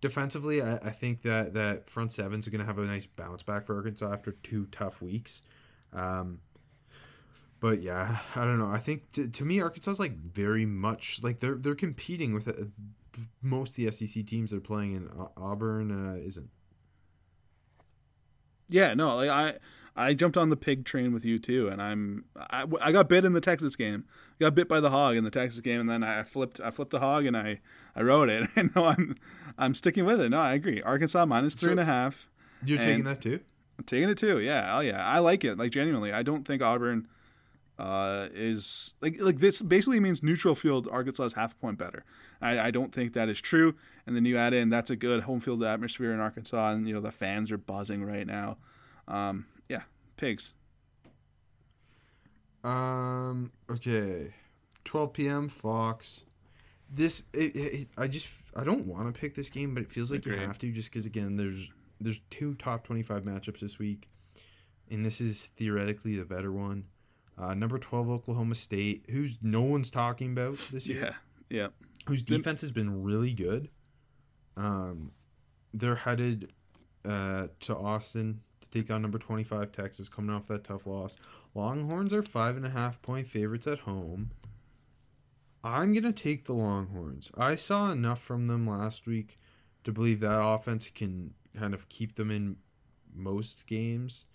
defensively, 0.00 0.60
I, 0.60 0.76
I 0.76 0.90
think 0.90 1.22
that 1.22 1.54
that 1.54 1.88
front 1.88 2.12
sevens 2.12 2.46
are 2.46 2.50
gonna 2.50 2.64
have 2.64 2.78
a 2.78 2.84
nice 2.84 3.06
bounce 3.06 3.42
back 3.42 3.66
for 3.66 3.76
Arkansas 3.76 4.12
after 4.12 4.32
two 4.32 4.66
tough 4.72 5.00
weeks. 5.00 5.42
Um, 5.92 6.40
but 7.60 7.80
yeah, 7.80 8.18
I 8.34 8.44
don't 8.44 8.58
know. 8.58 8.70
I 8.70 8.78
think 8.78 9.12
to, 9.12 9.28
to 9.28 9.44
me, 9.44 9.60
Arkansas 9.60 9.92
is 9.92 10.00
like 10.00 10.16
very 10.16 10.66
much 10.66 11.20
like 11.22 11.38
they're 11.38 11.54
they're 11.54 11.76
competing 11.76 12.34
with 12.34 12.48
most 13.40 13.70
of 13.78 13.84
the 13.84 13.90
SEC 13.90 14.26
teams 14.26 14.50
they're 14.50 14.60
playing, 14.60 14.96
and 14.96 15.10
Auburn 15.36 15.90
uh, 15.90 16.14
isn't. 16.14 16.50
Yeah, 18.68 18.94
no, 18.94 19.16
like 19.16 19.28
I, 19.28 19.54
I 19.94 20.14
jumped 20.14 20.36
on 20.36 20.48
the 20.50 20.56
pig 20.56 20.84
train 20.84 21.12
with 21.12 21.24
you 21.24 21.38
too, 21.38 21.68
and 21.68 21.82
I'm 21.82 22.24
I, 22.36 22.64
I 22.80 22.92
got 22.92 23.08
bit 23.08 23.24
in 23.24 23.32
the 23.34 23.40
Texas 23.40 23.76
game. 23.76 24.04
Got 24.40 24.54
bit 24.54 24.68
by 24.68 24.80
the 24.80 24.90
hog 24.90 25.16
in 25.16 25.24
the 25.24 25.30
Texas 25.30 25.60
game, 25.60 25.80
and 25.80 25.90
then 25.90 26.02
I 26.02 26.22
flipped 26.22 26.60
I 26.60 26.70
flipped 26.70 26.90
the 26.90 27.00
hog 27.00 27.26
and 27.26 27.36
I 27.36 27.60
I 27.94 28.02
rode 28.02 28.28
it. 28.30 28.48
And 28.56 28.74
no, 28.74 28.86
I'm 28.86 29.14
I'm 29.58 29.74
sticking 29.74 30.04
with 30.04 30.20
it. 30.20 30.30
No, 30.30 30.38
I 30.40 30.54
agree. 30.54 30.80
Arkansas 30.82 31.26
minus 31.26 31.54
three 31.54 31.68
So- 31.68 31.72
and 31.72 31.80
a 31.80 31.84
half. 31.84 32.28
You're 32.64 32.78
taking 32.78 33.04
that 33.04 33.20
too? 33.20 33.40
I'm 33.78 33.84
taking 33.84 34.08
it 34.08 34.16
too. 34.18 34.38
Yeah, 34.38 34.76
oh 34.76 34.80
yeah, 34.80 35.04
I 35.04 35.18
like 35.18 35.44
it. 35.44 35.58
Like 35.58 35.72
genuinely, 35.72 36.12
I 36.12 36.22
don't 36.22 36.44
think 36.46 36.62
Auburn 36.62 37.08
uh, 37.78 38.28
is 38.32 38.94
like 39.00 39.20
like 39.20 39.40
this. 39.40 39.60
Basically 39.60 39.98
means 39.98 40.22
neutral 40.22 40.54
field. 40.54 40.88
Arkansas 40.90 41.24
is 41.24 41.32
half 41.34 41.52
a 41.52 41.56
point 41.56 41.76
better. 41.78 42.04
I, 42.42 42.66
I 42.66 42.70
don't 42.70 42.92
think 42.92 43.12
that 43.14 43.28
is 43.28 43.40
true. 43.40 43.74
And 44.06 44.16
then 44.16 44.24
you 44.24 44.36
add 44.36 44.52
in 44.52 44.68
that's 44.68 44.90
a 44.90 44.96
good 44.96 45.22
home 45.22 45.40
field 45.40 45.62
atmosphere 45.62 46.12
in 46.12 46.20
Arkansas, 46.20 46.72
and 46.72 46.86
you 46.88 46.94
know 46.94 47.00
the 47.00 47.12
fans 47.12 47.52
are 47.52 47.58
buzzing 47.58 48.04
right 48.04 48.26
now. 48.26 48.58
Um, 49.08 49.46
yeah, 49.68 49.82
pigs. 50.16 50.52
Um. 52.64 53.52
Okay. 53.70 54.34
12 54.84 55.12
p.m. 55.12 55.48
Fox. 55.48 56.24
This 56.94 57.24
it, 57.32 57.56
it, 57.56 57.88
I 57.96 58.06
just 58.06 58.28
I 58.54 58.64
don't 58.64 58.86
want 58.86 59.12
to 59.12 59.18
pick 59.18 59.34
this 59.34 59.48
game, 59.48 59.72
but 59.74 59.82
it 59.82 59.90
feels 59.90 60.10
like 60.10 60.26
you 60.26 60.36
have 60.36 60.58
to 60.58 60.70
just 60.72 60.90
because 60.90 61.06
again 61.06 61.36
there's 61.36 61.70
there's 62.00 62.20
two 62.30 62.54
top 62.54 62.84
25 62.84 63.22
matchups 63.22 63.60
this 63.60 63.78
week, 63.78 64.08
and 64.90 65.06
this 65.06 65.20
is 65.20 65.50
theoretically 65.56 66.16
the 66.16 66.24
better 66.24 66.52
one. 66.52 66.84
Uh, 67.38 67.54
number 67.54 67.78
12 67.78 68.10
Oklahoma 68.10 68.54
State, 68.54 69.06
who's 69.08 69.38
no 69.40 69.62
one's 69.62 69.88
talking 69.88 70.32
about 70.32 70.58
this 70.70 70.86
year, 70.86 71.14
Yeah, 71.50 71.58
yeah. 71.62 71.68
Whose 72.06 72.22
defense 72.22 72.60
has 72.60 72.72
been 72.72 73.02
really 73.02 73.32
good. 73.32 73.68
Um, 74.56 75.12
they're 75.72 75.96
headed 75.96 76.52
uh, 77.04 77.48
to 77.60 77.76
Austin 77.76 78.40
to 78.60 78.68
take 78.68 78.90
on 78.90 79.02
number 79.02 79.18
25 79.18 79.72
Texas, 79.72 80.08
coming 80.08 80.34
off 80.34 80.48
that 80.48 80.64
tough 80.64 80.86
loss. 80.86 81.16
Longhorns 81.54 82.12
are 82.12 82.22
five 82.22 82.56
and 82.56 82.66
a 82.66 82.70
half 82.70 83.00
point 83.02 83.26
favorites 83.26 83.66
at 83.66 83.80
home. 83.80 84.30
I'm 85.64 85.92
gonna 85.92 86.12
take 86.12 86.46
the 86.46 86.54
Longhorns. 86.54 87.30
I 87.36 87.56
saw 87.56 87.92
enough 87.92 88.20
from 88.20 88.48
them 88.48 88.66
last 88.66 89.06
week 89.06 89.38
to 89.84 89.92
believe 89.92 90.20
that 90.20 90.42
offense 90.42 90.90
can 90.90 91.34
kind 91.56 91.74
of 91.74 91.88
keep 91.88 92.16
them 92.16 92.30
in 92.30 92.56
most 93.14 93.66
games. 93.66 94.26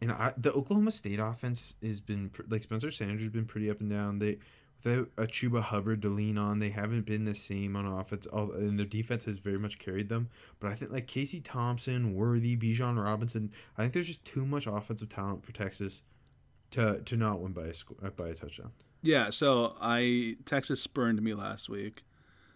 And 0.00 0.12
I, 0.12 0.32
the 0.36 0.52
Oklahoma 0.52 0.90
State 0.90 1.18
offense 1.18 1.74
has 1.82 2.00
been 2.00 2.30
like 2.48 2.62
Spencer 2.62 2.90
Sanders 2.90 3.22
has 3.22 3.32
been 3.32 3.46
pretty 3.46 3.70
up 3.70 3.80
and 3.80 3.90
down. 3.90 4.18
They 4.18 4.38
without 4.82 5.08
a 5.16 5.26
Chuba 5.26 5.62
Hubbard 5.62 6.02
to 6.02 6.08
lean 6.08 6.38
on, 6.38 6.58
they 6.58 6.70
haven't 6.70 7.06
been 7.06 7.24
the 7.24 7.34
same 7.34 7.76
on 7.76 7.86
offense. 7.86 8.26
All, 8.26 8.52
and 8.52 8.78
their 8.78 8.86
defense 8.86 9.24
has 9.24 9.38
very 9.38 9.58
much 9.58 9.78
carried 9.78 10.08
them. 10.08 10.28
But 10.60 10.70
I 10.70 10.74
think 10.74 10.92
like 10.92 11.06
Casey 11.06 11.40
Thompson, 11.40 12.14
Worthy, 12.14 12.56
Bijan 12.56 13.02
Robinson, 13.02 13.50
I 13.76 13.82
think 13.82 13.94
there's 13.94 14.06
just 14.06 14.24
too 14.24 14.46
much 14.46 14.66
offensive 14.66 15.08
talent 15.08 15.44
for 15.44 15.52
Texas 15.52 16.02
to 16.70 17.00
to 17.00 17.16
not 17.16 17.40
win 17.40 17.52
by 17.52 17.66
a 17.66 17.74
sco- 17.74 17.96
uh, 18.04 18.10
by 18.10 18.28
a 18.28 18.34
touchdown. 18.34 18.72
Yeah, 19.02 19.30
so 19.30 19.76
I 19.80 20.36
Texas 20.44 20.82
spurned 20.82 21.22
me 21.22 21.34
last 21.34 21.68
week, 21.68 22.04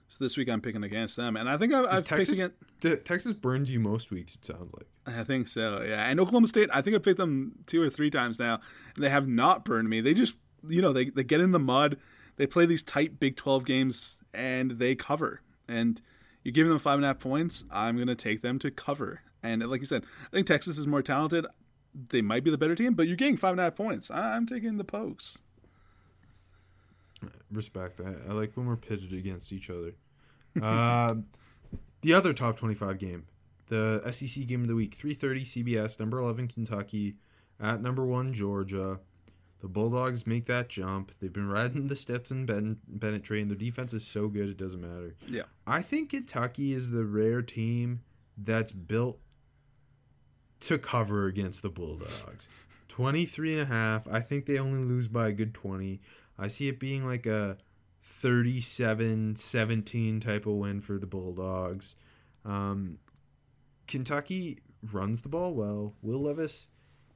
so 0.08 0.16
this 0.20 0.36
week 0.36 0.48
I'm 0.48 0.60
picking 0.60 0.82
against 0.82 1.16
them, 1.16 1.36
and 1.36 1.48
I 1.48 1.56
think 1.56 1.72
I've, 1.72 1.86
I've 1.86 2.06
Texas, 2.06 2.36
picked 2.36 2.84
against. 2.84 3.06
Texas 3.06 3.32
burns 3.34 3.72
you 3.72 3.78
most 3.78 4.10
weeks. 4.10 4.34
It 4.34 4.44
sounds 4.44 4.72
like. 4.74 4.86
I 5.06 5.24
think 5.24 5.48
so. 5.48 5.82
Yeah, 5.82 6.08
and 6.08 6.20
Oklahoma 6.20 6.48
State, 6.48 6.68
I 6.72 6.80
think 6.82 6.94
I've 6.94 7.02
picked 7.02 7.18
them 7.18 7.52
two 7.66 7.80
or 7.82 7.90
three 7.90 8.10
times 8.10 8.38
now, 8.38 8.60
and 8.94 9.02
they 9.02 9.08
have 9.08 9.26
not 9.26 9.64
burned 9.64 9.88
me. 9.88 10.00
They 10.00 10.14
just, 10.14 10.34
you 10.68 10.82
know, 10.82 10.92
they 10.92 11.06
they 11.06 11.24
get 11.24 11.40
in 11.40 11.52
the 11.52 11.58
mud, 11.58 11.96
they 12.36 12.46
play 12.46 12.66
these 12.66 12.82
tight 12.82 13.20
Big 13.20 13.36
Twelve 13.36 13.64
games, 13.64 14.18
and 14.32 14.72
they 14.72 14.94
cover. 14.94 15.42
And 15.68 16.00
you're 16.42 16.52
giving 16.52 16.70
them 16.70 16.78
five 16.78 16.96
and 16.96 17.04
a 17.04 17.08
half 17.08 17.18
points. 17.18 17.64
I'm 17.70 17.96
gonna 17.98 18.14
take 18.14 18.42
them 18.42 18.58
to 18.60 18.70
cover. 18.70 19.22
And 19.42 19.66
like 19.68 19.80
you 19.80 19.86
said, 19.86 20.04
I 20.32 20.36
think 20.36 20.46
Texas 20.46 20.78
is 20.78 20.86
more 20.86 21.02
talented. 21.02 21.46
They 21.94 22.22
might 22.22 22.44
be 22.44 22.50
the 22.50 22.58
better 22.58 22.74
team, 22.74 22.94
but 22.94 23.06
you're 23.06 23.16
getting 23.16 23.36
five 23.36 23.52
and 23.52 23.60
a 23.60 23.64
half 23.64 23.76
points. 23.76 24.10
I'm 24.10 24.46
taking 24.46 24.76
the 24.78 24.84
Pokes. 24.84 25.38
Respect. 27.50 28.00
I, 28.00 28.30
I 28.30 28.32
like 28.32 28.56
when 28.56 28.66
we're 28.66 28.76
pitted 28.76 29.12
against 29.12 29.52
each 29.52 29.70
other. 29.70 29.94
Uh, 30.62 31.14
the 32.02 32.12
other 32.12 32.34
top 32.34 32.58
twenty-five 32.58 32.98
game, 32.98 33.24
the 33.68 34.02
SEC 34.12 34.46
game 34.46 34.60
of 34.60 34.68
the 34.68 34.74
week, 34.74 34.94
three 34.94 35.14
thirty 35.14 35.44
CBS, 35.44 35.98
number 35.98 36.18
eleven 36.18 36.46
Kentucky, 36.46 37.14
at 37.58 37.80
number 37.80 38.04
one 38.04 38.34
Georgia. 38.34 39.00
The 39.62 39.68
Bulldogs 39.68 40.26
make 40.26 40.46
that 40.46 40.68
jump. 40.68 41.12
They've 41.20 41.32
been 41.32 41.48
riding 41.48 41.86
the 41.86 41.94
Stetson 41.94 42.46
ben- 42.46 42.78
Bennett 42.88 43.22
train. 43.22 43.46
Their 43.46 43.56
defense 43.56 43.94
is 43.94 44.04
so 44.04 44.26
good 44.26 44.48
it 44.48 44.56
doesn't 44.56 44.80
matter. 44.80 45.14
Yeah. 45.28 45.42
I 45.66 45.82
think 45.82 46.10
Kentucky 46.10 46.72
is 46.72 46.90
the 46.90 47.04
rare 47.04 47.42
team 47.42 48.02
that's 48.36 48.72
built 48.72 49.20
to 50.60 50.78
cover 50.78 51.26
against 51.26 51.62
the 51.62 51.70
Bulldogs. 51.70 52.48
23 52.88 53.52
and 53.52 53.62
a 53.62 53.66
half. 53.66 54.08
I 54.08 54.18
think 54.18 54.46
they 54.46 54.58
only 54.58 54.80
lose 54.80 55.06
by 55.06 55.28
a 55.28 55.32
good 55.32 55.54
20. 55.54 56.00
I 56.38 56.48
see 56.48 56.66
it 56.68 56.80
being 56.80 57.06
like 57.06 57.26
a 57.26 57.56
37-17 58.04 60.20
type 60.20 60.46
of 60.46 60.54
win 60.54 60.80
for 60.80 60.98
the 60.98 61.06
Bulldogs. 61.06 61.94
Um, 62.44 62.98
Kentucky 63.86 64.58
runs 64.92 65.22
the 65.22 65.28
ball 65.28 65.54
well. 65.54 65.94
Will 66.02 66.22
Levis 66.22 66.66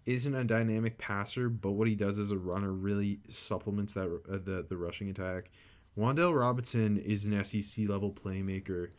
isn't 0.06 0.34
a 0.34 0.44
dynamic 0.44 0.96
passer, 0.98 1.48
but 1.48 1.72
what 1.72 1.88
he 1.88 1.94
does 1.94 2.18
as 2.18 2.30
a 2.30 2.38
runner 2.38 2.72
really 2.72 3.18
supplements 3.28 3.92
that 3.94 4.04
uh, 4.06 4.38
the 4.42 4.64
the 4.68 4.76
rushing 4.76 5.10
attack. 5.10 5.50
Wan'Dale 5.98 6.38
Robinson 6.38 6.96
is 6.98 7.24
an 7.24 7.42
SEC 7.42 7.88
level 7.88 8.12
playmaker. 8.12 8.90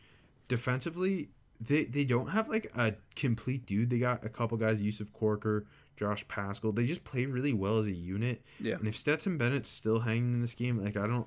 Defensively, 0.48 1.30
they 1.60 1.84
they 1.84 2.04
don't 2.04 2.28
have 2.28 2.48
like 2.48 2.70
a 2.76 2.94
complete 3.16 3.66
dude. 3.66 3.90
They 3.90 3.98
got 3.98 4.24
a 4.24 4.28
couple 4.28 4.56
guys, 4.58 4.80
Yusuf 4.82 5.12
Corker, 5.12 5.66
Josh 5.96 6.26
Paschal. 6.28 6.72
They 6.72 6.86
just 6.86 7.04
play 7.04 7.26
really 7.26 7.52
well 7.52 7.78
as 7.78 7.86
a 7.86 7.92
unit. 7.92 8.42
Yeah. 8.60 8.74
And 8.74 8.86
if 8.88 8.96
Stetson 8.96 9.38
Bennett's 9.38 9.68
still 9.70 10.00
hanging 10.00 10.34
in 10.34 10.40
this 10.40 10.54
game, 10.54 10.82
like 10.82 10.96
I 10.96 11.06
don't. 11.06 11.26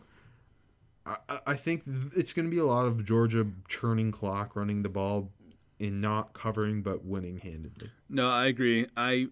I, 1.05 1.39
I- 1.47 1.55
think 1.55 1.84
it's 2.15 2.32
going 2.32 2.45
to 2.45 2.51
be 2.51 2.59
a 2.59 2.65
lot 2.65 2.86
of 2.86 3.03
Georgia 3.03 3.47
churning 3.67 4.11
clock, 4.11 4.55
running 4.55 4.84
the 4.84 4.89
ball, 4.89 5.32
and 5.79 5.99
not 5.99 6.34
covering 6.34 6.84
but 6.84 7.03
winning 7.03 7.38
handedly. 7.39 7.89
No, 8.07 8.29
I 8.29 8.45
agree. 8.45 8.86
I 8.95 9.29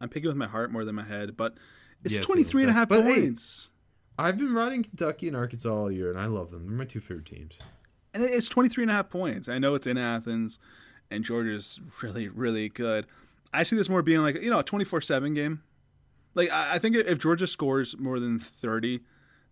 I'm 0.00 0.08
picking 0.08 0.28
with 0.28 0.36
my 0.36 0.46
heart 0.46 0.70
more 0.70 0.84
than 0.84 0.94
my 0.94 1.04
head, 1.04 1.36
but 1.36 1.56
it's 2.04 2.14
same 2.14 2.24
23 2.24 2.62
and 2.62 2.70
a 2.70 2.74
half. 2.74 2.88
But 2.88 3.04
hey, 3.04 3.14
points. 3.14 3.70
I've 4.18 4.36
been 4.38 4.52
riding 4.52 4.82
Kentucky 4.82 5.28
and 5.28 5.36
Arkansas 5.36 5.72
all 5.72 5.90
year, 5.90 6.10
and 6.10 6.18
I 6.18 6.26
love 6.26 6.50
them. 6.50 6.66
They're 6.66 6.76
my 6.76 6.84
two 6.84 7.00
favorite 7.00 7.26
teams. 7.26 7.58
And 8.12 8.22
it's 8.22 8.48
23 8.48 8.84
and 8.84 8.90
a 8.90 8.94
half 8.94 9.10
points. 9.10 9.48
I 9.48 9.58
know 9.58 9.74
it's 9.74 9.86
in 9.86 9.96
Athens, 9.96 10.58
and 11.10 11.24
Georgia's 11.24 11.80
really, 12.02 12.28
really 12.28 12.68
good. 12.68 13.06
I 13.52 13.62
see 13.62 13.76
this 13.76 13.88
more 13.88 14.02
being 14.02 14.20
like, 14.20 14.42
you 14.42 14.50
know, 14.50 14.58
a 14.58 14.64
24 14.64 15.00
7 15.00 15.34
game. 15.34 15.62
Like, 16.34 16.50
I, 16.50 16.74
I 16.74 16.78
think 16.78 16.96
if 16.96 17.18
Georgia 17.18 17.46
scores 17.46 17.96
more 17.98 18.18
than 18.18 18.38
30, 18.38 19.00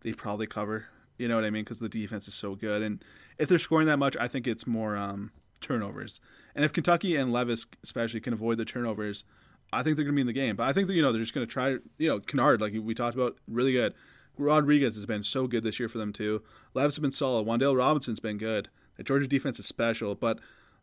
they 0.03 0.13
probably 0.13 0.47
cover. 0.47 0.87
You 1.19 1.29
know 1.29 1.37
what 1.37 1.45
I 1.45 1.51
mean? 1.51 1.65
Because 1.65 1.79
the 1.79 1.89
defense 1.89 2.29
is 2.29 2.35
so 2.35 2.55
good. 2.55 2.83
And 2.83 3.03
if 3.39 3.49
they're 3.49 3.59
scoring 3.59 3.87
that 3.87 3.99
much, 3.99 4.17
I 4.19 4.29
think 4.29 4.47
it's 4.47 4.67
more 4.67 4.97
um, 4.97 5.31
turnovers. 5.61 6.21
And 6.55 6.65
if 6.65 6.73
Kentucky 6.73 7.17
and 7.17 7.33
Levis, 7.33 7.67
especially, 7.83 8.21
can 8.21 8.33
avoid 8.33 8.59
the 8.59 8.65
turnovers, 8.65 9.25
I 9.73 9.83
think 9.83 9.97
they're 9.97 10.05
going 10.05 10.15
to 10.15 10.17
be 10.17 10.21
in 10.23 10.27
the 10.27 10.33
game. 10.33 10.57
But 10.57 10.69
I 10.69 10.73
think 10.73 10.89
that, 10.89 10.95
you 10.95 11.03
know, 11.03 11.13
they're 11.13 11.21
just 11.21 11.35
going 11.35 11.47
to 11.47 11.53
try, 11.53 11.77
you 11.99 12.09
know, 12.09 12.21
Kinnard, 12.21 12.61
like 12.61 12.75
we 12.81 12.95
talked 12.95 13.15
about, 13.15 13.37
really 13.49 13.73
good. 13.73 13.95
Rodriguez 14.39 14.95
has 14.95 15.07
been 15.07 15.23
so 15.23 15.47
good 15.47 15.65
this 15.65 15.81
year 15.81 15.89
for 15.89 15.99
them 15.99 16.13
too. 16.13 16.43
Levis 16.75 16.97
has 16.97 17.01
been 17.01 17.13
solid. 17.13 17.47
Wan'Dale 17.47 17.77
Robinson's 17.77 18.21
been 18.21 18.39
good. 18.39 18.69
The 18.97 19.03
Georgia 19.03 19.27
defense 19.27 19.59
is 19.59 19.67
special, 19.67 20.15
but 20.15 20.39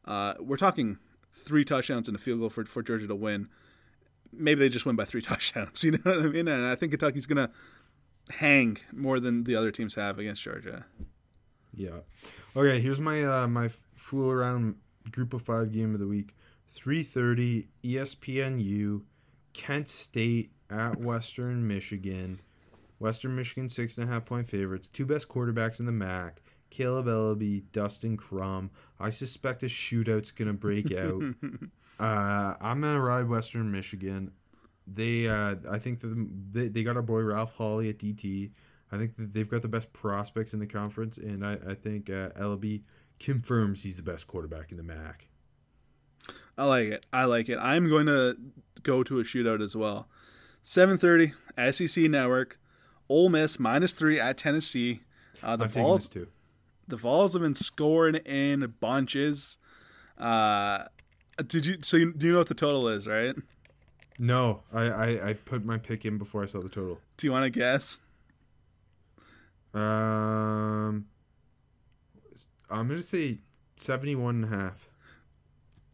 uh, 0.05 0.33
we're 0.39 0.57
talking 0.57 0.97
three 1.33 1.63
touchdowns 1.63 2.07
and 2.07 2.15
a 2.15 2.19
field 2.19 2.39
goal 2.39 2.49
for, 2.49 2.65
for 2.65 2.81
Georgia 2.81 3.07
to 3.07 3.15
win. 3.15 3.49
Maybe 4.31 4.59
they 4.59 4.69
just 4.69 4.85
win 4.85 4.95
by 4.95 5.05
three 5.05 5.21
touchdowns. 5.23 5.83
You 5.83 5.91
know 5.91 5.99
what 6.03 6.19
I 6.19 6.27
mean? 6.27 6.47
And 6.47 6.65
I 6.65 6.75
think 6.75 6.91
Kentucky's 6.91 7.25
gonna 7.25 7.51
hang 8.29 8.77
more 8.91 9.19
than 9.19 9.43
the 9.43 9.55
other 9.55 9.71
teams 9.71 9.95
have 9.95 10.17
against 10.19 10.41
Georgia. 10.41 10.85
Yeah. 11.73 11.99
Okay, 12.55 12.79
here's 12.79 12.99
my 12.99 13.23
uh, 13.23 13.47
my 13.47 13.69
fool 13.95 14.29
around 14.29 14.75
group 15.11 15.33
of 15.33 15.41
five 15.41 15.71
game 15.71 15.93
of 15.93 15.99
the 15.99 16.07
week. 16.07 16.35
3:30 16.73 17.67
ESPNU, 17.83 19.01
Kent 19.53 19.89
State 19.89 20.51
at 20.69 20.99
Western 20.99 21.67
Michigan. 21.67 22.39
Western 22.99 23.35
Michigan 23.35 23.69
six 23.69 23.97
and 23.97 24.07
a 24.07 24.11
half 24.11 24.25
point 24.25 24.47
favorites. 24.47 24.87
Two 24.87 25.05
best 25.05 25.27
quarterbacks 25.27 25.79
in 25.79 25.85
the 25.85 25.91
MAC. 25.91 26.41
Kaleb 26.71 27.05
Eleby, 27.05 27.63
Dustin 27.71 28.17
Crum. 28.17 28.71
I 28.99 29.09
suspect 29.11 29.61
a 29.63 29.67
shootout's 29.67 30.31
gonna 30.31 30.53
break 30.53 30.91
out. 30.97 31.21
uh, 31.99 32.55
I'm 32.59 32.81
gonna 32.81 32.99
ride 33.01 33.27
Western 33.29 33.71
Michigan. 33.71 34.31
They, 34.87 35.27
uh, 35.29 35.55
I 35.69 35.79
think 35.79 36.01
that 36.01 36.27
they, 36.51 36.67
they 36.67 36.83
got 36.83 36.95
our 36.97 37.01
boy 37.01 37.21
Ralph 37.21 37.53
Holley 37.55 37.89
at 37.89 37.99
DT. 37.99 38.51
I 38.91 38.97
think 38.97 39.15
that 39.15 39.33
they've 39.33 39.49
got 39.49 39.61
the 39.61 39.67
best 39.67 39.93
prospects 39.93 40.53
in 40.53 40.59
the 40.59 40.67
conference, 40.67 41.17
and 41.17 41.45
I, 41.45 41.57
I 41.67 41.73
think 41.73 42.09
uh, 42.09 42.29
Ellaby 42.31 42.81
confirms 43.19 43.83
he's 43.83 43.95
the 43.97 44.03
best 44.03 44.27
quarterback 44.27 44.71
in 44.71 44.77
the 44.77 44.83
MAC. 44.83 45.27
I 46.57 46.65
like 46.65 46.87
it. 46.89 47.05
I 47.11 47.25
like 47.25 47.49
it. 47.49 47.57
I'm 47.57 47.89
going 47.89 48.05
to 48.05 48.37
go 48.83 49.03
to 49.03 49.19
a 49.19 49.23
shootout 49.23 49.61
as 49.61 49.75
well. 49.75 50.07
7:30 50.63 51.33
SEC 51.73 52.03
Network. 52.09 52.59
Ole 53.09 53.29
Miss 53.29 53.59
minus 53.59 53.93
three 53.93 54.19
at 54.19 54.37
Tennessee. 54.37 55.01
Uh, 55.41 55.55
the 55.55 55.65
I'm 55.65 55.71
Vols 55.71 56.07
too. 56.07 56.27
the 56.87 56.95
Vols 56.95 57.33
have 57.33 57.41
been 57.41 57.53
scoring 57.53 58.15
in 58.15 58.73
bunches. 58.79 59.57
Uh, 60.17 60.85
did 61.47 61.65
you? 61.65 61.77
So 61.81 61.97
you, 61.97 62.13
do 62.13 62.27
you 62.27 62.31
know 62.33 62.37
what 62.39 62.47
the 62.47 62.53
total 62.53 62.87
is, 62.87 63.07
right? 63.07 63.35
No, 64.19 64.61
I, 64.71 64.83
I, 64.83 65.29
I 65.29 65.33
put 65.33 65.65
my 65.65 65.77
pick 65.77 66.05
in 66.05 66.17
before 66.17 66.43
I 66.43 66.45
saw 66.45 66.61
the 66.61 66.69
total. 66.69 66.99
Do 67.17 67.27
you 67.27 67.31
want 67.31 67.43
to 67.45 67.49
guess? 67.49 67.99
Um, 69.73 71.07
I'm 72.69 72.87
gonna 72.87 72.99
say 72.99 73.39
71 73.77 74.43
and 74.43 74.45
a 74.45 74.55
half. 74.55 74.87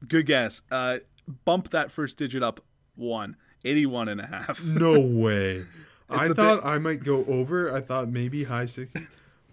Good 0.08 0.26
guess. 0.26 0.62
Uh, 0.72 0.98
bump 1.46 1.70
that 1.72 1.92
first 1.92 2.18
digit 2.18 2.44
up 2.44 2.62
one. 2.96 3.36
81 3.66 4.08
and 4.10 4.22
a 4.22 4.26
half. 4.28 4.64
No 4.64 5.00
way. 5.00 5.66
I 6.10 6.30
thought 6.30 6.66
I 6.66 6.80
might 6.80 7.04
go 7.04 7.24
over. 7.26 7.74
I 7.76 7.82
thought 7.82 8.10
maybe 8.10 8.46
high 8.46 8.64
60s. 8.64 9.06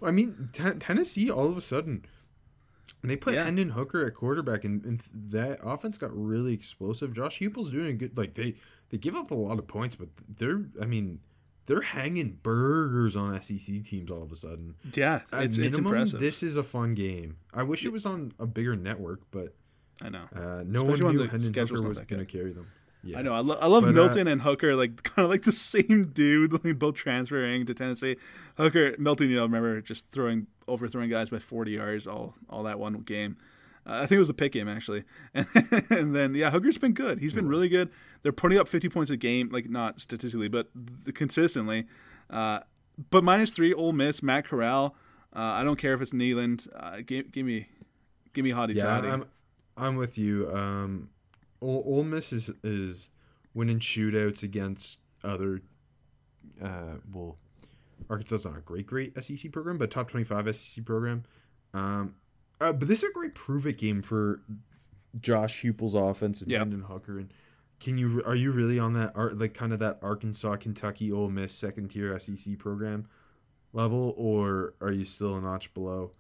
I 0.03 0.11
mean, 0.11 0.49
t- 0.53 0.71
Tennessee 0.79 1.31
all 1.31 1.49
of 1.51 1.57
a 1.59 1.61
sudden 1.61 2.05
they 3.03 3.17
put 3.17 3.35
Yeah. 3.35 3.45
Hendon 3.45 3.71
Hooker 3.71 4.07
at 4.07 4.15
quarterback, 4.15 4.65
and, 4.65 4.85
and 4.85 5.03
that 5.13 5.59
offense 5.63 5.99
got 5.99 6.11
really 6.17 6.55
explosive. 6.55 7.13
Josh 7.15 7.41
Heupel's 7.41 7.71
doing 7.71 7.99
good. 7.99 8.17
Like 8.17 8.35
they 8.35 8.55
they 8.91 8.99
give 8.99 9.15
up 9.15 9.31
a 9.31 9.35
lot 9.35 9.59
of 9.59 9.67
points, 9.67 9.97
but 9.97 10.09
they're 10.39 10.63
I 10.81 10.87
mean 10.87 11.21
they're 11.67 11.81
hanging 11.83 12.39
burgers 12.43 13.17
on 13.17 13.41
SEC 13.43 13.83
teams 13.83 14.11
all 14.11 14.23
of 14.23 14.31
a 14.33 14.37
sudden. 14.37 14.77
Yeah, 14.95 15.21
it's, 15.33 15.59
it's 15.59 15.77
impressive. 15.77 16.21
this 16.21 16.43
is 16.43 16.57
a 16.57 16.63
fun 16.65 16.95
game. 16.95 17.37
I 17.53 17.65
wish 17.65 17.85
it 17.85 17.93
was 17.93 18.07
on 18.07 18.33
a 18.39 18.47
bigger 18.47 18.77
network, 18.77 19.21
but 19.31 19.55
I 20.03 20.09
know. 20.11 20.25
uh, 20.35 20.63
no 20.67 20.81
Especially 20.83 21.05
one 21.05 21.17
knew 21.17 21.23
the 21.23 21.29
Hendon 21.29 21.55
Hooker 21.55 21.89
was 21.89 21.99
going 22.01 22.19
to 22.21 22.27
carry 22.27 22.53
them. 22.53 22.67
Yeah. 23.03 23.21
I 23.21 23.23
know. 23.23 23.35
I, 23.35 23.39
lo- 23.39 23.59
I 23.61 23.67
love 23.67 23.85
But, 23.85 23.91
uh, 23.91 23.93
Milton 23.93 24.27
and 24.27 24.43
Hooker, 24.43 24.75
like 24.75 25.03
kind 25.05 25.25
of 25.25 25.31
like 25.31 25.43
the 25.43 25.53
same 25.53 26.09
dude, 26.13 26.53
like 26.65 26.79
both 26.79 26.97
transferring 26.97 27.65
to 27.67 27.75
Tennessee. 27.75 28.17
Hooker, 28.57 28.97
Milton, 28.99 29.31
you 29.31 29.37
know, 29.37 29.43
remember 29.43 29.81
just 29.81 30.11
throwing 30.11 30.49
overthrowing 30.69 31.09
guys 31.09 31.31
by 31.31 31.39
40 31.39 31.71
yards 31.71 32.07
all 32.07 32.35
all 32.51 32.65
that 32.65 32.79
one 32.79 32.95
game. 33.03 33.37
Uh, 33.87 33.99
I 33.99 34.01
think 34.01 34.13
it 34.13 34.19
was 34.19 34.27
the 34.29 34.35
pick 34.35 34.51
game 34.51 34.69
actually, 34.69 35.05
and, 35.33 35.47
and 35.91 36.17
then 36.17 36.35
yeah, 36.35 36.51
Hooker's 36.51 36.79
been 36.79 36.93
good. 36.93 37.21
He's 37.21 37.33
been 37.33 37.47
really 37.47 37.69
good. 37.69 37.89
They're 38.23 38.33
putting 38.33 38.59
up 38.59 38.67
50 38.67 38.89
points 38.89 39.13
a 39.13 39.17
game, 39.17 39.49
like 39.53 39.71
not 39.71 40.01
statistically, 40.01 40.49
but 40.49 40.69
consistently. 41.15 41.87
Uh, 42.29 42.61
but 43.11 43.23
minus 43.23 43.53
three, 43.53 43.73
Ole 43.73 43.93
Miss, 43.93 44.23
Matt 44.25 44.47
Corral. 44.47 44.97
Uh, 45.35 45.39
I 45.41 45.63
don't 45.63 45.77
care 45.77 45.95
if 45.95 46.01
it's 46.01 46.11
Neyland. 46.13 46.67
Uh, 46.75 47.03
give, 47.07 47.31
give 47.31 47.47
me, 47.47 47.69
give 48.33 48.45
me 48.45 48.51
Hotty 48.51 48.75
Yeah, 48.75 48.83
Toddy. 48.85 49.09
I'm 49.09 49.25
I'm 49.77 49.97
with 49.97 50.17
you. 50.19 50.51
Um, 50.53 51.11
Ole, 51.61 51.83
Ole 51.87 52.05
Miss 52.05 52.33
is 52.33 52.51
is 52.63 53.11
winning 53.55 53.81
shootouts 53.81 54.43
against 54.43 55.01
other. 55.25 55.63
Uh, 56.63 56.99
well, 57.13 57.37
Arkansas 58.09 58.35
is 58.37 58.45
not 58.45 58.57
a 58.57 58.61
great 58.61 58.87
great 58.87 59.23
SEC 59.23 59.53
program, 59.53 59.79
but 59.79 59.91
top 59.91 60.09
twenty 60.09 60.25
five 60.25 60.55
SEC 60.55 60.85
program. 60.85 61.25
Um, 61.75 62.15
uh, 62.61 62.73
but 62.73 62.89
this 62.89 63.03
is 63.03 63.11
a 63.11 63.13
great 63.13 63.35
prove 63.35 63.67
it 63.67 63.79
game 63.79 64.03
for 64.03 64.41
Josh 65.21 65.63
Heupel's 65.63 65.95
offense 65.95 66.43
and. 66.43 66.51
Hendon 66.53 66.83
Hooker. 66.83 67.19
And 67.19 67.33
can 67.81 67.99
you 67.99 68.23
are 68.25 68.35
you 68.35 68.53
really 68.53 68.79
on 68.79 68.95
that 68.95 69.13
ar- 69.15 69.33
like 69.33 69.55
kind 69.55 69.73
of 69.73 69.79
that 69.81 69.99
Arkansas, 70.03 70.57
Kentucky, 70.57 71.13
Ole 71.13 71.31
Miss 71.31 71.53
second 71.53 71.89
tier 71.89 72.19
SEC 72.19 72.59
program 72.59 73.09
level, 73.73 74.15
or 74.17 74.75
are 74.81 74.93
you 74.93 75.05
still 75.05 75.37
a 75.37 75.41
notch 75.41 75.75
below, 75.75 76.13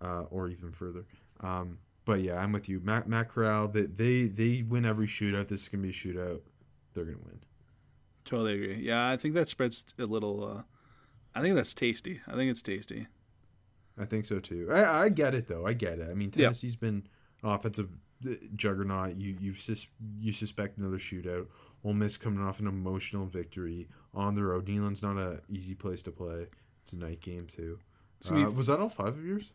uh, 0.00 0.22
or 0.30 0.48
even 0.48 0.72
further? 0.72 1.06
Um, 1.40 1.78
but 2.04 2.20
yeah, 2.22 2.36
I'm 2.38 2.52
with 2.52 2.68
you, 2.68 2.80
Matt. 2.80 3.08
Matt 3.08 3.28
Corral. 3.30 3.68
They, 3.68 3.82
they 3.82 4.24
they 4.24 4.62
win 4.62 4.84
every 4.84 5.06
shootout. 5.06 5.48
This 5.48 5.62
is 5.62 5.68
gonna 5.68 5.82
be 5.82 5.90
a 5.90 5.92
shootout. 5.92 6.40
They're 6.94 7.04
gonna 7.04 7.18
win. 7.24 7.40
Totally 8.24 8.54
agree. 8.54 8.82
Yeah, 8.86 9.08
I 9.10 9.16
think 9.16 9.34
that 9.34 9.48
spreads 9.48 9.84
a 9.98 10.04
little. 10.06 10.44
Uh, 10.44 10.62
I 11.34 11.42
think 11.42 11.54
that's 11.56 11.74
tasty. 11.74 12.20
I 12.26 12.34
think 12.34 12.50
it's 12.50 12.62
tasty. 12.62 13.06
I 13.98 14.04
think 14.06 14.24
so 14.24 14.40
too. 14.40 14.68
I, 14.72 15.04
I 15.04 15.08
get 15.08 15.34
it 15.34 15.46
though. 15.48 15.66
I 15.66 15.72
get 15.72 15.98
it. 15.98 16.08
I 16.10 16.14
mean, 16.14 16.32
Yeah. 16.34 16.44
Tennessee's 16.46 16.76
been 16.76 17.06
an 17.42 17.50
offensive 17.50 17.90
uh, 18.26 18.30
juggernaut. 18.56 19.16
You 19.16 19.36
you 19.40 19.54
sus- 19.54 19.86
you 20.20 20.32
suspect 20.32 20.78
another 20.78 20.98
shootout. 20.98 21.46
Ole 21.84 21.92
Miss 21.92 22.16
coming 22.16 22.42
off 22.42 22.60
an 22.60 22.66
emotional 22.66 23.26
victory 23.26 23.88
on 24.14 24.34
the 24.34 24.42
road. 24.42 24.66
Neyland's 24.66 25.02
not 25.02 25.16
an 25.18 25.40
easy 25.50 25.74
place 25.74 26.02
to 26.04 26.10
play. 26.10 26.46
It's 26.82 26.92
a 26.92 26.96
night 26.96 27.20
game 27.20 27.46
too. 27.46 27.78
Uh, 28.30 28.50
was 28.50 28.68
that 28.68 28.78
all 28.80 28.88
five 28.88 29.08
of 29.18 29.24
yours? 29.24 29.52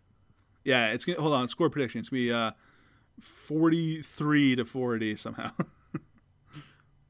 Yeah, 0.69 0.91
it's 0.91 1.03
gonna 1.03 1.19
hold 1.19 1.33
on. 1.33 1.49
Score 1.49 1.71
prediction. 1.71 1.97
It's 1.99 2.09
gonna 2.09 2.21
be 2.21 2.31
uh, 2.31 2.51
forty-three 3.19 4.55
to 4.55 4.65
forty 4.65 5.15
somehow. 5.15 5.51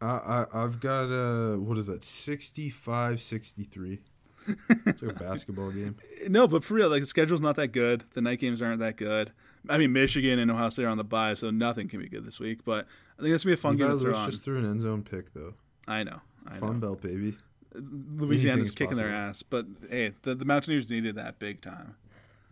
Uh, 0.02 0.46
I 0.54 0.64
I've 0.64 0.80
got 0.80 1.12
uh 1.12 1.58
what 1.58 1.78
is 1.78 1.88
that 1.88 2.04
65-63. 2.04 4.00
It's 4.48 5.02
like 5.02 5.12
a 5.12 5.14
basketball 5.14 5.72
game. 5.72 5.98
no, 6.30 6.48
but 6.48 6.64
for 6.64 6.76
real, 6.76 6.88
like 6.88 7.02
the 7.02 7.06
schedule's 7.06 7.42
not 7.42 7.58
that 7.58 7.74
good. 7.74 8.06
The 8.14 8.22
night 8.22 8.40
games 8.40 8.62
aren't 8.62 8.80
that 8.80 8.96
good. 8.96 9.34
I 9.68 9.78
mean, 9.78 9.92
Michigan 9.92 10.40
and 10.40 10.50
Ohio 10.50 10.70
State 10.70 10.86
are 10.86 10.88
on 10.88 10.98
the 10.98 11.04
bye, 11.04 11.34
so 11.34 11.50
nothing 11.50 11.90
can 11.90 12.00
be 12.00 12.08
good 12.08 12.26
this 12.26 12.40
week. 12.40 12.64
But 12.64 12.88
I 13.18 13.24
think 13.24 13.34
that's 13.34 13.44
gonna 13.44 13.58
be 13.58 13.60
a 13.60 13.62
fun 13.62 13.76
Levi 13.76 13.90
game 13.90 13.98
Lewis 13.98 14.18
on. 14.18 14.30
just 14.32 14.42
threw 14.42 14.58
an 14.58 14.64
end 14.64 14.80
zone 14.80 15.04
pick 15.04 15.34
though. 15.34 15.56
I 15.86 16.04
know. 16.04 16.22
I 16.48 16.54
know. 16.54 16.60
Fun 16.62 16.80
belt 16.80 17.02
baby. 17.02 17.36
Louisiana's 17.76 18.72
kicking 18.72 18.96
their 18.96 19.12
ass, 19.12 19.44
but 19.44 19.66
hey, 19.90 20.14
the, 20.22 20.34
the 20.34 20.46
Mountaineers 20.46 20.90
needed 20.90 21.16
that 21.16 21.40
big 21.40 21.60
time. 21.60 21.98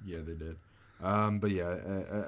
Yeah, 0.05 0.19
they 0.19 0.33
did. 0.33 0.57
Um, 1.01 1.39
but 1.39 1.51
yeah, 1.51 1.75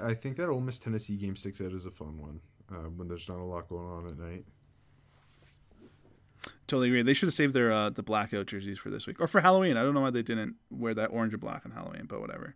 I, 0.02 0.10
I- 0.10 0.14
think 0.14 0.36
that 0.36 0.48
Ole 0.48 0.60
Miss 0.60 0.78
Tennessee 0.78 1.16
game 1.16 1.34
sticks 1.36 1.60
out 1.60 1.72
as 1.72 1.86
a 1.86 1.90
fun 1.90 2.18
one 2.18 2.40
uh, 2.70 2.88
when 2.88 3.08
there's 3.08 3.28
not 3.28 3.38
a 3.38 3.44
lot 3.44 3.68
going 3.68 3.86
on 3.88 4.06
at 4.06 4.16
night. 4.18 4.44
Totally 6.68 6.86
agree. 6.88 7.02
They 7.02 7.14
should 7.14 7.26
have 7.26 7.34
saved 7.34 7.52
their 7.52 7.72
uh, 7.72 7.90
the 7.90 8.04
blackout 8.04 8.46
jerseys 8.46 8.78
for 8.78 8.90
this 8.90 9.06
week 9.08 9.20
or 9.20 9.26
for 9.26 9.40
Halloween. 9.40 9.76
I 9.76 9.82
don't 9.82 9.92
know 9.92 10.02
why 10.02 10.10
they 10.10 10.22
didn't 10.22 10.54
wear 10.70 10.94
that 10.94 11.08
orange 11.08 11.32
and 11.32 11.40
black 11.40 11.62
on 11.66 11.72
Halloween, 11.72 12.06
but 12.08 12.20
whatever. 12.20 12.48